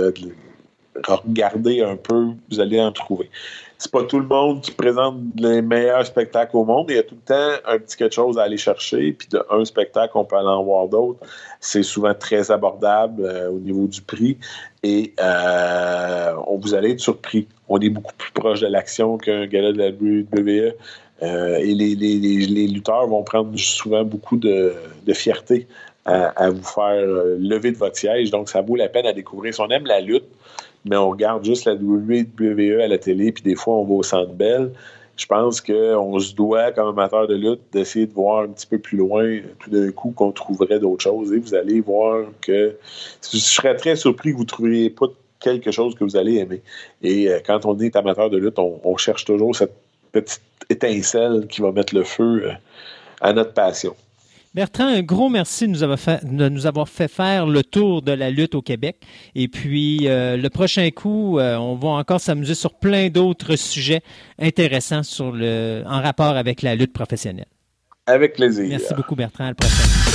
[1.05, 3.29] Regardez un peu, vous allez en trouver
[3.77, 6.87] c'est pas tout le monde qui présente les meilleurs spectacles au monde.
[6.89, 9.11] Il y a tout le temps un petit quelque chose à aller chercher.
[9.11, 11.19] Puis de un spectacle, on peut aller en voir d'autres.
[11.59, 14.37] C'est souvent très abordable euh, au niveau du prix.
[14.83, 17.47] Et euh, on vous allez être surpris.
[17.67, 20.73] On est beaucoup plus proche de l'action qu'un gala de la WWE.
[21.23, 24.73] Euh, et les, lutteurs vont prendre souvent beaucoup de,
[25.13, 25.67] fierté
[26.05, 27.05] à, à, vous faire
[27.39, 28.31] lever de votre siège.
[28.31, 29.53] Donc, ça vaut la peine à découvrir.
[29.53, 30.27] Si on aime la lutte,
[30.85, 34.03] mais on regarde juste la WWE à la télé, puis des fois, on va au
[34.03, 34.71] Centre Bell.
[35.17, 38.77] Je pense qu'on se doit, comme amateur de lutte, d'essayer de voir un petit peu
[38.77, 41.31] plus loin, tout d'un coup, qu'on trouverait d'autres choses.
[41.33, 42.75] Et vous allez voir que
[43.31, 45.07] je serais très surpris que vous ne trouviez pas
[45.39, 46.61] quelque chose que vous allez aimer.
[47.01, 49.75] Et euh, quand on est amateur de lutte, on cherche toujours cette
[50.11, 52.51] petite étincelle qui va mettre le feu euh,
[53.21, 53.95] à notre passion.
[54.55, 58.01] Bertrand, un gros merci de nous avoir fait, de nous avoir fait faire le tour
[58.01, 59.01] de la lutte au Québec.
[59.35, 64.01] Et puis, euh, le prochain coup, euh, on va encore s'amuser sur plein d'autres sujets
[64.39, 67.47] intéressants sur le, en rapport avec la lutte professionnelle.
[68.05, 68.65] Avec plaisir.
[68.69, 69.43] Merci beaucoup, Bertrand.
[69.43, 70.14] À la prochaine.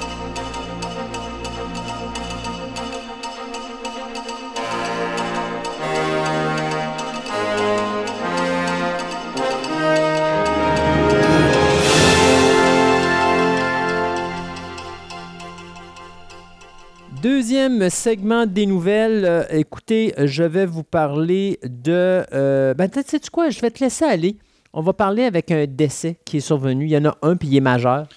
[17.21, 19.25] Deuxième segment des nouvelles.
[19.25, 22.23] Euh, écoutez, je vais vous parler de.
[22.33, 24.37] Euh, ben, tu sais quoi, je vais te laisser aller.
[24.73, 26.85] On va parler avec un décès qui est survenu.
[26.85, 28.07] Il y en a un, puis il est majeur.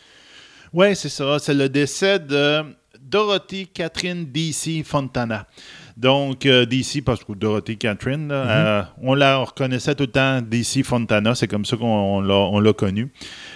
[0.72, 1.38] Oui, c'est ça.
[1.38, 2.62] C'est le décès de
[3.00, 4.82] Dorothy Catherine D.C.
[4.84, 5.46] Fontana.
[5.96, 8.50] Donc, euh, DC, parce que Dorothy Catherine, là, Mhm.
[8.50, 12.34] euh, on la reconnaissait tout le temps, DC Fontana, c'est comme ça qu'on on l'a,
[12.34, 13.12] on l'a connu.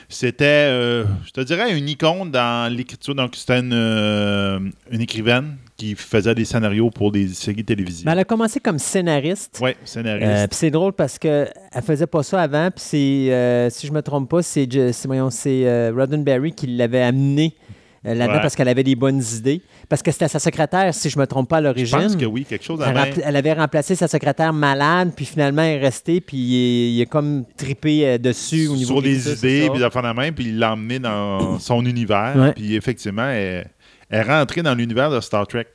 [0.09, 3.15] C'était, euh, je te dirais, une icône dans l'écriture.
[3.15, 4.59] Donc, c'était une, euh,
[4.91, 8.05] une écrivaine qui faisait des scénarios pour des séries télévisées.
[8.05, 9.59] Ben, elle a commencé comme scénariste.
[9.63, 10.49] Oui, Euh, scénariste.
[10.49, 11.51] puis c'est drôle parce qu'elle
[11.87, 12.71] faisait pas ça avant.
[12.71, 17.55] Puis euh, si je me trompe pas, c'est, c'est, c'est euh, Roddenberry qui l'avait amené
[17.55, 17.73] euh,
[18.05, 18.41] là-dedans Ouais.
[18.41, 19.61] parce qu'elle avait des bonnes idées.
[19.89, 21.99] Parce que c'était sa secrétaire, si je me trompe pas à je l'origine.
[21.99, 25.77] pense que oui, quelque chose Elle, elle avait remplacé sa secrétaire malade, puis finalement, elle
[25.83, 29.09] est restée, puis il, est- il est comme trippé euh, dessus au niveau sur de
[29.09, 32.35] des idées, puis d'affaires de main, puis il l'a emmené dans son univers.
[32.37, 32.53] Ouais.
[32.53, 33.71] Puis effectivement, elle,
[34.11, 35.67] elle est rentrée dans l'univers de Star Trek.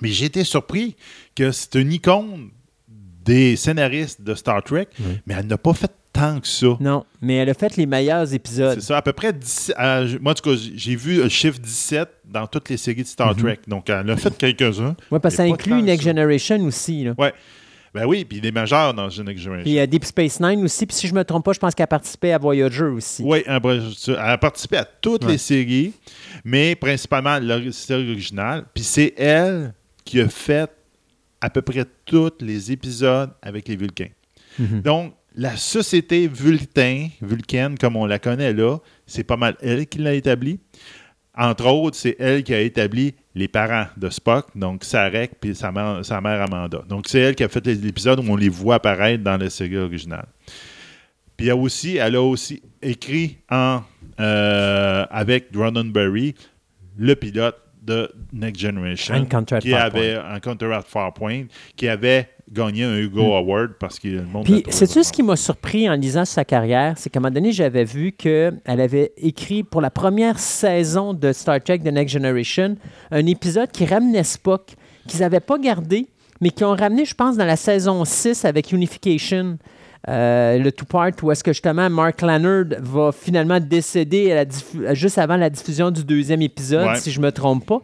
[0.00, 0.96] Mais j'ai été surpris
[1.34, 2.50] que c'est une icône
[3.28, 4.88] des scénaristes de Star Trek,
[5.26, 6.68] mais elle n'a pas fait tant que ça.
[6.80, 8.80] Non, mais elle a fait les meilleurs épisodes.
[8.80, 11.58] C'est ça, à peu près 10, euh, moi, en tout cas, j'ai vu le chiffre
[11.60, 13.58] 17 dans toutes les séries de Star Trek.
[13.68, 14.96] Donc, elle a fait quelques-uns.
[15.10, 16.10] Oui, parce que ça inclut Next ça.
[16.10, 17.04] Generation aussi.
[17.04, 17.14] Là.
[17.18, 17.32] Ouais.
[17.94, 19.62] Ben oui, puis des majeurs dans The Next Generation.
[19.64, 20.84] Puis il y a Deep Space Nine aussi.
[20.86, 23.22] Puis si je me trompe pas, je pense qu'elle a participé à Voyager aussi.
[23.24, 23.60] Oui, elle
[24.18, 25.32] a participé à toutes Ouais.
[25.32, 25.92] les séries,
[26.44, 28.64] mais principalement la série originale.
[28.74, 29.72] Puis c'est elle
[30.04, 30.70] qui a fait
[31.40, 34.10] à peu près tous les épisodes avec les Vulcains.
[34.58, 34.82] Mhm.
[34.82, 39.98] Donc, la société Vulcain, vulcaine comme on la connaît là, c'est pas mal elle qui
[39.98, 40.58] l'a établie.
[41.36, 45.70] Entre autres, c'est elle qui a établi les parents de Spock, donc Sarek puis sa
[45.70, 46.82] mère, sa mère Amanda.
[46.88, 49.48] Donc, c'est elle qui a fait les épisodes où on les voit apparaître dans la
[49.48, 50.26] série originale.
[51.36, 53.82] Puis elle, aussi, elle a aussi écrit en,
[54.18, 56.34] euh, avec Roddenberry
[56.96, 57.54] le pilote
[57.88, 59.26] de Next Generation
[59.60, 61.44] qui avait Encounter at Farpoint,
[61.74, 65.36] qui avait gagné un Hugo Award parce que le monde Puis, sais-tu ce qui m'a
[65.36, 66.94] surpris en lisant sa carrière?
[66.96, 71.32] C'est qu'à un moment donné, j'avais vu qu'elle avait écrit pour la première saison de
[71.32, 72.76] Star Trek The Next Generation
[73.10, 74.74] un épisode qui ramenait Spock,
[75.06, 76.06] qu'ils n'avaient pas gardé,
[76.40, 79.58] mais qui ont ramené, je pense, dans la saison 6 avec Unification.
[80.08, 84.94] Euh, le two-part où est-ce que justement Mark Lannard va finalement décéder à la diffu-
[84.94, 86.96] juste avant la diffusion du deuxième épisode, Ouais.
[86.96, 87.80] si je me trompe pas,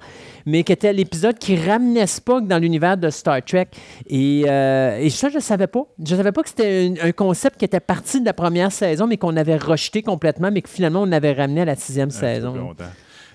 [0.46, 3.68] mais qui était l'épisode qui ramenait Spock dans l'univers de Star Trek.
[4.08, 5.84] Et, euh, et ça, je ne savais pas.
[6.04, 8.72] Je ne savais pas que c'était un, un concept qui était parti de la première
[8.72, 12.08] saison, mais qu'on avait rejeté complètement, mais que finalement, on avait ramené à la sixième
[12.08, 12.54] un peu plus saison.
[12.54, 12.84] longtemps.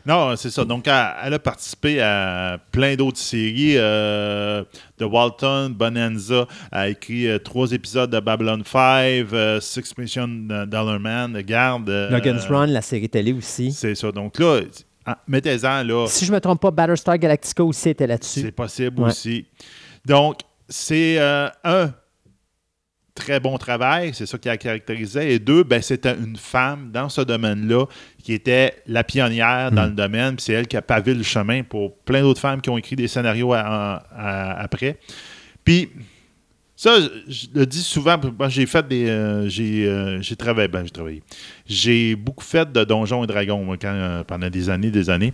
[0.06, 0.66] Non, c'est ça.
[0.66, 3.74] Donc, elle, elle a participé à plein d'autres séries.
[3.78, 4.64] euh,
[4.98, 11.00] de Walton, Bonanza, a écrit euh, trois épisodes de Babylon 5, euh, Six Mission Dollar
[11.00, 11.90] Man, Garde.
[11.90, 13.72] euh, Logan's Run, la série télé aussi.
[13.72, 14.12] C'est ça.
[14.12, 14.60] Donc là,
[15.06, 16.06] ah, mettez-en là.
[16.08, 18.52] Si je ne me trompe pas, Battlestar Galactica aussi était C'est là-dessus.
[18.52, 19.10] possible Ouais.
[19.10, 19.46] aussi.
[20.06, 21.94] Donc, c'est un
[23.20, 25.34] très bon travail, c'est ça qui la caractérisait.
[25.34, 27.86] Et deux, ben, c'était une femme dans ce domaine-là
[28.24, 29.76] qui était la pionnière Hmm.
[29.76, 30.36] dans le domaine.
[30.38, 32.96] Puis c'est elle qui a pavé le chemin pour plein d'autres femmes qui ont écrit
[32.96, 33.60] des scénarios à-
[34.16, 34.98] à- après.
[35.64, 35.90] Puis
[36.76, 36.96] ça,
[37.28, 38.18] je, le dis souvent.
[38.48, 39.08] J'ai fait des.
[39.10, 40.68] euh, j'ai, euh, j'ai travaillé.
[40.70, 41.24] Ben, j'ai travaillé.
[41.68, 45.34] J'ai beaucoup fait de Donjons et Dragons moi, quand, euh, pendant des années, des années.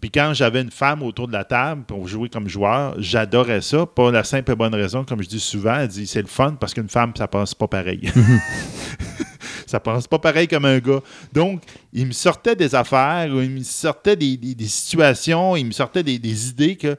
[0.00, 3.84] Puis quand j'avais une femme autour de la table pour jouer comme joueur, j'adorais ça.
[3.86, 6.56] Pas la simple et bonne raison, comme je dis souvent, elle dit c'est le fun
[6.58, 8.10] parce qu'une femme, ça passe pas pareil.
[9.66, 11.00] ça passe pas pareil comme un gars.
[11.32, 11.62] Donc,
[11.92, 15.72] il me sortait des affaires, ou il me sortait des, des- des situations, il me
[15.72, 16.96] sortait des, des idées que,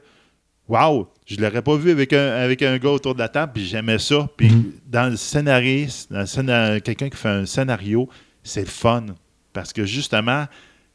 [0.68, 3.66] waouh, je l'aurais pas vu avec un, avec un gars autour de la table, puis
[3.66, 4.28] j'aimais ça.
[4.36, 4.50] Puis
[4.86, 8.08] dans le scénariste, dans scénar- quelqu'un qui fait un scénario,
[8.42, 9.06] c'est le fun.
[9.52, 10.46] Parce que justement,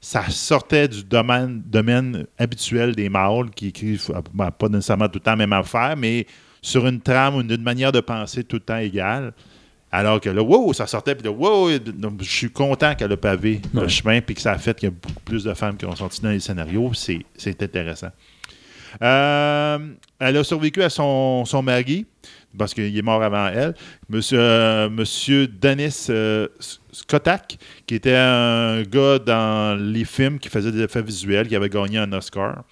[0.07, 5.15] ça sortait du domaine, domaine habituel des mâles qui écrivent euh, ben, pas nécessairement tout
[5.15, 6.25] le temps la même affaire, mais
[6.61, 9.34] sur une trame ou une, manière de penser tout le temps égale.
[9.91, 11.69] Alors que là, wow, ça sortait, puis là, wow,
[12.21, 14.91] je suis content qu'elle a pavé le chemin, puis que ça a fait qu'il y
[14.91, 16.93] a beaucoup plus de femmes qui ont sorti dans les scénarios.
[16.93, 18.11] C'est c'est intéressant.
[19.01, 19.77] Euh,
[20.19, 22.05] elle a survécu à son, son mari,
[22.57, 23.73] parce qu'il est mort avant elle,
[24.09, 26.47] Monsieur, euh, monsieur Dennis euh,
[26.91, 31.69] Skotak, qui était un gars dans les films qui faisait des effets visuels, qui avait
[31.69, 32.63] gagné un Oscar.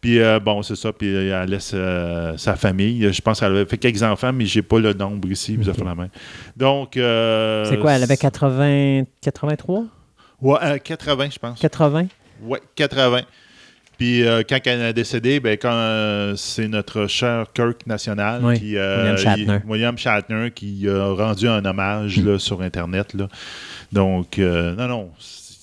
[0.00, 1.74] Puis euh, bon, c'est ça, puis euh, elle laisse
[2.42, 3.12] sa famille.
[3.12, 5.84] Je pense qu'elle avait fait quelques enfants, mais j'ai pas le nombre ici, vous avez
[5.84, 6.08] la main.
[6.56, 6.92] Donc.
[6.94, 9.84] C'est quoi, elle avait 80, 83?
[10.40, 11.60] Ouais, euh, 80, je pense.
[11.60, 12.06] 80?
[12.42, 13.22] Ouais, 80.
[14.00, 18.58] Puis euh, quand elle a décédé, ben, quand euh, c'est notre cher Kirk national, Oui,
[18.58, 19.60] qui, euh, William Shatner.
[19.62, 23.12] il- William Shatner, qui a rendu un hommage là, sur Internet.
[23.12, 23.28] Là.
[23.92, 25.10] Donc, non, non,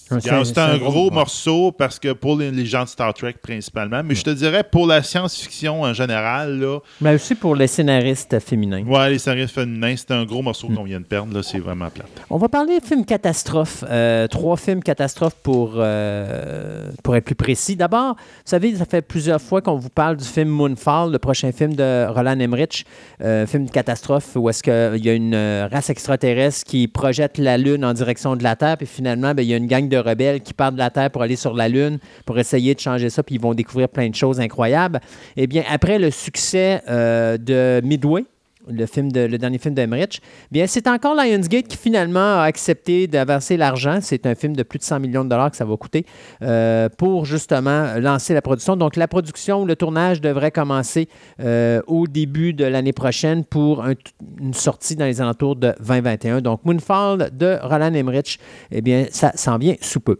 [0.09, 4.01] c'est- un gros gros- morceau parce que pour les, les gens de Star Trek principalement,
[4.03, 8.39] mais je te dirais pour la science-fiction en général, là, Mais aussi pour les scénaristes
[8.39, 8.83] féminins.
[8.85, 10.75] ouais, les scénaristes féminins, c'est un gros morceau Mm.
[10.75, 12.07] qu'on vient de perdre, là, c'est vraiment plate.
[12.29, 13.83] On va parler de films catastrophes.
[13.89, 17.75] Euh, trois films catastrophes pour, euh, pour être plus précis.
[17.75, 21.51] D'abord, vous savez, ça fait plusieurs fois qu'on vous parle du film Moonfall, le prochain
[21.51, 22.85] film de Roland Emmerich,
[23.21, 25.35] euh, film de catastrophe où est-ce qu'il y a une
[25.71, 29.49] race extraterrestre qui projette la Lune en direction de la Terre, puis finalement, ben, il
[29.49, 31.69] y a une gang de rebelles qui partent de la Terre pour aller sur la
[31.69, 34.99] Lune, pour essayer de changer ça, puis ils vont découvrir plein de choses incroyables.
[35.35, 38.25] Eh bien, après le succès euh, de Midway,
[38.69, 40.21] le, film le dernier film d'Emmerich,
[40.51, 43.99] bien, c'est encore Lionsgate qui finalement a accepté d'avancer l'argent.
[44.01, 46.05] C'est un film de plus de 100 millions de dollars que ça va coûter
[46.41, 48.75] euh, pour justement lancer la production.
[48.77, 51.07] Donc, la production, le tournage devrait commencer
[51.39, 53.93] euh, au début de l'année prochaine pour un-
[54.39, 56.41] une sortie dans les alentours de 2021.
[56.41, 58.39] Donc, Moonfall de Roland Emmerich,
[58.71, 60.19] eh bien, ça s'en vient sous peu.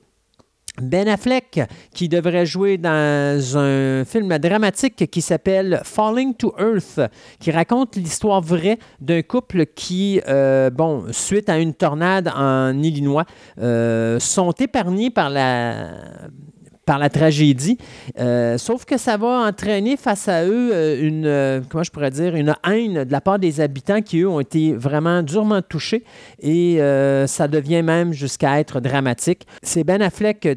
[0.82, 1.62] Ben Affleck,
[1.94, 7.00] qui devrait jouer dans un film dramatique qui s'appelle Falling to Earth,
[7.40, 13.26] qui raconte l'histoire vraie d'un couple qui, euh, bon, suite à une tornade en Illinois,
[13.60, 15.90] euh, sont épargnés par la
[16.88, 17.78] par la tragédie,
[18.20, 22.10] Euh, sauf que ça va entraîner face à eux euh, une, euh, comment je pourrais
[22.10, 26.04] dire, une haine de la part des habitants qui, eux, ont été vraiment durement touchés
[26.42, 26.80] et
[27.28, 29.46] ça devient même jusqu'à être dramatique.
[29.62, 30.48] C'est Ben Affleck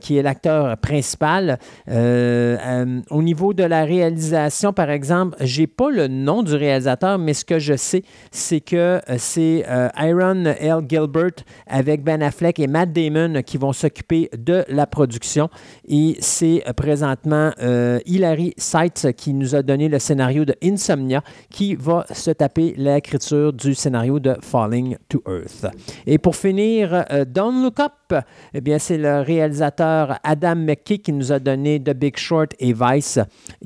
[0.00, 1.58] qui, est l'acteur principal.
[1.86, 7.44] Au niveau de la réalisation, par exemple, j'ai pas le nom du réalisateur, mais ce
[7.44, 10.80] que je sais, c'est que c'est Aaron L.
[10.88, 15.50] Gilbert avec Ben Affleck et Matt Damon qui vont s'occuper de la production.
[15.88, 21.22] Et c'est euh, présentement euh, Hilary Seitz qui nous a donné le scénario de Insomnia
[21.50, 25.66] qui va se taper l'écriture du scénario de Falling to Earth.
[26.06, 28.22] Et pour finir, euh, Don't Look Up,
[28.54, 32.72] eh bien, c'est le réalisateur Adam McKay qui nous a donné The Big Short et
[32.72, 33.18] Vice,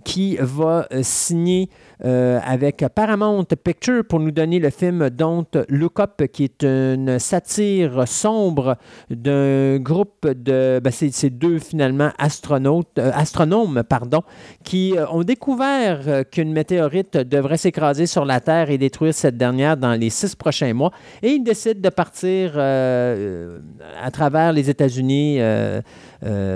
[0.04, 1.68] qui va signer
[2.04, 7.20] euh, avec Paramount Picture pour nous donner le film Don't Look Up, qui est une
[7.20, 8.76] satire sombre
[9.08, 10.80] d'un groupe de...
[10.82, 14.22] ben, c'est, deux, finalement, astronautes, euh, astronomes pardon,
[14.64, 19.76] qui euh, ont découvert qu'une météorite devrait s'écraser sur la Terre et détruire cette dernière
[19.76, 20.90] dans les six prochains mois.
[21.22, 25.38] Et ils décident de partir à travers les États-Unis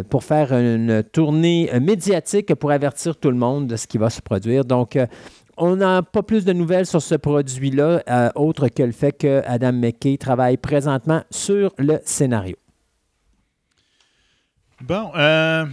[0.08, 4.20] pour faire une tournée médiatique pour avertir tout le monde de ce qui va se
[4.20, 4.64] produire.
[4.64, 4.98] Donc,
[5.56, 9.42] on n'a pas plus de nouvelles sur ce produit-là, euh, autre que le fait que
[9.46, 12.56] Adam McKay travaille présentement sur le scénario.
[14.82, 15.64] Bon, euh,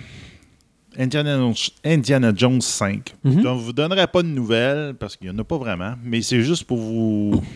[0.97, 1.51] Indiana,
[1.83, 3.15] Indiana Jones 5.
[3.23, 3.41] Mhm.
[3.41, 6.21] Je ne vous donnerai pas de nouvelles parce qu'il n'y en a pas vraiment, mais
[6.21, 7.41] c'est juste pour vous.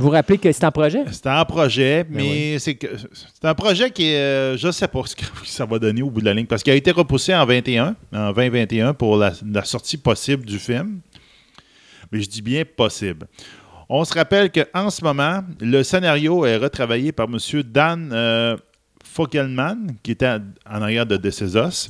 [0.00, 1.02] Vous rappelez que c'est en projet?
[1.10, 4.16] C'est un projet, Ben mais c'est que c'est un projet qui est.
[4.16, 6.46] euh, je ne sais pas ce que ça va donner au bout de la ligne
[6.46, 10.60] parce qu'il a été repoussé en 21, en 2021 pour la, la sortie possible du
[10.60, 11.00] film.
[12.12, 13.26] Mais je dis bien possible.
[13.88, 17.38] On se rappelle qu'en ce moment, le scénario est retravaillé par M.
[17.62, 18.56] Dan euh,
[19.04, 21.88] Fogelman, qui était en arrière de De Ses Os,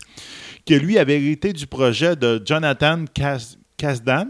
[0.67, 4.27] que lui avait hérité du projet de Jonathan Kas- Kasdan,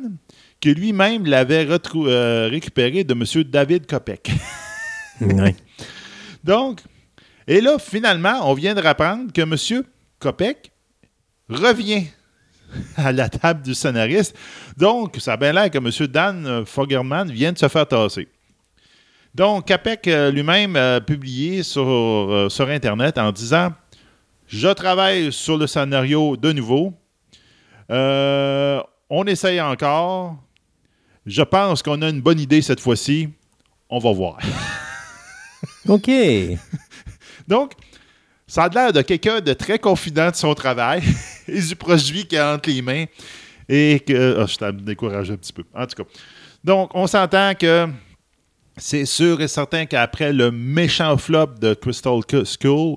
[0.60, 3.44] que lui-même l'avait euh, récupéré de M.
[3.44, 4.30] David Kopek.
[5.20, 5.52] Oui.
[6.44, 6.80] Donc,
[7.48, 9.82] et là, finalement, on vient de rapprendre que M.
[10.20, 10.70] Kopek
[11.48, 12.04] revient
[12.96, 14.36] à la table du scénariste.
[14.76, 16.06] Donc, ça a bien l'air que M.
[16.06, 18.28] Dan Fogerman vient de se faire tasser.
[19.34, 23.72] Donc, Kopek euh, lui-même a publié sur, euh, sur Internet en disant
[24.46, 26.94] Je travaille sur le scénario de nouveau.
[27.90, 30.36] Euh, on essaye encore.
[31.26, 33.28] Je pense qu'on a une bonne idée cette fois-ci.
[33.90, 34.38] On va voir.
[35.88, 36.10] OK.
[37.46, 37.72] Donc,
[38.48, 41.02] ça a l'air de quelqu'un de très confident de son travail
[41.48, 43.04] et du produit qu'il a entre les mains.
[43.68, 44.38] Et que.
[44.40, 45.64] Ah, je t'ai découragé un petit peu.
[45.74, 46.10] En tout cas.
[46.64, 47.86] Donc, on s'entend que
[48.78, 52.96] c'est sûr et certain qu'après le méchant flop de Crystal Skull,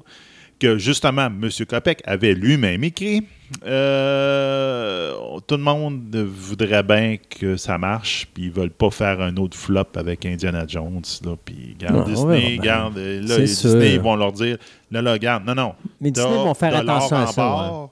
[0.60, 1.50] que justement M.
[1.68, 3.28] Kopek avait lui-même écrit,
[3.66, 5.14] euh,
[5.48, 9.58] tout le monde voudrait bien que ça marche, puis ils veulent pas faire un autre
[9.58, 11.02] flop avec Indiana Jones.
[11.24, 12.90] Là, puis, verra Disney, là,
[13.38, 13.70] les sûr.
[13.72, 14.58] Disney ils vont leur dire,
[14.92, 15.76] là, là, regarde, non, non.
[16.00, 17.56] Mais Disney vont faire attention à ça.
[17.56, 17.88] ouais.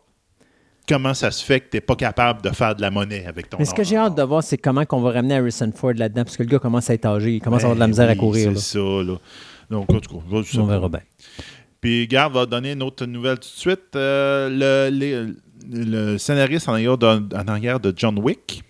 [0.87, 3.47] Comment ça se fait que tu n'es pas capable de faire de la monnaie avec
[3.47, 5.93] ton Mais ce que j'ai hâte de voir, c'est comment on va ramener Harrison Ford
[5.95, 7.87] là-dedans, parce que le gars commence à être âgé, il commence à avoir de la
[7.87, 8.51] misère à Ben courir.
[8.55, 9.13] C'est ça, là.
[9.69, 11.01] Donc, en tout cas, je sais On verra bien.
[11.79, 13.95] Puis, Garde va donner une autre nouvelle tout de suite.
[13.95, 14.49] Euh,
[14.89, 15.27] le, les-
[15.71, 18.63] le scénariste en arrière de, en arrière de John Wick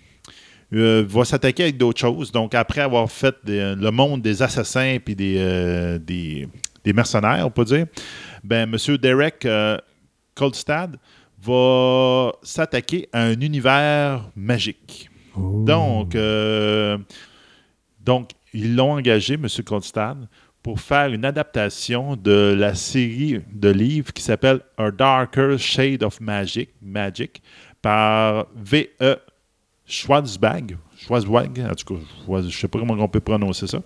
[0.73, 2.31] euh, va s'attaquer avec d'autres choses.
[2.31, 6.47] Donc, après avoir fait des- le monde des assassins des, euh, des,
[6.83, 7.85] des mercenaires, on peut dire,
[8.43, 8.97] ben, M.
[8.97, 9.77] Derek euh,
[10.35, 10.97] Kolstad
[11.41, 15.09] va s'attaquer à un univers magique.
[15.65, 16.97] Donc, euh,
[18.03, 19.47] donc, ils l'ont engagé, M.
[19.65, 20.27] Kolstad,
[20.63, 26.19] pour faire une adaptation de la série de livres qui s'appelle A Darker Shade of
[26.19, 27.41] Magic, Magic
[27.81, 29.17] par V.E.
[29.85, 30.77] Schwarzbag,
[31.09, 33.81] en tout cas, je ne sais pas comment on peut prononcer ça.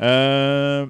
[0.00, 0.86] Euh,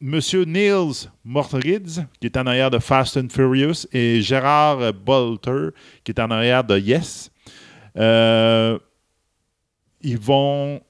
[0.00, 5.70] Monsieur Niels Mortridz, qui est en arrière de Fast and Furious, et Gérard Bolter,
[6.04, 7.30] qui est en arrière de Yes.
[7.96, 8.78] Euh,
[10.00, 10.80] ils vont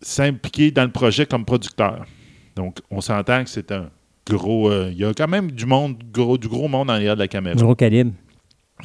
[0.00, 2.06] s'impliquer dans le projet comme producteurs.
[2.56, 3.90] Donc, on s'entend que c'est un
[4.28, 4.70] gros.
[4.70, 7.20] euh, Il y a quand même du monde, gros, du gros monde en arrière de
[7.20, 7.54] la caméra.
[7.54, 8.12] Du gros calibre.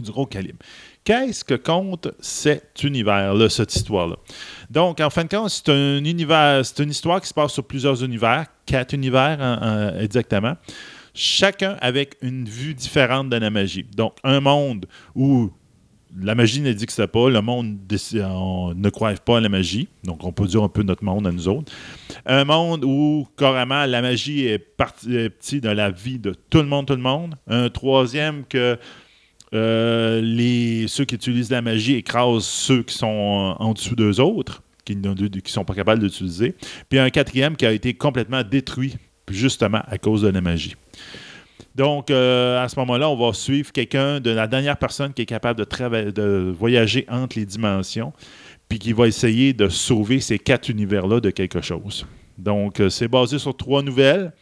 [0.02, 0.60] Du gros calibre.
[1.04, 4.18] Qu'est-ce que compte cet univers-là, cette histoire-là?
[4.70, 7.64] Donc, en fin de compte, c'est un univers, c'est une histoire qui se passe sur
[7.66, 9.66] plusieurs univers, quatre univers en-
[9.96, 10.54] en- exactement,
[11.14, 13.86] chacun avec une vue différente de la magie.
[13.96, 14.86] Donc, un monde
[15.16, 15.50] où
[16.20, 17.78] la magie n'existe pas, le monde
[18.16, 21.28] on ne croit pas à la magie, donc on peut dire un peu notre monde
[21.28, 21.72] à nous autres.
[22.26, 26.86] Un monde où carrément la magie est partie de la vie de tout le monde,
[26.88, 27.36] tout le monde.
[27.48, 28.78] Un troisième que
[29.54, 34.64] euh, ceux qui utilisent la magie écrasent ceux qui sont en, en dessous d'eux autres,
[34.86, 35.14] qui ne
[35.46, 36.56] sont pas capables d'utiliser.
[36.90, 38.96] Puis un quatrième qui a été complètement détruit,
[39.30, 40.76] justement à cause de la magie.
[41.76, 45.26] Donc, euh, à ce moment-là, on va suivre quelqu'un de la dernière personne qui est
[45.26, 48.12] capable de, de voyager entre les dimensions,
[48.68, 52.06] puis qui va essayer de sauver ces quatre univers-là de quelque chose.
[52.38, 54.34] Donc, euh, c'est basé sur trois nouvelles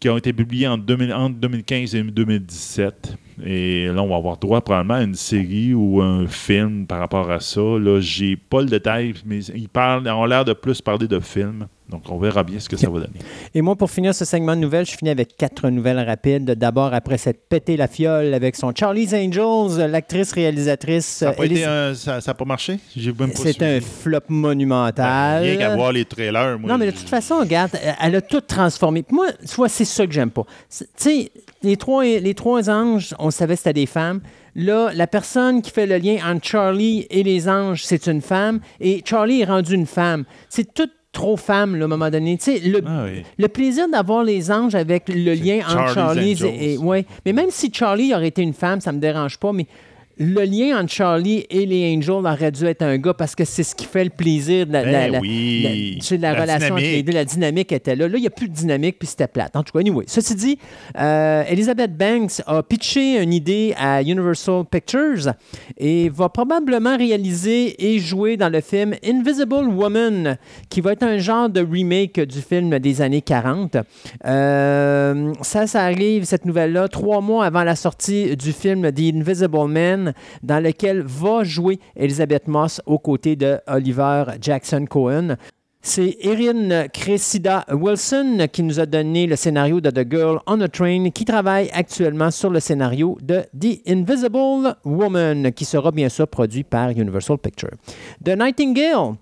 [0.00, 3.16] qui ont été publiées en 2000 entre 2015 et 2017.
[3.44, 7.30] Et là, on va avoir droit probablement à une série ou un film par rapport
[7.30, 7.60] à ça.
[7.60, 11.66] Là, j'ai pas le détail, mais ils parlent, ont l'air de plus parler de film.
[11.90, 13.18] Donc, on verra bien ce que ça va donner.
[13.54, 16.46] Et moi, pour finir ce segment de nouvelles, je finis avec quatre nouvelles rapides.
[16.52, 21.04] D'abord, après s'être pété la fiole avec son Charlie's Angels, l'actrice réalisatrice.
[21.04, 22.78] Ça n'a pas, a pas marché?
[22.96, 25.42] J'ai même pas C'est un flop monumental.
[25.42, 26.58] Ben, Rien qu'à voir les trailers.
[26.58, 29.02] Moi, non, mais de toute façon, regarde, elle a tout transformé.
[29.02, 30.44] Puis moi, tu vois, c'est ça que j'aime pas.
[30.70, 31.30] Tu sais,
[31.62, 34.20] les trois, les trois anges, on savait que c'était des femmes.
[34.56, 38.60] Là, la personne qui fait le lien entre Charlie et les anges, c'est une femme.
[38.80, 40.24] Et Charlie est rendu une femme.
[40.48, 42.36] C'est tout trop femme, là, à un moment donné.
[42.36, 43.22] Tu sais, le, Ah oui.
[43.38, 47.06] le plaisir d'avoir les anges avec le lien entre Charlie et, ouais.
[47.24, 49.52] Mais même si Charlie aurait été une femme, ça me dérange pas.
[49.52, 49.66] Mais
[50.18, 53.62] le lien entre Charlie et les Angels aurait dû être un gars parce que c'est
[53.62, 55.98] ce qui fait le plaisir de la, Ben la- oui.
[56.10, 57.06] la- la relation entre les dynamique.
[57.06, 57.12] deux.
[57.12, 58.06] La dynamique était là.
[58.08, 59.56] Là, il n'y a plus de dynamique, puis c'était plate.
[59.56, 60.04] En tout cas, anyway.
[60.06, 60.58] Ceci dit,
[60.98, 65.32] euh, Elizabeth Banks a pitché une idée à Universal Pictures
[65.78, 70.36] et va probablement réaliser et jouer dans le film Invisible Woman,
[70.68, 73.76] qui va être un genre de remake du film des années 40.
[74.26, 79.68] Euh, ça, ça arrive, cette nouvelle-là, trois mois avant la sortie du film The Invisible
[79.68, 80.03] Man,
[80.42, 85.36] dans lequel va jouer Elizabeth Moss aux côtés de Oliver Jackson Cohen.
[85.86, 90.68] C'est Erin Cressida Wilson qui nous a donné le scénario de The Girl on a
[90.68, 96.26] Train, qui travaille actuellement sur le scénario de The Invisible Woman, qui sera bien sûr
[96.26, 97.76] produit par Universal Pictures.
[98.24, 99.16] The Nightingale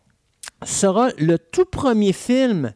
[0.64, 2.72] sera le tout premier film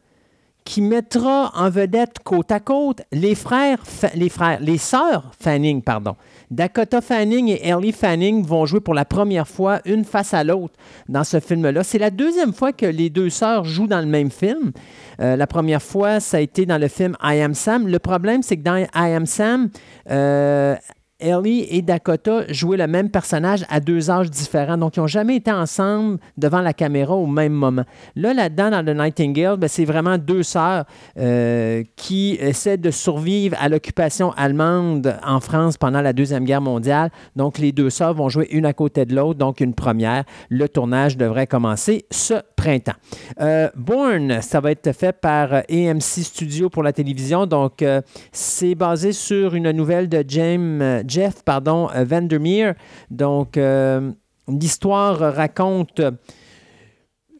[0.65, 3.81] qui mettra en vedette côte à côte les frères,
[4.15, 6.17] les frères, les sœurs Fanning, pardon.
[6.49, 10.73] Dakota Fanning et Ellie Fanning vont jouer pour la première fois une face à l'autre
[11.09, 11.83] dans ce film-là.
[11.83, 14.71] C'est la deuxième fois que les deux sœurs jouent dans le même film.
[15.19, 17.87] Euh, la première fois, ça a été dans le film I Am Sam.
[17.87, 19.69] Le problème, c'est que dans I Am Sam,
[20.09, 20.75] euh,
[21.19, 24.77] Ellie et Dakota jouaient le même personnage à deux âges différents.
[24.77, 27.83] Donc, ils n'ont jamais été ensemble devant la caméra au même moment.
[28.15, 30.85] Là, là-dedans, dans The Nightingale, ben, c'est vraiment deux sœurs
[31.17, 37.09] euh, qui essaient de survivre à l'occupation allemande en France pendant la Deuxième Guerre mondiale.
[37.35, 40.23] Donc, les deux sœurs vont jouer une à côté de l'autre, donc une première.
[40.49, 42.93] Le tournage devrait commencer ce printemps.
[43.41, 47.47] Euh, Born, ça va être fait par euh, AMC Studio pour la télévision.
[47.47, 47.83] Donc,
[48.31, 52.73] c'est basé sur une nouvelle de James, Jeff pardon, euh, Vandermeer.
[53.09, 54.11] Donc, euh,
[54.47, 56.01] l'histoire raconte.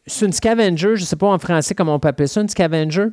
[0.05, 2.49] C'est une scavenger, je ne sais pas en français comment on peut appeler ça, une
[2.49, 3.07] scavenger?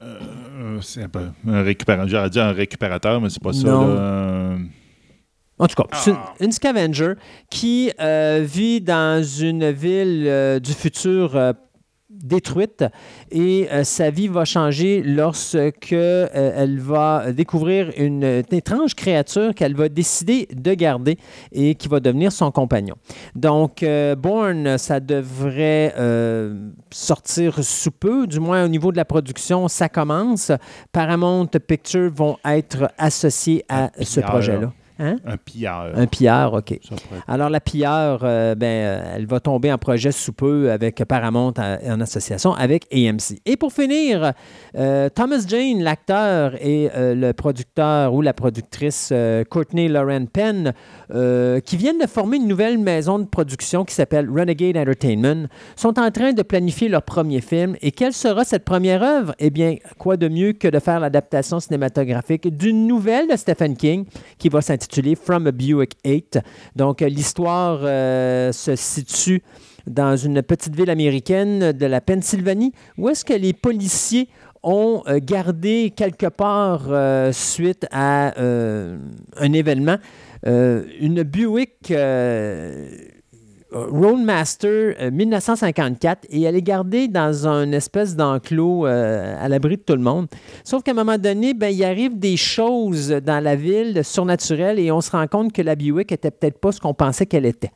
[0.00, 2.08] Euh, c'est un peu un récupérateur.
[2.08, 3.66] J'aurais dit un récupérateur, mais c'est pas ça.
[3.66, 4.56] Là.
[5.58, 7.14] En tout cas, c'est une, une scavenger
[7.50, 11.52] qui euh, vit dans une ville euh, du futur euh,
[12.22, 12.84] détruite
[13.30, 19.54] et euh, sa vie va changer lorsque euh, elle va découvrir une, une étrange créature
[19.54, 21.18] qu'elle va décider de garder
[21.52, 22.94] et qui va devenir son compagnon.
[23.34, 25.94] Donc, euh, Bourne, ça devrait
[26.90, 30.52] sortir sous peu, du moins au niveau de la production, ça commence.
[30.92, 34.72] Paramount Pictures vont être associés à ce projet-là.
[34.98, 35.16] Hein?
[35.24, 35.92] Un pilleur.
[35.94, 36.76] Un pilleur, OK.
[37.28, 41.54] Alors, la pilleur, euh, ben, euh, elle va tomber en projet sous peu avec Paramount
[41.56, 43.38] en, en association avec AMC.
[43.46, 44.32] Et pour finir,
[44.76, 50.72] euh, Thomas Jane, l'acteur et euh, le producteur ou la productrice euh, Courtney Lauren Penn,
[51.14, 55.46] euh, qui viennent de former une nouvelle maison de production qui s'appelle Renegade Entertainment,
[55.76, 57.76] sont en train de planifier leur premier film.
[57.82, 59.32] Et quelle sera cette première œuvre?
[59.38, 64.04] Eh bien, quoi de mieux que de faire l'adaptation cinématographique d'une nouvelle de Stephen King
[64.38, 66.38] qui va s'intituler From a Buick 8.
[66.76, 69.42] Donc, l'histoire euh, se situe
[69.86, 74.28] dans une petite ville américaine de la Pennsylvanie où est-ce que les policiers
[74.62, 79.98] ont euh, gardé quelque part euh, suite à un événement
[80.44, 81.92] une Buick
[83.70, 89.82] Roadmaster euh, 1954 et elle est gardée dans une espèce d'enclos euh, à l'abri de
[89.82, 90.26] tout le monde.
[90.64, 94.90] Sauf qu'à un moment donné, ben, il arrive des choses dans la ville surnaturelles et
[94.90, 97.72] on se rend compte que la Buick était peut-être pas ce qu'on pensait qu'elle était.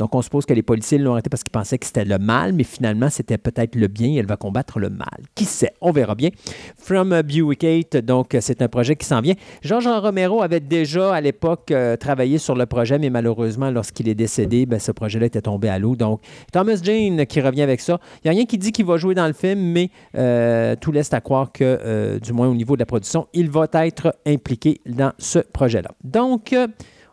[0.00, 2.54] Donc, on suppose que les policiers l'ont arrêté parce qu'ils pensaient que c'était le mal,
[2.54, 5.20] mais finalement, c'était peut-être le bien et elle va combattre le mal.
[5.34, 5.74] Qui sait?
[5.82, 6.30] On verra bien.
[6.78, 9.34] From 8, donc, c'est un projet qui s'en vient.
[9.60, 14.14] Georges Romero avait déjà, à l'époque, euh, travaillé sur le projet, mais malheureusement, lorsqu'il est
[14.14, 15.96] décédé, ben, ce projet-là était tombé à l'eau.
[15.96, 18.00] Donc, Thomas Jane qui revient avec ça.
[18.24, 20.92] Il n'y a rien qui dit qu'il va jouer dans le film, mais euh, tout
[20.92, 24.16] laisse à croire que, euh, du moins au niveau de la production, il va être
[24.26, 25.90] impliqué dans ce projet-là.
[26.04, 26.54] Donc,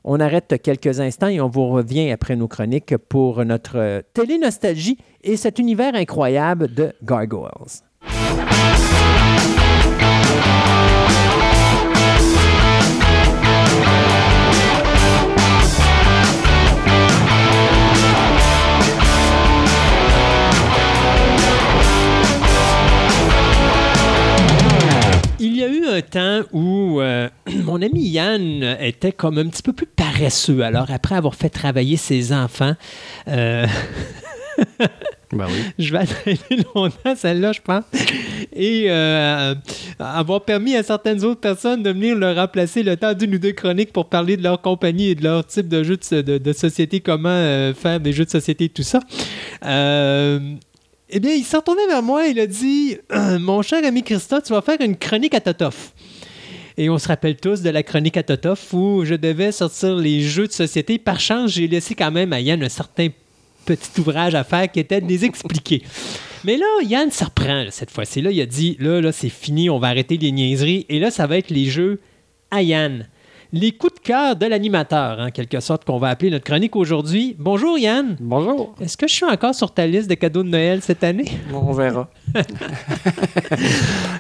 [0.10, 4.98] on arrête quelques instants et on vous revient après nos chroniques pour notre euh, télé-nostalgie
[5.22, 7.87] et cet univers incroyable de Gargoyles.
[25.58, 27.30] Y a eu un temps où euh,
[27.64, 30.62] mon ami Yann était comme un petit peu plus paresseux.
[30.62, 32.74] Alors, après avoir fait travailler ses enfants,
[33.28, 33.66] euh,
[35.32, 35.62] Ben oui.
[35.80, 37.84] je vais aller longtemps celle-là, je pense,
[38.56, 39.54] et euh,
[40.00, 43.52] avoir permis à certaines autres personnes de venir le remplacer le temps d'une ou deux
[43.52, 46.54] chroniques pour parler de leur compagnie et de leur type de jeu de, de- de
[46.54, 49.00] société, comment faire des jeux de société et tout ça.
[51.10, 52.98] Eh bien, il s'est retourné vers moi et il a dit
[53.40, 55.94] Mon cher ami Christophe, tu vas faire une chronique à Totoff.
[56.78, 60.22] Et on se rappelle tous de la chronique à Totoff où je devais sortir les
[60.22, 60.98] jeux de société.
[61.00, 63.08] Par chance, j'ai laissé quand même à Yann un certain
[63.66, 65.82] petit ouvrage à faire qui était de les expliquer.
[66.44, 68.22] Mais là, Yann se reprend cette fois-ci.
[68.22, 70.86] Là, il a dit là, là, c'est fini, on va arrêter les niaiseries.
[70.90, 72.02] Et là, ça va être les jeux
[72.52, 73.08] à Yann.
[73.54, 77.36] Les coups de cœur de l'animateur, en quelque sorte, qu'on va appeler notre chronique aujourd'hui.
[77.40, 78.18] Bonjour Yann.
[78.20, 78.76] Bonjour.
[78.82, 81.32] Est-ce que je suis encore sur ta liste de cadeaux de Noël cette année?
[81.54, 82.10] On verra.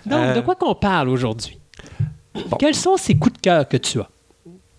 [0.05, 1.59] Donc, Euh, de quoi qu'on parle aujourd'hui?
[2.57, 4.07] Quels sont ces coups de cœur que tu as?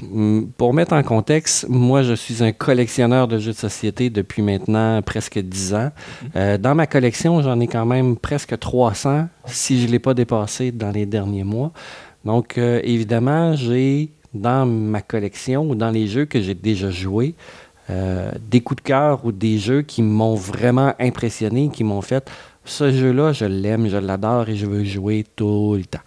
[0.02, 4.40] Mm, Pour mettre en contexte, moi, je suis un collectionneur de jeux de société depuis
[4.40, 5.90] maintenant presque 10 ans.
[6.36, 10.14] Euh, dans ma collection, j'en ai quand même presque 300, si je ne l'ai pas
[10.14, 11.72] dépassé dans les derniers mois.
[12.24, 17.34] Donc, euh, évidemment, j'ai dans ma collection ou dans les jeux que j'ai déjà joués,
[17.90, 22.28] euh, des coups de cœur ou des jeux qui m'ont vraiment impressionné, qui m'ont fait
[22.64, 26.04] ce jeu-là, je l'aime, je l'adore et je veux jouer tout le temps.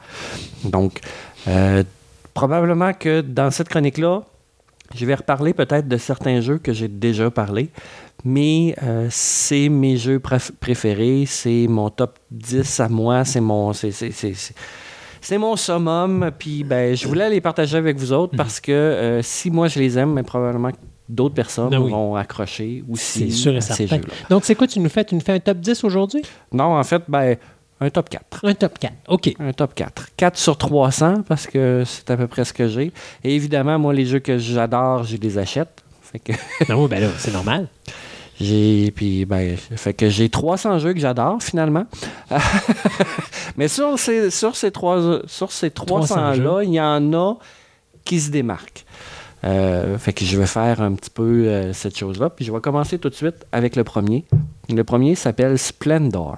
[0.63, 0.99] Donc,
[1.47, 1.83] euh,
[2.35, 4.21] probablement que dans cette chronique-là,
[4.93, 7.69] je vais reparler peut-être de certains jeux que j'ai déjà parlé,
[8.23, 13.73] mais euh, c'est mes jeux préf- préférés, c'est mon top 10 à moi, c'est mon.
[13.73, 14.53] c'est- c'est-
[15.21, 19.21] c'est- mon summum, puis ben, je voulais les partager avec vous autres parce que euh,
[19.21, 20.77] si moi je les aime, mais probablement que
[21.09, 21.91] d'autres personnes Ben oui.
[21.91, 24.01] vont accrocher aussi C'est sûr et à ces jeux-là.
[24.29, 25.03] Donc, c'est quoi, tu nous fais?
[25.03, 26.21] Tu nous fais un top 10 aujourd'hui?
[26.53, 27.35] Non, en fait, ben,
[27.81, 28.39] un top 4.
[28.43, 28.93] Un top 4.
[29.09, 29.33] OK.
[29.39, 30.07] Un top 4.
[30.15, 32.91] 4 sur 300 parce que c'est à peu près ce que j'ai.
[33.23, 35.83] Et évidemment, moi, les jeux que j'adore, je les achète.
[36.01, 36.31] Fait que
[36.71, 37.67] Non, ben là, c'est normal.
[38.41, 41.85] J'ai puis ben fait que j'ai 300 jeux que j'adore finalement.
[43.57, 47.35] Mais sur ces sur ces trois sur ces 300 là, il y en a
[48.03, 48.85] qui se démarquent.
[49.43, 52.29] Euh, fait que je vais faire un petit peu euh, cette chose-là.
[52.29, 54.25] Puis je vais commencer tout de suite avec le premier.
[54.69, 56.37] Le premier s'appelle Splendor.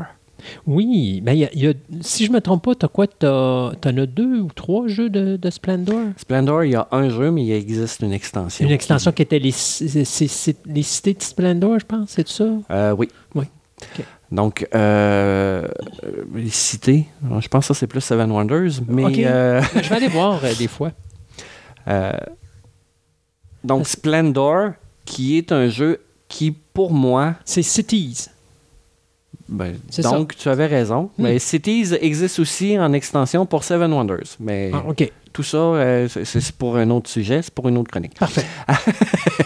[0.65, 3.07] Oui, ben, il y a- il y a- si je me trompe pas, t'as quoi?
[3.07, 5.99] T'as, t'en as deux ou trois jeux de, de Splendor?
[6.17, 8.65] Splendor, il y a un jeu, mais il existe une extension.
[8.65, 12.45] Une extension qui était les, cités de Splendor, je pense, c'est ça?
[12.71, 13.09] Euh, oui.
[13.35, 13.45] Oui.
[14.31, 15.67] Donc, euh,
[16.33, 17.05] les cités,
[17.39, 20.53] je pense que ça c'est plus Seven Wonders, mais euh, Je vais aller voir euh,
[20.57, 20.91] des fois.
[23.63, 24.71] donc Splendor,
[25.05, 28.29] qui est un jeu qui, pour moi, C'est Cities.
[29.49, 31.23] Ben, donc tu avais raison, Hmm.
[31.23, 34.83] mais Cities existe aussi en extension pour Seven Wonders, mais Ah,
[35.33, 38.17] tout ça, euh, c'est- pour un autre sujet, c'est pour une autre chronique.
[38.17, 38.45] Parfait.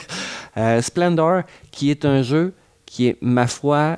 [0.57, 2.52] Euh, Splendor, qui est un jeu
[2.88, 3.98] qui est, ma foi,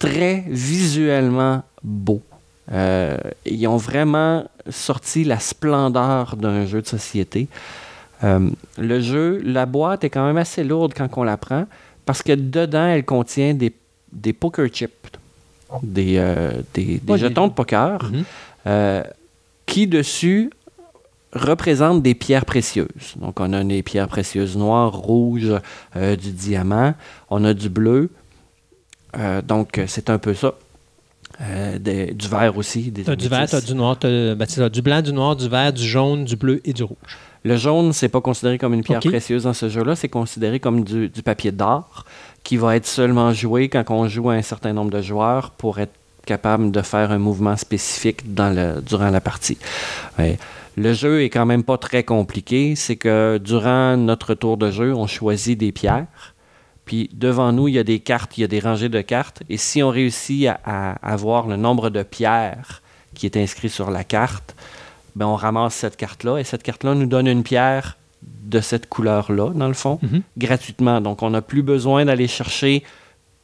[0.00, 2.22] très visuellement beau.
[2.72, 3.16] Euh,
[3.46, 7.46] ils ont vraiment sorti la splendeur d'un jeu de société.
[8.22, 11.66] Le jeu, la boîte est quand même assez lourde quand on la prend
[12.04, 13.72] parce que dedans, elle contient des,
[14.12, 14.90] des poker chips,
[15.82, 18.24] des, euh, des, des Ouais, jetons de poker Mhm.
[18.66, 19.02] euh,
[19.66, 20.50] qui dessus
[21.32, 23.14] représentent des pierres précieuses.
[23.16, 25.54] Donc, on a des pierres précieuses noires, rouges,
[25.96, 26.94] euh, du diamant,
[27.30, 28.10] on a du bleu.
[29.16, 30.54] Euh, donc, euh, c'est un peu ça.
[31.40, 32.92] Euh, des- du vert aussi.
[32.92, 34.36] Tu as du vert, tu as du noir, ben,
[34.70, 36.98] du blanc, du noir, du vert, du jaune, du bleu et du rouge.
[37.44, 40.84] Le jaune, c'est pas considéré comme une pierre précieuse dans ce jeu-là, c'est considéré comme
[40.84, 42.04] du, du papier d'or
[42.44, 45.78] qui va être seulement joué quand on joue à un certain nombre de joueurs pour
[45.78, 45.92] être
[46.26, 49.58] capable de faire un mouvement spécifique durant la partie.
[50.76, 54.94] Le jeu est quand même pas très compliqué, c'est que durant notre tour de jeu,
[54.94, 56.34] on choisit des pierres.
[56.84, 59.42] Puis devant nous, il y a des cartes, il y a des rangées de cartes.
[59.48, 62.82] Et si on réussit à, à avoir le nombre de pierres
[63.14, 64.54] qui est inscrit sur la carte,
[65.16, 66.38] ben on ramasse cette carte-là.
[66.38, 70.22] Et cette carte-là nous donne une pierre de cette couleur-là, dans le fond, Mhm.
[70.38, 71.00] gratuitement.
[71.00, 72.82] Donc on n'a plus besoin d'aller chercher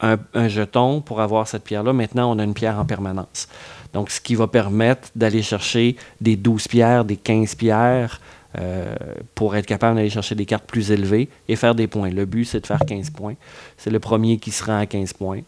[0.01, 1.93] un, un jeton pour avoir cette pierre-là.
[1.93, 3.47] Maintenant, on a une pierre en permanence.
[3.93, 8.19] Donc ce qui va permettre d'aller chercher des 12 pierres, des 15 pierres.
[8.59, 8.95] euh,
[9.35, 12.09] pour être capable d'aller chercher des cartes plus élevées et faire des points.
[12.09, 13.35] Le but, c'est de faire 15 points.
[13.77, 15.41] C'est le premier qui se rend à 15 points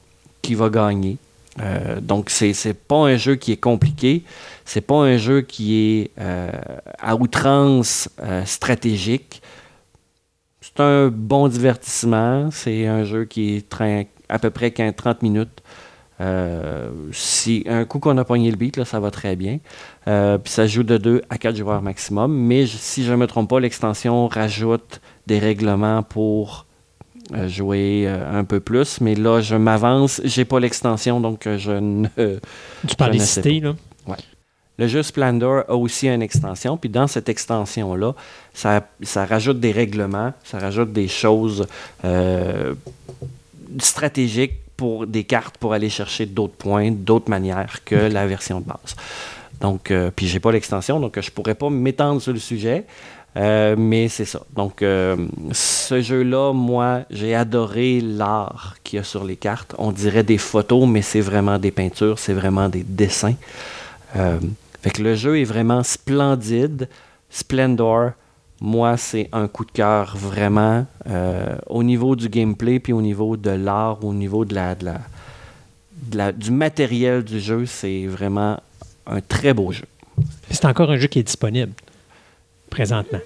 [0.44, 1.18] qui va gagner.
[1.62, 4.24] Euh, donc, c'est c'est pas un jeu qui est compliqué.
[4.66, 6.52] C'est pas un jeu qui est euh,
[7.00, 9.42] à outrance euh, stratégique.
[10.62, 12.50] C'est un bon divertissement.
[12.52, 13.76] C'est un jeu qui est
[14.30, 15.64] à peu près 15 30 minutes.
[17.14, 19.60] Si un coup qu'on a pogné le beat, ça va très bien.
[20.06, 22.36] Puis ça joue de 2 à 4 joueurs maximum.
[22.36, 26.66] Mais si je ne me trompe pas, l'extension rajoute des règlements pour
[27.48, 29.02] jouer euh, un peu plus.
[29.02, 30.22] Mais là, je m'avance.
[30.24, 32.08] J'ai pas l'extension, donc euh, je ne.
[32.88, 33.76] Tu parles des cités, là.
[34.80, 38.16] Le jeu Splendor a aussi une extension, puis dans cette extension-là,
[38.54, 41.68] ça, ça rajoute des règlements, ça rajoute des choses
[42.06, 42.74] euh,
[43.80, 48.66] stratégiques pour des cartes pour aller chercher d'autres points, d'autres manières que la version de
[48.68, 48.96] base.
[49.60, 52.86] Donc, euh, puis j'ai pas l'extension, donc je pourrais pas m'étendre sur le sujet,
[53.40, 54.42] euh, mais c'est ça.
[54.54, 55.16] Donc, euh,
[55.54, 59.76] ce jeu-là, moi, j'ai adoré l'art qu'il y a sur les cartes.
[59.78, 63.36] On dirait des photos, mais c'est vraiment des peintures, c'est vraiment des dessins.
[64.18, 64.40] Euh,
[64.82, 66.90] fait que le jeu est vraiment splendide.
[67.30, 68.12] Splendor,
[68.60, 70.86] moi, c'est un coup de cœur vraiment
[71.68, 74.76] au niveau du gameplay, puis au niveau de l'art, au niveau de la,
[76.34, 77.66] du matériel du jeu.
[77.66, 78.60] C'est vraiment
[79.08, 79.86] un très beau jeu.
[80.52, 81.72] C'est encore un jeu qui est disponible
[82.70, 83.20] présentement.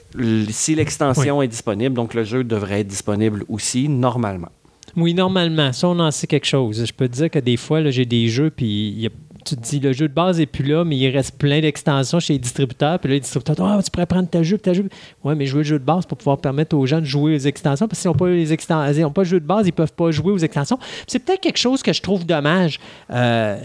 [0.49, 4.49] Si l'extension est disponible, donc le jeu devrait être disponible aussi normalement.
[4.95, 6.85] Oui, normalement, ça, on en sait quelque chose.
[6.85, 9.09] Je peux te dire que des fois, j'ai des jeux, puis
[9.43, 12.19] tu te dis, le jeu de base n'est plus là, mais il reste plein d'extensions
[12.19, 12.99] chez les distributeurs.
[12.99, 14.89] Puis là, les distributeurs disent, ah, tu pourrais prendre tel jeu, tel jeu.
[15.23, 17.39] Oui, mais jouer le jeu de base pour pouvoir permettre aux gens de jouer aux
[17.39, 17.87] extensions.
[17.87, 19.93] Parce qu'ils n'ont pas, les exten- ils pas le jeu de base, ils ne peuvent
[19.93, 20.77] pas jouer aux extensions.
[21.07, 22.79] C'est peut-être quelque chose que je trouve dommage.
[23.09, 23.57] Euh,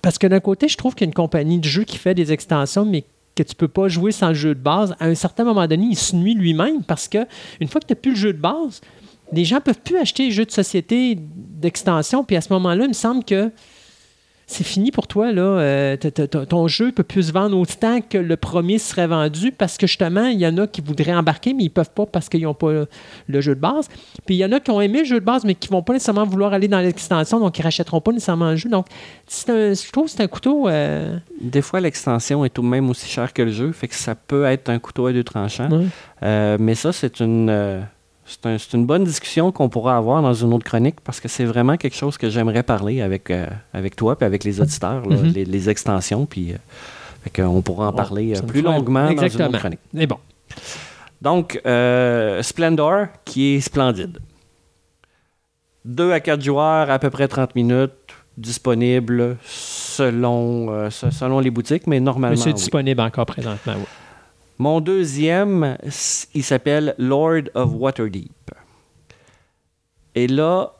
[0.00, 2.14] parce que d'un côté, je trouve qu'il y a une compagnie de jeux qui fait
[2.14, 4.94] des extensions, mais que tu peux pas jouer sans le jeu de base.
[5.00, 7.26] À un certain moment donné, il se nuit lui-même parce que
[7.60, 8.80] une fois que tu n'as plus le jeu de base,
[9.32, 12.24] les gens peuvent plus acheter les jeux de société d'extension.
[12.24, 13.50] Puis à ce moment-là, il me semble que
[14.46, 15.32] c'est fini pour toi.
[15.32, 15.42] Là.
[15.42, 19.06] Euh, t- t- t- ton jeu peut plus se vendre autant que le premier serait
[19.06, 22.04] vendu parce que justement, il y en a qui voudraient embarquer, mais ils peuvent pas
[22.06, 22.88] parce qu'ils n'ont pas le,
[23.28, 23.88] le jeu de base.
[24.26, 25.82] Puis il y en a qui ont aimé le jeu de base, mais qui vont
[25.82, 28.68] pas nécessairement vouloir aller dans l'extension, donc ils rachèteront pas nécessairement le jeu.
[28.68, 28.86] Donc,
[29.26, 30.68] c'est un- je trouve que c'est un couteau.
[30.68, 33.94] euh, Des fois, l'extension est tout de même aussi chère que le jeu, fait que
[33.94, 35.70] ça peut être un couteau à deux tranchants.
[35.70, 35.86] ouais.
[36.24, 37.48] Euh, mais ça, c'est une,
[38.32, 41.44] c'est un- une bonne discussion qu'on pourra avoir dans une autre chronique parce que c'est
[41.44, 45.16] vraiment quelque chose que j'aimerais parler avec, euh, avec toi et avec les auditeurs, là,
[45.16, 45.26] Mhm.
[45.32, 46.24] les, les extensions.
[46.26, 46.56] Puis, euh,
[47.34, 49.80] qu'on pourra en Bon, parler euh, plus longuement dans une autre chronique.
[49.92, 50.18] Mais bon.
[51.20, 54.18] Donc, euh, Splendor, qui est splendide.
[55.84, 57.92] 2 à 4 joueurs, à peu près 30 minutes,
[58.36, 62.34] disponible selon, se- selon les boutiques, mais normalement.
[62.36, 62.54] Mais c'est oui.
[62.54, 63.74] disponible encore présentement.
[63.76, 63.84] oui.
[64.62, 65.76] Mon deuxième,
[66.34, 68.52] il s'appelle Lord of Waterdeep.
[70.14, 70.74] Et là,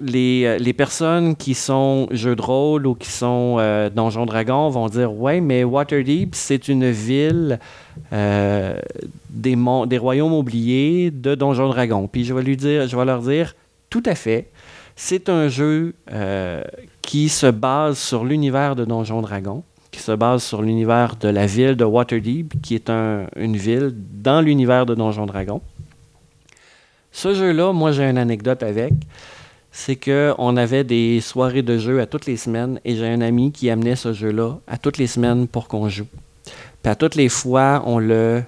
[0.00, 4.68] les, euh, les personnes qui sont jeux de rôle ou qui sont euh, Donjons Dragons
[4.68, 7.58] vont dire Ouais, mais Waterdeep, c'est une ville
[8.12, 8.78] euh,
[9.30, 12.06] des, des royaumes oubliés de Donjons Dragons.
[12.06, 13.56] Puis je vais, lui dire, je vais leur dire
[13.88, 14.48] Tout à fait.
[14.94, 16.62] C'est un jeu euh,
[17.02, 21.46] qui se base sur l'univers de Donjons Dragons, qui se base sur l'univers de la
[21.46, 25.60] ville de Waterdeep, qui est un- une ville dans l'univers de Donjons Dragons.
[27.12, 28.92] Ce jeu-là, moi j'ai une anecdote avec.
[29.72, 33.20] C'est que on avait des soirées de jeu à toutes les semaines et j'ai un
[33.20, 36.06] ami qui amenait ce jeu-là à toutes les semaines pour qu'on joue.
[36.82, 38.42] Puis à toutes les fois, on le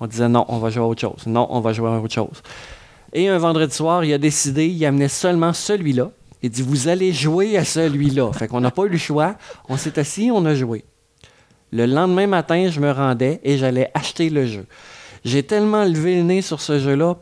[0.00, 1.26] on disait non, on va jouer à autre chose.
[1.26, 2.42] Non, on va jouer à autre chose.
[3.12, 6.10] Et un vendredi soir, il a décidé, il amenait seulement celui-là.
[6.44, 8.30] Il dit Vous allez jouer à celui-là.
[8.34, 9.36] Fait qu'on n'a pas eu le choix.
[9.70, 10.84] On s'est assis, on a joué.
[11.72, 14.66] Le lendemain matin, je me rendais et j'allais acheter le jeu.
[15.24, 17.16] J'ai tellement levé le nez sur ce jeu-là,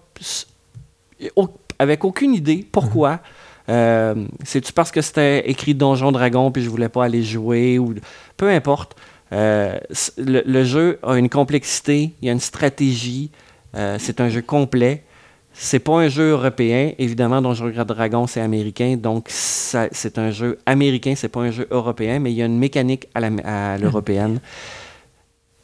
[1.78, 3.20] avec aucune idée pourquoi.
[3.68, 7.94] Euh, C'est-tu parce que c'était écrit Donjon Dragon puis je voulais pas aller jouer ou
[8.36, 8.96] peu importe.
[9.30, 9.78] Euh,
[10.18, 13.30] le jeu a une complexité, il y a une stratégie,
[13.76, 15.04] euh, c'est un jeu complet.
[15.54, 17.40] C'est pas un jeu européen, évidemment.
[17.42, 22.32] Donjon Dragon c'est américain, donc c'est un jeu américain, c'est pas un jeu européen, mais
[22.32, 24.40] il y a une mécanique à l'européenne.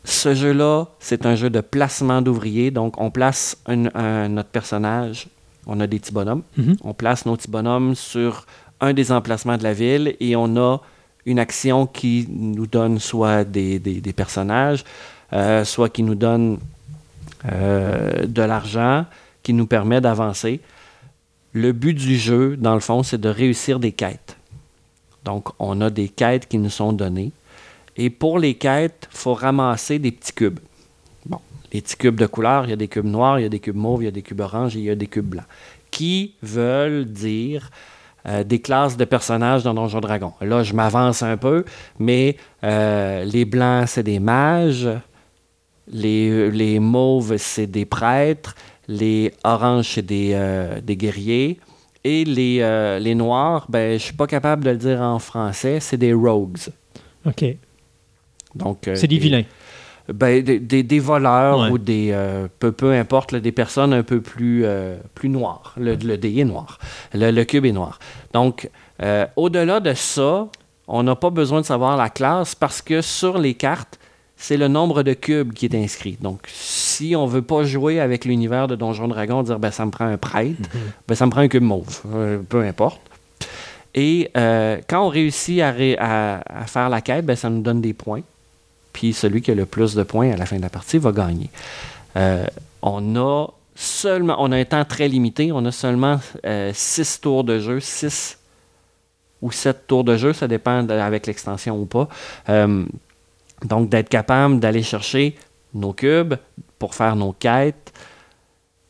[0.04, 2.70] Ce jeu-là, c'est un jeu de placement d'ouvriers.
[2.70, 5.26] Donc, on place un- un- notre personnage.
[5.66, 6.42] On a des petits bonhommes.
[6.56, 6.76] Mhm.
[6.82, 8.46] On place nos petits bonhommes sur
[8.80, 10.78] un des emplacements de la ville et on a
[11.26, 14.82] une action qui nous donne soit des, des- des personnages,
[15.34, 16.58] euh, soit qui nous donne
[17.52, 19.04] euh, de l'argent,
[19.48, 20.60] qui nous permet d'avancer.
[21.54, 24.36] Le but du jeu, dans le fond, c'est de réussir des quêtes.
[25.24, 27.32] Donc, on a des quêtes qui nous sont données.
[27.96, 30.58] Et pour les quêtes, il faut ramasser des petits cubes.
[31.24, 31.40] Bon,
[31.72, 33.58] les petits cubes de couleur, il y a des cubes noirs, il y a des
[33.58, 35.46] cubes mauves, il y a des cubes oranges et il y a des cubes blancs.
[35.90, 37.70] Qui veulent dire
[38.26, 40.34] euh, des classes de personnages dans Donjon Dragon.
[40.42, 41.64] Là, je m'avance un peu,
[41.98, 44.90] mais euh, les blancs, c'est des mages.
[45.90, 48.54] Les, les mauves, c'est des prêtres.
[48.88, 51.60] Les oranges, c'est des, euh, des guerriers.
[52.04, 55.18] Et les, euh, les noirs, ben, je ne suis pas capable de le dire en
[55.18, 56.56] français, c'est des rogues.
[57.26, 57.44] OK.
[58.54, 59.42] Donc, euh, C'est des vilains.
[60.12, 61.70] ben, des, des- des voleurs Ouais.
[61.70, 65.74] ou des euh, peu, peu importe, là, des personnes un peu plus, euh, plus noires.
[65.76, 66.78] Le, le dé est noir.
[67.12, 67.98] Le, le cube est noir.
[68.32, 68.70] Donc,
[69.02, 70.48] euh, au-delà de ça,
[70.86, 73.98] on n'a pas besoin de savoir la classe parce que sur les cartes,
[74.40, 76.16] c'est le nombre de cubes qui est inscrit.
[76.20, 79.90] Donc, si on veut pas jouer avec l'univers de Donjon Dragon, dire ben, ça me
[79.90, 80.56] prend un prêtre,
[81.08, 82.00] ben, ça me prend un cube mauve.
[82.14, 83.00] Euh, peu importe.
[83.94, 87.62] Et euh, quand on réussit à, ré- à- à faire la quête, ben, ça nous
[87.62, 88.22] donne des points
[88.92, 91.12] puis celui qui a le plus de points à la fin de la partie va
[91.12, 91.50] gagner.
[92.16, 92.44] Euh,
[92.82, 93.46] on a
[93.76, 97.78] seulement, on a un temps très limité, on a seulement euh, six tours de jeu,
[97.78, 98.38] six
[99.40, 102.08] ou sept tours de jeu, ça dépend de- avec l'extension ou pas.
[103.64, 105.36] Donc d'être capable d'aller chercher
[105.74, 106.34] nos cubes
[106.78, 107.92] pour faire nos quêtes.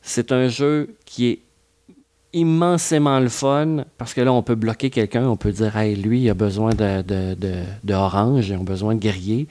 [0.02, 1.38] C'est un jeu qui est
[2.32, 6.22] immensément le fun parce que là, on peut bloquer quelqu'un, on peut dire, hey, lui,
[6.22, 7.54] il a besoin de, de, de,
[7.84, 9.48] de orange, il a besoin de guerrier.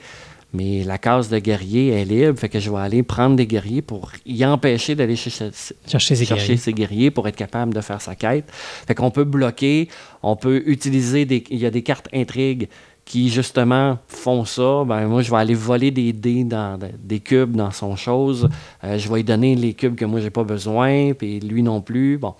[0.54, 3.82] Mais la case de guerrier est libre, fait que je vais aller prendre des guerriers
[3.82, 5.50] pour y empêcher d'aller chercher,
[5.86, 6.56] Chercher ses chercher guerriers.
[6.56, 8.46] ses guerriers pour être capable de faire sa quête.
[8.50, 9.88] Fait qu'on peut bloquer,
[10.22, 11.44] on peut utiliser des.
[11.50, 12.68] Il y a des cartes intrigues
[13.08, 14.84] qui justement font ça.
[14.84, 18.50] Ben moi, je vais aller voler des dés dans des cubes dans son chose.
[18.84, 21.80] Euh, je vais lui donner les cubes que moi j'ai pas besoin, puis lui non
[21.80, 22.18] plus.
[22.18, 22.34] Bon.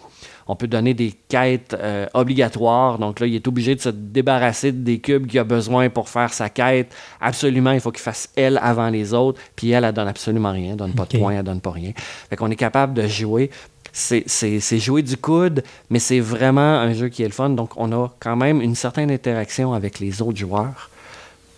[0.47, 2.99] On peut donner des quêtes euh, obligatoires.
[2.99, 6.33] Donc là, il est obligé de se débarrasser des cubes qu'il a besoin pour faire
[6.33, 6.95] sa quête.
[7.21, 9.41] Absolument, il faut qu'il fasse elle avant les autres.
[9.57, 10.71] Puis elle, elle donne absolument rien.
[10.73, 11.93] Elle donne pas de points, elle donne pas rien.
[11.97, 13.51] Fait qu'on est capable de jouer.
[13.99, 17.51] C'est- jouer du coude, mais c'est vraiment un jeu qui est le fun.
[17.51, 20.91] Donc on a quand même une certaine interaction avec les autres joueurs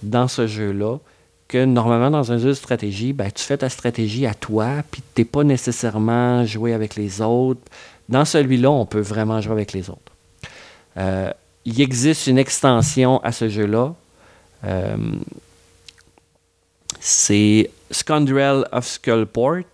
[0.03, 0.97] dans ce jeu-là
[1.49, 5.03] que normalement dans un jeu de stratégie, ben, tu fais ta stratégie à toi, puis
[5.15, 7.61] tu n'es pas nécessairement joué avec les autres.
[8.09, 10.13] Dans celui-là, on peut vraiment jouer avec les autres.
[10.97, 11.31] Euh,
[11.65, 13.95] il existe une extension à ce jeu-là.
[14.65, 14.97] Euh,
[17.01, 19.65] c'est Scoundrel of Skullport.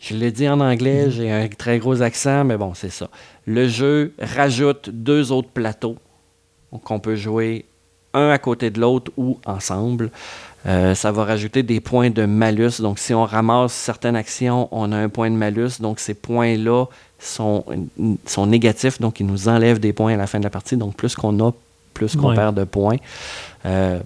[0.00, 3.08] Je l'ai dit en anglais, j'ai un très gros accent, mais bon, c'est ça.
[3.46, 5.96] Le jeu rajoute deux autres plateaux
[6.84, 7.66] qu'on peut jouer
[8.14, 10.10] un à côté de l'autre ou ensemble.
[10.66, 12.80] Euh, ça va rajouter des points de malus.
[12.80, 15.80] Donc, si on ramasse certaines actions, on a un point de malus.
[15.80, 16.86] Donc, ces points-là
[17.18, 17.64] sont,
[18.26, 19.00] sont négatifs.
[19.00, 20.76] Donc, ils nous enlèvent des points à la fin de la partie.
[20.76, 21.52] Donc, plus qu'on a,
[21.94, 22.34] plus qu'on Ouais.
[22.36, 22.96] perd de points.
[23.66, 24.00] Euh,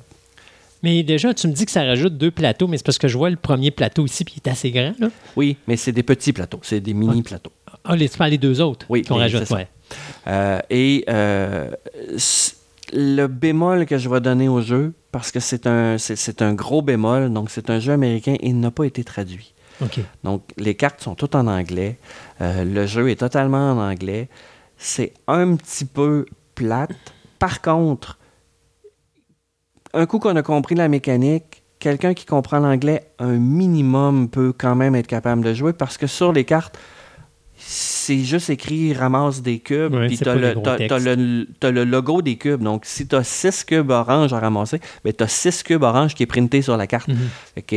[0.85, 3.16] Mais déjà, tu me dis que ça rajoute deux plateaux, mais c'est parce que je
[3.16, 4.93] vois le premier plateau ici, puis il est assez grand.
[4.98, 5.09] Là.
[5.35, 6.61] oui, mais c'est des petits plateaux.
[6.61, 7.52] C'est des mini-plateaux.
[7.85, 9.51] Ah, les, tu parles des deux autres Oui, qu'on les- rajoute.
[10.27, 11.70] Euh, et euh,
[12.93, 16.82] le bémol que je vais donner au jeu, parce que c'est un, c'est, un gros
[16.82, 19.55] bémol, donc c'est un jeu américain et il n'a pas été traduit.
[20.23, 21.98] Donc les cartes sont toutes en anglais.
[22.43, 24.28] Euh, le jeu est totalement en anglais.
[24.77, 26.90] C'est un petit peu plate.
[27.39, 28.19] Par contre,
[29.95, 34.75] un coup qu'on a compris la mécanique, quelqu'un qui comprend l'anglais un minimum peut quand
[34.75, 36.79] même être capable de jouer parce que sur les cartes,
[37.66, 41.07] c'est juste écrit ramasse des cubes, puis t'as le, t'as- t'as textes.
[41.16, 42.62] le- t'as le logo des cubes.
[42.62, 46.15] Donc, si tu as 6 cubes orange à ramasser, ben, tu as 6 cubes orange
[46.15, 47.09] qui est printé sur la carte.
[47.09, 47.16] Mhm.
[47.55, 47.77] Fait que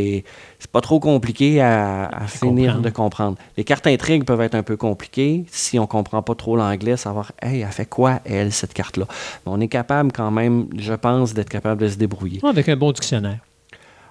[0.59, 2.81] c'est pas trop compliqué à, à finir comprendre.
[2.81, 3.37] de comprendre.
[3.55, 7.31] Les cartes intrigues peuvent être un peu compliquées si on comprend pas trop l'anglais, savoir,
[7.41, 9.05] hey, elle fait quoi, elle, cette carte-là?
[9.45, 12.41] Mais on est capable quand même, je pense, d'être capable de se débrouiller.
[12.43, 13.39] Avec un bon dictionnaire.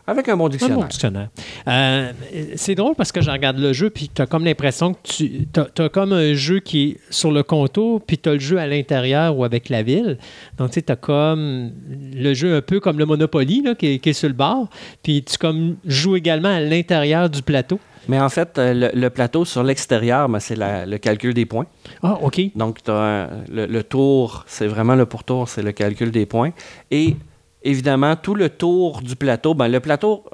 [0.09, 1.29] Avec un bon Un bon dictionnaire.
[1.67, 2.13] Euh,
[2.55, 5.47] c'est drôle parce que je regarde le jeu, puis tu as comme l'impression que tu
[5.83, 8.67] as, comme un jeu qui est sur le contour, puis tu as le jeu à
[8.67, 10.19] l'intérieur ou avec la ville.
[10.59, 11.73] Donc, tu sais, tu as comme
[12.15, 14.69] le jeu un peu comme le Monopoly là, qui, est, qui est sur le bord,
[15.03, 17.81] puis tu comme joues également à l'intérieur du plateau.
[18.09, 21.67] Mais en fait, euh, le, le plateau sur l'extérieur, ben, c'est le calcul des points.
[22.05, 22.41] Ah, OK.
[22.55, 22.93] Donc, t'as
[23.25, 26.53] un- le, le tour, c'est vraiment le pourtour, c'est le calcul des points.
[26.93, 27.17] Et
[27.71, 30.25] évidemment, tout le tour du plateau, ben, le plateau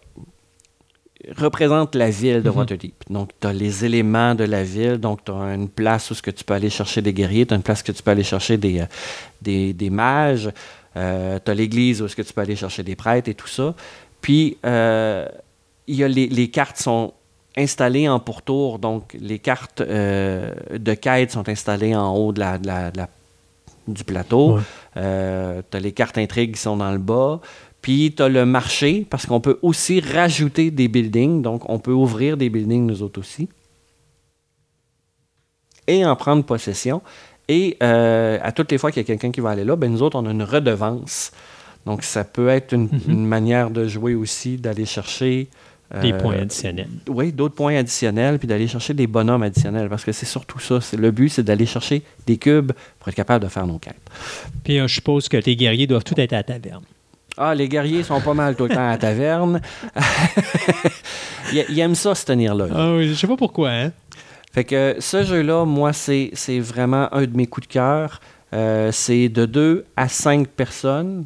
[1.36, 2.56] représente la ville de Mhm.
[2.56, 2.94] Waterdeep.
[3.09, 4.98] Donc, tu as les éléments de la ville.
[4.98, 7.54] Donc, tu as une place où ce que tu peux aller chercher des guerriers, tu
[7.54, 8.86] as une place que tu peux aller chercher des, euh,
[9.40, 10.50] des, des mages,
[10.94, 13.74] tu as l'église où ce que tu peux aller chercher des prêtres et tout ça.
[14.20, 15.26] Puis, euh,
[15.86, 17.12] il y a les, les cartes sont
[17.56, 18.78] installées en pourtour.
[18.78, 22.98] Donc, les cartes euh, de quête sont installées en haut de la, de la- de
[22.98, 23.09] la-
[23.88, 24.56] du plateau.
[24.56, 24.62] Ouais.
[24.94, 27.40] Tu as les cartes intrigues qui sont dans le bas.
[27.82, 31.43] Puis tu as le marché, parce qu'on peut aussi rajouter des buildings.
[31.43, 33.48] Donc, on peut ouvrir des buildings, nous autres aussi.
[35.89, 37.02] Et en prendre possession.
[37.48, 39.90] Et euh, à toutes les fois qu'il y a quelqu'un qui va aller là, ben,
[39.90, 41.32] nous autres, on a une redevance.
[41.85, 45.48] Donc, ça peut être une, une manière de jouer aussi, d'aller chercher.
[46.01, 46.89] Des euh, points additionnels.
[47.09, 50.78] oui, d'autres points additionnels, puis d'aller chercher des bonhommes additionnels, parce que c'est surtout ça.
[50.97, 54.01] Le but, c'est d'aller chercher des cubes pour être capable de faire nos quêtes.
[54.64, 56.85] Puis euh, je suppose que tes guerriers doivent tout être à la taverne.
[57.36, 59.60] Ah, les guerriers sont pas mal tout le temps à la taverne.
[61.52, 62.66] ils, aiment ça, se tenir là.
[62.74, 63.93] Ah oui, je sais pas pourquoi, hein?
[64.52, 68.20] Fait que ce jeu-là, moi, c'est, c'est vraiment un de mes coups de cœur.
[68.52, 71.24] Euh, c'est de 2 à 5 personnes.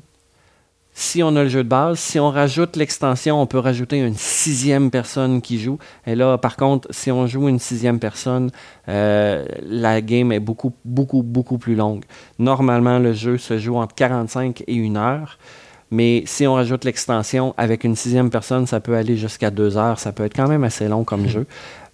[0.98, 4.14] Si on a le jeu de base, si on rajoute l'extension, on peut rajouter une
[4.14, 5.78] sixième personne qui joue.
[6.06, 8.50] Et là, par contre, si on joue une sixième personne,
[8.88, 12.02] euh, la game est beaucoup, beaucoup, beaucoup plus longue.
[12.38, 15.38] Normalement, le jeu se joue entre 45 et 1 heure.
[15.90, 19.98] Mais si on rajoute l'extension avec une sixième personne, ça peut aller jusqu'à 2 heures.
[19.98, 21.46] Ça peut être quand même assez long comme jeu.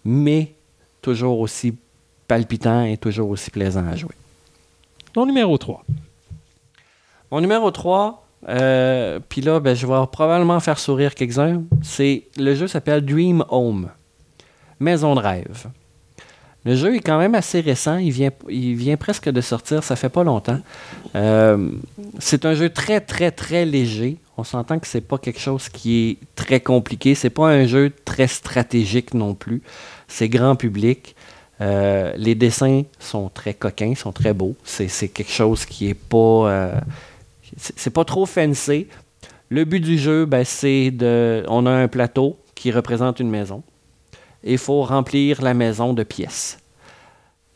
[0.05, 0.53] Mais
[1.01, 1.74] toujours aussi
[2.29, 4.15] palpitant et toujours aussi plaisant à jouer.
[5.12, 5.85] Ton numéro 3.
[7.33, 11.62] Mon numéro 3, euh, puis là, ben, je vais probablement faire sourire quelques-uns.
[11.82, 13.90] C'est le jeu s'appelle Dream Home,
[14.81, 15.69] Maison de rêve.
[16.64, 20.23] Le jeu est quand même assez récent, il vient, presque de sortir, ça fait pas
[20.23, 20.60] longtemps.
[21.16, 21.70] Euh,
[22.20, 24.19] c'est un jeu très très très léger.
[24.36, 27.16] On s'entend que c'est pas quelque chose qui est très compliqué.
[27.16, 29.60] C'est pas un jeu très stratégique non plus.
[30.06, 31.16] C'est grand public.
[31.60, 34.55] Euh, les dessins sont très coquins, sont très beaux.
[34.64, 36.81] C'est quelque chose qui est pas
[37.57, 38.87] c'est pas trop fancy.
[39.49, 41.45] Le but du jeu, ben, c'est de.
[41.49, 43.62] On a un plateau qui représente une maison.
[44.45, 46.59] Il faut remplir la maison de pièces.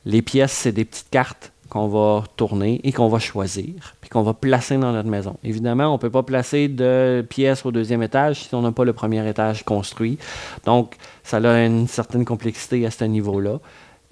[0.04, 4.22] Les pièces, c'est des petites cartes qu'on va tourner et qu'on va choisir, puis qu'on
[4.22, 5.36] va placer dans notre maison.
[5.42, 8.84] Évidemment, on ne peut pas placer de pièces au deuxième étage si on n'a pas
[8.84, 10.18] le premier étage construit.
[10.64, 10.94] Donc,
[11.24, 13.58] ça a une certaine complexité à ce niveau-là.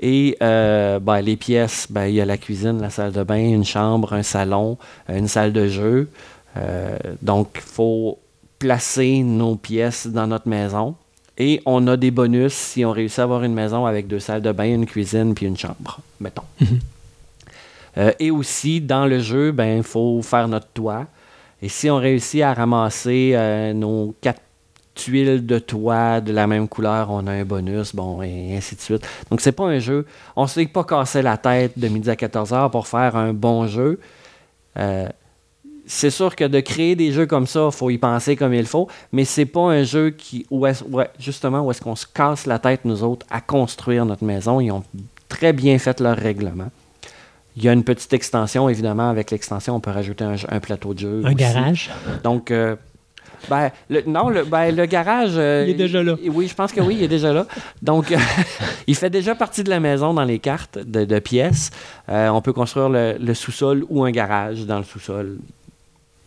[0.01, 3.37] Et euh, ben, les pièces, ben, il y a la cuisine, la salle de bain,
[3.37, 4.77] une chambre, un salon,
[5.09, 6.09] euh, une salle de jeu.
[6.57, 8.19] Euh, donc, il faut
[8.59, 10.97] placer nos pièces dans notre maison.
[11.37, 14.43] Et on a des bonus si on réussit à avoir une maison avec deux salles
[14.43, 16.45] de bain, une cuisine puis une chambre, mettons.
[17.97, 21.07] Euh, et aussi, dans le jeu, ben, il faut faire notre toit.
[21.63, 24.43] Et si on réussit à ramasser euh, nos quatre
[24.95, 28.81] tuiles de toit de la même couleur, on a un bonus, bon, et ainsi de
[28.81, 29.07] suite.
[29.31, 30.07] Donc, c'est pas un jeu.
[30.37, 33.67] On ne s'est pas cassé la tête de midi à 14h pour faire un bon
[33.67, 33.99] jeu.
[34.79, 35.09] Euh,
[35.87, 38.67] c'est sûr que de créer des jeux comme ça, il faut y penser comme il
[38.67, 40.83] faut, mais c'est pas un jeu qui, où est-
[41.19, 44.61] justement, où est-ce qu'on se casse la tête, nous autres, à construire notre maison.
[44.61, 44.83] Ils ont
[45.29, 46.71] très bien fait leur règlement.
[47.57, 49.11] Il y a une petite extension, évidemment.
[49.11, 51.23] Avec l'extension, on peut rajouter un, plateau de jeu.
[51.25, 51.35] Un aussi.
[51.37, 51.91] garage.
[52.25, 52.75] Donc, euh,
[53.49, 55.33] Ben, le, non, le, ben, le garage.
[55.37, 56.15] euh, Il est déjà là.
[56.33, 57.47] Oui, je pense que oui, il est déjà là.
[57.83, 58.17] Donc, euh,
[58.87, 61.71] il fait déjà partie de la maison dans les cartes de, de pièces.
[62.09, 65.39] Euh, on peut construire le, le sous-sol ou un garage dans le sous-sol.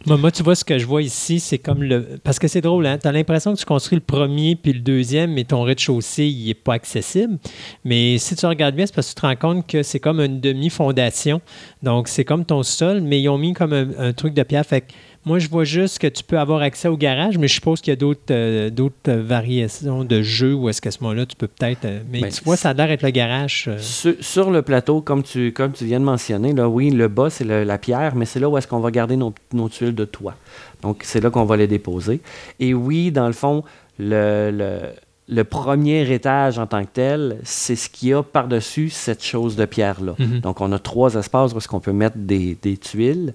[0.05, 2.19] Moi, moi, tu vois, ce que je vois ici, c'est comme le.
[2.23, 2.97] Parce que c'est drôle, hein?
[2.97, 6.47] Tu as l'impression que tu construis le premier puis le deuxième, mais ton rez-de-chaussée, il
[6.47, 7.37] n'est pas accessible.
[7.83, 10.21] Mais si tu regardes bien, c'est parce que tu te rends compte que c'est comme
[10.21, 11.41] une demi-fondation.
[11.83, 14.65] Donc, c'est comme ton sol, mais ils ont mis comme un, un truc de pierre.
[14.65, 14.93] Fait que
[15.27, 17.91] moi, je vois juste que tu peux avoir accès au garage, mais je suppose qu'il
[17.91, 21.47] y a d'autres euh, d'autres variations de jeux où est-ce qu'à ce moment-là, tu peux
[21.47, 21.85] peut-être.
[21.85, 23.65] euh, mais Ben, tu vois, ça a l'air d'être le garage.
[23.67, 27.07] euh, Sur, sur le plateau, comme tu, comme tu viens de mentionner, là, oui, le
[27.07, 29.93] bas, c'est la pierre, mais c'est là où est-ce qu'on va garder nos, nos tuiles
[29.95, 30.35] de toit.
[30.81, 32.21] Donc, c'est là qu'on va les déposer.
[32.59, 33.63] Et oui, dans le fond,
[33.99, 34.79] le, le,
[35.27, 39.55] le premier étage en tant que tel, c'est ce qu'il y a par-dessus cette chose
[39.55, 40.13] de pierre-là.
[40.19, 40.39] Mhm.
[40.41, 43.33] Donc, on a trois espaces où est-ce qu'on peut mettre des, des tuiles.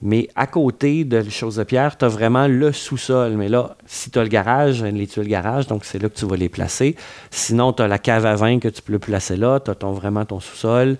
[0.00, 3.32] Mais à côté de la chose de pierre, tu as vraiment le sous-sol.
[3.32, 6.24] Mais là, si tu as le garage, les tuiles garage, donc c'est là que tu
[6.24, 6.94] vas les placer.
[7.30, 9.58] Sinon, tu as la cave à vin que tu peux placer là.
[9.58, 10.96] Tu as ton, vraiment ton sous-sol.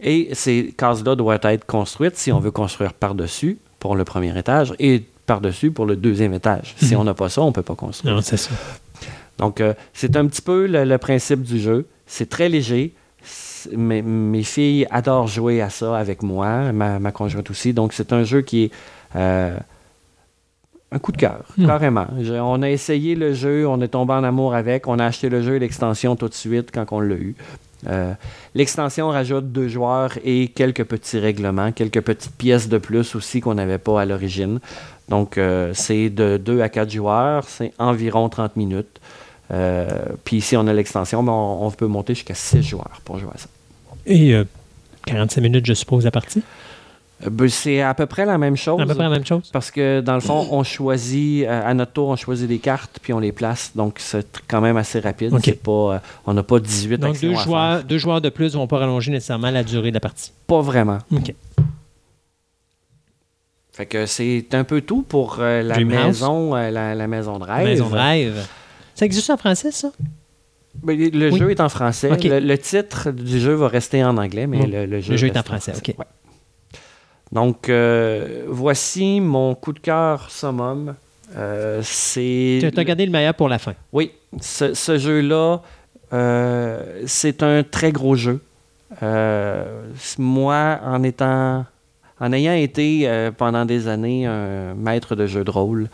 [0.00, 4.74] Et ces cases-là doivent être construites si on veut construire par-dessus pour le premier étage
[4.78, 6.74] et par-dessus pour le deuxième étage.
[6.78, 7.00] Si Mhm.
[7.00, 8.14] on n'a pas ça, on ne peut pas construire.
[8.14, 8.50] Non, c'est ça.
[9.38, 11.86] Donc, euh, c'est un petit peu le, le principe du jeu.
[12.06, 12.94] C'est très léger.
[13.74, 17.72] Mes, mes filles adorent jouer à ça avec moi, ma, ma conjointe aussi.
[17.72, 18.70] Donc, c'est un jeu qui est
[19.16, 19.56] euh,
[20.92, 21.66] un coup de cœur, Hmm.
[21.66, 22.06] carrément.
[22.20, 24.86] Je- on a essayé le jeu, on est tombé en amour avec.
[24.86, 27.34] On a acheté le jeu et l'extension tout de suite quand on l'a eu.
[27.88, 28.12] Euh,
[28.54, 33.54] L'extension rajoute deux joueurs et quelques petits règlements, quelques petites pièces de plus aussi qu'on
[33.54, 34.60] n'avait pas à l'origine.
[35.08, 39.00] Donc, euh, c'est de 2 à 4 joueurs, c'est environ 30 minutes.
[39.52, 39.88] Euh,
[40.24, 43.30] Puis si on a l'extension, ben, on, on peut monter jusqu'à 6 joueurs pour jouer
[43.34, 43.48] à ça.
[44.06, 44.44] Et euh,
[45.06, 46.42] 45 minutes, je suppose, la partie?
[47.24, 48.80] Euh, ben, c'est à peu près la même chose.
[48.80, 49.48] À peu près la même chose.
[49.52, 52.98] Parce que dans le fond, on choisit, euh, à notre tour, on choisit des cartes,
[53.02, 53.72] puis on les place.
[53.74, 55.30] Donc, c'est quand même assez rapide.
[55.62, 57.84] Pas, euh, on n'a pas 18 Donc, deux à joueurs, faire.
[57.84, 60.30] deux joueurs de plus ne vont pas rallonger nécessairement la durée de la partie.
[60.46, 60.98] Pas vraiment.
[61.12, 61.34] OK.
[63.72, 67.38] Fait que c'est un peu tout pour euh, la Dream maison, euh, la, la maison
[67.38, 67.64] de rêve.
[67.66, 68.46] Maison de rêve.
[68.94, 69.90] Ça existe en français, ça?
[70.82, 71.38] Ben, le Oui.
[71.38, 72.08] jeu est en français.
[72.10, 75.26] Le, le titre du jeu va rester en anglais, mais le, le jeu, Le jeu
[75.28, 75.94] est en français, OK.
[75.98, 76.04] Ouais.
[77.32, 80.94] Donc, euh, voici mon coup de cœur summum.
[81.36, 83.74] Euh, c'est Tu as gardé le meilleur pour la fin.
[83.92, 85.60] Oui, ce, ce jeu-là,
[86.12, 88.40] euh, c'est un très gros jeu.
[90.18, 91.64] Moi, en étant,
[92.20, 95.88] en ayant été pendant des années un maître de jeu de rôle,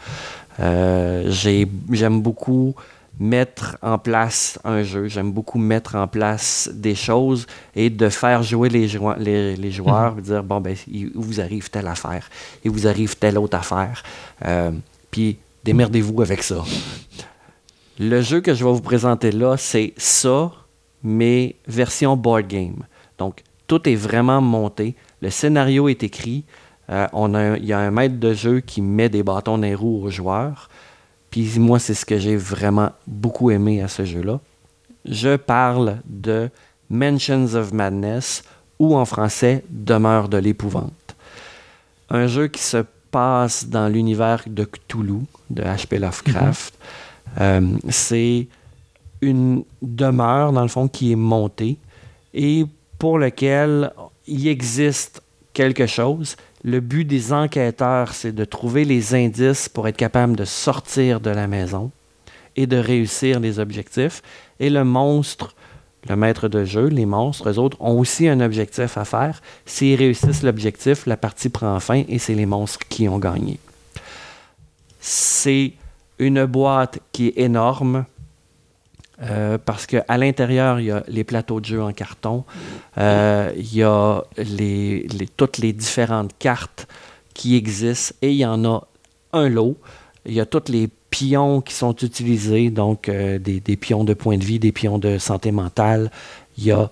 [0.59, 2.75] j'ai- j'aime beaucoup
[3.23, 5.07] mettre en place un jeu.
[5.09, 7.47] J'aime beaucoup mettre en place des choses
[7.77, 11.71] et de faire jouer les, joie- les, les joueurs, dire bon ben il vous arrive
[11.71, 12.29] telle affaire,
[12.65, 14.03] il vous arrive telle autre affaire,
[14.45, 14.73] Euh,
[15.11, 16.65] puis démerdez-vous avec ça.
[17.99, 20.51] Le jeu que je vais vous présenter là, c'est ça,
[21.03, 22.83] mais version board game.
[23.19, 24.97] Donc, tout est vraiment monté.
[25.21, 26.45] Le scénario est écrit.
[26.91, 27.07] Euh,
[27.61, 30.11] Il y a un maître de jeu qui met des bâtons dans les roues aux
[30.11, 30.69] joueurs.
[31.33, 34.39] Puis moi, c'est ce que j'ai vraiment beaucoup aimé à ce jeu-là.
[35.07, 36.51] Je parle de
[36.91, 38.45] Mansions of Madness
[38.79, 41.17] ou en français Demeure de l'épouvante.
[42.11, 45.99] Un jeu qui se passe dans l'univers de Cthulhu, de H.P.
[45.99, 46.75] Lovecraft.
[47.41, 48.47] Euh, c'est
[49.23, 51.79] une demeure, dans le fond, qui est montée
[52.35, 52.67] et
[52.99, 53.91] pour lequel
[54.27, 55.23] il existe
[55.55, 56.37] quelque chose.
[56.65, 61.31] Le but des enquêteurs, c'est de trouver les indices pour être capable de sortir de
[61.31, 61.91] la maison
[62.55, 64.23] et de réussir les objectifs.
[64.61, 65.57] Et le monstre,
[66.09, 69.43] le maître de jeu, les monstres, eux autres, ont aussi un objectif à faire.
[69.67, 73.59] S'ils réussissent l'objectif, la partie prend fin et c'est les monstres qui ont gagné.
[75.01, 75.73] C'est
[76.21, 78.05] une boîte qui est énorme.
[79.23, 82.45] Euh, parce qu'à l'intérieur, il y a les plateaux de jeu en carton,
[82.99, 86.89] euh, il y a les, les- toutes les différentes cartes
[87.35, 88.87] qui existent et il y en a
[89.33, 89.77] un lot.
[90.27, 94.15] Il y a tous les pions qui sont utilisés, donc euh, des, des pions de
[94.15, 96.11] point de vie, des pions de santé mentale.
[96.59, 96.91] Il y a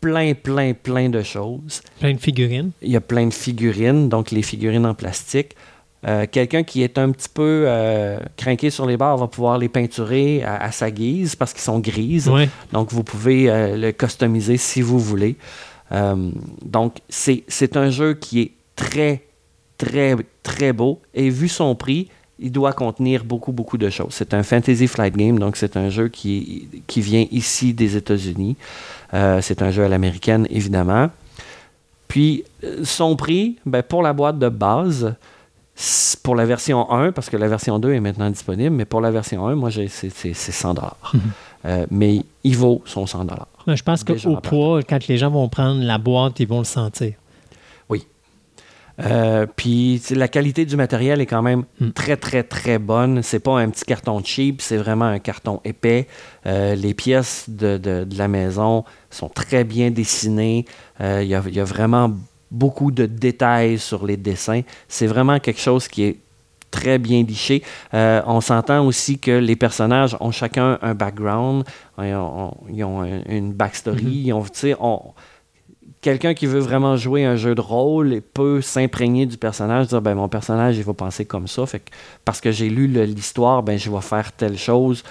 [0.00, 1.82] plein, plein, plein de choses.
[2.00, 2.72] Plein de figurines.
[2.82, 5.54] Il y a plein de figurines, donc les figurines en plastique.
[6.04, 9.68] Euh, Quelqu'un qui est un petit peu euh, craqué sur les bords va pouvoir les
[9.68, 12.30] peinturer à, à sa guise parce qu'ils sont grises.
[12.72, 15.36] Donc, vous pouvez euh, le customiser si vous voulez.
[15.92, 16.30] Euh,
[16.64, 19.22] donc, c'est un jeu qui est très,
[19.78, 21.00] très, très beau.
[21.14, 22.08] Et vu son prix,
[22.40, 24.10] il doit contenir beaucoup, beaucoup de choses.
[24.10, 28.56] C'est un Fantasy Flight Game, donc c'est un jeu qui, qui vient ici des États-Unis.
[29.12, 31.10] C'est un jeu à l'américaine, évidemment.
[32.08, 32.42] Puis,
[32.82, 35.14] son prix, ben, pour la boîte de base,
[36.22, 39.10] pour la version 1, parce que la version 2 est maintenant disponible, mais pour la
[39.10, 40.74] version 1, moi, c'est c'est- c'est 100
[41.14, 41.20] Mhm.
[41.64, 43.24] Euh, Mais il vaut son 100
[43.66, 46.64] Ouais, Je pense qu'au poids, quand les gens vont prendre la boîte, ils vont le
[46.64, 47.12] sentir.
[49.00, 51.90] Euh, puis la qualité du matériel est quand même Mm.
[51.92, 53.22] très très très bonne.
[53.22, 56.06] C'est pas un petit carton cheap, c'est vraiment un carton épais.
[56.46, 60.66] Euh, les pièces de, de- de la maison sont très bien dessinées.
[61.00, 62.12] Il y, a, il y a vraiment
[62.52, 64.60] beaucoup de détails sur les dessins.
[64.88, 66.16] C'est vraiment quelque chose qui est
[66.70, 67.62] très bien liché.
[67.94, 71.64] Euh, on s'entend aussi que les personnages ont chacun un background,
[71.98, 74.04] ils ont, ils ont un- une backstory.
[74.04, 74.12] Mhm.
[74.12, 74.44] ils ont,
[74.80, 75.02] on-
[76.00, 80.14] quelqu'un qui veut vraiment jouer un jeu de rôle peut s'imprégner du personnage, dire ben
[80.14, 81.90] mon personnage il va penser comme ça, fait que
[82.24, 85.02] parce que j'ai lu l'histoire, ben je vais faire telle chose.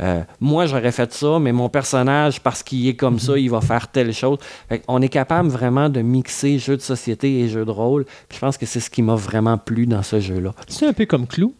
[0.00, 3.60] Euh, moi j'aurais fait ça, mais mon personnage parce qu'il est comme ça, il va
[3.60, 4.38] faire telle chose.
[4.88, 8.04] On est capable vraiment de mixer jeu de société et jeu de rôle.
[8.28, 10.54] Puis je pense que c'est ce qui m'a vraiment plu dans ce jeu-là.
[10.68, 11.54] C'est un peu comme Clou.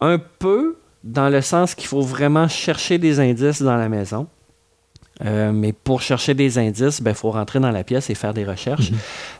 [0.00, 4.26] Un peu dans le sens qu'il faut vraiment chercher des indices dans la maison.
[5.24, 8.44] Euh, mais pour chercher des indices, il faut rentrer dans la pièce et faire des
[8.44, 8.90] recherches.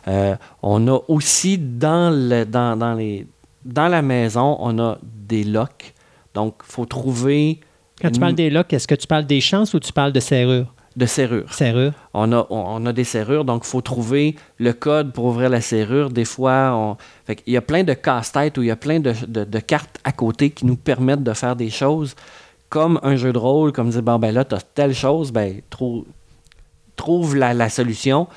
[0.07, 3.27] Euh, on a aussi dans, le, dans, dans, les,
[3.63, 5.93] dans la maison, on a des locks.
[6.33, 7.59] Donc, il faut trouver
[8.01, 10.19] Quand tu parles des locks, est-ce que tu parles des chances ou tu parles de
[10.19, 10.73] serrures?
[10.97, 11.53] de serrures.
[11.53, 11.93] Serrures.
[12.13, 15.49] On a, on, on a des serrures, donc il faut trouver le code pour ouvrir
[15.49, 16.09] la serrure.
[16.09, 16.97] Des fois, on...
[17.25, 19.59] fait il y a plein de casse-têtes ou il y a plein de, de- de
[19.59, 22.13] cartes à côté qui nous permettent de faire des choses
[22.67, 25.61] comme un jeu de rôle, comme dire, bon, ben là, tu as telle chose, ben,
[25.69, 26.05] trou-
[26.97, 28.27] trouve la, la solution.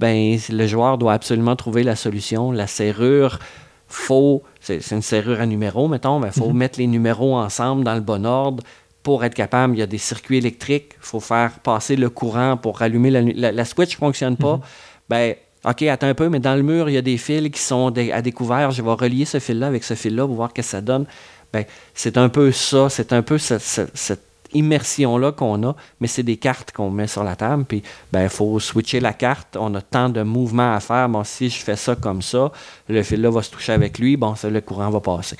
[0.00, 2.52] Ben, le joueur doit absolument trouver la solution.
[2.52, 3.38] La serrure,
[3.86, 8.00] faut, c'est une serrure à numéros, mettons, il faut mettre les numéros ensemble dans le
[8.00, 8.62] bon ordre
[9.02, 9.74] pour être capable.
[9.74, 13.22] Il y a des circuits électriques, il faut faire passer le courant pour rallumer la,
[13.22, 14.60] la, la switch ne fonctionne pas.
[15.08, 15.34] Ben,
[15.64, 17.92] OK, attends un peu, mais dans le mur, il y a des fils qui sont
[18.12, 18.70] à découvert.
[18.72, 21.06] Je vais relier ce fil-là avec ce fil-là pour voir ce que ça donne.
[21.52, 21.64] Ben,
[21.94, 24.25] c'est un peu ça, c'est un peu ce- ce- cette
[24.56, 27.64] immersion-là qu'on a, mais c'est des cartes qu'on met sur la table.
[27.64, 29.56] Puis, ben, il faut switcher la carte.
[29.58, 31.08] On a tant de mouvements à faire.
[31.08, 32.50] Bon, si je fais ça comme ça,
[32.88, 34.16] le fil-là va se toucher avec lui.
[34.16, 35.36] Bon, ça, le courant va passer.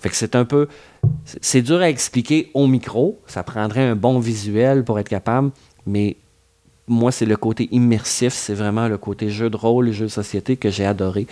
[0.00, 0.68] Fait que c'est un peu.
[1.24, 3.20] c'est- C'est dur à expliquer au micro.
[3.26, 5.50] Ça prendrait un bon visuel pour être capable,
[5.86, 6.16] mais
[6.90, 10.56] moi, c'est le côté immersif, c'est vraiment le côté jeu de rôle jeu de société
[10.56, 11.28] que j'ai adoré.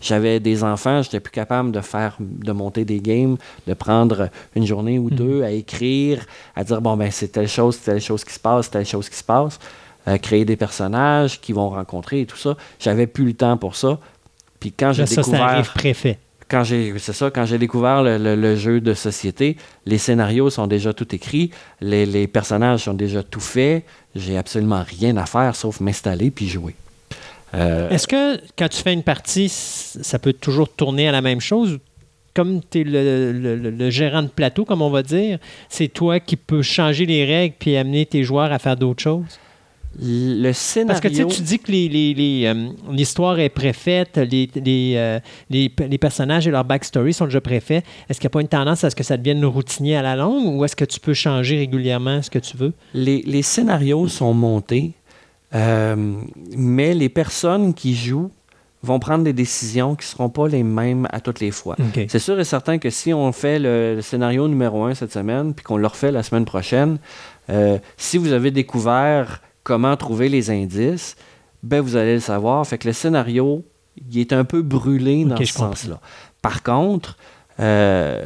[0.00, 3.36] J'avais des enfants, j'étais plus capable de faire, de monter des games,
[3.68, 6.26] de prendre une journée ou deux à écrire,
[6.56, 9.16] à dire bon ben c'est telle chose, telle chose qui se passe, telle chose qui
[9.16, 9.60] se passe,
[10.08, 12.56] euh, créer des personnages qui vont rencontrer et tout ça.
[12.80, 14.00] J'avais plus le temps pour ça.
[14.58, 16.18] Puis quand j'ai Là, ça, ça découvert arrive préfet.
[16.48, 19.56] Quand j'ai découvert le, jeu de société
[19.86, 21.50] les scénarios sont déjà tout écrits
[21.80, 23.84] les, personnages sont déjà tout faits
[24.14, 26.74] j'ai absolument rien à faire sauf m'installer puis jouer
[27.54, 31.40] Euh, Est-ce que quand tu fais une partie, ça peut toujours tourner à la même
[31.40, 31.78] chose?
[32.34, 35.38] Comme tu es le gérant de plateau, comme on va dire,
[35.70, 39.38] c'est toi qui peux changer les règles puis amener tes joueurs à faire d'autres choses?
[40.00, 43.48] Le scénario Parce que tu sais, tu dis que les- les- les, euh, l'histoire est
[43.48, 45.18] préfaite, les, les, euh,
[45.50, 47.84] les, personnages et leur backstory sont déjà préfaits.
[48.08, 50.14] Est-ce qu'il n'y a pas une tendance à ce que ça devienne routinier à la
[50.16, 52.72] longue ou est-ce que tu peux changer régulièrement ce que tu veux?
[52.94, 54.92] les, scénarios sont montés
[55.54, 56.14] euh,
[56.56, 58.30] mais les personnes qui jouent
[58.82, 61.76] vont prendre des décisions qui ne seront pas les mêmes à toutes les fois.
[62.08, 65.54] C'est sûr et certain que si on fait le, le scénario numéro un cette semaine,
[65.54, 66.98] puis qu'on le refait la semaine prochaine,
[67.50, 71.14] euh, si vous avez découvert comment trouver les indices,
[71.62, 72.66] ben vous allez le savoir.
[72.66, 73.64] Fait que le scénario,
[74.10, 76.00] il est un peu brûlé dans ce sens-là.
[76.40, 77.18] Par contre,
[77.60, 78.24] euh,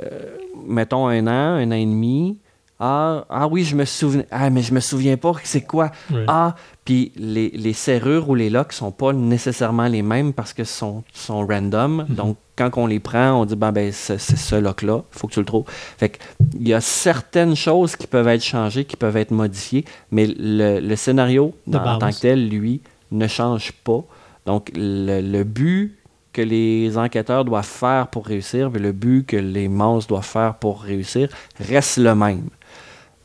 [0.64, 2.38] mettons un an, un an et demi,
[2.84, 4.24] ah, ah oui, je me souviens.
[4.32, 5.92] Ah, mais je me souviens pas c'est quoi.
[6.26, 10.64] Ah, puis les, les serrures ou les locks sont pas nécessairement les mêmes parce que
[10.64, 12.06] sont, sont random.
[12.08, 15.32] Donc, quand on les prend, on dit, ben, ben c'est ce lock-là, il faut que
[15.34, 15.64] tu le trouves.
[15.96, 16.18] Fait
[16.58, 20.80] il y a certaines choses qui peuvent être changées, qui peuvent être modifiées, mais le,
[20.80, 22.80] le scénario, dans- en tant que tel, lui,
[23.12, 24.02] ne change pas.
[24.44, 25.96] Donc, le, le but
[26.32, 30.54] que les enquêteurs doivent faire pour réussir, puis le but que les monstres doivent faire
[30.54, 31.28] pour réussir,
[31.60, 32.48] reste le même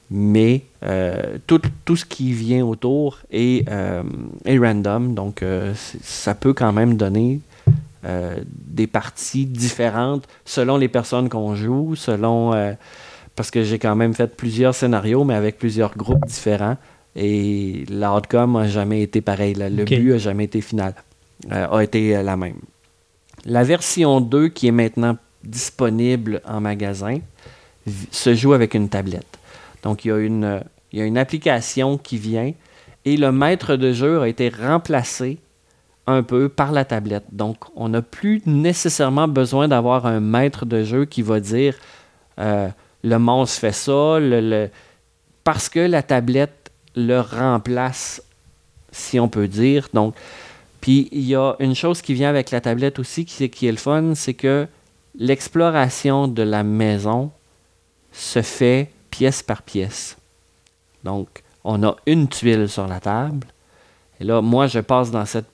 [0.09, 4.03] mais euh, tout, tout ce qui vient autour est, euh,
[4.45, 7.39] est random, donc euh, ça peut quand même donner
[8.55, 12.53] des parties différentes selon les personnes qu'on joue, selon
[13.35, 16.77] parce que j'ai quand même fait plusieurs scénarios, mais avec plusieurs groupes différents,
[17.17, 20.93] et l'outcome n'a jamais été pareil, le but n'a jamais été final,
[21.51, 22.61] a été la même.
[23.43, 27.19] La version 2 qui est maintenant disponible en magasin
[28.11, 29.36] se joue avec une tablette.
[29.87, 30.59] Donc, il y, a une, euh,
[30.91, 32.51] il y a une application qui vient
[33.05, 35.37] et le maître de jeu a été remplacé
[36.07, 37.23] un peu par la tablette.
[37.31, 41.75] Donc, on n'a plus nécessairement besoin d'avoir un maître de jeu qui va dire
[42.37, 42.67] euh,
[43.01, 44.69] le monstre fait ça, le, le-
[45.45, 48.21] parce que la tablette le remplace,
[48.91, 49.87] si on peut dire.
[49.93, 50.15] Donc,
[50.81, 53.71] puis il y a une chose qui vient avec la tablette aussi qui, qui est
[53.71, 54.67] le fun, c'est que
[55.17, 57.31] l'exploration de la maison
[58.11, 60.15] se fait pièce par pièce.
[61.03, 61.27] Donc,
[61.63, 63.47] on a une tuile sur la table.
[64.19, 65.47] Et là, moi, je passe dans cette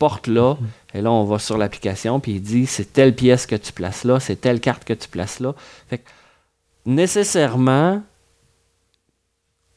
[0.00, 0.56] porte-là.
[0.94, 4.02] Et là, on va sur l'application, puis il dit c'est telle pièce que tu places
[4.02, 5.54] là, c'est telle carte que tu places là.
[5.88, 6.10] Fait que,
[6.86, 8.02] nécessairement,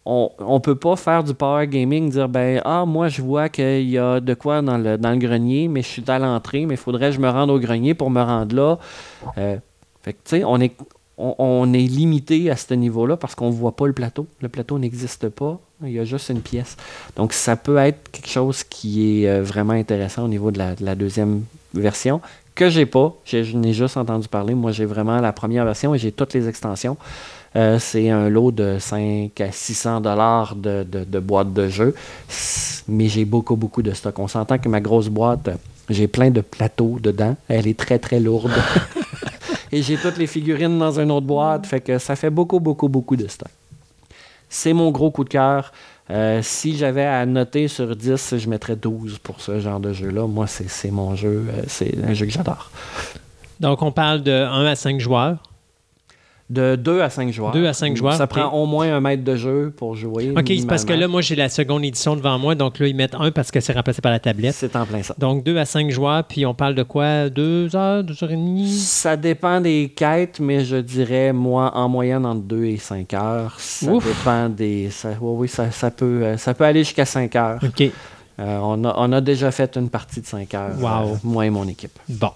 [0.04, 3.90] on ne peut pas faire du power gaming, dire ben ah moi je vois qu'il
[3.90, 6.76] y a de quoi dans le, dans le grenier, mais je suis à l'entrée, mais
[6.76, 8.80] il faudrait que je me rende au grenier pour me rendre là.
[9.38, 9.58] Euh,
[10.02, 10.74] fait que tu sais, on est,
[11.18, 14.28] on, est limité à ce niveau-là parce qu'on ne voit pas le plateau.
[14.42, 16.78] Le plateau n'existe pas, il y a juste une pièce.
[17.16, 20.76] Donc ça peut être quelque chose qui est euh, vraiment intéressant au niveau de la,
[20.76, 22.22] de la deuxième version
[22.56, 23.14] que j'ai pas.
[23.26, 24.54] Je n'ai juste entendu parler.
[24.56, 26.98] Moi, j'ai vraiment la première version et j'ai toutes les extensions.
[27.56, 31.96] Euh, c'est un lot de 5 à 600 dollars de, de, de boîtes de jeux.
[32.30, 34.18] S- Mais j'ai beaucoup, beaucoup de stock.
[34.20, 35.50] On s'entend que ma grosse boîte,
[35.90, 37.36] j'ai plein de plateaux dedans.
[37.48, 38.52] Elle est très, très lourde.
[39.72, 41.66] Et j'ai toutes les figurines dans une autre boîte.
[41.66, 43.50] Fait que ça fait beaucoup, beaucoup, beaucoup de stock.
[44.50, 45.72] C'est mon gros coup de cœur.
[46.10, 50.26] Euh, si j'avais à noter sur 10, je mettrais 12 pour ce genre de jeu-là.
[50.26, 51.46] Moi, c'est mon jeu.
[51.50, 52.72] euh, c'est un jeu que j'adore.
[53.60, 55.38] Donc, on parle de 1 à 5 joueurs.
[56.50, 57.52] De 2 à 5 joueurs.
[57.52, 58.30] 2 à 5 joueurs, Ça ok.
[58.30, 60.32] prend au moins un maître de jeu pour jouer.
[60.32, 62.56] OK, c'est parce que là, moi, j'ai la seconde édition devant moi.
[62.56, 64.54] Donc là, ils mettent 1 parce que c'est remplacé par la tablette.
[64.56, 65.14] C'est en plein ça.
[65.18, 67.30] Donc 2 à 5 joueurs, puis on parle de quoi?
[67.30, 68.72] 2 heures, 2 heures et demie?
[68.78, 73.56] Ça dépend des quêtes, mais je dirais, moi, en moyenne, entre 2 et 5 heures.
[73.60, 74.06] Ça Ouf.
[74.06, 74.90] dépend des.
[74.90, 77.60] Ça, oui, oui, ça, ça peut, euh, ça peut aller jusqu'à 5 heures.
[77.62, 77.82] OK.
[78.40, 80.76] Euh, on, a, on a déjà fait une partie de 5 heures.
[80.80, 80.88] Wow.
[81.14, 81.98] euh, moi et mon équipe.
[82.08, 82.32] Bon.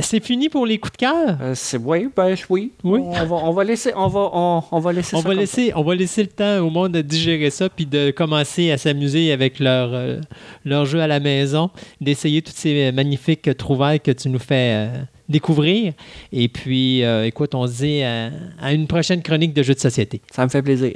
[0.00, 1.38] C'est fini pour les coups de cœur?
[1.40, 2.72] Euh, c'est, oui, ben, oui.
[2.84, 3.00] Oui.
[3.02, 5.72] On, va, on va laisser, on va, on, on va laisser On ça va, laisser,
[5.74, 9.32] on va laisser le temps au monde de digérer ça puis de commencer à s'amuser
[9.32, 10.20] avec leur, euh,
[10.64, 11.70] leur jeu à la maison,
[12.00, 15.92] d'essayer toutes ces magnifiques trouvailles que tu nous fais euh, découvrir.
[16.32, 19.80] Et puis, euh, écoute, on se dit à, à une prochaine chronique de jeux de
[19.80, 20.20] société.
[20.30, 20.94] Ça me fait plaisir.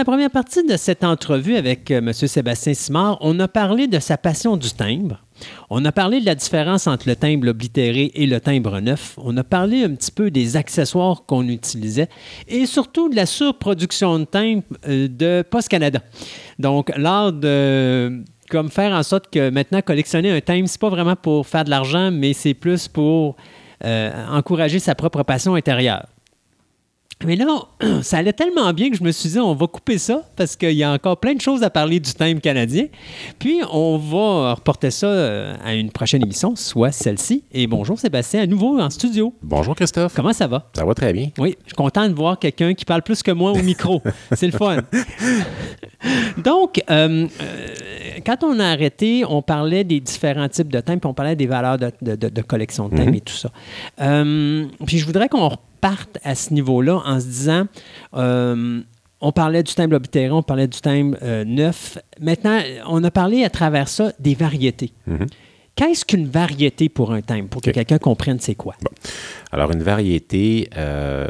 [0.00, 2.14] La première partie de cette entrevue avec euh, M.
[2.14, 5.22] Sébastien Simard, on a parlé de sa passion du timbre.
[5.68, 9.18] On a parlé de la différence entre le timbre oblitéré et le timbre neuf.
[9.18, 12.08] On a parlé un petit peu des accessoires qu'on utilisait
[12.48, 16.00] et surtout de la surproduction de timbre euh, de Post Canada.
[16.58, 21.14] Donc, l'art de comme faire en sorte que maintenant collectionner un timbre, c'est pas vraiment
[21.14, 23.36] pour faire de l'argent, mais c'est plus pour
[23.84, 26.06] euh, encourager sa propre passion intérieure.
[27.26, 27.46] Mais là,
[28.02, 30.72] ça allait tellement bien que je me suis dit, on va couper ça parce qu'il
[30.72, 32.86] y a encore plein de choses à parler du thème canadien.
[33.38, 37.44] Puis, on va reporter ça euh, à une prochaine émission, soit celle-ci.
[37.52, 39.34] Et bonjour Sébastien, à nouveau en studio.
[39.42, 40.14] Bonjour Christophe.
[40.14, 40.70] Comment ça va?
[40.74, 41.28] Ça va très bien.
[41.38, 44.00] Oui, je suis content de voir quelqu'un qui parle plus que moi au micro.
[44.32, 44.78] C'est le fun.
[46.38, 47.66] Donc, euh, euh,
[48.24, 51.46] quand on a arrêté, on parlait des différents types de thèmes, puis on parlait des
[51.46, 53.14] valeurs de, de- de- de collection de thèmes Mhm.
[53.14, 53.50] et tout ça.
[54.00, 57.64] Euh, puis je voudrais qu'on reparte à ce niveau-là en se disant,
[58.14, 58.80] euh,
[59.20, 61.98] on parlait du thème oblitéré, on parlait du thème euh, neuf.
[62.20, 64.92] Maintenant, on a parlé à travers ça des variétés.
[65.06, 65.26] Mhm.
[65.76, 68.74] Qu'est-ce qu'une variété pour un thème, pour que quelqu'un comprenne c'est quoi?
[69.52, 71.26] Alors, une variété, euh,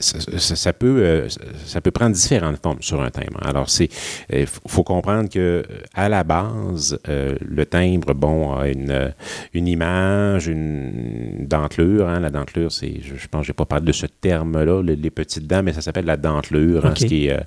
[0.00, 1.28] ça, peut, euh,
[1.64, 3.40] ça peut prendre différentes formes sur un timbre.
[3.44, 3.88] Alors, c'est,
[4.32, 5.62] il faut comprendre que euh,
[5.94, 9.08] à la base, euh, le timbre, bon, a une, euh,
[9.54, 12.08] une image, une dentelure.
[12.08, 12.20] hein.
[12.20, 15.10] La dentelure, c'est, je, je pense, que j'ai pas parlé de ce terme-là, le- les
[15.10, 17.38] petites dents, mais ça s'appelle la dentelure, hein, ce qui, est, euh,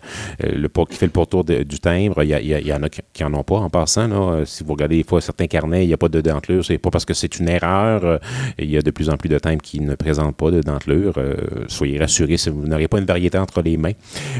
[0.46, 2.24] euh, le, pour- qui fait le pourtour de- du timbre.
[2.24, 4.08] Il y, a- il en a qui, en ont pas en passant.
[4.08, 4.16] Là.
[4.16, 6.64] Euh, Si vous regardez des fois certains carnets, il n'y a pas de dentelure.
[6.66, 8.04] C'est pas parce que c'est une erreur.
[8.06, 8.18] Euh,
[8.58, 11.14] Il y a de plus en plus de timbres qui ne présentent pas de dentelure.
[11.18, 11.36] Euh,
[11.68, 13.94] soyez rassurés vous n'aurez pas une variété entre les mains.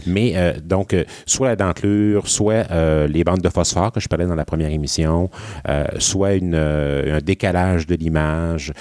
[0.06, 2.64] Mais euh, donc, euh, soit la dentelure, soit
[3.08, 5.30] les bandes de phosphore que je parlais dans la première émission,
[5.98, 8.74] soit un décalage de l'image.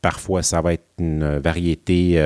[0.00, 2.20] Parfois, ça va être une variété,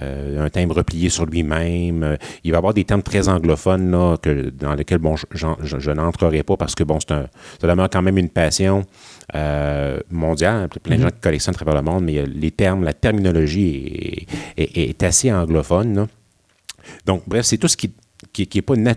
[0.00, 2.16] un timbre replié sur lui-même.
[2.44, 5.00] Il va y avoir des termes très anglophones dans lesquels
[5.32, 7.14] je, n'entrerai pas parce que bon, c'est
[7.60, 8.84] ça demeure quand même une passion
[9.34, 10.68] euh, mondiale.
[10.82, 14.26] Plein de gens qui collectionnent à travers le monde, mais euh, les termes, la terminologie
[14.56, 15.94] est, est- est assez anglophone.
[15.96, 16.06] là.
[17.04, 17.92] Donc, bref, c'est tout ce qui
[18.44, 18.94] qui n'est pas, nat-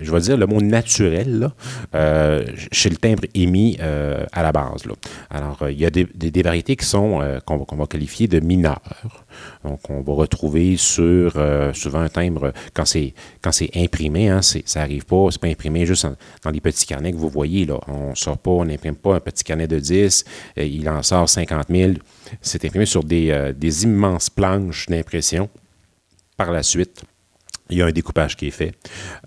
[0.00, 1.50] je vais dire le mot naturel,
[1.94, 4.86] euh, chez le timbre émis euh, à la base.
[4.86, 4.94] là.
[5.28, 8.80] Alors, euh, il y a des, variétés qui sont, qu'on va, qualifier de mineurs.
[9.64, 11.34] Donc, on va retrouver sur
[11.74, 15.84] souvent un timbre, quand c'est, quand c'est imprimé, hein, ça n'arrive pas, c'est pas imprimé
[15.84, 16.06] juste
[16.42, 17.66] dans les petits carnets que vous voyez.
[17.66, 17.78] Là.
[17.88, 20.24] On sort pas, on n'imprime pas un petit carnet de 10,
[20.58, 21.92] euh, il en sort 50 000.
[22.40, 25.48] C'est imprimé sur des, des immenses planches d'impression.
[26.36, 27.02] Par la suite,
[27.70, 28.72] il y a un découpage qui est fait.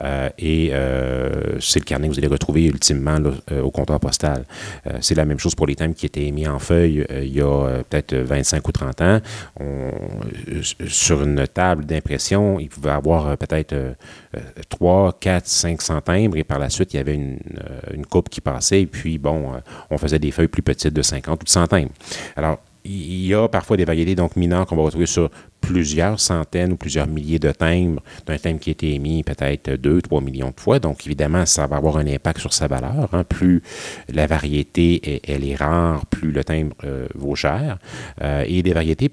[0.04, 3.20] Euh, et euh, c'est le carnet que vous allez retrouver ultimement
[3.52, 4.46] euh, au comptoir postal.
[5.02, 7.84] C'est la même chose pour les thèmes qui étaient émis en feuille il y a
[7.90, 9.20] peut-être 25 ou 30 ans.
[10.88, 13.94] Sur une table d'impression, il pouvait avoir peut-être euh,
[14.38, 14.40] euh,
[14.70, 18.82] 3, 4, 500 timbres et par la suite, il y avait une, coupe qui passait
[18.82, 19.54] et puis, bon,
[19.90, 21.92] on faisait des feuilles plus petites de 50 ou de 100 timbres.
[22.36, 25.30] Alors, il y a parfois des variétés donc mineures qu'on va retrouver sur
[25.62, 30.02] plusieurs centaines ou plusieurs milliers de timbres d'un timbre qui a été émis peut-être 2,
[30.02, 30.80] 3 millions de fois.
[30.80, 33.10] Donc, évidemment, ça va avoir un impact sur sa valeur.
[33.14, 33.24] hein.
[33.24, 33.62] Plus
[34.10, 37.80] la variété est, elle est rare, plus le timbre euh, vaut cher.
[38.22, 39.10] Euh, et des variétés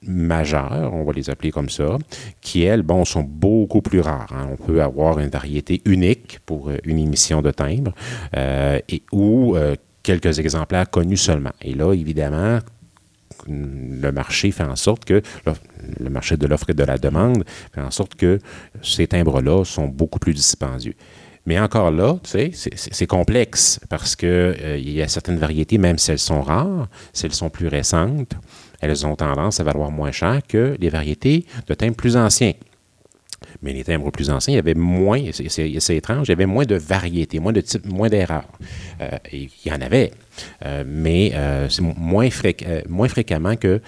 [0.00, 1.98] majeures, on va les appeler comme ça,
[2.40, 4.32] qui, elles, bon, sont beaucoup plus rares.
[4.32, 4.48] hein.
[4.50, 7.92] On peut avoir une variété unique pour euh, une émission de timbre
[8.34, 9.54] et, ou
[10.02, 11.52] quelques exemplaires connus seulement.
[11.60, 12.58] Et là, évidemment,
[13.48, 15.22] le marché fait en sorte que
[15.98, 18.38] le, marché de l'offre et de la demande fait en sorte que
[18.82, 20.94] ces timbres-là sont beaucoup plus dispendieux.
[21.44, 25.98] Mais encore là, tu sais, c'est- complexe parce que euh, y a certaines variétés, même
[25.98, 28.34] si elles sont rares, si elles sont plus récentes,
[28.80, 32.52] elles ont tendance à valoir moins cher que les variétés de timbres plus anciens.
[33.62, 36.64] Mais les timbres plus anciens, il y avait moins, c'est- étrange, il y avait moins
[36.64, 38.48] de variétés, moins de types, moins d'erreurs.
[39.00, 40.10] Euh, il y en avait,
[40.66, 43.80] euh, mais euh, c'est moins, fréq- moins fréquemment que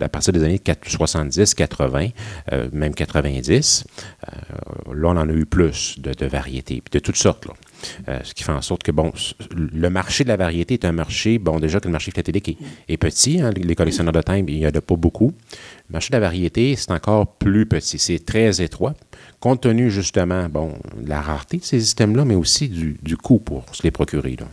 [0.00, 2.08] à partir des années 70, 80,
[2.52, 3.84] euh, même 90.
[4.28, 7.46] Euh, là, on en a eu plus de, de variétés, de toutes sortes.
[7.46, 7.54] Là.
[8.08, 9.12] Euh, ce qui fait en sorte que, bon,
[9.54, 12.56] le marché de la variété est un marché, bon, déjà que le marché philatélique est,
[12.88, 15.32] est petit, hein, les collectionneurs de timbres, il n'y en a pas beaucoup.
[15.88, 18.94] Le marché de la variété, c'est encore plus petit, c'est très étroit,
[19.40, 23.38] compte tenu justement, bon, de la rareté de ces systèmes-là, mais aussi du, du coût
[23.38, 24.36] pour se les procurer.
[24.38, 24.46] Là.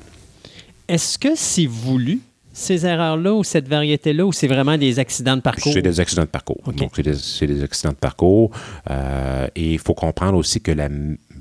[0.87, 2.19] Est-ce que c'est voulu,
[2.53, 5.73] ces erreurs-là, ou cette variété-là, ou c'est vraiment des accidents de parcours?
[5.73, 6.61] C'est des accidents de parcours.
[6.75, 8.49] Donc, c'est des, c'est des accidents de parcours.
[8.89, 10.89] Euh, et il faut comprendre aussi que la,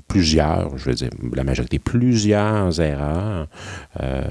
[0.07, 3.47] plusieurs, je veux dire, la majorité, plusieurs erreurs
[4.01, 4.23] euh,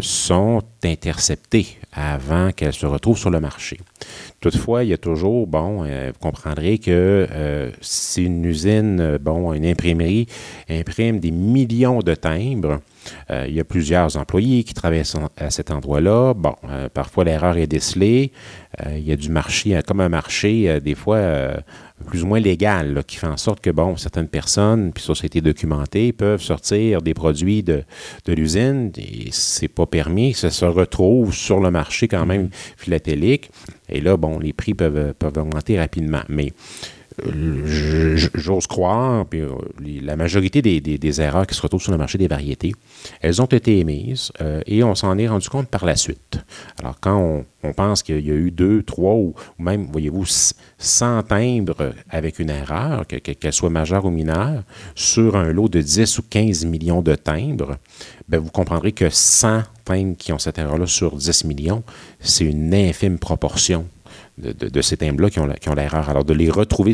[0.00, 3.78] sont interceptées avant qu'elles se retrouvent sur le marché.
[4.40, 9.52] Toutefois, il y a toujours, bon, euh, vous comprendrez que euh, si une usine, bon,
[9.52, 10.26] une imprimerie
[10.68, 12.80] imprime des millions de timbres,
[13.30, 15.02] euh, il y a plusieurs employés qui travaillent
[15.36, 16.34] à cet endroit-là.
[16.34, 18.32] Bon, euh, parfois l'erreur est décelée.
[18.84, 21.20] Euh, il y a du marché, comme un marché, des fois
[22.06, 25.14] plus ou moins légal, là, qui fait en sorte que, bon, certaines personnes, puis ça,
[25.14, 27.84] ça a été documenté, peuvent sortir des produits de,
[28.26, 30.34] de l'usine et c'est pas permis.
[30.34, 33.50] Ça se retrouve sur le marché quand même philatélique.
[33.88, 36.22] Et là, bon, les prix peuvent, peuvent augmenter rapidement.
[36.28, 36.52] Mais
[37.22, 39.50] j'ose croire, puis euh,
[40.02, 42.74] la majorité des, erreurs qui se retrouvent sur le marché des variétés,
[43.20, 46.38] elles ont été émises euh, et on s'en est rendu compte par la suite.
[46.80, 51.22] Alors, quand on, pense qu'il y a eu deux, trois ou, même, voyez-vous, c- 100
[51.24, 54.62] timbres avec une erreur, que- que- qu'elle soit majeure ou mineure,
[54.94, 57.76] sur un lot de 10 ou 15 millions de timbres,
[58.28, 61.82] ben, vous comprendrez que 100 timbres qui ont cette erreur-là sur 10 millions,
[62.20, 63.86] c'est une infime proportion
[64.38, 66.08] de, ces timbres-là qui ont, l'erreur.
[66.10, 66.92] Alors, de les retrouver,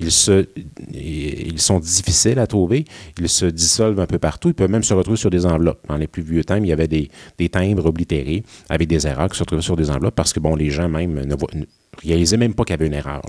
[0.00, 0.46] ils, se,
[0.92, 2.84] ils sont difficiles à trouver,
[3.18, 5.80] ils se dissolvent un peu partout, ils peuvent même se retrouver sur des enveloppes.
[5.88, 9.28] Dans les plus vieux timbres, il y avait des, des timbres oblitérés avec des erreurs
[9.28, 11.64] qui se retrouvaient sur des enveloppes parce que, bon, les gens même ne, voient- ne
[12.02, 13.20] réalisaient même pas qu'il y avait une erreur.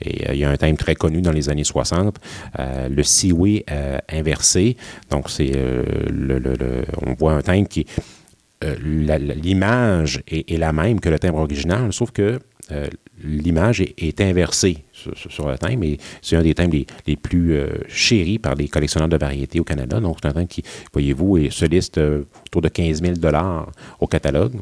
[0.00, 2.16] Et euh, il y a un timbre très connu dans les années 60,
[2.58, 4.76] euh, le Seaway euh, inversé.
[5.10, 7.86] Donc, c'est le, le- on voit un timbre qui
[8.82, 12.38] l'image est la même que le timbre original, sauf que
[12.70, 12.88] euh,
[13.22, 18.38] l'image est, inversée sur, le timbre et c'est un des timbres les, plus euh, chéris
[18.38, 19.98] par les collectionneurs de variétés au Canada.
[20.00, 23.14] Donc, c'est un timbre qui, voyez-vous, se liste euh, autour de 15 000
[24.00, 24.54] au catalogue.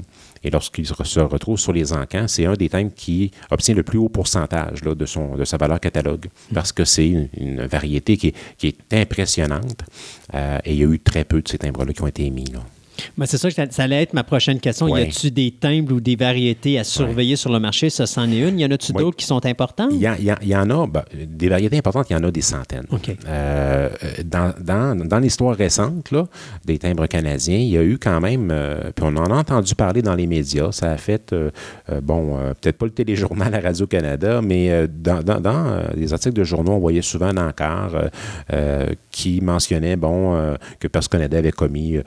[0.45, 3.99] Et lorsqu'il se retrouve sur les encans, c'est un des timbres qui obtient le plus
[3.99, 8.95] haut pourcentage de, son, de sa valeur catalogue parce que c'est une, variété qui est,
[8.95, 9.83] impressionnante
[10.33, 12.53] et il y a eu très peu de ces timbres-là qui ont été émis.
[13.25, 14.87] C'est ça, que ça allait être ma prochaine question.
[14.87, 15.05] Ouais.
[15.05, 17.91] Y a-tu des timbres ou des variétés à surveiller sur le marché?
[17.91, 18.59] Ça, c'en est une.
[18.59, 19.03] Y en a-tu Ouais.
[19.03, 19.91] d'autres qui sont importantes?
[19.93, 22.17] Il y, il y en- il y en a, ben, des variétés importantes, il y
[22.17, 22.87] en a des centaines.
[23.29, 23.89] Euh,
[24.25, 26.27] dans dans, dans l'histoire récente là,
[26.65, 29.75] des timbres canadiens, il y a eu quand même, euh, puis on en a entendu
[29.75, 31.51] parler dans les médias, ça a fait, euh,
[32.03, 36.73] bon, peut-être pas le téléjournal à Radio-Canada, mais dans, dans, dans, les articles de journaux,
[36.73, 37.93] on voyait souvent un encart
[39.11, 41.99] qui mentionnait, bon, que Post Canada avait commis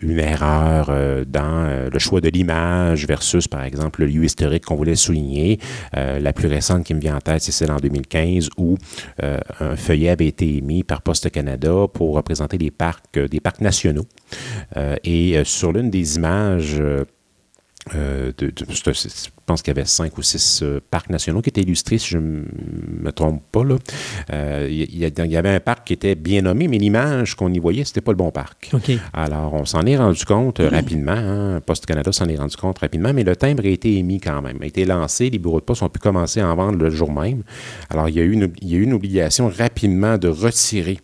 [0.00, 4.64] une erreur euh, dans euh, le choix de l'image versus, par exemple, le lieu historique
[4.64, 5.58] qu'on voulait souligner.
[5.96, 8.76] Euh, la plus récente qui me vient en tête, c'est celle en 2015 où
[9.22, 13.60] euh, un feuillet avait été émis par Poste Canada pour représenter des parcs, des parcs
[13.60, 14.04] nationaux.
[15.04, 16.82] Et sur l'une des images,
[17.96, 21.48] euh, de- de- je pense qu'il y avait cinq ou six euh, parcs nationaux qui
[21.48, 22.42] étaient illustrés, si je ne
[23.02, 23.64] me trompe pas.
[23.64, 23.76] là.
[24.32, 27.34] Euh, Il y, a- il y avait un parc qui était bien nommé, mais l'image
[27.34, 28.70] qu'on y voyait, c'était pas le bon parc.
[29.12, 31.12] Alors, on s'en est rendu compte rapidement.
[31.16, 31.60] hein.
[31.66, 34.58] Poste Canada s'en est rendu compte rapidement, mais le timbre a été émis quand même,
[34.62, 35.28] a été lancé.
[35.28, 37.42] Les bureaux de poste ont pu commencer à en vendre le jour même.
[37.90, 40.98] Alors, il y a eu une, il y a eu une obligation rapidement de retirer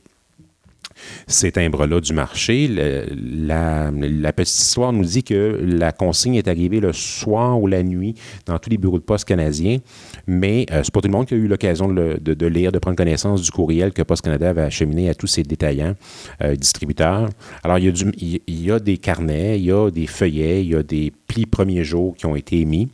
[1.26, 2.68] ces timbres-là du marché.
[2.68, 3.90] La,
[4.32, 8.14] petite histoire nous dit que la consigne est arrivée le soir ou la nuit
[8.46, 9.78] dans tous les bureaux de poste canadiens,
[10.26, 12.96] mais euh, c'est pas tout le monde qui a eu l'occasion de, lire, de prendre
[12.96, 15.94] connaissance du courriel que Poste Canada avait acheminé à tous ses détaillants,
[16.42, 17.28] euh, distributeurs.
[17.62, 18.12] Alors, il y, a du-
[18.46, 21.46] il y a des carnets, il y a des feuillets, il y a des plis
[21.46, 22.88] premiers jours qui ont été émis,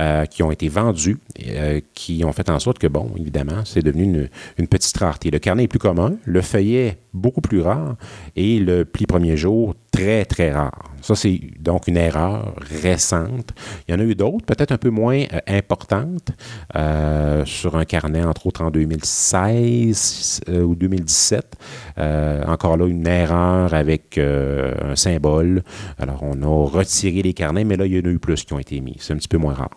[0.00, 1.16] euh, qui ont été vendus,
[1.48, 5.30] euh, qui ont fait en sorte que, bon, évidemment, c'est devenu une, une petite rareté.
[5.30, 7.96] Le carnet est plus commun, le feuillet beaucoup plus rare
[8.36, 10.84] et le pli premier jour très, très rare.
[11.02, 13.52] Ça, c'est donc une erreur récente.
[13.86, 16.30] Il y en a eu d'autres, peut-être un peu moins euh, importantes,
[16.76, 21.56] euh, sur un carnet, entre autres en 2016 euh, ou 2017.
[21.98, 25.62] Euh, encore là, une erreur avec un symbole.
[25.98, 28.52] Alors, on a retiré les carnets, mais là, il y en a eu plus qui
[28.52, 28.96] ont été mis.
[29.00, 29.70] C'est un petit peu moins rare.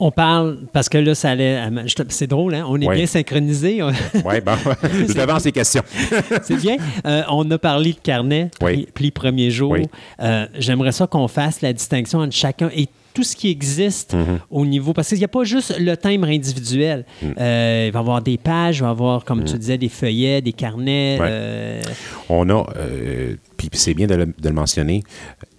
[0.00, 1.60] On parle, parce que là, ça allait.
[1.94, 2.64] te- C'est drôle, hein?
[2.68, 2.94] On est Ouais.
[2.96, 3.82] bien synchronisés.
[4.24, 4.52] Oui, bon,
[5.08, 5.82] je devance les questions.
[6.42, 6.76] C'est bien.
[7.04, 8.86] Euh, on a parlé de carnet, Oui.
[8.94, 9.72] pli, premier jour.
[9.72, 9.86] Oui.
[10.20, 14.38] Euh, J'aimerais ça qu'on fasse la distinction entre chacun et tout ce qui existe Mm-hmm.
[14.52, 14.92] au niveau.
[14.92, 17.04] Parce qu'il n'y a pas juste le timbre individuel.
[17.20, 17.26] Mm.
[17.40, 19.88] Euh, il va y avoir des pages, il va y avoir, comme tu disais, des
[19.88, 21.18] feuillets, des carnets.
[21.18, 21.26] Ouais.
[21.28, 21.82] euh,
[22.28, 25.02] On a, euh, puis puis c'est bien de le, de le mentionner,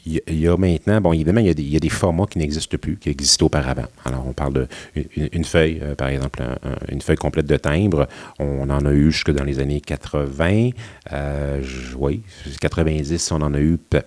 [0.05, 2.25] il y, a- maintenant, bon, évidemment, il y a des, il y a des formats
[2.25, 3.85] qui n'existent plus, qui existaient auparavant.
[4.05, 7.57] Alors, on parle d'une une feuille, euh, par exemple, un- un- une feuille complète de
[7.57, 8.07] timbre.
[8.39, 10.69] On en a eu jusque dans les années 80.
[11.13, 11.61] Euh,
[11.97, 12.21] oui,
[12.61, 14.01] 90, on en a eu pe-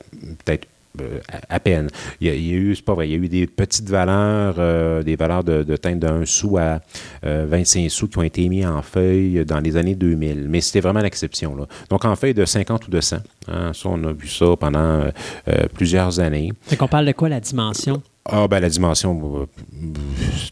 [0.45, 0.67] peut-être
[1.31, 1.89] à, à peine.
[2.21, 6.07] Il y, a, eu, eu des petites valeurs, euh, des valeurs de, de timbre de
[6.07, 6.81] 1 sou à
[7.25, 10.47] euh, 25 sous qui ont été mis en feuille dans les années 2000.
[10.49, 11.57] Mais c'était vraiment l'exception.
[11.89, 13.17] Donc en feuille de 50 ou de 100.
[13.49, 15.11] hein, ça, on a vu ça pendant euh,
[15.49, 16.53] euh, plusieurs années.
[16.63, 18.03] Fait qu'on parle de quoi, la dimension?
[18.25, 19.47] Ah, ben la dimension, euh,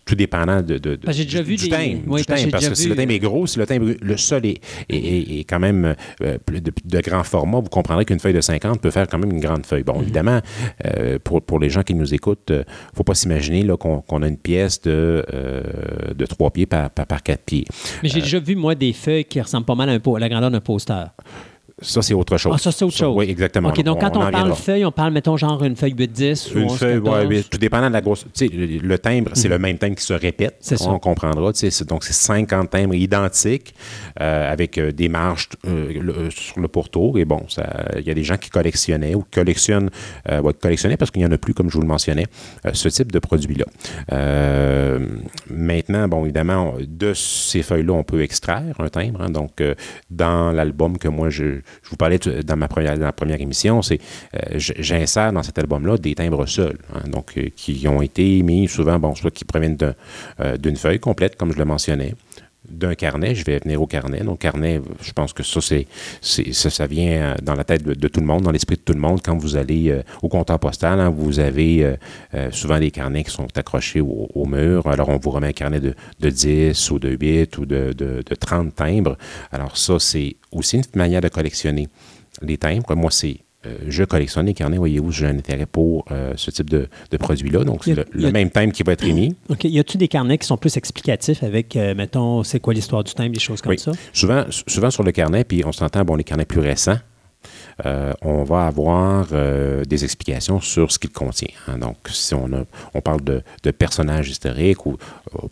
[0.05, 1.77] tout dépendant de, de, j'ai déjà vu du des-
[2.09, 4.45] oui, du parce parce que si le timbre est gros, si le timbre, le sol
[4.45, 8.35] est, est, est- est quand même euh, de, de grand format, vous comprendrez qu'une feuille
[8.35, 9.85] de 50 peut faire quand même une grande feuille.
[9.85, 10.41] Bon, évidemment,
[10.85, 12.65] euh, pour, pour les gens qui nous écoutent, il ne
[12.97, 15.63] faut pas s'imaginer qu'on, a une pièce de, euh,
[16.13, 17.65] de 3 pieds par, par, par 4 pieds.
[18.03, 20.29] Mais j'ai déjà vu, moi, des feuilles qui ressemblent pas mal à, un à la
[20.29, 21.07] grandeur d'un poster.
[21.83, 22.53] Ça, c'est autre chose.
[22.55, 23.15] Ah, ça, c'est autre chose.
[23.17, 23.71] Oui, exactement.
[23.71, 26.59] OK, donc quand on, en parle feuille, on parle, mettons, genre une feuille 8-10 ou
[26.59, 27.27] Une 11, feuille, ouais, 14.
[27.29, 28.25] oui, tout dépendant de la grosse.
[28.35, 30.57] Tu sais, le, le timbre, c'est le même timbre qui se répète.
[30.61, 30.91] C'est ça.
[30.91, 31.53] On comprendra.
[31.53, 33.75] tu sais, c'est- donc, c'est 50 timbres identiques
[34.21, 37.19] euh, avec euh, des marges euh, le- euh, sur le pourtour.
[37.19, 37.41] Et bon,
[37.97, 39.91] il y a des gens qui collectionnaient ou collectionnent,
[40.31, 42.27] ouais, collectionnaient parce qu'il n'y en a plus, comme je vous le mentionnais,
[42.73, 43.65] ce type de produit-là.
[45.49, 49.23] Maintenant, bon, évidemment, de ces feuilles-là, on peut extraire un timbre.
[49.23, 49.31] hein.
[49.31, 49.63] donc,
[50.11, 54.01] dans l'album que moi, je, je vous parlais dans ma première, la première émission, c'est
[54.35, 58.69] euh, j'insère dans cet album-là des timbres seuls, hein, donc euh, qui ont été mis
[58.69, 59.79] souvent, soit qui proviennent
[60.41, 62.15] euh, d'une feuille complète, comme je le mentionnais,
[62.69, 64.21] d'un carnet, je vais venir au carnet.
[64.21, 65.87] Donc, carnet, je pense que ça, c'est,
[66.21, 68.93] ça, ça vient euh, dans la tête de, tout le monde, dans l'esprit de tout
[68.93, 69.21] le monde.
[69.25, 71.97] Quand vous allez euh, au comptoir postal, hein, vous avez
[72.35, 74.87] euh, souvent des carnets qui sont accrochés au, au mur.
[74.87, 78.23] Alors, on vous remet un carnet de, de 10 ou de 8 ou de, de,
[78.25, 79.17] de 30 timbres.
[79.53, 81.89] Alors, ça, c'est aussi une manière de collectionner
[82.43, 82.95] les timbres.
[82.95, 86.71] Moi, c'est euh, je collectionne les carnets, voyez-vous, j'ai un intérêt pour euh, ce type
[86.71, 87.65] de, de produit-là.
[87.65, 89.37] Donc, c'est le, même timbre qui va être émis.
[89.49, 89.65] OK.
[89.65, 93.13] Y a-tu des carnets qui sont plus explicatifs avec, euh, mettons, c'est quoi l'histoire du
[93.13, 93.79] timbre, des choses comme Oui.
[93.79, 93.93] ça?
[94.13, 96.99] Souvent, souvent sur le carnet, puis on s'entend, bon, les carnets plus récents,
[97.87, 101.49] euh, on va avoir euh, des explications sur ce qu'il contient.
[101.69, 101.79] hein.
[101.79, 104.97] Donc, si on, a, on parle de, de personnages historiques, ou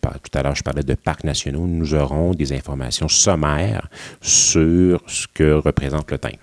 [0.01, 3.89] par- tout à l'heure, je parlais de parcs nationaux, nous aurons des informations sommaires
[4.21, 6.37] sur ce que représente le timbre.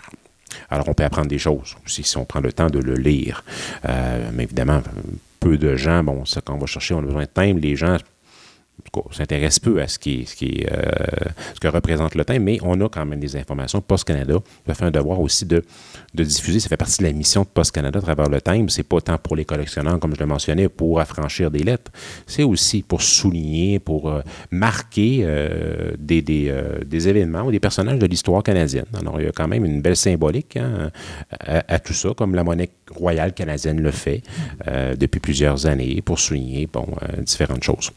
[0.69, 3.43] Alors, on peut apprendre des choses aussi si on prend le temps de le lire.
[3.88, 4.82] Euh, mais évidemment,
[5.40, 7.98] peu de gens, bon, quand on va chercher, on a besoin de thème, les gens
[9.11, 10.92] s'intéresse peu à ce, qui, ce, euh,
[11.53, 13.82] ce que représente le thème, mais on a quand même des informations.
[13.82, 14.35] Post Canada
[14.67, 15.64] fait un devoir aussi de,
[16.16, 16.60] de, diffuser.
[16.60, 18.69] Ça fait partie de la mission de Post Canada à travers le thème.
[18.69, 21.92] C'est pas tant pour les collectionneurs, comme je le mentionnais, pour affranchir des lettres.
[22.27, 24.22] C'est aussi pour souligner, pour euh,
[24.52, 26.53] marquer euh, des, des,
[26.85, 28.85] des, événements ou des personnages de l'histoire canadienne.
[29.00, 30.92] Alors, il y a quand même une belle symbolique hein,
[31.40, 34.22] à, tout ça, comme la monnaie royale canadienne le fait
[34.98, 36.88] depuis plusieurs années pour souligner bon,
[37.19, 37.92] différentes choses.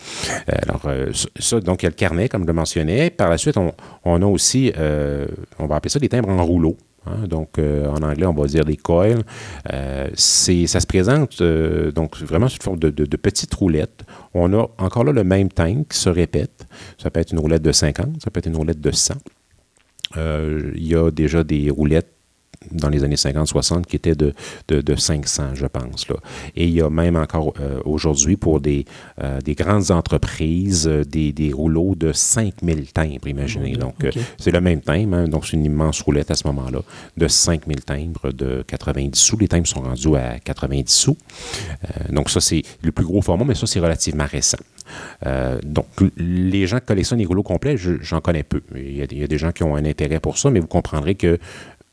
[0.68, 3.10] Alors, euh, ça, donc, il y a le carnet, comme je le mentionnais.
[3.10, 5.26] Par la suite, on, a aussi, euh,
[5.58, 6.76] on va appeler ça des timbres en rouleau.
[7.08, 7.26] Hein.
[7.26, 9.22] donc, euh, en anglais, on va dire des coils.
[10.14, 11.42] c'est, ça se présente
[11.94, 14.04] donc vraiment sous forme de, petites roulettes.
[14.34, 16.66] On a encore là le même timbre qui se répète.
[17.02, 19.14] Ça peut être une roulette de 50, ça peut être une roulette de 100.
[20.16, 22.17] il y a déjà des roulettes
[22.72, 24.34] dans les années 50-60 qui était de,
[24.68, 26.08] de, 500, je pense.
[26.08, 26.16] Là.
[26.56, 28.84] Et il y a même encore euh, aujourd'hui pour des,
[29.22, 33.76] euh, des grandes entreprises euh, des, des, rouleaux de 5000 timbres, imaginez.
[33.76, 33.94] donc,
[34.38, 36.80] c'est le même timbre, hein, donc c'est une immense roulette à ce moment-là,
[37.16, 39.38] de 5000 timbres de 90 sous.
[39.38, 41.16] Les timbres sont rendus à 90 sous.
[42.10, 44.58] donc, ça, c'est le plus gros format, mais ça, c'est relativement récent.
[45.64, 48.62] donc, les gens qui collectionnent les rouleaux complets, j'en connais peu.
[48.74, 50.60] Il y, a, il y, a, des gens qui ont un intérêt pour ça, mais
[50.60, 51.38] vous comprendrez que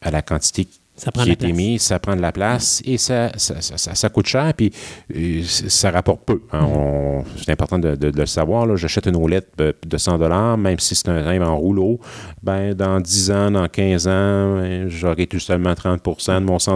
[0.05, 4.27] à la quantité qui est émise, ça prend de la place et ça, ça, coûte
[4.27, 4.71] cher, puis
[5.13, 6.41] euh, ça rapporte peu.
[6.53, 6.65] Hein.
[6.65, 7.23] Mm-hmm.
[7.43, 8.77] c'est important de, le savoir.
[8.77, 11.99] J'achète une roulette de 100 même si c'est un timbre en rouleau.
[12.43, 16.75] Ben, dans 10 ans, dans 15 ans, ben, j'aurai tout seulement 30% de mon 100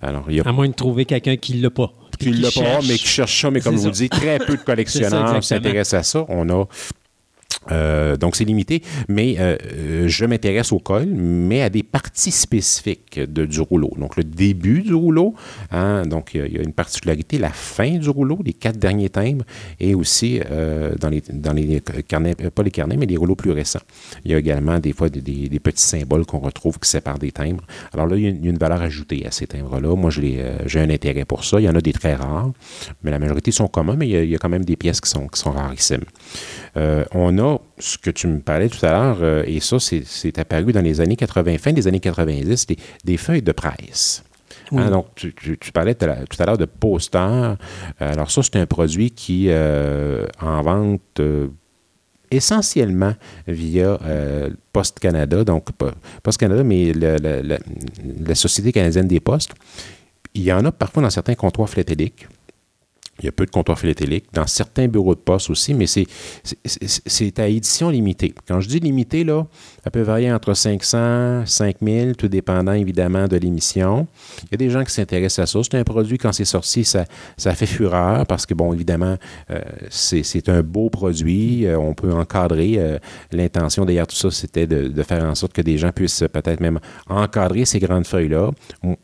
[0.00, 0.48] Alors, il y a...
[0.48, 1.92] À moins de trouver quelqu'un qui ne l'a pas.
[2.18, 3.50] Qui ne l'a pas, mais qui cherche ça.
[3.50, 6.24] Mais comme je vous dis, très peu de collectionneurs s'intéressent à ça.
[6.30, 6.64] On a
[7.72, 12.30] euh, donc, c'est limité, mais euh, euh, je m'intéresse au col, mais à des parties
[12.30, 13.92] spécifiques de, du rouleau.
[13.98, 15.34] Donc, le début du rouleau,
[15.70, 19.44] hein, donc il y, a une particularité, la fin du rouleau, les quatre derniers timbres,
[19.80, 20.40] et aussi
[21.00, 23.80] dans, les, dans les carnets, pas les carnets, mais les rouleaux plus récents.
[24.24, 27.64] Il y a également des fois des, petits symboles qu'on retrouve qui séparent des timbres.
[27.92, 29.94] Alors là, il y a une, valeur ajoutée à ces timbres-là.
[29.96, 31.60] Moi, j'ai un intérêt pour ça.
[31.60, 32.52] Il y en a des très rares,
[33.02, 35.26] mais la majorité sont communs, mais il y a, quand même des pièces qui sont,
[35.28, 36.04] qui sont rarissimes.
[36.74, 40.72] on a ce que tu me parlais tout à l'heure, euh, et ça, c'est apparu
[40.72, 44.24] dans les années 80, fin des années 90, des, des feuilles de presse.
[44.72, 47.56] Hein, donc, tu, parlais tout à l'heure de posters.
[48.00, 51.48] Alors, ça, c'est un produit qui, euh, en vente euh,
[52.30, 53.14] essentiellement
[53.46, 53.98] via
[54.72, 55.68] Post Canada, donc
[56.22, 59.52] Post Canada, mais la, Société canadienne des postes.
[60.34, 62.26] Il y en a parfois dans certains comptoirs philatéliques.
[63.20, 67.38] Il y a peu de comptoirs philatéliques, dans certains bureaux de poste aussi, mais c'est
[67.38, 68.34] à édition limitée.
[68.46, 69.46] Quand je dis limité, là,
[69.86, 74.08] ça peut varier entre 500, 5000, tout dépendant évidemment de l'émission.
[74.42, 75.60] Il y a des gens qui s'intéressent à ça.
[75.62, 77.04] C'est un produit, quand c'est sorti, ça,
[77.36, 79.16] ça fait fureur parce que, bon, évidemment,
[79.52, 81.66] euh, c'est un beau produit.
[81.66, 82.74] Euh, on peut encadrer.
[82.78, 82.98] Euh,
[83.30, 86.80] l'intention derrière tout ça, c'était de, faire en sorte que des gens puissent peut-être même
[87.08, 88.50] encadrer ces grandes feuilles-là.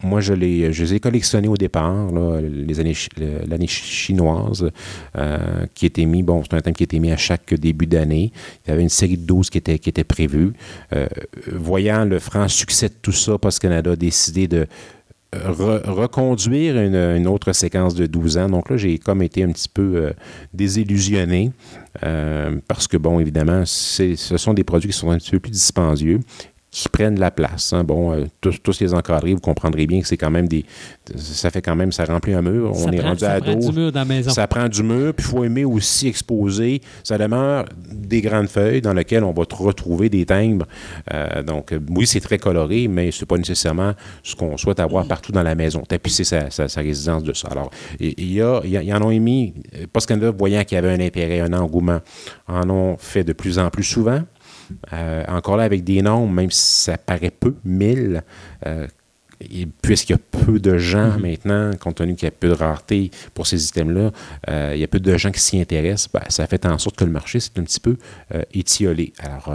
[0.02, 4.69] Moi, je les, je les ai collectionnées au départ, l'année chinoise,
[5.75, 8.33] qui était mis, bon, c'est un thème qui était mis à chaque début d'année.
[8.67, 10.55] Il y avait une série de 12 qui était, qui était prévue.
[10.92, 11.07] Euh,
[11.51, 14.67] voyant le franc succès de tout ça, Post Canada a décidé de
[15.34, 18.49] reconduire une, autre séquence de 12 ans.
[18.49, 20.12] Donc là, j'ai comme été un petit peu euh,
[20.52, 21.52] désillusionné
[22.02, 25.52] euh, parce que, bon, évidemment, ce sont des produits qui sont un petit peu plus
[25.52, 26.20] dispendieux
[26.73, 27.75] qui prennent la place.
[27.75, 27.84] Hein.
[27.84, 30.65] Bon, euh, tous, les encadrés, vous comprendrez bien que c'est quand même des.
[31.17, 32.73] Ça fait quand même, ça remplit un mur.
[32.75, 33.47] On est rendu à dos.
[33.47, 34.31] Ça prend du mur dans la maison.
[34.31, 36.81] Ça prend du mur, puis il faut aimer aussi exposer.
[37.05, 40.67] Ça demeure des grandes feuilles dans lesquelles on va retrouver des timbres.
[41.12, 43.92] Euh, donc, oui, c'est très coloré, mais c'est pas nécessairement
[44.23, 45.83] ce qu'on souhaite avoir partout dans la maison.
[45.83, 47.49] Tapisser sa, sa, sa résidence de ça.
[47.51, 47.70] Alors,
[48.01, 49.52] il y, a, il y en ont émis,
[49.92, 52.01] Post Canada, voyant qu'il y avait un intérêt, un engouement,
[52.49, 54.23] en ont fait de plus en plus souvent.
[54.92, 58.23] Euh, encore là, avec des nombres, même si ça paraît peu, 1000,
[58.67, 58.86] euh,
[59.83, 61.20] puisqu'il y a peu de gens mhm.
[61.20, 64.10] maintenant, compte tenu qu'il y a peu de rareté pour ces items-là,
[64.49, 66.97] euh, il y a peu de gens qui s'y intéressent, ben, ça fait en sorte
[66.97, 67.97] que le marché s'est un petit peu
[68.52, 69.12] étiolé.
[69.18, 69.52] Alors,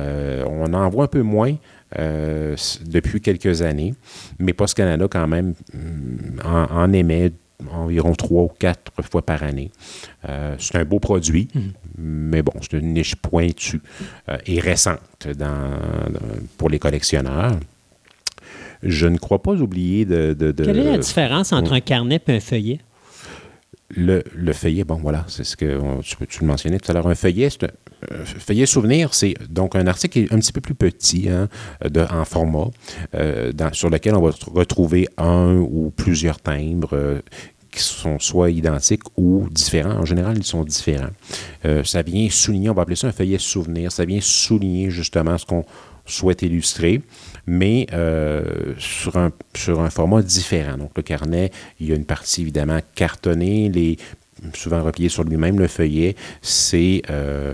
[0.47, 1.55] on en voit un peu moins.
[1.95, 3.95] depuis quelques années,
[4.39, 7.31] mais Post Canada quand même mm, en émet
[7.71, 9.71] environ trois ou quatre fois par année.
[10.27, 11.71] Euh, c'est un beau produit, mhm.
[11.97, 13.81] mais bon, c'est une niche pointue
[14.29, 15.27] euh, et récente
[16.57, 17.57] pour les collectionneurs.
[18.83, 22.39] Je ne crois pas oublier de, Quelle est la différence entre un carnet et un
[22.39, 22.79] feuillet?
[23.89, 25.79] Le, le, feuillet, bon, voilà, c'est ce que
[26.25, 27.07] tu, le mentionnais tout à l'heure.
[27.07, 31.29] Un feuillet, c'est un feuillet souvenir, c'est donc un article un petit peu plus petit
[31.29, 31.47] hein,
[31.87, 32.67] de, en format,
[33.15, 36.89] euh, sur lequel on va retrouver un ou plusieurs timbres.
[36.93, 37.21] Euh,
[37.69, 39.99] qui sont soit identiques ou différents.
[39.99, 41.09] En général, ils sont différents.
[41.65, 45.37] Euh, ça vient souligner, on va appeler ça un feuillet souvenir, ça vient souligner justement
[45.37, 45.63] ce qu'on
[46.05, 47.01] souhaite illustrer
[47.47, 48.43] mais euh,
[48.77, 50.77] sur, un, sur un format différent.
[50.77, 53.97] Donc, le carnet, il y a une partie évidemment cartonnée, les
[54.53, 57.53] souvent replié sur lui-même, le feuillet, c'est euh,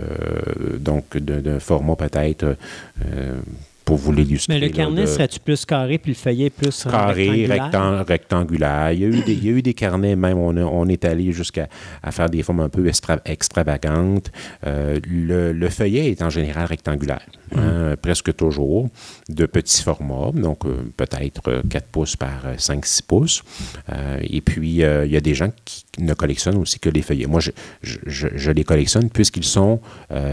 [0.79, 2.57] donc d'un format peut-être
[3.05, 3.39] euh,
[3.83, 4.53] pour vous l'illustrer.
[4.53, 8.05] Mais le carnet serait-tu plus carré puis le feuillet plus carré, rectangulaire?
[8.05, 8.91] rectangulaire.
[8.91, 11.05] Il y, a eu des, il y a eu des carnets, même, on, on est
[11.05, 11.67] allé jusqu'à
[12.01, 14.31] à faire des formes un peu extra, extravagantes.
[14.65, 17.59] Euh, le, le, feuillet est en général rectangulaire, mm.
[17.59, 18.89] hein, presque toujours,
[19.29, 23.43] de petits formats, donc euh, peut-être 4 pouces par 5-6 pouces.
[23.91, 27.27] Euh, et puis, il y a des gens qui ne collectionnent aussi que les feuillets.
[27.27, 29.79] Moi, je, je, je les collectionne puisqu'ils sont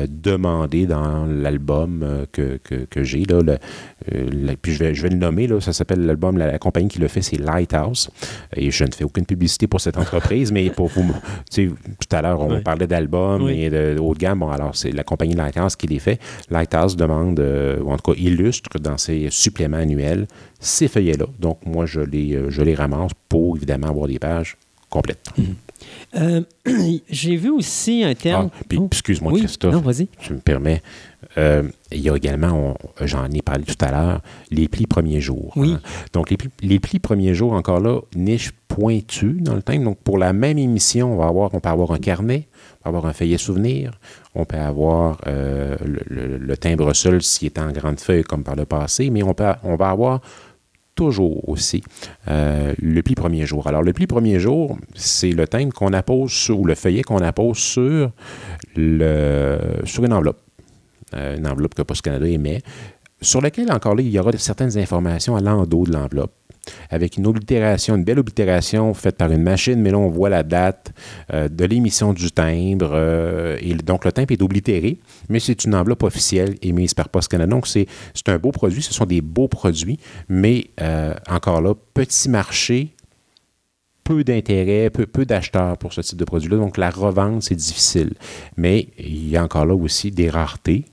[0.08, 3.58] demandés dans l'album que, que, que j'ai, là, le,
[4.10, 6.88] le, puis je vais, je vais le nommer, là, ça s'appelle l'album, la, la, compagnie
[6.88, 8.10] qui le fait, c'est Lighthouse.
[8.56, 11.14] Et je ne fais aucune publicité pour cette entreprise, mais pour vous,
[11.50, 12.62] tout à l'heure, on oui.
[12.62, 13.64] parlait d'albums oui.
[13.64, 14.40] et de, haut de gamme.
[14.40, 16.18] Bon, alors, c'est la compagnie Lighthouse qui les fait.
[16.50, 20.26] Lighthouse demande, euh, ou en tout cas illustre dans ses suppléments annuels
[20.60, 21.26] ces feuillets-là.
[21.38, 24.56] Donc, moi, je les, euh, je les ramasse pour, évidemment, avoir des pages
[24.90, 25.30] complètes.
[25.36, 25.54] Mm -hmm.
[26.16, 26.42] Euh,
[27.08, 28.50] J'ai vu aussi un terme.
[28.52, 28.86] Ah, oh.
[28.86, 29.40] excuse-moi, oui.
[29.40, 29.74] Christophe.
[29.74, 30.08] Non, vas-y.
[30.20, 30.82] Tu me permets.
[31.38, 31.62] Euh,
[31.92, 34.20] il y a également, j'en ai parlé tout à l'heure,
[34.50, 35.52] les plis premiers jours.
[35.56, 35.72] Oui.
[35.72, 35.80] Hein.
[36.12, 39.84] Donc, les plis, les plis, premiers jours, encore là, niche pointue dans le thème.
[39.84, 42.48] Donc, pour la même émission, on, va avoir, on peut avoir un carnet,
[42.80, 43.92] on peut avoir un feuillet souvenir,
[44.34, 48.42] on peut avoir euh, le, le, le, timbre seul s'il est en grande feuille comme
[48.42, 50.20] par le passé, mais on, peut, on va avoir
[51.00, 51.82] toujours aussi
[52.28, 53.66] euh, le pli premier jour.
[53.66, 57.22] Alors, le pli premier jour, c'est le thème qu'on appose sur, ou le feuillet qu'on
[57.22, 58.10] appose sur,
[58.76, 60.42] le, sur une enveloppe.
[61.14, 62.60] Euh, une enveloppe que Post Canada émet,
[63.22, 66.34] sur laquelle, encore là, il y aura certaines informations à l'endos de l'enveloppe
[66.90, 70.42] avec une oblitération, une belle oblitération faite par une machine, mais là, on voit la
[70.42, 70.92] date
[71.32, 72.90] euh, de l'émission du timbre.
[72.92, 74.98] Euh, donc, le timbre est oblitéré,
[75.28, 77.50] mais c'est une enveloppe officielle émise par Post Canada.
[77.50, 77.86] Donc, c'est
[78.26, 78.82] un beau produit.
[78.82, 79.98] Ce sont des beaux produits,
[80.28, 82.94] mais euh, encore là, petit marché,
[84.04, 86.56] peu d'intérêt, peu, peu d'acheteurs pour ce type de produit-là.
[86.56, 88.14] Donc, la revente, c'est difficile.
[88.56, 90.84] Mais il y a encore là aussi des raretés,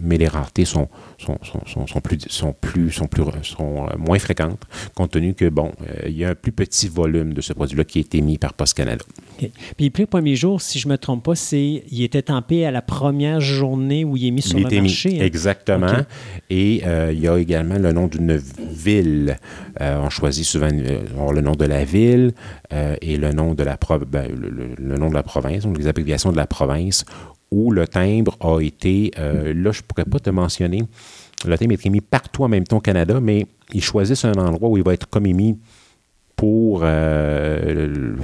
[0.00, 0.88] mais les raretés sont,
[1.18, 4.62] sont, sont, sont, plus, sont, plus, sont, plus, sont moins fréquentes,
[4.94, 7.84] compte tenu que, bon, euh, il y a un plus petit volume de ce produit-là
[7.84, 9.04] qui est émis par Post Canada.
[9.36, 9.52] Okay.
[9.76, 12.70] Puis, le premier jour, si je ne me trompe pas, c'est il était tempé à
[12.70, 15.10] la première journée où il est mis sur il le est marché.
[15.10, 15.24] Mis, hein?
[15.24, 15.86] Exactement.
[15.86, 16.04] Okay.
[16.50, 19.38] Et euh, il y a également le nom d'une ville.
[19.80, 22.32] Euh, on choisit souvent euh, le nom de la ville
[23.00, 25.78] et le nom de la, pro ben, le, le, le, nom de la province, donc
[25.78, 27.04] les abréviations de la province
[27.50, 30.82] où le timbre a été, euh, là, je ne pourrais pas te mentionner,
[31.46, 34.68] le timbre est émis partout en même temps au Canada, mais ils choisissent un endroit
[34.68, 35.58] où il va être comme émis
[36.34, 38.16] pour euh,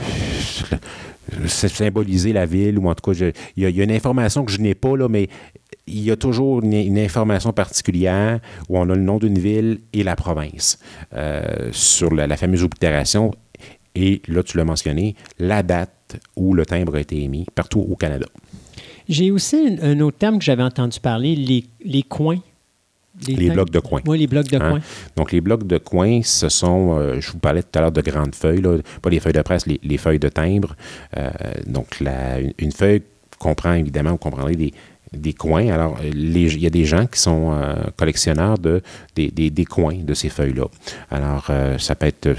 [1.46, 4.74] symboliser la ville, ou en tout cas, il y, a une information que je n'ai
[4.74, 5.28] pas, là, mais
[5.86, 9.80] il y a toujours une, une, information particulière où on a le nom d'une ville
[9.92, 10.78] et la province
[11.14, 13.32] euh, sur la, la fameuse oblitération.
[13.94, 17.96] Et là, tu l'as mentionné, la date où le timbre a été émis partout au
[17.96, 18.26] Canada.
[19.08, 22.40] J'ai aussi un, un, autre terme que j'avais entendu parler, les, les coins.
[23.26, 24.00] Les, les blocs de coins.
[24.06, 24.70] Oui, les blocs de hein?
[24.70, 24.80] coins.
[25.16, 28.00] Donc, les blocs de coins, ce sont, euh, je vous parlais tout à l'heure de
[28.00, 30.74] grandes feuilles, là, pas les feuilles de presse, les, les feuilles de timbre.
[31.18, 31.30] Euh,
[31.66, 33.02] donc, la, une, une, feuille
[33.38, 34.72] comprend évidemment, vous comprendrez, des,
[35.12, 35.68] des coins.
[35.68, 38.82] Alors, les, il y a des gens qui sont euh, collectionneurs de,
[39.14, 40.66] des, des, des, coins de ces feuilles-là.
[41.10, 42.34] Alors, euh, ça peut être,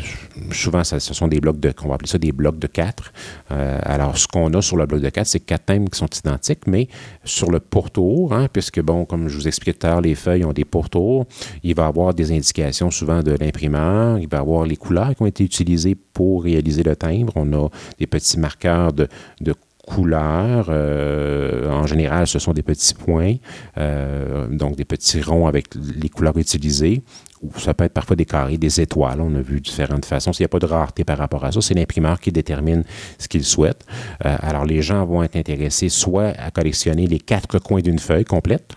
[0.52, 3.14] souvent, ça, ce sont des blocs de, on va appeler ça des blocs de 4.
[3.52, 6.08] Euh, alors, ce qu'on a sur le bloc de 4, c'est quatre thèmes qui sont
[6.08, 6.88] identiques, mais
[7.24, 10.46] sur le pourtour, hein, puisque, bon, comme je vous expliquais tout à l'heure, les feuilles
[10.46, 11.26] ont des pourtours,
[11.64, 15.16] il va y avoir des indications souvent de l'imprimeur, il va y avoir les couleurs
[15.16, 17.34] qui ont été utilisées pour réaliser le timbre.
[17.36, 17.70] On a
[18.00, 19.08] des petits marqueurs de,
[19.42, 19.54] de
[19.88, 20.68] couleurs.
[20.70, 23.36] Euh, en général, ce sont des petits points,
[23.78, 27.04] euh, donc des petits ronds avec les couleurs utilisées.
[27.42, 29.20] Ou ça peut être parfois des carrés, des étoiles.
[29.20, 30.32] On a vu différentes façons.
[30.32, 32.86] S'il n'y a pas de rareté par rapport à ça, c'est l'imprimeur qui détermine
[33.18, 33.86] ce qu'il souhaite.
[34.26, 38.24] Euh, alors, les gens vont être intéressés soit à collectionner les quatre coins d'une feuille
[38.24, 38.76] complète,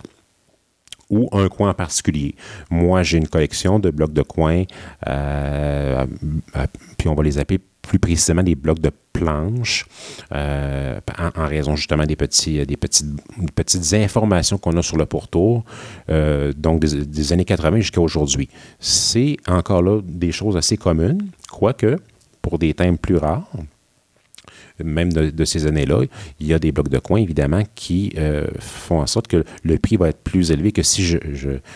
[1.09, 2.35] ou un coin en particulier.
[2.68, 4.65] Moi, j'ai une collection de blocs de coins,
[6.99, 9.86] puis on va les appeler plus précisément des blocs de planches,
[10.32, 13.06] euh, en, raison justement des, petits, des petites,
[13.55, 15.65] petites informations qu'on a sur le pourtour,
[16.10, 18.48] euh, donc des, années 80 jusqu'à aujourd'hui.
[18.78, 21.97] C'est encore là des choses assez communes, quoique
[22.42, 23.50] pour des thèmes plus rares,
[24.84, 26.02] même de, ces années-là,
[26.39, 29.78] il y a des blocs de coin, évidemment, qui euh, font en sorte que le
[29.78, 31.18] prix va être plus élevé que si, je,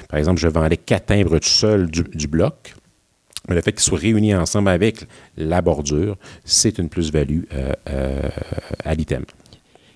[0.09, 2.75] par exemple, je vendais quatre timbres tout seul du bloc.
[3.49, 8.29] Mais le fait qu'ils soient réunis ensemble avec la bordure, c'est une plus-value euh, euh,
[8.85, 9.25] à l'item.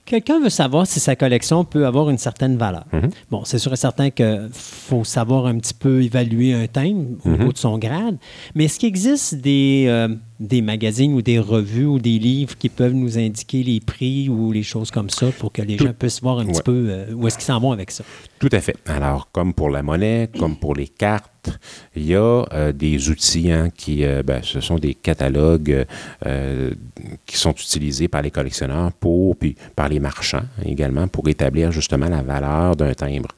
[0.07, 2.85] Quelqu'un veut savoir si sa collection peut avoir une certaine valeur.
[2.93, 3.11] Mhm.
[3.31, 7.31] Bon, c'est sûr et certain qu'il faut savoir un petit peu évaluer un thème au
[7.31, 8.19] niveau de son grade,
[8.55, 10.09] mais est-ce qu'il existe des, euh,
[10.41, 14.51] des magazines ou des revues ou des livres qui peuvent nous indiquer les prix ou
[14.53, 17.13] les choses comme ça pour que les Tout- gens puissent voir un petit peu euh,
[17.15, 18.03] où est-ce qu'ils s'en vont avec ça?
[18.41, 18.77] Tout à fait.
[18.87, 21.31] Alors, comme pour la monnaie, comme pour les cartes,
[21.95, 25.87] il y a euh, des outils hein, qui, euh, ben, ce sont des catalogues
[26.27, 26.71] euh,
[27.27, 32.09] qui sont utilisés par les collectionneurs pour, puis par les marchands également, pour établir justement
[32.09, 33.29] la valeur d'un timbre.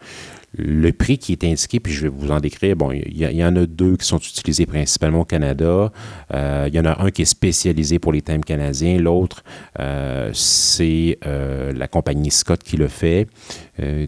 [0.59, 3.57] Le prix qui est indiqué, puis je vais vous en décrire, bon, il y, en
[3.57, 5.93] a deux qui sont utilisés principalement au Canada.
[6.35, 8.99] Euh, il y en a un qui est spécialisé pour les timbres canadiens.
[8.99, 9.45] L'autre,
[9.79, 13.27] euh, c'est euh, la compagnie Scott qui le fait.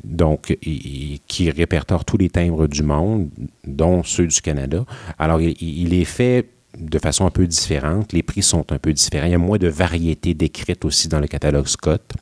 [0.03, 0.57] Donc,
[1.27, 3.29] qui répertoire tous les timbres du monde,
[3.67, 4.87] dont ceux du Canada.
[5.19, 6.47] Alors, il est fait
[6.79, 8.13] de façon un peu différente.
[8.13, 9.27] Les prix sont un peu différents.
[9.27, 12.13] Il y a moins de variétés décrites aussi dans le catalogue Scott.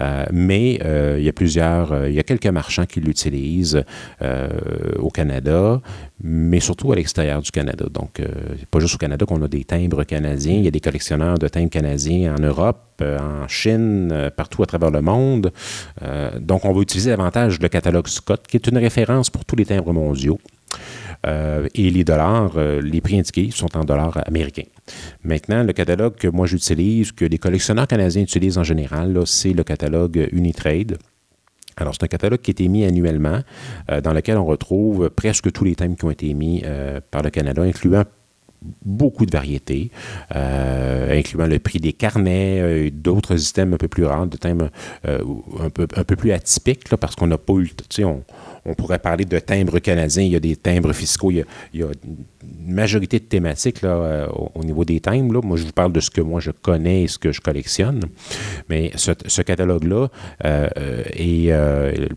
[0.00, 3.84] Euh, mais euh, il y a plusieurs, euh, il y a quelques marchands qui l'utilisent
[4.98, 5.80] au Canada,
[6.22, 7.86] mais surtout à l'extérieur du Canada.
[7.92, 8.20] Donc,
[8.70, 10.54] pas juste au Canada qu'on a des timbres canadiens.
[10.54, 14.90] Il y a des collectionneurs de timbres canadiens en Europe, en Chine, partout à travers
[14.90, 15.52] le monde.
[16.40, 19.66] Donc, on va utiliser davantage le catalogue Scott, qui est une référence pour tous les
[19.66, 20.38] timbres mondiaux.
[21.26, 24.68] Euh, et les dollars, euh, les prix indiqués sont en dollars américains.
[25.24, 29.64] Maintenant, le catalogue que moi j'utilise, que les collectionneurs canadiens utilisent en général, c'est le
[29.64, 30.98] catalogue Unitrade.
[31.76, 33.40] Alors, c'est un catalogue qui est émis annuellement,
[33.90, 36.62] euh, dans lequel on retrouve presque tous les thèmes qui ont été émis
[37.10, 38.04] par le Canada, incluant
[38.84, 39.90] beaucoup de variétés,
[40.30, 44.70] incluant le prix des carnets, d'autres items un peu plus rares, de thèmes
[45.04, 47.70] un, peu, plus atypiques, là, parce qu'on n'a pas eu,
[48.02, 48.22] on,
[48.66, 51.86] on pourrait parler de timbres canadiens, il y a des timbres fiscaux, il y a,
[51.86, 55.44] une majorité de thématiques là, euh, au, au niveau des timbres.
[55.44, 58.00] Moi, je vous parle de ce que moi je connais et ce que je collectionne.
[58.68, 60.08] Mais ce, catalogue-là
[60.44, 62.08] euh, euh, est,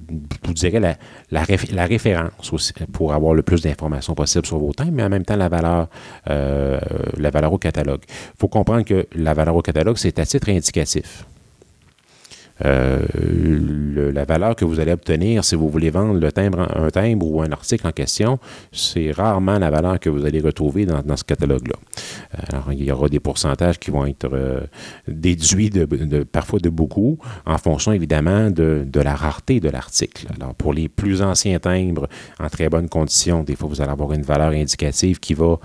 [0.43, 0.97] vous dirais, la,
[1.31, 5.09] la, réf- la référence pour avoir le plus d'informations possible sur vos timbres, mais en
[5.09, 5.87] même temps, la valeur,
[6.25, 8.01] la valeur au catalogue.
[8.07, 11.25] Il faut comprendre que la valeur au catalogue, c'est à titre indicatif.
[12.65, 17.25] Euh, la valeur que vous allez obtenir si vous voulez vendre le timbre, un timbre
[17.25, 18.39] ou un article en question,
[18.71, 21.75] c'est rarement la valeur que vous allez retrouver dans, ce catalogue-là.
[22.35, 24.61] Euh, Alors, il y aura des pourcentages qui vont être euh,
[25.07, 30.27] déduits de, parfois de beaucoup en fonction évidemment de, la rareté de l'article.
[30.35, 32.07] Alors, pour les plus anciens timbres
[32.39, 35.59] en très bonne condition, des fois, vous allez avoir une valeur indicative qui va,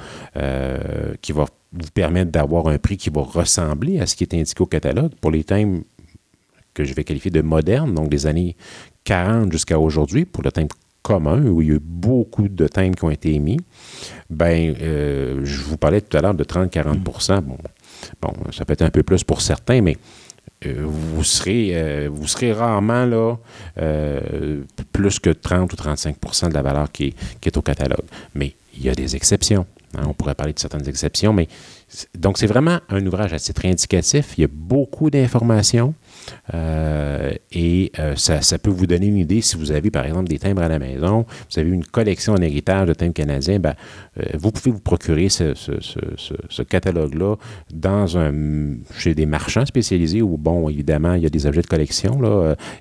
[1.21, 4.63] qui va vous permettre d'avoir un prix qui va ressembler à ce qui est indiqué
[4.63, 5.13] au catalogue.
[5.21, 5.81] Pour les timbres
[6.75, 8.57] que je vais qualifier de moderne, donc des années
[9.05, 12.97] 40 jusqu'à aujourd'hui, pour le timbre commun, où il y a eu beaucoup de timbres
[12.97, 13.59] qui ont été émis,
[14.31, 17.59] ben, euh, je vous parlais tout à l'heure de 30-40 bon,
[18.23, 19.97] bon, ça peut être un peu plus pour certains, mais
[20.67, 23.37] euh, vous, serez, euh, vous serez rarement là,
[23.79, 24.63] euh,
[24.93, 28.05] plus que 30 ou 35% de la valeur qui est, qui est au catalogue.
[28.35, 29.67] Mais il y a des exceptions.
[29.97, 31.49] hein, on pourrait parler de certaines exceptions, mais
[32.19, 34.35] donc c'est vraiment un ouvrage à titre indicatif.
[34.39, 35.95] Il y a beaucoup d'informations.
[36.53, 40.29] Euh, et euh, ça, ça peut vous donner une idée si vous avez, par exemple,
[40.29, 43.75] des timbres à la maison, vous avez une collection en héritage de timbres canadiens, ben,
[44.19, 45.55] euh, vous pouvez vous procurer ce,
[46.63, 47.37] catalogue-là
[47.73, 48.33] dans un,
[48.97, 52.21] chez des marchands spécialisés où, bon, évidemment, il y a des objets de collection.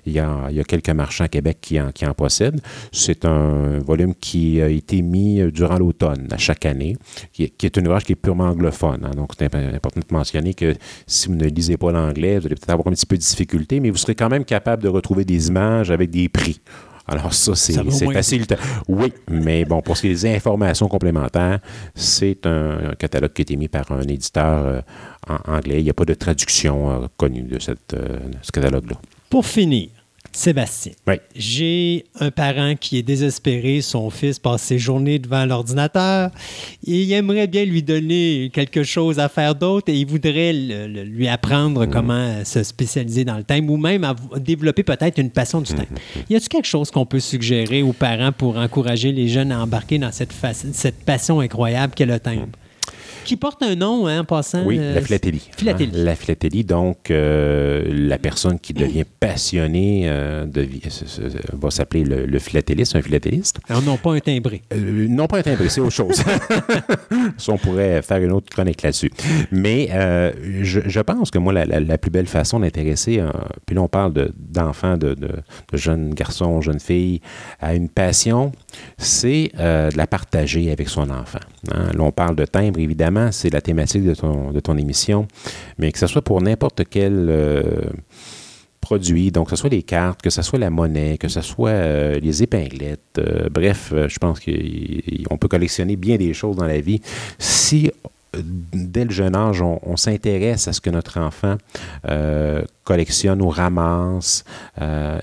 [0.06, 2.60] Il, y a, il y a quelques marchands à Québec qui en, qui en possèdent.
[2.92, 6.96] C'est un volume qui a été mis durant l'automne, à chaque année,
[7.32, 9.04] qui est, qui est un ouvrage qui est purement anglophone.
[9.04, 9.10] hein.
[9.16, 10.74] donc, c'est imp- important de mentionner que
[11.06, 13.80] si vous ne lisez pas l'anglais, vous allez peut-être avoir un petit peu de difficulté,
[13.80, 16.60] mais vous serez quand même capable de retrouver des images avec des prix.
[17.06, 17.74] Alors ça, c'est
[18.12, 18.46] facile.
[18.88, 21.60] Oui, mais bon, pour ce qui est des informations complémentaires,
[21.94, 24.80] c'est un, un catalogue qui est émis par un éditeur euh,
[25.28, 25.80] en anglais.
[25.80, 28.96] Il n'y a pas de traduction euh, connue de, cette, euh, de ce catalogue-là.
[29.28, 29.90] Pour finir,
[30.36, 31.14] Sébastien, Oui.
[31.36, 36.30] j'ai un parent qui est désespéré, son fils passe ses journées devant l'ordinateur
[36.84, 41.04] il aimerait bien lui donner quelque chose à faire d'autre et il voudrait le- le-
[41.04, 45.60] lui apprendre comment se spécialiser dans le thème ou même à développer peut-être une passion
[45.60, 45.86] du thème.
[46.28, 49.98] Y a-t-il quelque chose qu'on peut suggérer aux parents pour encourager les jeunes à embarquer
[49.98, 50.32] dans cette,
[50.72, 52.46] cette passion incroyable qu'est le thème?
[53.24, 54.64] Qui porte un nom hein, en passant.
[54.64, 55.42] Oui, euh, la philatélie.
[55.56, 55.92] philatélie.
[55.94, 61.04] Hein, la philatélie, donc euh, la personne qui devient passionnée euh, de ce-
[61.56, 63.58] va s'appeler le, le philatéliste, un philatéliste.
[63.68, 64.62] Alors, non, pas un timbré.
[64.72, 66.22] Euh, non pas un timbré, c'est autre chose.
[67.38, 69.10] Ça, on pourrait faire une autre chronique là-dessus.
[69.50, 73.30] Mais euh, je, je pense que moi, la, la- la plus belle façon d'intéresser, euh,
[73.66, 75.28] puis là, on parle de- d'enfants, de, de-
[75.72, 77.20] de jeunes garçons, jeunes filles,
[77.60, 78.52] à une passion,
[78.98, 81.38] c'est euh, de la partager avec son enfant.
[81.72, 81.90] Hein.
[81.92, 85.26] Là, on parle de timbre, évidemment, c'est la thématique de ton, de ton émission,
[85.78, 87.26] mais que ce soit pour n'importe quel...
[87.28, 87.62] euh,
[88.80, 91.70] produit, donc que ce soit les cartes, que ce soit la monnaie, que ce soit
[91.70, 96.80] euh, les épinglettes, euh, bref, je pense qu'on peut collectionner bien des choses dans la
[96.80, 97.00] vie.
[97.38, 97.90] Si
[98.34, 101.56] dès le jeune âge, on, s'intéresse à ce que notre enfant
[102.82, 104.42] collectionne ou ramasse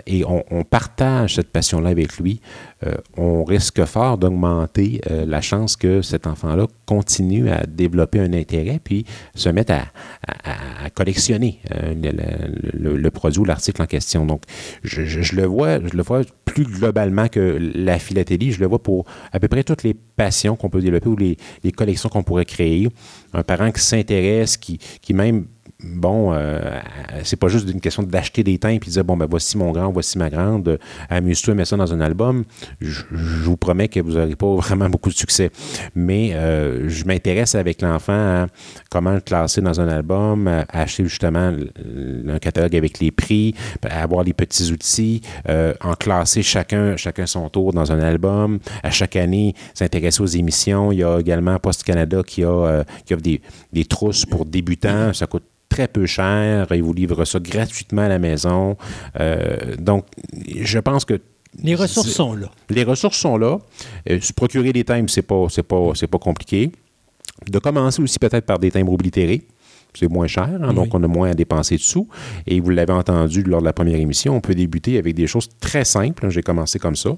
[0.07, 2.39] et on partage cette passion-là avec lui,
[2.85, 8.33] euh, on risque fort d'augmenter euh, la chance que cet enfant-là continue à développer un
[8.33, 9.85] intérêt puis se mette à,
[10.95, 11.93] collectionner euh,
[12.73, 14.25] le, produit ou l'article en question.
[14.25, 14.43] Donc,
[14.83, 18.51] je, le vois, je le vois plus globalement que la philatélie.
[18.51, 21.37] Je le vois pour à peu près toutes les passions qu'on peut développer ou les,
[21.71, 22.89] collections qu'on pourrait créer.
[23.33, 24.79] Un parent qui s'intéresse, qui
[25.13, 25.45] même
[25.83, 26.79] bon, euh,
[27.23, 29.71] c'est pas juste une question d'acheter des timbres et de dire, bon, ben voici mon
[29.71, 30.77] grand, voici ma grande, euh,
[31.09, 32.43] amuse-toi, mets ça dans un album.
[32.79, 35.51] Je, vous promets que vous n'aurez pas vraiment beaucoup de succès.
[35.95, 38.47] Mais euh, je m'intéresse avec l'enfant à
[38.89, 41.53] comment le classer dans un album, à acheter justement
[42.27, 43.55] un catalogue avec les prix,
[43.89, 48.59] avoir les petits outils, euh, en classer chacun, chacun son tour dans un album.
[48.83, 50.91] À chaque année, s'intéresser aux émissions.
[50.91, 53.41] Il y a également Post Canada qui, a, euh, offre des,
[53.73, 55.13] des trousses pour débutants.
[55.13, 56.67] Ça coûte très peu cher.
[56.71, 58.77] Ils vous livrent ça gratuitement à la maison.
[59.19, 60.05] Euh, donc,
[60.61, 61.19] je pense que
[61.63, 62.47] Les ressources sont là.
[62.69, 63.57] les ressources sont là.
[64.09, 66.71] Euh, se procurer des timbres, c'est pas, c'est pas, c'est pas compliqué.
[67.49, 69.47] De commencer aussi peut-être par des timbres oblitérés.
[69.93, 72.07] C'est moins cher, hein, donc on a moins à dépenser de sous.
[72.47, 75.49] Et vous l'avez entendu lors de la première émission, on peut débuter avec des choses
[75.59, 76.29] très simples.
[76.29, 77.17] J'ai commencé comme ça.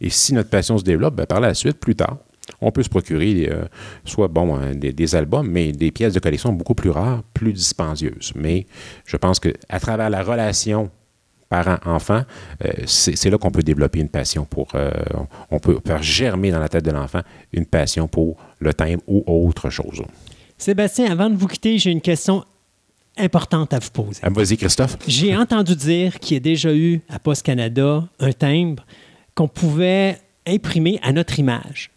[0.00, 2.18] Et si notre passion se développe, ben, par la suite, plus tard,
[2.60, 3.64] on peut se procurer euh,
[4.04, 7.52] soit bon, hein, des, des albums, mais des pièces de collection beaucoup plus rares, plus
[7.52, 8.32] dispendieuses.
[8.34, 8.66] Mais
[9.06, 10.90] je pense qu'à travers la relation
[11.48, 12.22] parent-enfant,
[12.64, 14.68] euh, c'est c'est là qu'on peut développer une passion pour.
[14.74, 14.90] euh,
[15.50, 17.20] on peut faire germer dans la tête de l'enfant
[17.52, 20.02] une passion pour le timbre ou autre chose.
[20.58, 22.44] Sébastien, avant de vous quitter, j'ai une question
[23.18, 24.20] importante à vous poser.
[24.22, 24.96] Ah, Vas-y, Christophe.
[25.06, 28.84] J'ai entendu dire qu'il y a déjà eu à Post Canada un timbre
[29.34, 31.90] qu'on pouvait imprimer à notre image.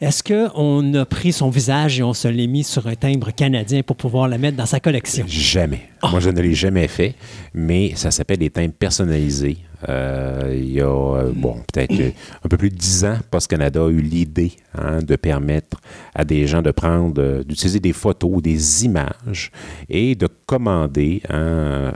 [0.00, 3.82] Est-ce qu'on a pris son visage et on se l'est mis sur un timbre canadien
[3.82, 5.24] pour pouvoir la mettre dans sa collection?
[5.28, 5.82] Jamais.
[6.10, 7.14] Moi, je ne l'ai jamais fait,
[7.54, 9.58] mais ça s'appelle des timbres personnalisés.
[9.88, 12.14] Euh, il y a, euh, bon, peut-être
[12.44, 15.78] un peu plus de dix ans, Post Canada a eu l'idée hein, de permettre
[16.14, 19.50] à des gens de prendre, euh, d'utiliser des photos, des images
[19.88, 21.92] et de commander hein,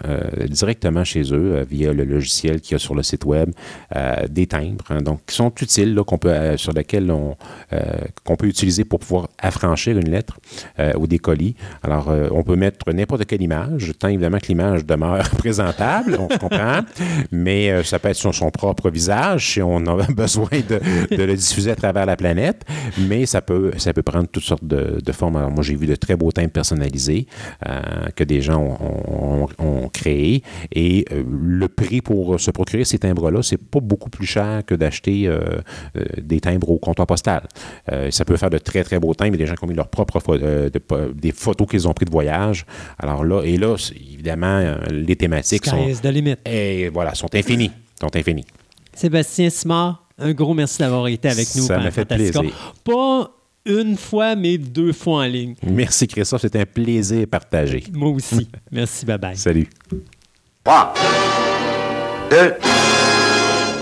[0.49, 3.50] directement chez eux via le logiciel qu'il y a sur le site web
[4.28, 7.36] des timbres, hein, donc qui sont utiles, qu'on peut, sur lesquels on,
[8.25, 10.39] qu'on peut utiliser pour pouvoir affranchir une lettre
[10.97, 11.55] ou des colis.
[11.83, 16.39] Alors, on peut mettre n'importe quelle image, tant évidemment que l'image demeure présentable, on se
[16.39, 16.81] comprend,
[17.31, 21.23] mais euh, ça peut être son, son propre visage si on a besoin de, de
[21.23, 22.65] le diffuser à travers la planète,
[22.98, 25.36] mais ça peut, ça peut prendre toutes sortes de, de formes.
[25.36, 27.26] Alors, moi, j'ai vu de très beaux timbres personnalisés
[27.66, 27.81] euh,
[28.15, 30.42] que des gens ont, ont- ont créés
[30.73, 34.74] et euh, le prix pour se procurer ces timbres-là, c'est pas beaucoup plus cher que
[34.74, 35.28] d'acheter
[36.20, 37.42] des timbres au comptoir postal.
[38.10, 39.34] Ça peut faire de très, très beaux timbres.
[39.34, 40.70] Il y a des gens qui ont mis leurs propres de-
[41.15, 42.66] des photos qu'ils ont pris de voyage.
[42.98, 43.74] Alors là, et là,
[44.12, 46.36] évidemment, les thématiques sont, is the limit.
[46.47, 47.67] et voilà, sont infinies.
[48.01, 48.44] Sont infinies.
[48.94, 51.65] Sébastien Simard, un gros merci d'avoir été avec nous.
[51.65, 52.41] Ça m'a fait Fantastica.
[52.41, 52.75] plaisir.
[52.85, 53.31] Pas
[53.67, 55.55] une fois, mais deux fois en ligne.
[55.67, 56.43] Merci, Christophe.
[56.43, 57.85] C'était un plaisir partagé.
[57.93, 58.49] Moi aussi.
[58.73, 59.36] Merci, bye-bye.
[59.36, 59.68] Salut.
[60.65, 60.94] 3,
[62.31, 62.36] 2,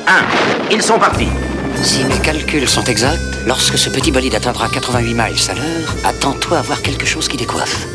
[0.09, 0.73] 1.
[0.73, 1.29] Ils sont partis.
[1.83, 5.21] Si mes calculs sont exacts, lorsque ce petit bolide atteindra 88 miles
[5.51, 7.87] à l'heure, attends-toi à voir quelque chose qui décoiffe.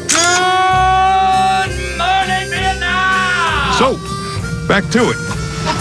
[3.77, 3.97] So,
[4.67, 5.17] back to it.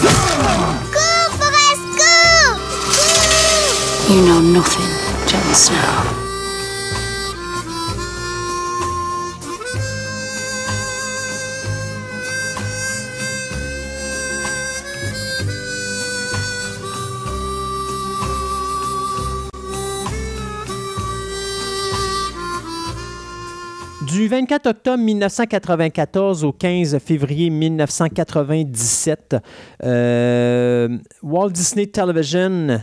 [0.01, 2.59] Forrest, cours
[4.09, 4.91] You know nothing,
[5.29, 6.20] Jon Snow.
[24.07, 29.37] Du 24 octobre 1994 au 15 février 1997,
[29.85, 32.81] euh, Walt Disney Television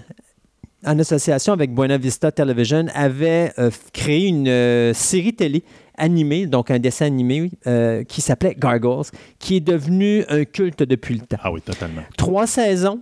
[0.86, 5.64] en association avec Buena Vista Television, avait euh, créé une euh, série télé
[5.98, 9.08] animée, donc un dessin animé euh, qui s'appelait Gargoyles,
[9.40, 11.38] qui est devenu un culte depuis le temps.
[11.42, 12.04] Ah oui, totalement.
[12.16, 13.02] Trois saisons.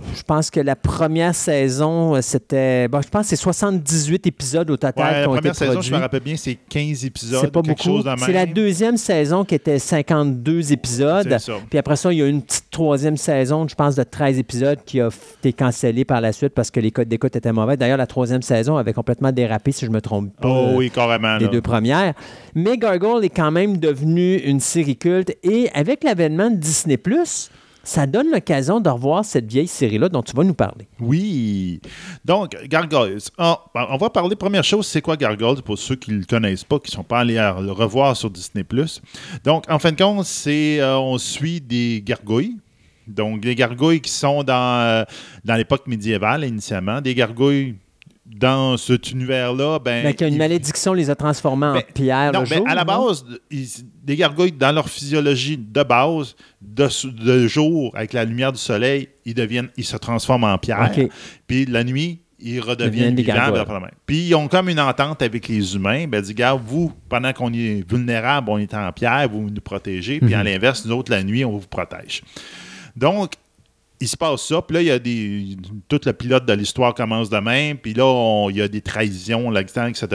[0.00, 2.88] Euh, je pense que la première saison, euh, c'était.
[2.88, 5.80] bon, je pense que c'est 78 épisodes au total Ouais, qui la été première saison,
[5.80, 8.02] je me rappelle bien, c'est 15 épisodes, C'est pas quelque beaucoup.
[8.18, 11.38] C'est la deuxième saison qui était 52 épisodes.
[11.38, 11.54] Ça.
[11.68, 14.38] Puis après ça, il y a eu une petite troisième saison, je pense, de 13
[14.38, 17.76] épisodes qui a été cancellée par la suite parce que les codes d'écoute étaient mauvais.
[17.76, 20.48] D'ailleurs, la troisième saison avait complètement dérapé, si je me trompe pas.
[20.48, 21.36] Oh euh, oui, carrément.
[21.36, 21.50] les là.
[21.50, 22.14] deux premières.
[22.54, 26.98] Mais Gargoyle est quand même devenu une série culte et avec l'avènement de Disney+,
[27.82, 30.86] ça donne l'occasion de revoir cette vieille série-là dont tu vas nous parler.
[31.00, 31.80] Oui.
[32.24, 33.18] Donc, Gargoyles.
[33.38, 36.24] Ah, ben, on va parler, première chose, c'est quoi Gargoyles pour ceux qui ne le
[36.24, 38.64] connaissent pas, qui ne sont pas allés à le revoir sur Disney.
[39.44, 42.56] Donc, en fin de compte, c'est euh, on suit des gargouilles.
[43.06, 45.04] Donc, des gargouilles qui sont dans, euh,
[45.44, 47.00] dans l'époque médiévale, initialement.
[47.00, 47.74] Des gargouilles
[48.36, 49.78] dans cet univers-là.
[49.78, 52.68] Ben, Mais qu'une malédiction les a transformés en Ben, pierre non, le mais jour.
[52.68, 53.06] à la non?
[53.08, 53.68] base, ils-
[54.02, 56.88] des gargouilles, dans leur physiologie de base, de,
[57.22, 60.90] de jour, avec la lumière du soleil, ils, deviennent, ils se transforment en pierre.
[61.46, 63.52] Puis la nuit, ils Deviennent redeviennent des vivants.
[63.52, 66.06] ben, Puis ils ont comme une entente avec les humains.
[66.08, 70.18] Ben, dit, gars, vous, pendant qu'on est vulnérable, on est en pierre, vous nous protégez.
[70.20, 70.40] Puis Mhm.
[70.40, 72.22] à l'inverse, nous autres, la nuit, on vous protège.
[72.96, 73.32] Donc,
[74.00, 75.56] il se passe ça, puis là, il y a des.
[75.88, 78.80] Tout le pilote de l'histoire commence de même, puis là, on- il y a des
[78.80, 80.06] trahisons là-dedans, etc.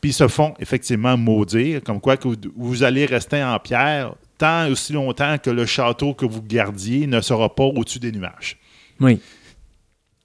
[0.00, 4.14] Puis ils se font effectivement maudire, comme quoi que vous, vous allez rester en pierre
[4.38, 8.12] tant et aussi longtemps que le château que vous gardiez ne sera pas au-dessus des
[8.12, 8.58] nuages.
[9.00, 9.18] Oui.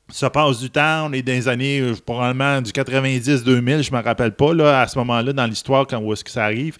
[0.10, 3.98] Ça passe du temps, on est dans les années euh, probablement du 90-2000, je ne
[3.98, 6.78] me rappelle pas, là, à ce moment-là, dans l'histoire, quand où est-ce que ça arrive.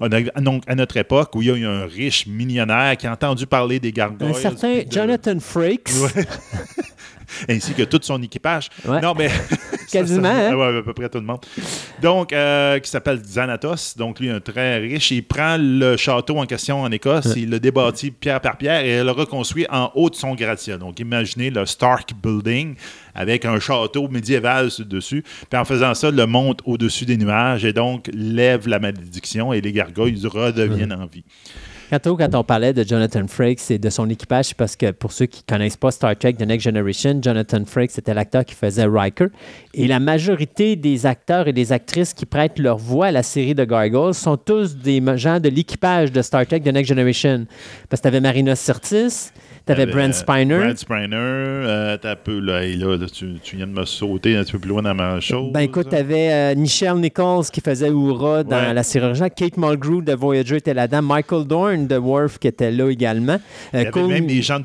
[0.00, 3.06] On a- donc, à notre époque, où il y a eu un riche millionnaire qui
[3.06, 4.34] a entendu parler des gargoyles.
[4.34, 5.90] Un certain de- Jonathan Frakes.
[6.02, 6.26] Ouais.
[7.48, 8.68] ainsi que tout son équipage.
[8.86, 9.00] Ouais.
[9.00, 9.30] Non, mais.
[10.00, 10.56] Quasiment, Ça, ça- hein?
[10.56, 11.40] ouais, à peu près tout le monde.
[12.02, 13.96] Donc, euh, qui s'appelle Xanatos.
[13.96, 15.10] Donc, lui, un très riche.
[15.10, 18.98] Il prend le château en question en Écosse, il le débâtit pierre par pierre et
[18.98, 20.78] il le reconstruit en haut de son gratte-ciel.
[20.78, 22.74] Donc, imaginez le Stark Building
[23.14, 25.24] avec un château médiéval sur- dessus.
[25.48, 29.60] Puis en faisant ça, le monte au-dessus des nuages et donc lève la malédiction et
[29.60, 31.24] les gargoyles redeviennent en vie.
[31.90, 35.42] Quand on parlait de Jonathan Frakes et de son équipage, parce que pour ceux qui
[35.46, 39.26] ne connaissent pas Star Trek The Next Generation, Jonathan Frakes était l'acteur qui faisait Riker.
[39.74, 43.54] Et la majorité des acteurs et des actrices qui prêtent leur voix à la série
[43.54, 47.46] de Gargoyles sont tous des gens de l'équipage de Star Trek The Next Generation.
[47.88, 49.30] Parce que tu avais Marina Sirtis,
[49.66, 50.58] tu avais Euh, Brent Spiner.
[50.58, 54.36] Brent Spiner, euh, t'as peu, là, et là, là, tu, tu viens de me sauter
[54.36, 55.52] un petit peu plus loin dans ma chose.
[55.52, 58.74] Ben écoute, tu avais Nichelle Nichols qui faisait Uhura dans Ouais.
[58.74, 59.30] la originale.
[59.34, 61.02] Kate Mulgrew de Voyager était là-dedans.
[61.02, 63.38] Michael Dorn de Worf qui était là également.
[63.72, 64.64] Il y Euh, avait Cole- même des gens de,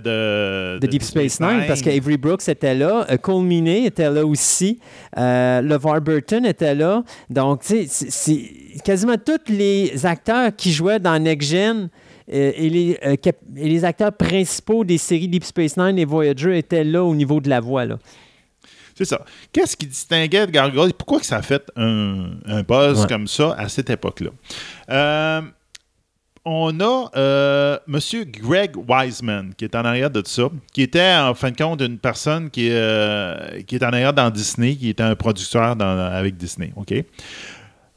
[0.00, 4.24] de, de Deep Space Nine, parce qu'Avery Brooks était là, euh, Cole Meany était là
[4.26, 4.78] aussi,
[5.16, 7.02] euh, LeVar Burton était là.
[7.28, 11.86] Donc, tu sais, c'est- quasiment tous les acteurs qui jouaient dans Next Gen euh,
[12.30, 16.56] et, les, euh, cap- et les acteurs principaux des séries Deep Space Nine et Voyager
[16.58, 17.84] étaient là au niveau de la voix.
[17.84, 17.98] Là.
[18.94, 19.24] C'est ça.
[19.52, 20.92] Qu'est-ce qui distinguait de Gargoyle?
[20.92, 23.06] Pourquoi que ça a fait un, un buzz Ouais.
[23.08, 24.30] comme ça à cette époque-là?
[24.90, 25.40] Euh,
[26.44, 27.98] on a euh, M.
[28.26, 31.98] Greg Wiseman qui est en arrière de ça, qui était en fin de compte une
[31.98, 36.36] personne qui, euh, qui est en arrière dans Disney, qui était un producteur dans- avec
[36.36, 36.72] Disney.
[36.76, 36.94] OK?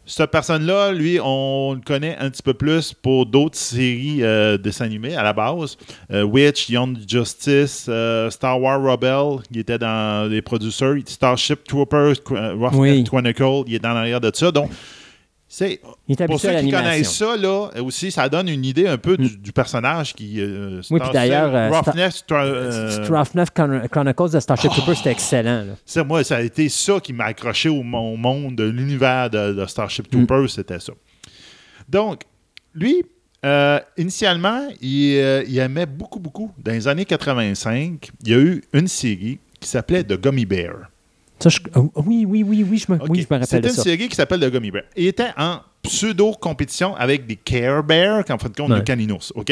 [0.06, 4.64] Cette personne-là, lui, on le connaît un petit peu plus pour d'autres séries euh, de
[4.64, 5.78] dessins animés à la base.
[6.12, 10.96] Euh, Witch, Young Justice, euh, Star Wars Rebel, il était dans les producteurs.
[11.06, 13.04] Starship Troopers, euh, Roughneck Oui.
[13.06, 14.52] Chronicle, il est en arrière de ça.
[14.52, 14.70] Donc,
[15.56, 15.80] c'est
[16.26, 19.52] pour ceux qui connaissent ça, là, aussi, ça donne une idée un peu du, du
[19.52, 20.42] personnage qui.
[20.42, 25.12] euh, Oui, puis d'ailleurs, euh, Roughneck, Star- euh, Roughneck Chron- Chronicles de Starship Troopers, c'était
[25.12, 25.66] excellent.
[25.86, 29.54] ça, moi, ça a été ça qui m'a accroché au, mon monde, de l'univers de,
[29.54, 30.94] de Starship Troopers, c'était ça.
[31.88, 32.22] Donc,
[32.74, 33.04] lui,
[33.46, 36.52] euh, initialement, il, il aimait beaucoup, beaucoup.
[36.58, 40.90] Dans les années 85, il y a eu une série qui s'appelait The Gummy Bear.
[41.44, 43.68] Ça, je- oh, oui, oui, oui, oui, je me, oui, je me rappelle C'était de
[43.68, 43.84] une ça.
[43.84, 44.84] série qui s'appelle The Gummy Bear.
[44.96, 48.78] Il était en pseudo-compétition avec des Care Bears, qu'en fin de compte, Ouais.
[48.80, 49.32] des caninos.
[49.36, 49.52] OK?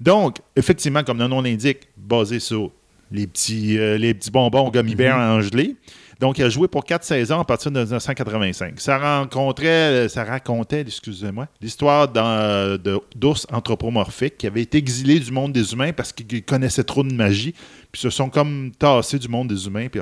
[0.00, 2.70] Donc, effectivement, comme le nom l'indique, basé sur
[3.10, 4.96] les petits, euh, les petits bonbons Gummy Mhm.
[4.96, 5.76] Bears en gelée.
[6.18, 8.80] Donc, il a joué pour quatre saisons à partir de 1985.
[8.80, 15.52] Ça rencontrait, ça racontait, excusez-moi, l'histoire de- d'ours anthropomorphiques qui avaient été exilés du monde
[15.52, 17.54] des humains parce qu'ils connaissaient trop de magie,
[17.92, 19.88] puis se sont comme tassés du monde des humains.
[19.88, 20.00] Puis,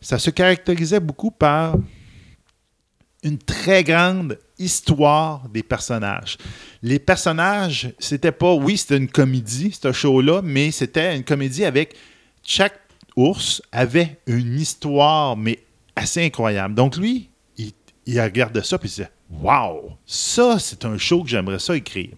[0.00, 1.76] ça se caractérisait beaucoup par
[3.22, 6.38] une très grande histoire des personnages.
[6.82, 11.94] Les personnages, c'était pas, oui, c'était une comédie, ce show-là, mais c'était une comédie avec
[12.42, 12.80] chaque,
[13.16, 15.58] ours avait une histoire, mais
[15.96, 16.74] assez incroyable.
[16.74, 17.72] Donc, lui, il,
[18.06, 22.10] il regardait ça, puis il disait Waouh, ça, c'est un show que j'aimerais ça écrire.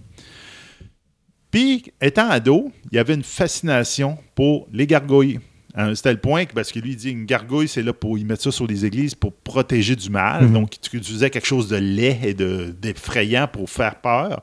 [1.50, 5.40] Puis, étant ado, il y avait une fascination pour les gargouilles.
[5.74, 8.18] Hein, C'était le point que, parce que lui, il dit une gargouille, c'est là pour
[8.18, 10.44] y mettre ça sur les églises pour protéger du mal.
[10.44, 10.52] Mhm.
[10.52, 14.42] Donc, il utilisait quelque chose de laid et de- d'effrayant pour faire peur.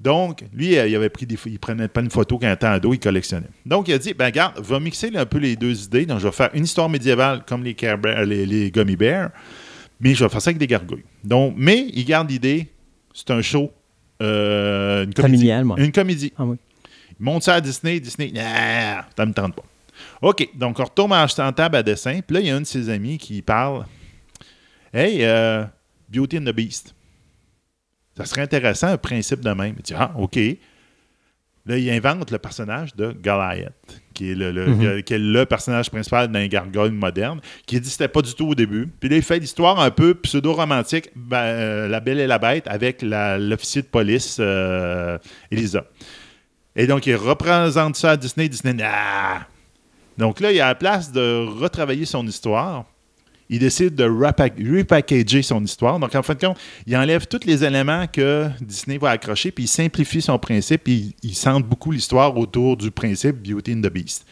[0.00, 2.66] Donc, lui, euh, il avait pris des, il prenait pas une photo quand il était
[2.66, 3.46] ado, il collectionnait.
[3.66, 6.06] Donc, il a dit, ben regarde, va mixer un peu les deux idées.
[6.06, 9.30] Donc, je vais faire une histoire médiévale comme les Gummy Bears,
[10.00, 11.04] mais je vais faire ça avec des gargouilles.
[11.22, 12.68] Donc, mais il garde l'idée,
[13.12, 13.70] c'est un show,
[14.22, 15.36] euh, une comédie.
[15.36, 15.76] Familial, moi.
[15.78, 16.32] Une comédie.
[16.38, 16.56] Ah oui.
[17.20, 19.64] Il monte ça à Disney, Disney, nah, ça me tente pas.
[20.22, 22.60] OK, donc on retourne en, en table à dessin, puis là, il y a un
[22.60, 23.86] de ses amis qui parle,
[24.92, 25.64] Hey, euh,
[26.08, 26.94] Beauty and the Beast.
[28.16, 29.74] Ça serait intéressant, un principe de même.
[29.78, 30.36] Il dit, ah, OK.
[31.66, 33.72] Là, il invente le personnage de Goliath,
[34.14, 35.02] qui est le, le- Mhm.
[35.04, 38.88] qui est le personnage principal d'un gargoyle moderne, qui n'existait pas du tout au début.
[38.98, 42.66] Puis là, il fait l'histoire un peu pseudo-romantique, ben, euh, La Belle et la Bête,
[42.66, 45.18] avec l'officier de police, euh,
[45.50, 45.84] Elisa.
[46.74, 48.48] Et donc, il représente ça à Disney.
[48.48, 49.46] Disney, nah.
[50.20, 52.84] Donc là, il a la place de retravailler son histoire.
[53.48, 55.98] Il décide de repack- repackager son histoire.
[55.98, 59.64] Donc, en fin de compte, il enlève tous les éléments que Disney va accrocher, puis
[59.64, 63.80] il simplifie son principe, puis il, il centre beaucoup l'histoire autour du principe Beauty and
[63.80, 64.24] the Beast.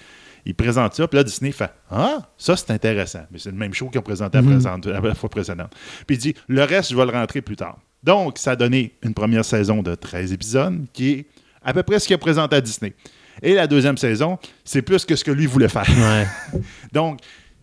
[0.46, 3.22] Il présente ça, puis là, Disney fait Ah, ça, c'est intéressant.
[3.32, 4.50] Mais c'est le même show qu'ils ont présenté la, Mhm.
[4.52, 5.72] présente- la fois précédente.
[6.06, 7.76] Puis il dit Le reste, je vais le rentrer plus tard.
[8.04, 11.26] Donc, ça a donné une première saison de 13 épisodes, qui est
[11.64, 12.94] à peu près ce qu'il a présenté à Disney.
[13.42, 15.86] Et la deuxième saison, c'est plus que ce que lui voulait faire.
[15.88, 16.60] Ouais.
[16.92, 17.20] Donc,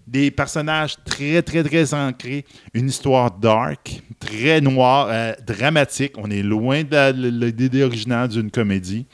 [0.08, 6.14] des personnages très, très, très ancrés, une histoire dark, très noire, euh, dramatique.
[6.18, 9.06] On est loin de l'idée originale d'une comédie.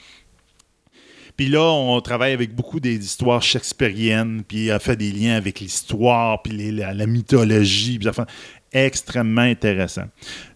[1.34, 5.60] Puis là, on travaille avec beaucoup des histoires shakespeariennes, puis a fait des liens avec
[5.60, 8.26] l'histoire, puis les- la, la mythologie, puis enfin,
[8.70, 10.04] extrêmement intéressant.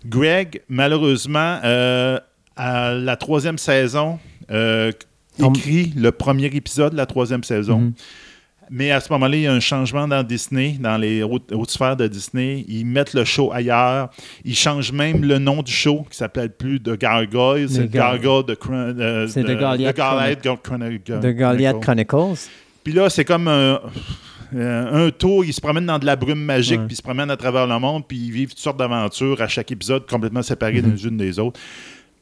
[0.04, 2.20] Greg, malheureusement, euh,
[2.56, 4.18] à la troisième saison,
[4.50, 4.92] euh,
[5.44, 7.78] On- écrit le premier épisode de la troisième saison.
[7.80, 7.92] Mhm.
[8.68, 11.70] Mais à ce moment-là, il y a un changement dans Disney, dans les hautes, hautes
[11.70, 12.64] sphères de Disney.
[12.66, 14.10] Ils mettent le show ailleurs.
[14.44, 17.68] Ils changent même le nom du show, qui s'appelle plus The Gargoyle.
[17.68, 18.58] C'est The le Gar- Gargoyle de...
[19.00, 22.06] Euh, The Goliath The Goliath Chron- Chron- The Goliath Chronicle.
[22.08, 22.48] Chronicles.
[22.82, 23.80] Puis là, c'est comme un,
[24.56, 25.44] euh, un tour.
[25.44, 27.78] Ils se promènent dans de la brume magique, puis ils se promènent à travers le
[27.78, 30.92] monde, puis ils vivent toutes sortes d'aventures à chaque épisode, complètement séparés Mhm.
[30.92, 31.60] les unes des autres.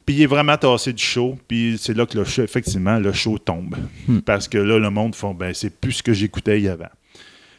[0.05, 3.11] Puis il est vraiment tassé du show, puis c'est là que le show, effectivement, le
[3.11, 3.75] show tombe.
[4.07, 4.19] Hmm.
[4.19, 6.89] Parce que là, le monde font, ben, c'est plus ce que j'écoutais avant.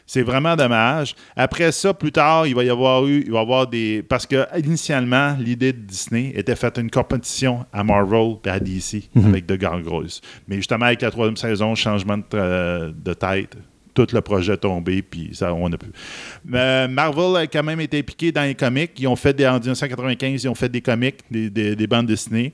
[0.09, 1.15] C'est vraiment dommage.
[1.35, 4.25] Après ça, plus tard, il va y avoir eu, il va y avoir des, parce
[4.25, 9.25] que initialement, l'idée de Disney était faite une compétition à Marvel et à DC Mhm.
[9.25, 10.21] avec The Gargoyles.
[10.47, 13.57] Mais justement, avec la troisième saison, changement de, euh, de tête,
[14.05, 15.87] tout le projet est tombé, puis ça, on a pu.
[16.45, 18.91] Marvel a quand même été impliqué dans les comics.
[18.99, 22.05] Ils ont fait des, en 1995, ils ont fait des comics, des, des- des bandes
[22.07, 22.53] dessinées.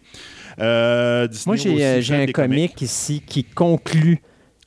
[0.59, 4.19] Euh, Disney Moi, j'ai euh, un comic ici qui conclut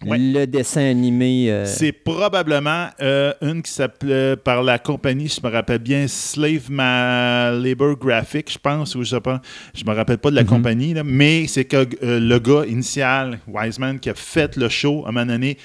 [0.05, 0.19] Ouais.
[0.19, 1.51] le dessin animé.
[1.51, 6.71] euh, C'est probablement euh, une qui s'appelait par la compagnie, je me rappelle bien, Slave
[6.71, 9.41] Ma Labor Graphic, je pense, ou je sais pas,
[9.75, 10.49] je me rappelle pas de la Mhm.
[10.51, 15.03] compagnie, là, mais c'est que euh, le gars initial, Wiseman, qui a fait le show,
[15.07, 15.57] à un moment donné,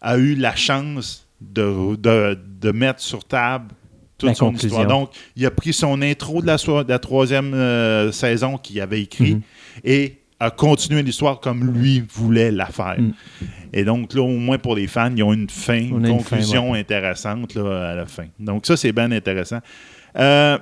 [0.00, 3.72] a eu la chance de, de, de mettre sur table
[4.18, 4.68] toute La son conclusion.
[4.80, 4.86] histoire.
[4.86, 8.80] Donc, il a pris son intro de la, so- de la troisième euh, saison qu'il
[8.80, 9.40] avait écrit Mhm.
[9.84, 12.96] et a continué l'histoire comme lui voulait la faire.
[12.98, 13.12] Mhm.
[13.72, 16.20] Et donc, là, au moins pour les fans, ils ont une fin, une a une
[16.20, 18.26] fin, conclusion intéressante là, à la fin.
[18.38, 19.60] Donc, ça, c'est bien intéressant.
[20.18, 20.58] Euh,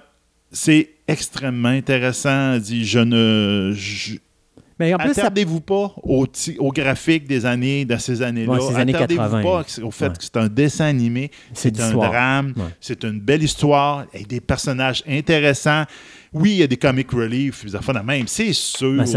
[0.53, 2.59] c'est extrêmement intéressant.
[2.59, 3.73] Dit, je ne.
[3.75, 4.17] je-
[4.79, 6.27] Mais en plus, Attardez-vous pas au,
[6.59, 8.53] au graphique des années, de ces années-là.
[8.53, 10.13] Ouais, années Attardez-vous 80, pas au fait Ouais.
[10.17, 12.63] que c'est un dessin animé, C'est un drame, Ouais.
[12.81, 15.85] c'est une belle histoire, avec des personnages intéressants.
[16.33, 18.99] Oui, il y a des comic relief, des affaires de même, c'est sûr.
[18.99, 19.17] ben, c'est-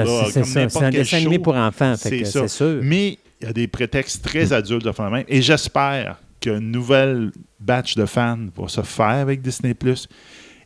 [0.83, 2.79] un dessin animé pour enfants, C'est sûr.
[2.81, 5.25] Mais il y a des prétextes très adultes de faire de même.
[5.27, 9.75] Et j'espère qu'une nouvelle batch de fans va se faire avec Disney+.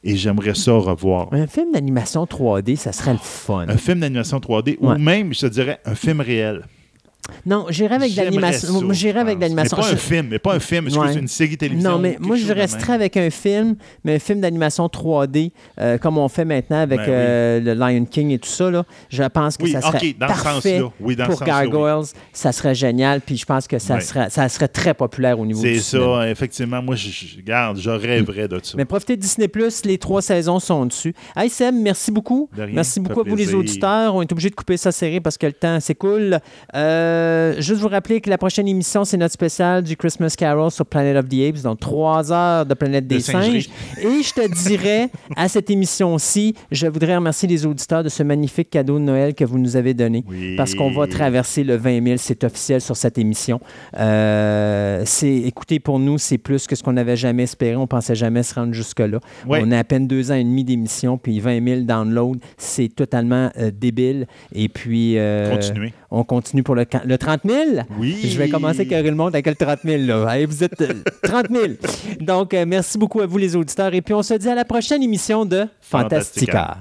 [0.08, 1.30] Et j'aimerais ça revoir.
[1.34, 3.66] Un film d'animation 3D, ça serait le fun.
[3.68, 4.96] Un film d'animation 3D Ouais.
[4.96, 6.62] ou même, je te dirais, un film réel.
[7.46, 8.92] Non, j'irais avec l'animation.
[8.92, 9.78] j'irais avec l'animation.
[9.78, 11.14] Mais pas un film, mais pas un film, excuse, Ouais.
[11.20, 11.92] une série télévision.
[11.92, 12.68] Non, mais moi, je même.
[12.90, 17.06] avec un film, mais un film d'animation 3D, euh, comme on fait maintenant avec Ben
[17.06, 17.12] oui.
[17.14, 18.70] euh, le Lion King et tout ça.
[18.72, 18.84] Là.
[19.10, 20.92] Je pense que Oui, ça serait ok, dans ce parfait sens-là.
[21.00, 21.48] Oui, dans ce pour oui.
[21.48, 22.06] Gargoyles.
[22.34, 25.62] Ça serait génial, puis je pense que ça, serait, ça serait très populaire au niveau
[25.62, 26.22] C'est du cinéma.
[26.24, 26.82] ça, effectivement.
[26.82, 28.74] Moi, je, je- regarde, je rêverais de ça.
[28.78, 29.50] Mais profitez de Disney+,
[29.86, 31.14] les trois saisons sont dessus.
[31.36, 32.50] Hey Seb, merci beaucoup.
[32.56, 34.16] Rien, merci beaucoup à vous les auditeurs.
[34.16, 36.40] On est obligé de couper ça serré parce que le temps s'écoule.
[36.76, 40.70] Euh, euh, juste vous rappeler que la prochaine émission, c'est notre spécial du Christmas Carol
[40.72, 43.70] sur Planet of the Apes, donc trois heures de Planète des De singes.
[44.02, 48.70] Et je te dirais, à cette émission-ci, je voudrais remercier les auditeurs de ce magnifique
[48.70, 50.24] cadeau de Noël que vous nous avez donné.
[50.28, 50.56] Oui.
[50.56, 53.60] Parce qu'on va traverser le 20 000, c'est officiel sur cette émission.
[53.98, 57.76] Euh, c'est, écoutez, pour nous, c'est plus que ce qu'on n'avait jamais espéré.
[57.76, 59.20] On pensait jamais se rendre jusque-là.
[59.48, 62.38] On a à peine deux ans et demi d'émission, puis 20 000 downloads.
[62.58, 64.28] C'est totalement euh, débile.
[64.54, 65.18] Et puis.
[65.18, 65.94] euh, Continuez.
[66.18, 67.64] On continue pour le, le 30 000.
[68.00, 68.18] Oui.
[68.24, 70.04] Je vais commencer à le monde avec le 30 000.
[70.04, 70.26] Là.
[70.30, 71.66] Allez, vous êtes euh, 30 000.
[72.22, 73.94] Donc, euh, merci beaucoup à vous, les auditeurs.
[73.94, 76.52] Et puis, on se dit à la prochaine émission de Fantastica.
[76.52, 76.78] Fantastica.